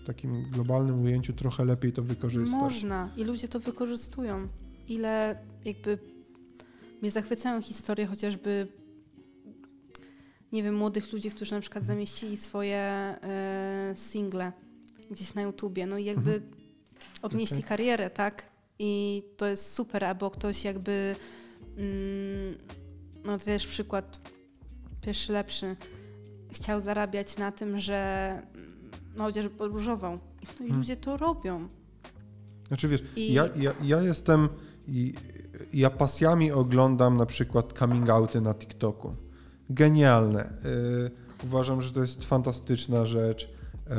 w 0.04 0.06
takim 0.08 0.52
globalnym 0.52 1.02
ujęciu 1.02 1.34
trochę 1.34 1.66
lepiej 1.66 1.94
to 1.94 2.04
wykorzystać. 2.04 2.52
Można 2.62 3.10
i 3.18 3.24
ludzie 3.24 3.48
to 3.48 3.60
wykorzystują. 3.60 4.48
Ile 4.88 5.40
jakby 5.66 6.00
mnie 7.02 7.12
zachwycają 7.12 7.62
historie 7.62 8.08
chociażby 8.08 8.68
nie 10.52 10.64
wiem, 10.64 10.76
młodych 10.76 11.14
ludzi, 11.14 11.32
którzy 11.32 11.52
na 11.56 11.62
przykład 11.62 11.84
zamieścili 11.84 12.38
swoje 12.38 12.78
e, 12.78 13.94
single 13.96 14.52
gdzieś 15.12 15.34
na 15.34 15.42
YouTubie, 15.42 15.86
no 15.86 15.98
i 15.98 16.06
jakby 16.06 16.32
Mhm. 16.34 16.52
odnieśli 17.22 17.58
Okej. 17.58 17.70
karierę, 17.70 18.10
tak? 18.10 18.46
I 18.80 19.24
to 19.38 19.48
jest 19.48 19.74
super, 19.74 20.06
albo 20.06 20.32
ktoś 20.32 20.64
jakby 20.64 21.16
mm, 21.78 22.56
no 23.26 23.38
to 23.38 23.46
też 23.46 23.68
przykład 23.68 24.20
pierwszy 25.02 25.34
lepszy 25.34 25.76
chciał 26.52 26.82
zarabiać 26.82 27.38
na 27.38 27.52
tym, 27.52 27.80
że 27.80 28.42
no 29.16 29.24
chociażby 29.24 29.50
podróżował. 29.56 30.14
No 30.44 30.54
i 30.54 30.58
Hmm. 30.58 30.78
ludzie 30.78 30.96
to 30.98 31.18
robią. 31.18 31.68
Znaczy 32.68 32.88
wiesz, 32.88 33.04
I- 33.16 33.34
ja, 33.34 33.50
ja, 33.56 33.74
ja 33.84 34.02
jestem, 34.02 34.50
i, 34.88 35.14
ja 35.74 35.90
pasjami 35.90 36.52
oglądam 36.52 37.18
na 37.18 37.26
przykład 37.26 37.74
coming 37.80 38.10
outy 38.10 38.42
na 38.42 38.54
TikToku. 38.54 39.16
Genialne. 39.70 40.50
Y, 40.66 41.44
uważam, 41.44 41.82
że 41.82 41.92
to 41.92 42.02
jest 42.02 42.24
fantastyczna 42.24 43.06
rzecz. 43.06 43.44
Y, 43.44 43.92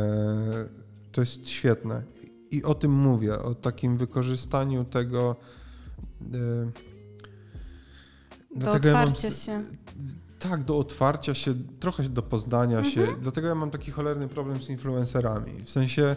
to 1.13 1.21
jest 1.21 1.49
świetne. 1.49 2.03
I 2.51 2.63
o 2.63 2.75
tym 2.75 2.93
mówię, 2.93 3.39
o 3.39 3.55
takim 3.55 3.97
wykorzystaniu 3.97 4.85
tego. 4.85 5.37
Y, 6.23 6.29
Do 8.55 8.61
dlatego 8.61 8.89
ja 8.89 8.95
mam 8.95 9.09
otwarcia 9.09 9.31
się. 9.31 9.63
Tak, 10.39 10.65
do 10.65 10.79
otwarcia 10.79 11.35
się, 11.35 11.55
trochę 11.81 12.03
do 12.03 12.23
poznania 12.23 12.85
się. 12.85 13.01
Mhm. 13.01 13.21
Dlatego 13.21 13.49
ja 13.49 13.55
mam 13.55 13.71
taki 13.71 13.91
cholerny 13.91 14.29
problem 14.29 14.63
z 14.63 14.69
influencerami. 14.69 15.63
W 15.65 15.71
sensie 15.71 16.03
e, 16.03 16.17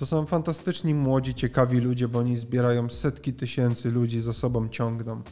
to 0.00 0.06
są 0.06 0.26
fantastyczni 0.26 0.94
młodzi, 0.94 1.34
ciekawi 1.34 1.78
ludzie, 1.80 2.08
bo 2.08 2.18
oni 2.18 2.36
zbierają 2.36 2.90
setki 2.90 3.32
tysięcy 3.32 3.90
ludzi 3.90 4.20
za 4.20 4.32
sobą 4.32 4.68
ciągną. 4.68 5.22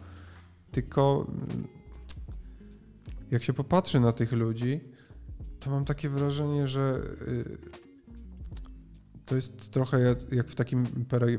Tylko 0.70 1.26
mm, 1.28 1.68
jak 3.30 3.44
się 3.44 3.52
popatrzy 3.52 4.00
na 4.00 4.12
tych 4.12 4.32
ludzi, 4.32 4.80
to 5.60 5.70
mam 5.70 5.84
takie 5.84 6.08
wrażenie, 6.08 6.68
że 6.68 7.00
y, 7.28 7.58
to 9.26 9.36
jest 9.36 9.70
trochę 9.70 10.00
jak- 10.30 10.46
w 10.48 10.54
takim 10.54 10.86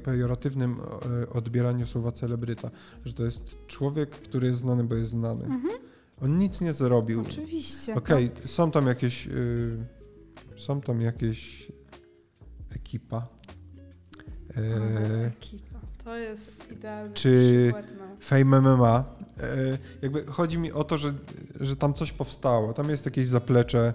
pejoratywnym 0.04 0.80
e, 1.24 1.30
odbieraniu 1.30 1.88
słowa 1.88 2.12
celebryta, 2.12 2.72
że 3.06 3.14
to 3.14 3.26
jest 3.26 3.56
człowiek, 3.68 4.10
który 4.10 4.48
jest 4.48 4.60
znany, 4.60 4.84
bo 4.84 4.96
jest 4.96 5.12
znany. 5.12 5.46
Mhm. 5.46 5.74
On 6.22 6.38
nic 6.38 6.62
nie 6.62 6.74
zrobił. 6.74 7.22
Oczywiście. 7.22 7.96
Okej, 7.96 8.32
są 8.46 8.72
tam 8.72 8.88
jakieś. 8.88 9.28
y, 9.28 9.78
są 10.58 10.82
tam 10.82 11.02
jakieś 11.02 11.72
ekipa. 12.90 13.28
Aha, 14.52 14.60
E, 14.62 15.26
ekipa. 15.28 15.80
To 16.04 16.16
jest 16.18 16.72
idealny 16.72 17.14
Czy- 17.14 17.64
przykład. 17.74 17.86
No. 18.00 18.06
Fame 18.20 18.62
MMA. 18.62 19.04
E, 19.40 19.78
jakby 20.02 20.26
chodzi 20.26 20.58
mi 20.58 20.72
o 20.72 20.84
to, 20.84 20.98
że, 20.98 21.14
że 21.60 21.76
tam 21.76 21.94
coś 21.94 22.12
powstało. 22.12 22.74
Tam 22.74 22.90
jest 22.90 23.06
jakieś 23.06 23.28
zaplecze. 23.28 23.94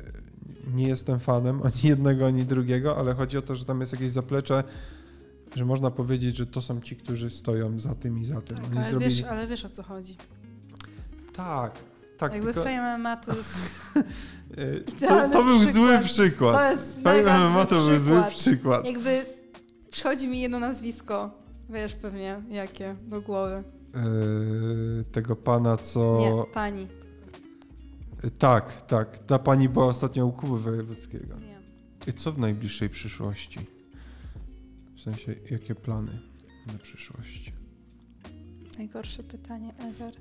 E, 0.00 0.72
Nie 0.74 0.88
jestem 0.88 1.20
fanem 1.20 1.60
ani 1.66 1.82
jednego, 1.82 2.26
ani 2.26 2.44
drugiego, 2.44 2.96
ale 2.96 3.14
chodzi 3.14 3.38
o 3.38 3.42
to, 3.42 3.54
że 3.54 3.64
tam 3.64 3.80
jest 3.80 3.92
jakieś 3.92 4.10
zaplecze, 4.10 4.64
że 5.56 5.64
można 5.64 5.90
powiedzieć, 5.90 6.36
że 6.36 6.46
to 6.46 6.62
są 6.62 6.80
ci, 6.80 6.96
którzy 6.96 7.30
stoją 7.30 7.78
za 7.78 7.94
tym 7.94 8.18
i 8.18 8.24
za 8.24 8.40
tym. 8.42 8.56
Tak, 8.56 8.66
ale, 8.76 8.90
zrobili. 8.90 9.10
wiesz, 9.10 9.22
ale 9.24 9.46
wiesz 9.46 9.64
o 9.64 9.68
co 9.70 9.82
chodzi. 9.82 10.16
Tak, 11.32 11.72
tak. 12.18 12.32
jakby 12.34 12.54
tylko, 12.54 12.68
Fame 12.68 12.98
MMA 12.98 13.16
to 13.16 13.36
jest, 13.36 13.54
e, 14.56 14.80
to, 15.08 15.28
to 15.28 15.44
był 15.44 15.58
przykład. 15.60 15.74
zły 15.74 15.98
przykład. 16.04 16.54
to 16.56 16.70
jest 16.70 17.02
Fame 17.02 17.22
MMA 17.50 17.66
zły 17.66 17.66
to 17.66 17.86
był 17.86 17.98
zły 17.98 18.22
przykład. 18.30 18.84
Jakby 18.86 19.24
przychodzi 19.90 20.28
mi 20.28 20.40
jedno 20.40 20.58
nazwisko, 20.60 21.30
wiesz 21.70 21.94
pewnie 21.94 22.42
jakie, 22.50 22.96
do 23.02 23.20
głowy. 23.20 23.54
Eee, 23.94 25.04
tego 25.12 25.36
pana, 25.36 25.76
co. 25.76 26.18
Nie, 26.20 26.52
pani. 26.52 26.86
E, 28.24 28.30
Tak, 28.30 28.82
tak. 28.82 29.18
Ta 29.18 29.38
pani 29.38 29.68
była 29.68 29.86
ostatnio 29.86 30.26
u 30.26 30.32
Kuby 30.32 30.58
Wojewódzkiego. 30.58 31.34
nie. 31.38 31.58
I 32.06 32.12
co 32.12 32.32
w 32.32 32.38
najbliższej 32.38 32.88
przyszłości? 32.88 33.60
W 34.96 35.00
sensie, 35.00 35.34
jakie 35.50 35.74
plany 35.74 36.18
na 36.66 36.78
przyszłość? 36.78 37.52
Najgorsze 38.78 39.22
pytanie 39.22 39.74
ever. 39.78 40.12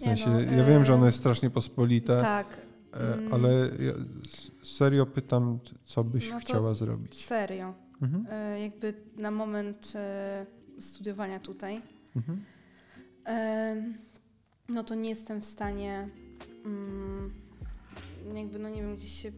W 0.00 0.02
sensie, 0.02 0.30
no, 0.30 0.40
ja 0.40 0.64
wiem, 0.64 0.84
że 0.84 0.94
ono 0.94 1.06
jest 1.06 1.18
strasznie 1.18 1.50
pospolite, 1.50 2.20
Tak, 2.20 2.46
e, 2.94 3.14
mm. 3.14 3.34
ale 3.34 3.50
ja 3.78 3.92
serio 4.62 5.06
pytam, 5.06 5.58
co 5.84 6.04
byś 6.04 6.30
No 6.30 6.40
chciała 6.40 6.74
zrobić? 6.74 7.24
Serio. 7.24 7.74
Mhm. 8.02 8.26
E, 8.30 8.60
jakby 8.60 8.94
na 9.16 9.30
moment 9.30 9.92
e, 9.94 10.46
studiowania 10.80 11.40
tutaj, 11.40 11.80
Mhm. 12.16 12.44
no 14.68 14.84
to 14.84 14.94
nie 14.94 15.10
jestem 15.10 15.40
w 15.40 15.44
stanie 15.44 16.08
mm, 16.64 17.32
jakby, 18.34 18.58
no 18.58 18.68
nie 18.68 18.82
wiem, 18.82 18.96
gdzieś 18.96 19.22
się 19.22 19.32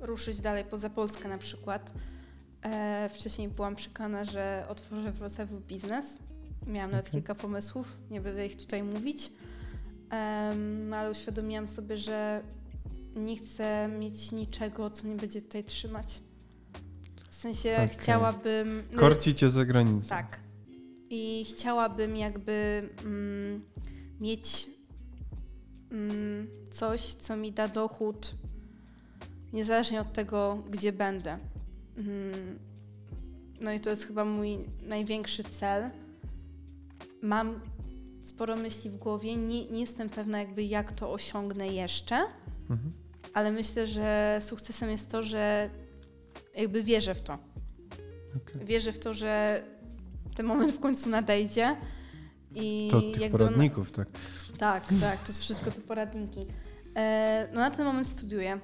ruszyć 0.00 0.40
dalej 0.40 0.64
poza 0.64 0.90
Polskę 0.90 1.28
na 1.28 1.38
przykład. 1.38 1.94
Wcześniej 3.14 3.48
byłam 3.48 3.76
przekonana, 3.76 4.24
że 4.24 4.64
otworzę 4.68 5.12
w 5.12 5.14
Wrocławiu 5.18 5.60
biznes. 5.68 6.04
Miałam 6.66 6.90
nawet 6.90 7.08
Okej. 7.08 7.20
kilka 7.20 7.34
pomysłów, 7.34 7.96
nie 8.10 8.20
będę 8.20 8.46
ich 8.46 8.56
tutaj 8.56 8.82
mówić, 8.82 9.32
No 10.88 10.96
ale 10.96 11.10
uświadomiłam 11.10 11.68
sobie, 11.68 11.96
że 11.96 12.42
nie 13.16 13.36
chcę 13.36 13.88
mieć 13.98 14.32
niczego, 14.32 14.90
co 14.90 15.06
mnie 15.06 15.16
będzie 15.16 15.42
tutaj 15.42 15.64
trzymać. 15.64 16.20
W 17.30 17.34
sensie 17.34 17.72
Okej. 17.74 17.88
chciałabym... 17.88 18.82
no, 18.92 18.98
Korci 18.98 19.34
cię 19.34 19.50
za 19.50 19.64
granicą. 19.64 20.08
tak. 20.08 20.40
I 21.10 21.44
chciałabym 21.48 22.16
jakby 22.16 22.88
mm, 23.04 23.64
mieć 24.20 24.66
mm, 25.90 26.48
coś, 26.70 27.00
co 27.00 27.36
mi 27.36 27.52
da 27.52 27.68
dochód, 27.68 28.34
niezależnie 29.52 30.00
od 30.00 30.12
tego, 30.12 30.62
gdzie 30.70 30.92
będę. 30.92 31.38
Mm, 31.96 32.58
no 33.60 33.72
i 33.72 33.80
to 33.80 33.90
jest 33.90 34.06
chyba 34.06 34.24
mój 34.24 34.58
największy 34.82 35.44
cel. 35.44 35.90
Mam 37.22 37.60
sporo 38.28 38.56
myśli 38.56 38.90
w 38.90 38.96
głowie. 38.96 39.36
Nie, 39.36 39.64
nie 39.66 39.80
jestem 39.80 40.10
pewna 40.10 40.38
jakby 40.38 40.62
jak 40.64 40.92
to 40.92 41.12
osiągnę 41.12 41.68
jeszcze, 41.68 42.16
Mhm. 42.70 42.92
ale 43.34 43.52
myślę, 43.52 43.86
że 43.86 44.38
sukcesem 44.42 44.90
jest 44.90 45.10
to, 45.10 45.22
że 45.22 45.70
jakby 46.56 46.82
wierzę 46.82 47.14
w 47.14 47.22
to. 47.22 47.38
Okej. 48.36 48.64
Wierzę 48.66 48.92
w 48.92 48.98
to, 48.98 49.14
że 49.14 49.62
ten 50.36 50.46
moment 50.46 50.72
w 50.72 50.80
końcu 50.80 51.08
nadejdzie. 51.10 51.76
I 52.54 52.88
To 52.90 53.00
tych 53.00 53.20
jakby 53.20 53.38
on- 53.38 53.48
poradników, 53.48 53.92
tak. 53.92 54.08
tak, 54.58 54.84
tak, 55.00 55.18
to 55.26 55.32
wszystko 55.32 55.70
te 55.70 55.80
poradniki. 55.80 56.46
E, 56.96 57.48
no 57.54 57.60
na 57.60 57.70
ten 57.70 57.84
moment 57.86 58.08
studiuję, 58.08 58.60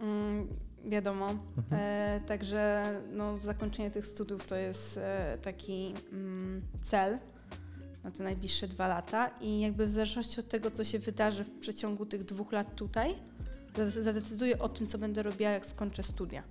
mm, 0.00 0.48
wiadomo. 0.84 1.34
E, 1.72 2.20
także 2.26 2.92
no, 3.12 3.38
zakończenie 3.38 3.90
tych 3.90 4.06
studiów 4.06 4.44
to 4.44 4.56
jest 4.56 4.96
e, 4.98 5.38
taki 5.42 5.94
mm, 6.12 6.62
cel 6.82 7.18
na 8.08 8.14
te 8.14 8.22
najbliższe 8.24 8.68
dwa 8.68 8.88
lata 8.88 9.30
i 9.40 9.60
jakby 9.60 9.86
w 9.86 9.90
zależności 9.90 10.40
od 10.40 10.48
tego, 10.48 10.70
co 10.70 10.84
się 10.84 10.98
wydarzy 10.98 11.44
w 11.44 11.50
przeciągu 11.58 12.06
tych 12.06 12.24
dwóch 12.24 12.52
lat 12.52 12.74
tutaj, 12.76 13.14
za- 13.76 14.02
zadecyduję 14.02 14.58
o 14.58 14.68
tym, 14.68 14.86
co 14.86 14.98
będę 14.98 15.22
robiła, 15.22 15.50
jak 15.50 15.66
skończę 15.66 16.02
studia. 16.02 16.42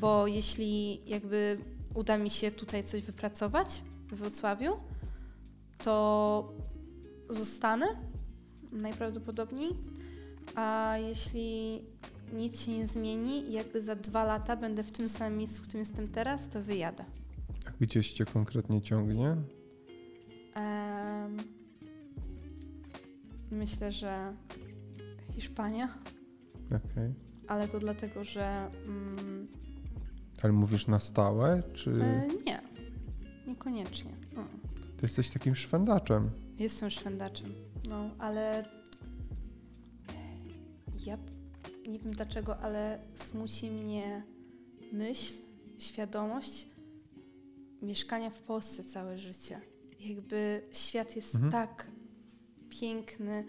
Bo 0.00 0.26
jeśli 0.26 1.00
jakby 1.10 1.58
uda 1.94 2.18
mi 2.18 2.30
się 2.30 2.50
tutaj 2.50 2.84
coś 2.84 3.02
wypracować 3.02 3.82
w 4.10 4.14
Wrocławiu, 4.16 4.76
to 5.82 6.52
zostanę 7.30 7.86
najprawdopodobniej, 8.72 9.70
a 10.54 10.94
jeśli 11.08 11.82
nic 12.32 12.60
się 12.60 12.72
nie 12.72 12.86
zmieni 12.86 13.50
i 13.50 13.52
jakby 13.52 13.82
za 13.82 13.94
dwa 13.96 14.24
lata 14.24 14.56
będę 14.56 14.82
w 14.82 14.90
tym 14.90 15.08
samym 15.08 15.38
miejscu, 15.38 15.58
w 15.58 15.62
którym 15.62 15.80
jestem 15.80 16.08
teraz, 16.08 16.48
to 16.48 16.62
wyjadę. 16.62 17.04
A 17.68 17.70
gdzieś 17.84 18.12
cię 18.12 18.24
konkretnie 18.24 18.82
ciągnie? 18.82 19.36
Myślę, 23.50 23.92
że 23.92 24.34
Hiszpania, 25.34 25.98
Okej. 26.66 27.14
ale 27.46 27.68
to 27.68 27.78
dlatego, 27.78 28.24
że 28.24 28.70
mm, 28.86 29.48
Ale 30.42 30.52
mówisz 30.52 30.86
na 30.86 31.00
stałe, 31.00 31.62
czy 31.74 31.90
e, 31.90 32.28
nie, 32.46 32.60
niekoniecznie. 33.46 34.10
Mm. 34.32 34.48
ty 34.96 35.02
jesteś 35.02 35.30
takim 35.30 35.54
szwendaczem? 35.54 36.30
Jestem 36.58 36.90
szwendaczem, 36.90 37.54
no, 37.88 38.10
ale 38.18 38.64
ja 41.06 41.18
nie 41.88 41.98
wiem 41.98 42.12
dlaczego, 42.12 42.58
ale 42.58 42.98
smuci 43.14 43.70
mnie 43.70 44.22
myśl, 44.92 45.34
świadomość 45.78 46.66
mieszkania 47.82 48.30
w 48.30 48.42
Polsce 48.42 48.84
całe 48.84 49.18
życie. 49.18 49.60
Jakby 50.08 50.62
świat 50.72 51.16
jest 51.16 51.34
Mhm. 51.34 51.52
tak 51.52 51.86
piękny, 52.80 53.44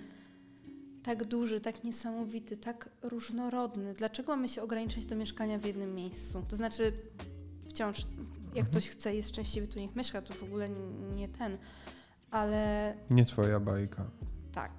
tak 1.04 1.24
duży, 1.24 1.60
tak 1.62 1.84
niesamowity, 1.84 2.58
tak 2.58 2.90
różnorodny. 3.02 3.94
Dlaczego 3.94 4.36
mamy 4.36 4.48
się 4.48 4.62
ograniczać 4.62 5.06
do 5.06 5.16
mieszkania 5.16 5.60
w 5.60 5.66
jednym 5.66 5.96
miejscu? 5.96 6.44
To 6.48 6.56
znaczy, 6.56 6.94
wciąż, 7.66 7.98
jak 8.38 8.48
Mhm. 8.48 8.66
ktoś 8.66 8.90
chce, 8.90 9.16
jest 9.16 9.30
szczęśliwy, 9.30 9.68
to 9.68 9.80
niech 9.80 9.96
mieszka, 9.96 10.22
to 10.22 10.34
w 10.34 10.44
ogóle 10.44 10.70
nie 11.16 11.30
ten. 11.30 11.58
Ale 12.32 12.94
Nie 13.10 13.26
twoja 13.26 13.60
bajka. 13.60 14.12
tak. 14.52 14.72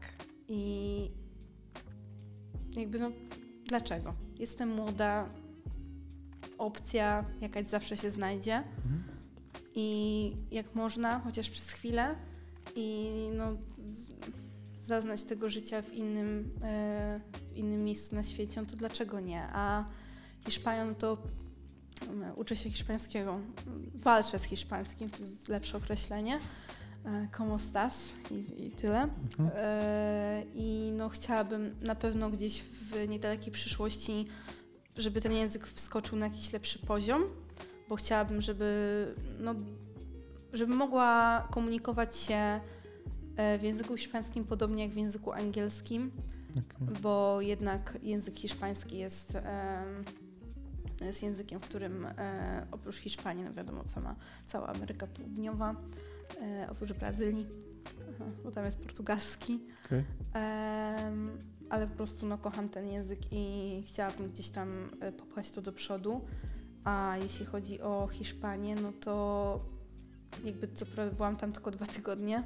I 0.49 1.11
jakby 2.77 2.99
no, 2.99 3.11
dlaczego? 3.69 4.15
Jestem 4.39 4.69
młoda, 4.75 5.29
opcja 6.59 7.25
jakaś 7.41 7.69
zawsze 7.69 7.97
się 7.97 8.11
znajdzie. 8.11 8.55
Mhm. 8.57 9.03
I 9.81 10.37
jak 10.51 10.75
można, 10.75 11.21
chociaż 11.21 11.51
przez 11.51 11.71
chwilę, 11.71 12.15
i 12.77 13.11
no, 13.33 13.57
z, 13.79 14.11
zaznać 14.83 15.23
tego 15.23 15.51
życia 15.51 15.83
w 15.83 15.93
innym, 15.93 16.51
e, 16.63 17.21
w 17.53 17.57
innym 17.57 17.85
miejscu 17.85 18.15
na 18.15 18.23
świecie, 18.23 18.61
no 18.61 18.67
to 18.67 18.77
dlaczego 18.77 19.21
nie? 19.21 19.43
A 19.53 19.85
Hiszpanią 20.45 20.95
to 20.95 21.19
um, 22.09 22.25
uczę 22.37 22.57
się 22.57 22.71
hiszpańskiego, 22.71 23.41
walczę 23.95 24.39
z 24.39 24.43
hiszpańskim, 24.43 25.11
to 25.11 25.19
jest 25.19 25.49
lepsze 25.49 25.77
określenie. 25.77 26.39
E, 27.05 27.29
Como 27.39 27.55
estás? 27.57 28.13
I, 28.31 28.67
i 28.67 28.71
tyle. 28.71 29.03
Mhm. 29.03 29.51
E, 29.55 30.43
I 30.55 30.93
no, 30.97 31.09
chciałabym 31.09 31.77
na 31.81 31.95
pewno 31.95 32.31
gdzieś 32.31 32.63
w 32.63 33.09
niedalekiej 33.09 33.53
przyszłości, 33.53 34.27
żeby 34.97 35.21
ten 35.21 35.33
język 35.33 35.67
wskoczył 35.67 36.19
na 36.19 36.27
jakiś 36.27 36.53
lepszy 36.53 36.79
poziom, 36.79 37.23
bo 37.91 37.97
chciałabym, 37.97 38.41
żeby, 38.41 39.15
no, 39.41 39.55
żeby 40.53 40.75
mogła 40.75 41.49
komunikować 41.51 42.17
się 42.17 42.61
e, 43.37 43.59
w 43.59 43.63
języku 43.63 43.97
hiszpańskim 43.97 44.45
podobnie 44.45 44.83
jak 44.83 44.93
w 44.93 44.97
języku 44.97 45.33
angielskim, 45.33 46.11
Okej. 46.51 46.97
bo 47.03 47.41
jednak 47.41 47.99
język 48.03 48.37
hiszpański 48.37 48.99
jest, 48.99 49.39
jest 51.01 51.23
językiem, 51.23 51.61
w 51.61 51.63
którym 51.63 52.07
e, 52.07 52.67
oprócz 52.71 52.97
Hiszpanii, 52.97 53.45
no 53.45 53.53
wiadomo, 53.53 53.87
sama, 53.87 54.17
cała 54.47 54.69
Ameryka 54.69 55.07
Południowa, 55.07 55.75
e, 56.43 56.69
oprócz 56.71 56.93
Brazylii, 56.93 57.47
bo 58.45 58.51
tam 58.51 58.65
jest 58.65 58.81
portugalski. 58.81 59.61
Em, 60.35 61.31
ale 61.71 61.87
po 61.87 61.97
prostu 61.97 62.27
no, 62.27 62.39
kocham 62.39 62.69
ten 62.69 62.87
język 62.87 63.19
i 63.33 63.83
chciałabym 63.87 64.31
gdzieś 64.31 64.51
tam 64.51 64.91
popchać 65.19 65.51
to 65.51 65.63
do 65.63 65.73
przodu. 65.73 66.21
A 66.85 67.17
jeśli 67.23 67.47
chodzi 67.47 67.81
o 67.81 68.09
Hiszpanię, 68.13 68.75
no 68.75 68.93
to 68.93 69.61
jakby 70.45 70.69
co 70.69 70.87
prawda 70.87 71.17
byłam 71.17 71.37
tam 71.37 71.53
tylko 71.53 71.71
dwa 71.71 71.87
tygodnie 71.87 72.43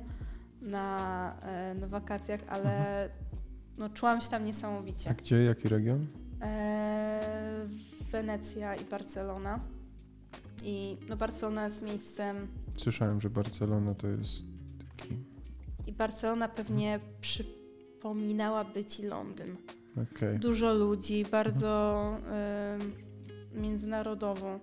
na, 0.62 1.36
e, 1.42 1.74
na 1.74 1.86
wakacjach, 1.86 2.40
ale 2.48 3.08
no, 3.78 3.88
czułam 3.88 4.20
się 4.20 4.28
tam 4.28 4.44
niesamowicie. 4.44 5.10
A 5.10 5.14
gdzie, 5.14 5.44
jaki 5.44 5.68
region? 5.68 6.06
E, 6.42 7.68
Wenecja 8.12 8.74
i 8.74 8.84
Barcelona. 8.84 9.60
I 10.64 10.96
no, 11.08 11.16
Barcelona 11.16 11.64
jest 11.64 11.82
miejscem 11.82 12.48
Słyszałem, 12.76 13.20
że 13.20 13.30
Barcelona 13.30 13.94
to 13.94 14.06
jest 14.06 14.44
taki... 14.78 15.14
i 15.86 15.92
Barcelona 15.92 16.48
pewnie 16.48 17.00
przypominałaby 17.20 18.84
ci 18.84 19.02
Londyn. 19.02 19.56
Okej. 20.12 20.38
Dużo 20.38 20.74
ludzi, 20.74 21.24
bardzo 21.30 22.12
y, 23.00 23.03
międzynarodowo. 23.54 24.60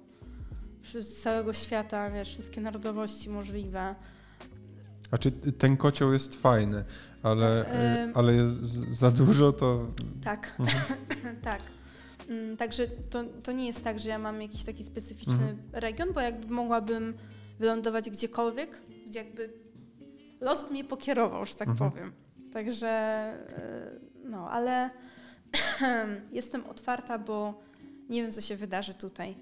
Z 0.84 1.22
całego 1.22 1.54
świata, 1.54 2.12
wiesz, 2.12 2.30
wszystkie 2.30 2.62
narodowości 2.62 3.30
możliwe. 3.30 3.96
A 5.12 5.18
czy 5.18 5.32
ten 5.32 5.78
kocioł 5.78 6.14
jest 6.14 6.36
fajny, 6.36 6.84
ale, 7.24 7.66
Em. 7.66 8.10
y, 8.10 8.14
ale 8.16 8.34
jest 8.34 8.54
za 9.00 9.12
dużo, 9.12 9.54
to... 9.54 9.88
Tak, 10.24 10.56
Mhm. 10.60 11.36
tak. 11.42 11.62
Mm, 12.30 12.58
Także 12.58 12.88
to, 12.88 13.24
to 13.44 13.52
nie 13.52 13.68
jest 13.68 13.84
tak, 13.84 14.00
że 14.00 14.10
ja 14.10 14.20
mam 14.20 14.42
jakiś 14.42 14.64
taki 14.64 14.84
specyficzny 14.84 15.34
Mhm. 15.34 15.58
region, 15.72 16.14
bo 16.14 16.20
jakby 16.22 16.54
mogłabym 16.54 17.14
wylądować 17.60 18.10
gdziekolwiek, 18.10 18.82
gdzie 19.08 19.20
jakby 19.24 19.54
los 20.42 20.72
mnie 20.72 20.84
pokierował, 20.84 21.46
że 21.46 21.56
tak 21.56 21.68
Mhm. 21.68 21.92
powiem. 21.92 22.12
Także 22.54 22.90
y, 24.26 24.30
no, 24.30 24.50
ale 24.52 24.90
jestem 26.32 26.66
otwarta, 26.66 27.20
bo 27.20 27.62
nie 28.12 28.22
wiem, 28.22 28.32
co 28.32 28.42
się 28.42 28.56
wydarzy 28.56 28.94
tutaj. 28.94 29.36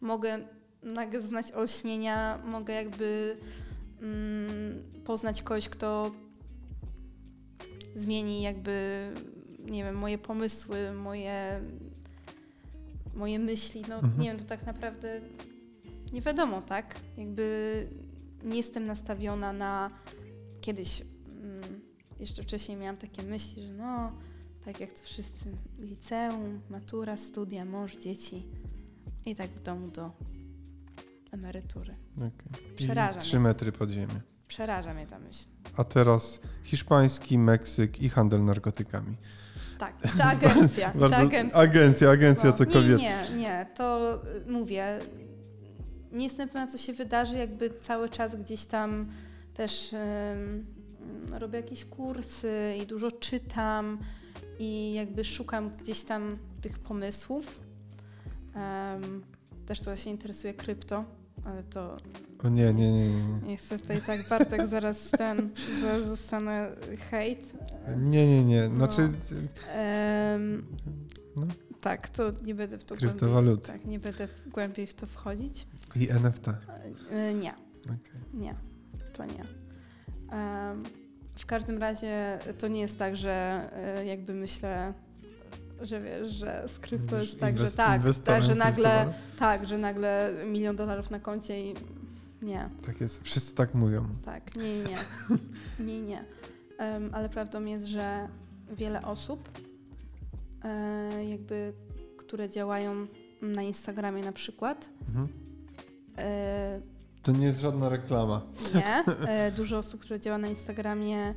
Mogę 0.00 0.38
nagle 0.82 1.20
znać 1.20 1.52
olśnienia, 1.52 2.38
mogę 2.44 2.74
jakby 2.74 3.36
mm, 4.02 4.82
poznać 5.04 5.42
kogoś, 5.42 5.68
kto 5.68 6.10
zmieni 7.94 8.42
jakby, 8.42 9.08
nie 9.58 9.84
wiem, 9.84 9.96
moje 9.96 10.18
pomysły, 10.18 10.92
moje, 10.92 11.60
moje 13.14 13.38
myśli. 13.38 13.82
No 13.88 13.94
Mhm. 13.94 14.20
nie 14.20 14.28
wiem, 14.28 14.38
to 14.38 14.44
tak 14.44 14.66
naprawdę 14.66 15.20
nie 16.12 16.20
wiadomo, 16.20 16.62
tak? 16.62 17.00
Jakby 17.16 17.86
nie 18.44 18.56
jestem 18.56 18.86
nastawiona 18.86 19.52
na 19.52 19.90
kiedyś, 20.60 21.00
mm, 21.42 21.80
jeszcze 22.20 22.42
wcześniej 22.42 22.76
miałam 22.76 22.96
takie 22.96 23.22
myśli, 23.22 23.62
że 23.66 23.72
no, 23.72 24.12
tak 24.64 24.80
jak 24.80 24.90
to 24.90 25.02
wszyscy, 25.02 25.44
liceum, 25.78 26.60
matura, 26.70 27.16
studia, 27.16 27.64
mąż, 27.64 27.96
dzieci 27.96 28.46
i 29.26 29.34
tak 29.34 29.50
w 29.50 29.62
domu 29.62 29.88
do 29.88 30.10
emerytury. 31.32 31.94
Okay. 32.16 32.74
Przeraża 32.76 33.20
Trzy 33.20 33.40
metry 33.40 33.72
pod 33.72 33.90
ziemię. 33.90 34.20
Przeraża 34.48 34.94
mnie 34.94 35.06
ta 35.06 35.18
myśl. 35.18 35.44
A 35.76 35.84
teraz 35.84 36.40
hiszpański, 36.62 37.38
Meksyk 37.38 38.02
i 38.02 38.08
handel 38.08 38.44
narkotykami. 38.44 39.16
Tak, 39.78 39.94
ta 40.18 40.24
agencja, 40.24 40.90
i 40.90 40.92
ta 40.92 40.98
Bardzo- 41.08 41.16
agencja. 41.16 41.58
Agencja, 41.58 42.10
agencja, 42.10 42.50
No, 42.50 42.52
co 42.52 42.64
nie, 42.82 42.96
nie, 42.96 43.24
nie, 43.36 43.66
to 43.74 44.16
y, 44.46 44.52
mówię, 44.52 44.98
nie 46.12 46.24
jestem 46.24 46.48
pewna, 46.48 46.66
co 46.66 46.78
się 46.78 46.92
wydarzy, 46.92 47.36
jakby 47.36 47.70
cały 47.80 48.08
czas 48.08 48.36
gdzieś 48.36 48.64
tam 48.64 49.10
też 49.54 49.94
robię 51.30 51.56
jakieś 51.56 51.84
kursy 51.84 52.76
i 52.82 52.86
dużo 52.86 53.12
czytam 53.12 53.98
i 54.58 54.92
jakby 54.94 55.24
szukam 55.24 55.70
gdzieś 55.76 56.02
tam 56.02 56.38
tych 56.60 56.78
pomysłów. 56.78 57.60
Em, 58.54 59.22
też 59.66 59.80
to 59.80 59.96
się 59.96 60.10
interesuje 60.10 60.54
krypto, 60.54 61.04
ale 61.44 61.62
to 61.62 61.96
O 62.44 62.48
nie, 62.48 62.72
nie, 62.72 62.92
nie, 62.92 63.08
nie. 63.08 63.48
nie. 63.48 63.56
chcę 63.56 63.78
tutaj 63.78 64.00
tak, 64.06 64.28
Bartek, 64.28 64.68
zaraz 64.68 65.10
ten, 65.10 65.50
zaraz 65.82 66.06
zostanę 66.06 66.76
hejt. 67.10 67.52
Nie, 67.98 68.26
nie, 68.26 68.44
nie. 68.44 68.66
Znaczy, 68.66 69.02
No. 69.02 69.72
Em, 69.72 70.66
No. 71.36 71.46
Tak, 71.80 72.08
to 72.08 72.28
nie 72.44 72.54
będę 72.54 72.78
w 72.78 72.84
to 72.84 72.96
Kryptowaluty. 72.96 73.66
głębiej, 73.66 73.80
tak, 73.82 73.84
nie 73.90 73.98
będę 73.98 74.28
głębiej 74.46 74.86
w 74.86 74.94
to 74.94 75.06
wchodzić. 75.06 75.66
i 75.96 76.10
NFT. 76.10 76.48
E, 77.10 77.34
Nie, 77.34 77.54
Okej. 77.84 78.20
nie, 78.34 78.54
to 79.12 79.24
nie. 79.24 79.44
Em, 80.38 80.82
w 81.36 81.46
każdym 81.46 81.78
razie 81.78 82.38
to 82.58 82.68
nie 82.68 82.80
jest 82.80 82.98
tak, 82.98 83.16
że 83.16 83.60
e, 83.72 84.06
jakby 84.06 84.34
myślę, 84.34 84.92
że 85.82 86.00
wiesz, 86.00 86.32
że 86.32 86.64
z 86.68 86.78
krypto 86.78 87.18
jest 87.20 87.40
tak, 87.40 87.58
że 87.58 87.70
tak, 87.70 88.02
tak, 88.24 88.42
że 88.42 88.54
nagle, 88.54 89.12
tak, 89.38 89.66
że 89.66 89.78
nagle 89.78 90.32
milion 90.46 90.76
dolarów 90.76 91.10
na 91.10 91.20
koncie 91.20 91.70
i 91.70 91.74
nie, 92.42 92.68
Tak 92.86 93.00
jest, 93.00 93.22
wszyscy 93.22 93.54
tak 93.54 93.74
mówią. 93.74 94.06
tak, 94.24 94.56
nie, 94.56 94.78
nie, 94.78 94.96
nie, 95.86 96.00
nie. 96.02 96.24
Em, 96.78 97.10
ale 97.14 97.28
prawdą 97.28 97.64
jest, 97.64 97.86
że 97.86 98.28
wiele 98.76 99.02
osób, 99.02 99.48
e, 100.64 101.24
jakby, 101.24 101.72
które 102.16 102.48
działają 102.48 103.06
na 103.42 103.62
Instagramie 103.62 104.22
na 104.24 104.32
przykład, 104.32 104.88
Mhm. 105.08 105.28
e, 106.18 106.80
To 107.24 107.32
nie 107.32 107.46
jest 107.46 107.60
żadna 107.60 107.88
reklama. 107.88 108.42
Nie. 108.74 109.04
E, 109.28 109.52
Dużo 109.52 109.78
osób, 109.78 110.00
które 110.00 110.20
działa 110.20 110.38
na 110.38 110.48
Instagramie 110.48 111.34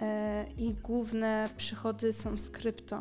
e, 0.00 0.46
i 0.58 0.74
główne 0.74 1.48
przychody 1.56 2.12
są 2.12 2.38
z 2.38 2.50
krypto, 2.50 2.98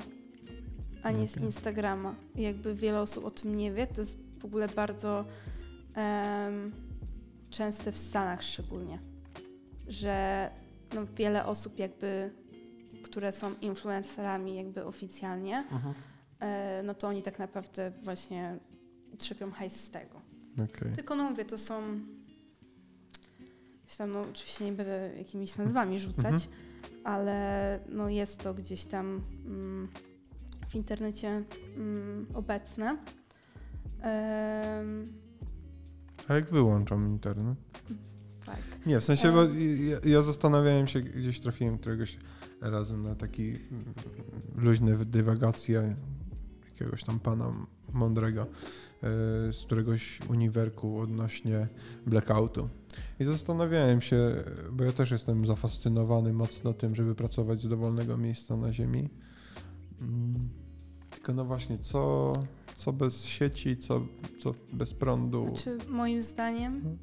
a 1.04 1.12
nie 1.12 1.28
z. 1.28 1.38
Instagrama. 1.38 2.16
I 2.36 2.42
jakby 2.42 2.76
wiele 2.76 3.02
osób 3.02 3.26
o 3.26 3.32
tym 3.32 3.58
nie 3.58 3.72
wie, 3.72 3.88
to 3.88 4.02
jest 4.02 4.40
w 4.40 4.46
ogóle 4.46 4.68
bardzo 4.68 5.26
em, 5.96 6.72
częste 7.50 7.92
w 7.92 7.98
Stanach 7.98 8.44
szczególnie, 8.44 9.00
że 9.88 10.50
no, 10.96 11.02
wiele 11.16 11.46
osób 11.46 11.80
jakby, 11.80 12.32
które 13.04 13.32
są 13.32 13.54
influencerami 13.62 14.56
jakby 14.56 14.86
oficjalnie, 14.86 15.64
e, 16.40 16.84
no 16.84 16.94
to 16.94 17.08
oni 17.08 17.24
tak 17.24 17.40
naprawdę 17.40 17.92
właśnie 18.04 18.58
trzepią 19.18 19.52
hajs 19.52 19.76
z 19.84 19.92
tego. 19.92 20.31
Okej. 20.54 20.92
Tylko 20.96 21.16
no 21.16 21.30
mówię, 21.30 21.46
to 21.46 21.58
są. 21.58 22.00
Tam, 23.98 24.12
no, 24.12 24.22
oczywiście 24.22 24.66
nie 24.66 24.72
będę 24.72 25.12
jakimiś 25.18 25.58
nazwami 25.58 26.00
rzucać, 26.00 26.26
Mhm. 26.34 26.52
ale 27.04 27.80
no, 27.90 28.10
jest 28.10 28.40
to 28.40 28.54
gdzieś 28.54 28.86
tam 28.86 29.22
mm, 29.46 29.88
w 30.68 30.76
internecie 30.76 31.44
mm, 31.78 32.26
obecne. 32.34 32.98
A 36.28 36.34
jak 36.34 36.52
wyłączam 36.52 37.08
internet? 37.08 37.58
tak. 38.46 38.86
Nie, 38.86 39.00
w 39.00 39.04
sensie, 39.04 39.32
bo 39.32 39.44
ja, 39.44 39.98
ja 40.12 40.22
zastanawiałem 40.22 40.88
się, 40.88 41.02
gdzieś 41.02 41.40
trafiłem 41.40 41.78
któregoś 41.78 42.18
razu 42.62 42.98
na 42.98 43.16
taki 43.16 43.50
mm, 43.50 43.94
luźne 44.56 45.06
dywagacje 45.06 45.96
jakiegoś 46.70 47.04
tam 47.04 47.20
pana 47.20 47.54
mądrego 47.94 48.48
z 49.52 49.66
któregoś 49.66 50.20
uniwerku 50.30 51.00
odnośnie 51.00 51.68
blackoutu. 52.06 52.70
I 53.20 53.24
zastanawiałem 53.26 54.02
się, 54.02 54.44
bo 54.72 54.84
ja 54.84 54.92
też 54.92 55.12
jestem 55.12 55.46
zafascynowany 55.46 56.34
mocno 56.34 56.74
tym, 56.74 56.96
żeby 56.96 57.16
pracować 57.16 57.62
z 57.62 57.68
dowolnego 57.68 58.18
miejsca 58.18 58.58
na 58.58 58.74
Ziemi. 58.74 59.10
Mm, 60.02 60.50
Tylko 61.10 61.34
no 61.34 61.46
właśnie, 61.46 61.78
co, 61.80 62.34
co 62.76 62.94
bez 62.94 63.26
sieci, 63.26 63.78
co, 63.78 64.02
co 64.44 64.54
bez 64.74 64.94
prądu. 64.94 65.48
Znaczy, 65.48 65.78
moim 65.90 66.22
zdaniem, 66.22 66.76
Mhm. 66.76 66.98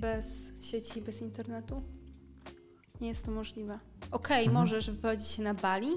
bez 0.00 0.52
sieci, 0.60 1.02
bez 1.02 1.20
internetu 1.22 1.82
nie 3.00 3.08
jest 3.08 3.26
to 3.26 3.32
możliwe. 3.32 3.78
Okej, 4.10 4.46
Mhm. 4.46 4.54
możesz 4.64 4.90
wyprowadzić 4.90 5.28
się 5.28 5.42
na 5.42 5.54
Bali 5.54 5.88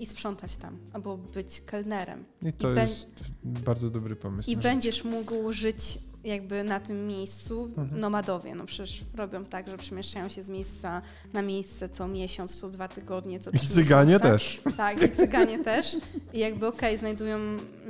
i 0.00 0.06
sprzątać 0.06 0.56
tam, 0.56 0.78
albo 0.92 1.16
być 1.16 1.60
kelnerem. 1.60 2.24
I 2.42 2.52
to 2.52 2.72
I 2.72 2.76
jest 2.76 3.08
bardzo 3.44 3.90
dobry 3.90 4.16
pomysł. 4.16 4.50
I 4.50 4.56
na 4.56 4.62
będziesz 4.62 5.04
mógł 5.04 5.52
żyć 5.52 5.98
jakby 6.24 6.64
na 6.64 6.80
tym 6.80 7.06
miejscu 7.06 7.64
Mhm. 7.76 8.00
nomadowie. 8.00 8.54
No 8.54 8.64
przecież 8.66 9.04
robią 9.14 9.44
tak, 9.44 9.68
że 9.68 9.78
przemieszczają 9.78 10.28
się 10.28 10.42
z 10.42 10.48
miejsca 10.48 11.02
na 11.32 11.42
miejsce 11.42 11.88
co 11.88 12.08
miesiąc, 12.08 12.56
co 12.60 12.68
dwa 12.68 12.88
tygodnie, 12.88 13.40
co 13.40 13.50
I 13.50 13.58
trzy 13.58 13.66
cyganie 13.68 14.12
miesiące. 14.12 14.32
też. 14.32 14.62
Tak, 14.76 15.02
i 15.02 15.08
cyganie 15.16 15.58
też. 15.64 15.96
I 16.32 16.38
jakby 16.38 16.66
okej, 16.66 16.98
znajdują, 16.98 17.38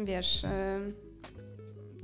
wiesz, 0.05 0.45
y, 0.45 0.47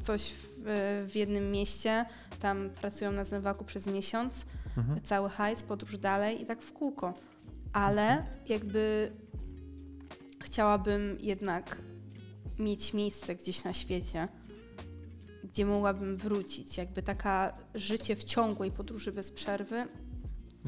coś 0.02 0.32
w, 0.32 1.06
w 1.10 1.16
jednym 1.16 1.50
mieście, 1.50 2.04
tam 2.40 2.70
pracują 2.80 3.12
na 3.12 3.24
zmywaku 3.24 3.64
przez 3.64 3.86
miesiąc, 3.86 4.46
Mhm. 4.76 5.00
cały 5.02 5.28
hajs, 5.30 5.62
podróż 5.62 5.98
dalej 5.98 6.42
i 6.42 6.44
tak 6.44 6.62
w 6.62 6.72
kółko. 6.72 7.14
Ale 7.72 8.24
jakby 8.48 9.12
chciałabym 10.46 11.16
jednak 11.20 11.82
mieć 12.58 12.94
miejsce 12.94 13.34
gdzieś 13.34 13.64
na 13.64 13.72
świecie, 13.72 14.28
gdzie 15.44 15.66
mogłabym 15.66 16.16
wrócić. 16.16 16.78
Jakby 16.78 17.02
taka 17.02 17.52
życie 17.74 18.16
w 18.16 18.24
ciągłej 18.24 18.70
podróży 18.70 19.12
bez 19.12 19.30
przerwy. 19.30 19.86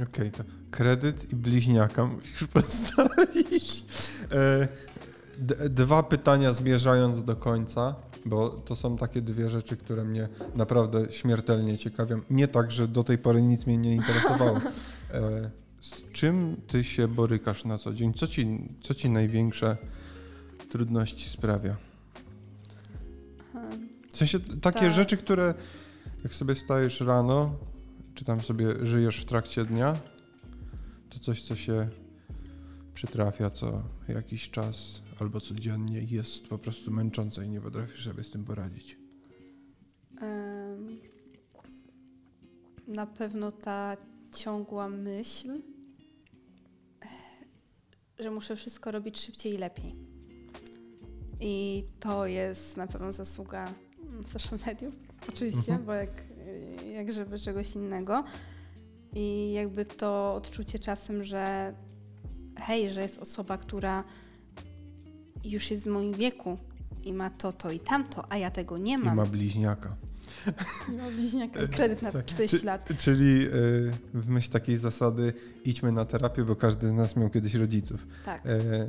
Okej, 0.02 0.30
to 0.30 0.44
kredyt 0.70 1.32
i 1.32 1.36
bliźniaka 1.36 2.06
musisz 2.06 2.44
postawić. 2.54 3.84
E, 4.32 4.68
dwa 5.70 6.02
pytania 6.02 6.52
zmierzając 6.52 7.24
do 7.24 7.36
końca, 7.36 7.94
bo 8.24 8.48
to 8.48 8.76
są 8.76 8.96
takie 8.96 9.22
dwie 9.22 9.48
rzeczy, 9.48 9.76
które 9.76 10.04
mnie 10.04 10.28
naprawdę 10.54 11.12
śmiertelnie 11.12 11.78
ciekawią. 11.78 12.20
Nie 12.30 12.48
tak, 12.48 12.70
że 12.70 12.88
do 12.88 13.04
tej 13.04 13.18
pory 13.18 13.42
nic 13.42 13.66
mnie 13.66 13.78
nie 13.78 13.94
interesowało. 13.94 14.60
Z 15.80 16.12
czym 16.12 16.56
ty 16.66 16.84
się 16.84 17.08
borykasz 17.08 17.64
na 17.64 17.78
co 17.78 17.94
dzień? 17.94 18.14
Co 18.14 18.26
ci, 18.28 18.68
co 18.80 18.94
ci 18.94 19.10
największe 19.10 19.76
trudności 20.68 21.28
sprawia? 21.28 21.76
W 24.12 24.16
sensie 24.16 24.40
takie 24.40 24.80
Tak. 24.80 24.90
rzeczy, 24.90 25.16
które 25.16 25.54
jak 26.24 26.34
sobie 26.34 26.54
stajesz 26.54 27.00
rano, 27.00 27.56
czy 28.14 28.24
tam 28.24 28.40
sobie 28.40 28.86
żyjesz 28.86 29.20
w 29.20 29.24
trakcie 29.24 29.64
dnia, 29.64 29.96
to 31.10 31.18
coś, 31.18 31.42
co 31.42 31.56
się 31.56 31.88
przytrafia 32.94 33.50
co 33.50 33.82
jakiś 34.08 34.50
czas 34.50 35.02
albo 35.20 35.40
codziennie 35.40 36.00
jest 36.02 36.46
po 36.48 36.58
prostu 36.58 36.90
męczące 36.90 37.46
i 37.46 37.48
nie 37.48 37.60
potrafisz 37.60 38.04
sobie 38.04 38.24
z 38.24 38.30
tym 38.30 38.44
poradzić. 38.44 38.98
Na 42.88 43.06
pewno 43.06 43.50
ta 43.52 43.96
ciągła 44.42 44.88
myśl, 44.88 45.62
że 48.18 48.30
muszę 48.30 48.56
wszystko 48.56 48.90
robić 48.90 49.20
szybciej 49.20 49.54
i 49.54 49.58
lepiej. 49.58 49.94
I 51.40 51.84
to 52.00 52.26
jest 52.26 52.76
na 52.76 52.86
pewno 52.86 53.12
zasługa 53.12 53.72
social 54.26 54.58
mediów, 54.66 54.94
oczywiście, 55.32 55.72
Mhm. 55.72 55.84
bo 55.86 55.92
jak, 55.92 56.10
jak 56.92 57.12
żeby 57.12 57.38
czegoś 57.38 57.74
innego. 57.74 58.24
I 59.14 59.52
jakby 59.52 59.84
to 59.84 60.34
odczucie 60.34 60.78
czasem, 60.78 61.24
że 61.24 61.74
hej, 62.56 62.90
że 62.90 63.02
jest 63.02 63.18
osoba, 63.18 63.58
która 63.58 64.04
już 65.44 65.70
jest 65.70 65.84
w 65.84 65.86
moim 65.86 66.12
wieku 66.12 66.58
i 67.04 67.12
ma 67.12 67.30
to, 67.30 67.52
to 67.52 67.70
i 67.70 67.80
tamto, 67.80 68.32
a 68.32 68.36
ja 68.36 68.50
tego 68.50 68.78
nie 68.78 68.94
I 68.94 68.98
mam. 68.98 69.16
ma 69.16 69.26
bliźniaka. 69.26 69.96
No, 70.96 71.10
bliźniaka 71.10 71.62
i 71.62 71.68
kredyt 71.68 72.02
na 72.02 72.10
40 72.22 72.58
Czy- 72.58 72.66
lat. 72.66 72.88
Czyli 72.98 73.42
y, 73.46 73.50
w 74.14 74.28
myśl 74.28 74.50
takiej 74.50 74.76
zasady 74.78 75.32
idźmy 75.64 75.92
na 75.92 76.04
terapię, 76.04 76.44
bo 76.44 76.56
każdy 76.56 76.88
z 76.88 76.92
nas 76.92 77.16
miał 77.16 77.30
kiedyś 77.30 77.54
rodziców. 77.54 78.06
Tak. 78.24 78.46
E, 78.46 78.86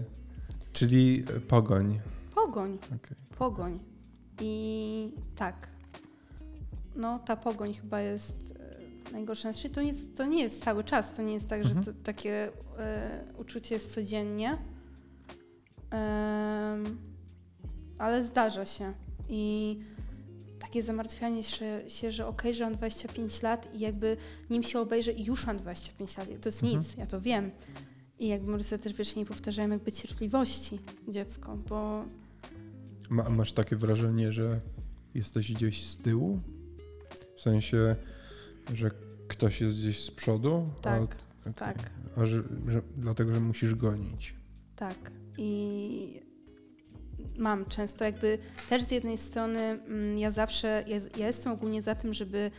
czyli 0.73 1.23
pogoń. 1.47 1.99
Pogoń, 2.35 2.77
Okej. 2.85 3.17
pogoń. 3.37 3.79
I 4.41 5.13
tak. 5.35 5.69
No, 6.95 7.19
ta 7.19 7.35
pogoń 7.35 7.73
chyba 7.73 8.01
jest 8.01 8.53
e, 9.07 9.11
najgorsza. 9.11 9.51
Znaczy, 9.53 9.69
to, 9.69 9.81
nie 9.81 9.87
jest, 9.87 10.17
to 10.17 10.25
nie 10.25 10.43
jest 10.43 10.63
cały 10.63 10.83
czas. 10.83 11.13
To 11.13 11.21
nie 11.21 11.33
jest 11.33 11.47
tak, 11.49 11.63
że 11.63 11.69
Mhm. 11.69 11.85
to, 11.85 12.03
takie 12.03 12.49
e, 12.79 13.23
uczucie 13.37 13.75
jest 13.75 13.93
codziennie. 13.93 14.57
Ale 17.97 18.23
zdarza 18.23 18.65
się. 18.65 18.93
I 19.29 19.79
takie 20.59 20.83
zamartwianie 20.83 21.43
się, 21.43 21.81
się 21.87 22.11
że 22.11 22.27
okej, 22.27 22.53
że 22.53 22.63
mam 22.63 22.75
25 22.75 23.41
lat 23.41 23.75
i 23.75 23.79
jakby 23.79 24.17
nim 24.49 24.63
się 24.63 24.79
obejrzę 24.79 25.11
i 25.11 25.25
już 25.25 25.45
mam 25.47 25.57
25 25.57 26.17
lat. 26.17 26.27
To 26.41 26.49
jest 26.49 26.63
Mhm. 26.63 26.79
nic, 26.81 26.95
ja 26.97 27.05
to 27.05 27.21
wiem. 27.21 27.51
I 28.19 28.27
jakby 28.27 28.51
rodzice 28.51 28.79
też 28.79 28.93
wiecznie 28.93 29.25
powtarzają 29.25 29.69
jakby 29.69 29.91
cierpliwości 29.91 30.79
dziecko, 31.07 31.57
bo 31.69 32.05
Ma, 33.09 33.29
masz 33.29 33.53
takie 33.53 33.75
wrażenie, 33.75 34.31
że 34.31 34.59
jesteś 35.15 35.53
gdzieś 35.53 35.85
z 35.85 35.97
tyłu? 35.97 36.39
W 37.35 37.41
sensie, 37.41 37.95
że 38.73 38.91
ktoś 39.27 39.61
jest 39.61 39.79
gdzieś 39.79 40.03
z 40.03 40.11
przodu? 40.11 40.69
Tak, 40.81 41.15
a, 41.45 41.53
tak. 41.53 41.91
A 42.17 42.25
że, 42.25 42.43
że, 42.67 42.81
dlatego, 42.97 43.33
że 43.33 43.39
musisz 43.39 43.75
gonić. 43.75 44.35
Tak. 44.75 45.11
I 45.37 46.21
mam 47.39 47.65
często 47.65 48.05
jakby 48.05 48.37
też 48.69 48.81
z 48.83 48.91
jednej 48.91 49.17
strony 49.17 49.59
mm, 49.59 50.17
ja 50.17 50.31
zawsze, 50.31 50.83
ja, 50.87 50.97
ja 51.17 51.27
jestem 51.27 51.51
ogólnie 51.53 51.81
za 51.81 51.95
tym, 51.95 52.13
żeby 52.13 52.51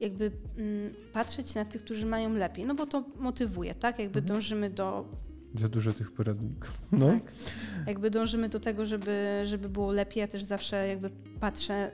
jakby 0.00 0.30
mm, 0.58 0.94
patrzeć 1.12 1.54
na 1.54 1.64
tych, 1.64 1.82
którzy 1.84 2.06
mają 2.06 2.32
lepiej, 2.34 2.64
no 2.64 2.74
bo 2.74 2.86
to 2.86 3.04
motywuje, 3.18 3.74
tak? 3.74 3.98
Jakby 3.98 4.18
Mhm. 4.18 4.26
dążymy 4.26 4.70
do, 4.70 5.06
Za 5.54 5.68
dużo 5.68 5.92
tych 5.92 6.12
poradników. 6.12 6.82
No. 6.92 7.06
tak, 7.06 7.32
jakby 7.86 8.10
dążymy 8.10 8.48
do 8.48 8.60
tego, 8.60 8.86
żeby, 8.86 9.40
żeby 9.44 9.68
było 9.68 9.92
lepiej. 9.92 10.20
Ja 10.20 10.28
też 10.28 10.42
zawsze 10.44 10.88
jakby 10.88 11.10
patrzę 11.40 11.90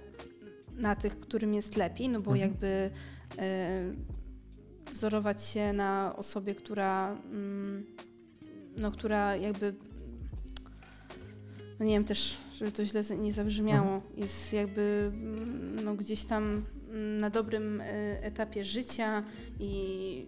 na 0.77 0.97
tych, 0.97 1.21
którym 1.21 1.55
jest 1.55 1.77
lepiej, 1.77 2.09
no 2.09 2.21
bo 2.21 2.31
Mhm. 2.33 2.51
jakby 2.51 2.91
e, 3.39 3.93
wzorować 4.93 5.45
się 5.45 5.73
na 5.73 6.15
osobie, 6.17 6.55
która, 6.55 7.13
mm, 7.33 7.87
no, 8.79 8.91
która 8.91 9.37
jakby, 9.37 9.75
no 11.81 11.87
nie 11.87 11.93
wiem 11.95 12.05
też, 12.05 12.37
żeby 12.55 12.73
to 12.73 12.85
źle 12.85 13.03
nie 13.19 13.33
zabrzmiało, 13.33 13.95
Mhm. 13.95 14.13
jest 14.17 14.53
jakby 14.53 15.11
mm, 15.15 15.85
no, 15.85 15.95
gdzieś 15.95 16.25
tam 16.25 16.65
mm, 16.91 17.19
na 17.19 17.31
dobrym 17.31 17.81
e, 17.81 17.85
etapie 18.23 18.65
życia 18.65 19.25
i 19.61 20.27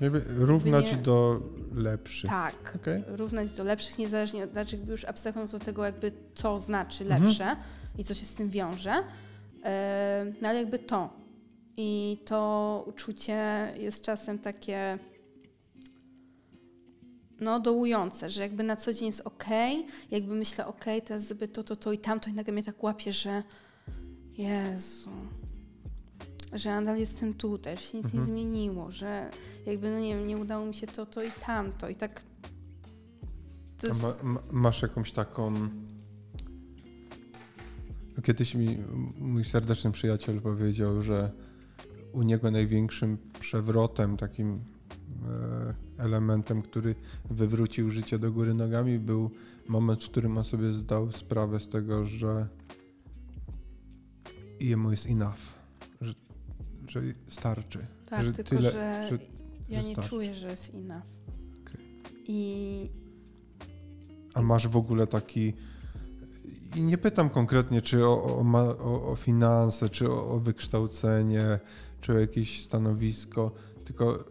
Jakby 0.00 0.20
równać 0.38 0.92
nie- 0.92 0.98
do 0.98 1.40
lepszych. 1.74 2.30
tak, 2.30 2.72
Okej. 2.76 3.02
równać 3.06 3.52
do 3.52 3.64
lepszych, 3.64 3.98
niezależnie 3.98 4.44
od, 4.44 4.52
znaczy 4.52 4.76
jakby 4.76 4.92
już 4.92 5.04
abstrahując 5.04 5.54
od 5.54 5.64
tego, 5.64 5.84
jakby 5.84 6.12
co 6.34 6.58
znaczy 6.58 7.04
Mhm. 7.04 7.22
lepsze 7.24 7.56
i 7.98 8.04
co 8.04 8.14
się 8.14 8.24
z 8.26 8.34
tym 8.34 8.50
wiąże, 8.50 8.92
e, 9.64 10.32
no 10.42 10.48
ale 10.48 10.58
jakby 10.58 10.78
to. 10.78 11.24
I 11.76 12.18
to 12.24 12.84
uczucie 12.86 13.68
jest 13.78 14.04
czasem 14.04 14.38
takie 14.38 14.98
no 17.40 17.60
dołujące, 17.60 18.30
że 18.30 18.42
jakby 18.42 18.62
na 18.62 18.76
co 18.76 18.92
dzień 18.92 19.06
jest 19.06 19.20
ok, 19.20 19.44
jakby 20.10 20.34
myślę 20.34 20.66
ok, 20.66 20.84
teraz 21.04 21.26
zrobię 21.26 21.48
to, 21.48 21.64
to, 21.64 21.76
to 21.76 21.92
i 21.92 21.98
tamto 21.98 22.30
i 22.30 22.32
nagle 22.32 22.52
mnie 22.52 22.62
tak 22.62 22.82
łapie, 22.82 23.12
że 23.12 23.42
Jezu, 24.38 25.10
że 26.52 26.70
nadal 26.70 26.98
jestem 26.98 27.34
tutaj, 27.34 27.76
że 27.76 27.82
się 27.82 27.98
nic 27.98 28.06
Mhm. 28.06 28.22
nie 28.22 28.32
zmieniło, 28.32 28.90
że 28.90 29.30
jakby, 29.66 29.90
no 29.90 29.98
nie 30.00 30.16
wiem, 30.16 30.26
nie 30.26 30.36
udało 30.36 30.66
mi 30.66 30.74
się 30.74 30.86
to, 30.86 31.06
to 31.06 31.22
i 31.22 31.30
tamto 31.30 31.88
i 31.88 31.94
tak 31.96 32.22
jest... 33.82 34.02
ma, 34.02 34.30
ma, 34.30 34.42
masz 34.52 34.82
jakąś 34.82 35.12
taką. 35.12 35.54
Kiedyś 38.22 38.54
mi 38.54 38.78
mój 39.18 39.44
serdeczny 39.44 39.92
przyjaciel 39.92 40.40
powiedział, 40.40 41.02
że 41.02 41.30
u 42.12 42.22
niego 42.22 42.50
największym 42.50 43.18
przewrotem, 43.40 44.16
takim 44.16 44.64
elementem, 45.98 46.62
który 46.62 46.94
wywrócił 47.30 47.90
życie 47.90 48.18
do 48.18 48.32
góry 48.32 48.54
nogami, 48.54 48.98
był 48.98 49.30
moment, 49.68 50.04
w 50.04 50.10
którym 50.10 50.38
on 50.38 50.44
sobie 50.44 50.72
zdał 50.72 51.12
sprawę 51.12 51.60
z 51.60 51.68
tego, 51.68 52.06
że 52.06 52.48
jemu 54.60 54.90
jest 54.90 55.06
enough, 55.06 55.36
że, 56.00 56.14
że 56.88 57.00
starczy. 57.28 57.86
Tak, 58.10 58.24
że 58.24 58.32
tylko 58.32 58.50
tyle- 58.50 58.70
że, 58.70 59.06
że 59.10 59.18
ja 59.68 59.82
nie 59.82 59.96
czuję, 59.96 60.34
że 60.34 60.50
jest 60.50 60.74
enough. 60.74 61.06
Okej. 61.62 61.80
I 62.26 62.90
A 64.34 64.42
masz 64.42 64.68
w 64.68 64.76
ogóle 64.76 65.06
taki. 65.06 65.52
I 66.76 66.82
nie 66.82 66.98
pytam 66.98 67.30
konkretnie, 67.30 67.82
czy 67.82 68.06
o, 68.06 68.42
o, 68.42 69.10
o 69.12 69.16
finanse, 69.16 69.88
czy 69.88 70.10
o, 70.10 70.28
o 70.30 70.40
wykształcenie, 70.40 71.58
czy 72.00 72.12
o 72.12 72.18
jakieś 72.18 72.64
stanowisko, 72.64 73.52
tylko 73.84 74.24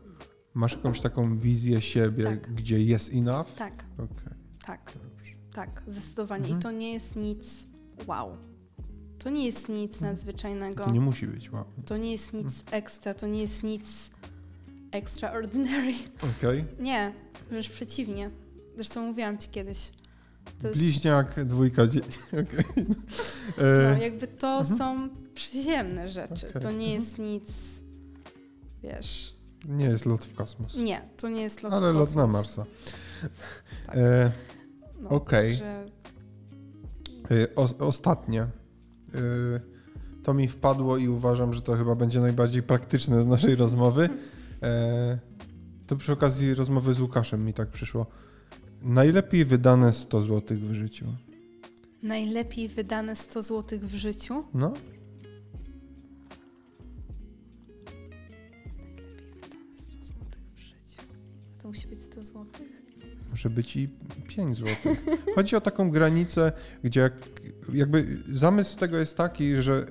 masz 0.53 0.71
jakąś 0.71 1.01
taką 1.01 1.37
wizję 1.39 1.81
siebie, 1.81 2.23
Tak. 2.23 2.53
gdzie 2.53 2.83
jest 2.83 3.13
enough? 3.13 3.51
tak, 3.55 3.85
Okej. 3.93 4.33
tak, 4.65 4.91
tak, 5.53 5.83
zdecydowanie. 5.87 6.43
Mhm. 6.43 6.59
I 6.59 6.63
to 6.63 6.71
nie 6.71 6.93
jest 6.93 7.15
nic 7.15 7.67
wow. 8.07 8.37
To 9.19 9.29
nie 9.29 9.45
jest 9.45 9.69
nic 9.69 9.93
Mhm. 9.93 10.11
nadzwyczajnego. 10.11 10.83
To 10.83 10.91
nie 10.91 11.01
musi 11.01 11.27
być, 11.27 11.51
wow. 11.51 11.65
To 11.85 11.97
nie 11.97 12.11
jest 12.11 12.33
nic 12.33 12.63
ekstra, 12.71 13.13
to 13.13 13.27
nie 13.27 13.41
jest 13.41 13.63
nic 13.63 14.09
extraordinary. 14.91 15.93
Okej. 16.37 16.65
Nie, 16.79 17.13
wręcz 17.49 17.69
przeciwnie. 17.69 18.29
Zresztą 18.75 19.05
mówiłam 19.07 19.37
ci 19.37 19.49
kiedyś. 19.49 19.91
To 20.61 20.67
jest, 20.67 20.79
Bliźniak, 20.79 21.45
dwójka 21.45 21.87
dzieci. 21.87 22.19
No, 23.57 23.63
E, 23.63 23.99
jakby 24.01 24.27
to 24.27 24.57
mhm. 24.57 24.77
są 24.77 25.09
przyziemne 25.33 26.09
rzeczy. 26.09 26.49
Okej, 26.49 26.61
To 26.61 26.71
nie 26.71 26.85
mhm. 26.85 27.01
jest 27.01 27.19
nic, 27.19 27.51
wiesz... 28.83 29.32
Nie 29.65 29.85
jest 29.85 30.05
lot 30.05 30.25
w 30.25 30.33
kosmos. 30.33 30.75
Nie, 30.75 31.01
to 31.17 31.29
nie 31.29 31.41
jest 31.41 31.63
lot 31.63 31.71
w 31.71 31.75
ale 31.75 31.91
lot 31.91 32.15
na 32.15 32.21
kosmos. 32.23 32.33
Marsa. 32.33 32.65
Tak. 33.87 33.95
E, 33.97 34.31
No, 35.01 35.09
okej. 35.09 35.55
Że 35.55 35.85
Y, 37.31 37.55
O, 37.55 37.69
ostatnie. 37.87 38.41
Y, 38.43 38.49
To 40.23 40.33
mi 40.33 40.47
wpadło 40.47 40.97
i 40.97 41.07
uważam, 41.07 41.53
że 41.53 41.61
to 41.61 41.73
chyba 41.73 41.95
będzie 41.95 42.19
najbardziej 42.19 42.63
praktyczne 42.63 43.23
z 43.23 43.27
naszej 43.27 43.55
rozmowy. 43.55 44.09
E, 44.63 45.17
To 45.87 45.95
przy 45.95 46.11
okazji 46.11 46.53
rozmowy 46.53 46.93
z 46.93 46.99
Łukaszem 46.99 47.45
mi 47.45 47.53
tak 47.53 47.69
przyszło. 47.69 48.05
Najlepiej 48.81 49.45
wydane 49.45 49.93
100 49.93 50.21
zł 50.21 50.57
w 50.57 50.73
życiu. 50.73 51.05
najlepiej 52.03 52.67
wydane 52.67 53.15
100 53.15 53.41
zł 53.41 53.79
w 53.83 53.93
życiu. 53.95 54.43
No, 54.53 54.73
To 61.63 61.67
musi 61.67 61.87
być 61.87 62.01
100 62.01 62.23
zł? 62.23 62.45
może 63.29 63.49
być 63.49 63.75
i 63.75 63.89
5 64.27 64.57
zł. 64.57 64.95
Chodzi 65.35 65.55
o 65.55 65.61
taką 65.61 65.89
granicę, 65.89 66.51
gdzie 66.83 66.99
jak, 66.99 67.13
jakby 67.73 68.17
zamysł 68.33 68.77
tego 68.77 68.97
jest 68.97 69.17
taki, 69.17 69.55
że 69.61 69.85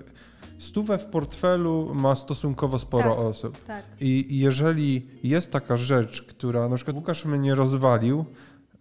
stówę 0.58 0.98
w 0.98 1.04
portfelu 1.04 1.94
ma 1.94 2.14
stosunkowo 2.14 2.78
sporo 2.78 3.10
Tak. 3.10 3.18
osób. 3.18 3.64
Tak. 3.64 3.84
I 4.00 4.34
i 4.34 4.38
jeżeli 4.38 5.06
jest 5.22 5.50
taka 5.50 5.76
rzecz, 5.76 6.22
która 6.22 6.68
na 6.68 6.76
przykład 6.76 6.96
Łukasz 6.96 7.24
mnie 7.24 7.54
rozwalił, 7.54 8.24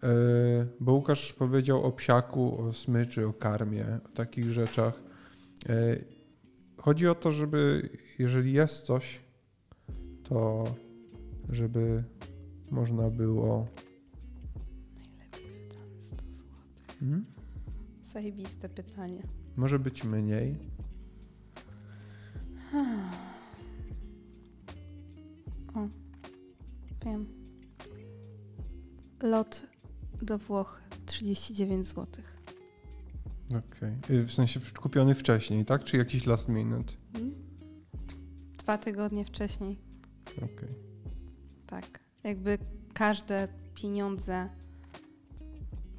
yy, 0.04 0.10
bo 0.80 0.94
Łukasz 0.94 1.34
powiedział 1.34 1.84
o 1.84 1.92
psiaku, 1.92 2.62
o 2.62 2.74
smyczy, 2.74 3.28
o 3.28 3.34
karmie, 3.34 3.86
o 4.06 4.16
takich 4.16 4.52
rzeczach. 4.52 4.94
Yy, 5.70 6.06
Chodzi 6.78 7.08
o 7.08 7.16
to, 7.16 7.32
żeby 7.32 7.90
jeżeli 8.20 8.54
jest 8.54 8.82
coś, 8.82 9.20
to 10.24 10.64
żeby 11.50 12.04
można 12.72 13.10
było. 13.10 13.68
Najlepiej 15.18 15.52
wydane 15.62 16.02
100 16.04 16.16
zł. 16.16 16.46
Hmm? 17.00 17.26
Zajebiste 18.04 18.70
pytanie. 18.70 19.24
Może 19.58 19.80
być 19.80 20.04
mniej. 20.04 20.56
O, 25.76 25.88
wiem. 27.06 27.26
Lot 29.24 29.68
do 30.22 30.38
Włoch 30.38 30.82
39 31.06 31.88
zł. 31.88 32.06
Okej. 33.50 33.98
Yy, 34.10 34.24
W 34.24 34.32
sensie 34.34 34.60
kupiony 34.82 35.16
wcześniej, 35.16 35.66
tak? 35.66 35.84
Czy 35.84 35.98
jakiś 35.98 36.26
last 36.26 36.50
minute? 36.50 36.94
Dwa 38.58 38.78
tygodnie 38.78 39.26
wcześniej. 39.26 39.78
Okej. 40.38 40.76
Tak. 41.68 42.00
Jakby 42.24 42.58
każde 42.94 43.48
pieniądze 43.76 44.50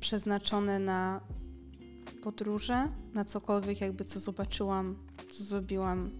przeznaczone 0.00 0.78
na 0.78 1.20
podróże, 2.22 2.88
na 3.14 3.24
cokolwiek 3.24 3.80
jakby 3.80 4.04
co 4.04 4.20
zobaczyłam, 4.20 4.96
co 5.30 5.44
zrobiłam 5.44 6.10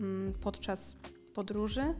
mm, 0.00 0.32
podczas 0.32 0.96
podróży. 1.34 1.94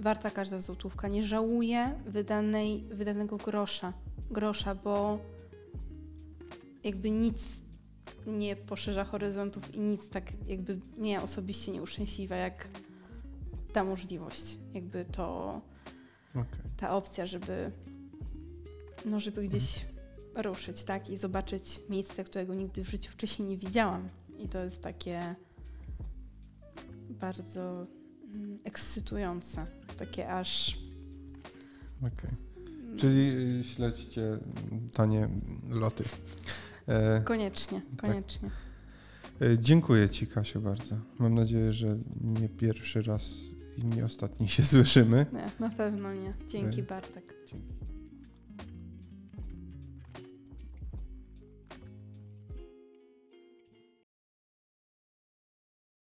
Warta 0.00 0.30
każda 0.30 0.58
złotówka. 0.58 1.08
Nie 1.08 1.24
żałuję 1.24 2.00
wydanej, 2.06 2.84
wydanego 2.90 3.36
grosza, 3.36 3.92
grosza, 4.30 4.74
bo 4.74 5.18
jakby 6.84 7.10
nic 7.10 7.62
nie 8.26 8.56
poszerza 8.56 9.04
horyzontów 9.04 9.74
i 9.74 9.78
nic 9.80 10.08
tak 10.08 10.24
jakby 10.48 10.80
mnie 10.96 11.22
osobiście 11.22 11.72
nie 11.72 11.82
uszczęśliwia 11.82 12.36
jak 12.36 12.68
ta 13.72 13.84
możliwość, 13.84 14.58
jakby 14.74 15.04
to 15.04 15.60
Okej. 16.30 16.70
ta 16.76 16.96
opcja, 16.96 17.26
żeby 17.26 17.72
no 19.04 19.20
żeby 19.20 19.42
gdzieś 19.42 19.86
ruszyć, 20.34 20.84
tak, 20.84 21.10
i 21.10 21.16
zobaczyć 21.16 21.80
miejsce, 21.88 22.24
którego 22.24 22.54
nigdy 22.54 22.84
w 22.84 22.90
życiu 22.90 23.12
wcześniej 23.12 23.48
nie 23.48 23.56
widziałam. 23.56 24.08
I 24.38 24.48
to 24.48 24.64
jest 24.64 24.82
takie 24.82 25.34
bardzo 27.10 27.86
mm, 28.34 28.58
ekscytujące, 28.64 29.66
takie 29.98 30.32
aż 30.32 30.78
Okej. 31.98 32.30
Czyli 32.96 33.30
y, 33.60 33.64
śledźcie 33.64 34.38
tanie 34.92 35.28
loty. 35.70 36.04
E, 36.86 37.20
koniecznie, 37.24 37.82
koniecznie. 37.96 38.50
e, 39.42 39.58
dziękuję 39.58 40.08
Ci, 40.08 40.26
Kasiu, 40.26 40.60
bardzo. 40.60 40.96
Mam 41.18 41.34
nadzieję, 41.34 41.72
że 41.72 41.98
nie 42.20 42.48
pierwszy 42.48 43.02
raz 43.02 43.30
i 43.78 43.84
nie 43.84 44.04
ostatni 44.04 44.48
się 44.48 44.64
słyszymy. 44.74 45.26
Nie, 45.32 45.50
na 45.60 45.70
pewno 45.70 46.14
nie. 46.14 46.34
Dzięki 46.48 46.80
Ej. 46.80 46.86
Bartek. 46.86 47.34
Dzięki. 47.46 47.77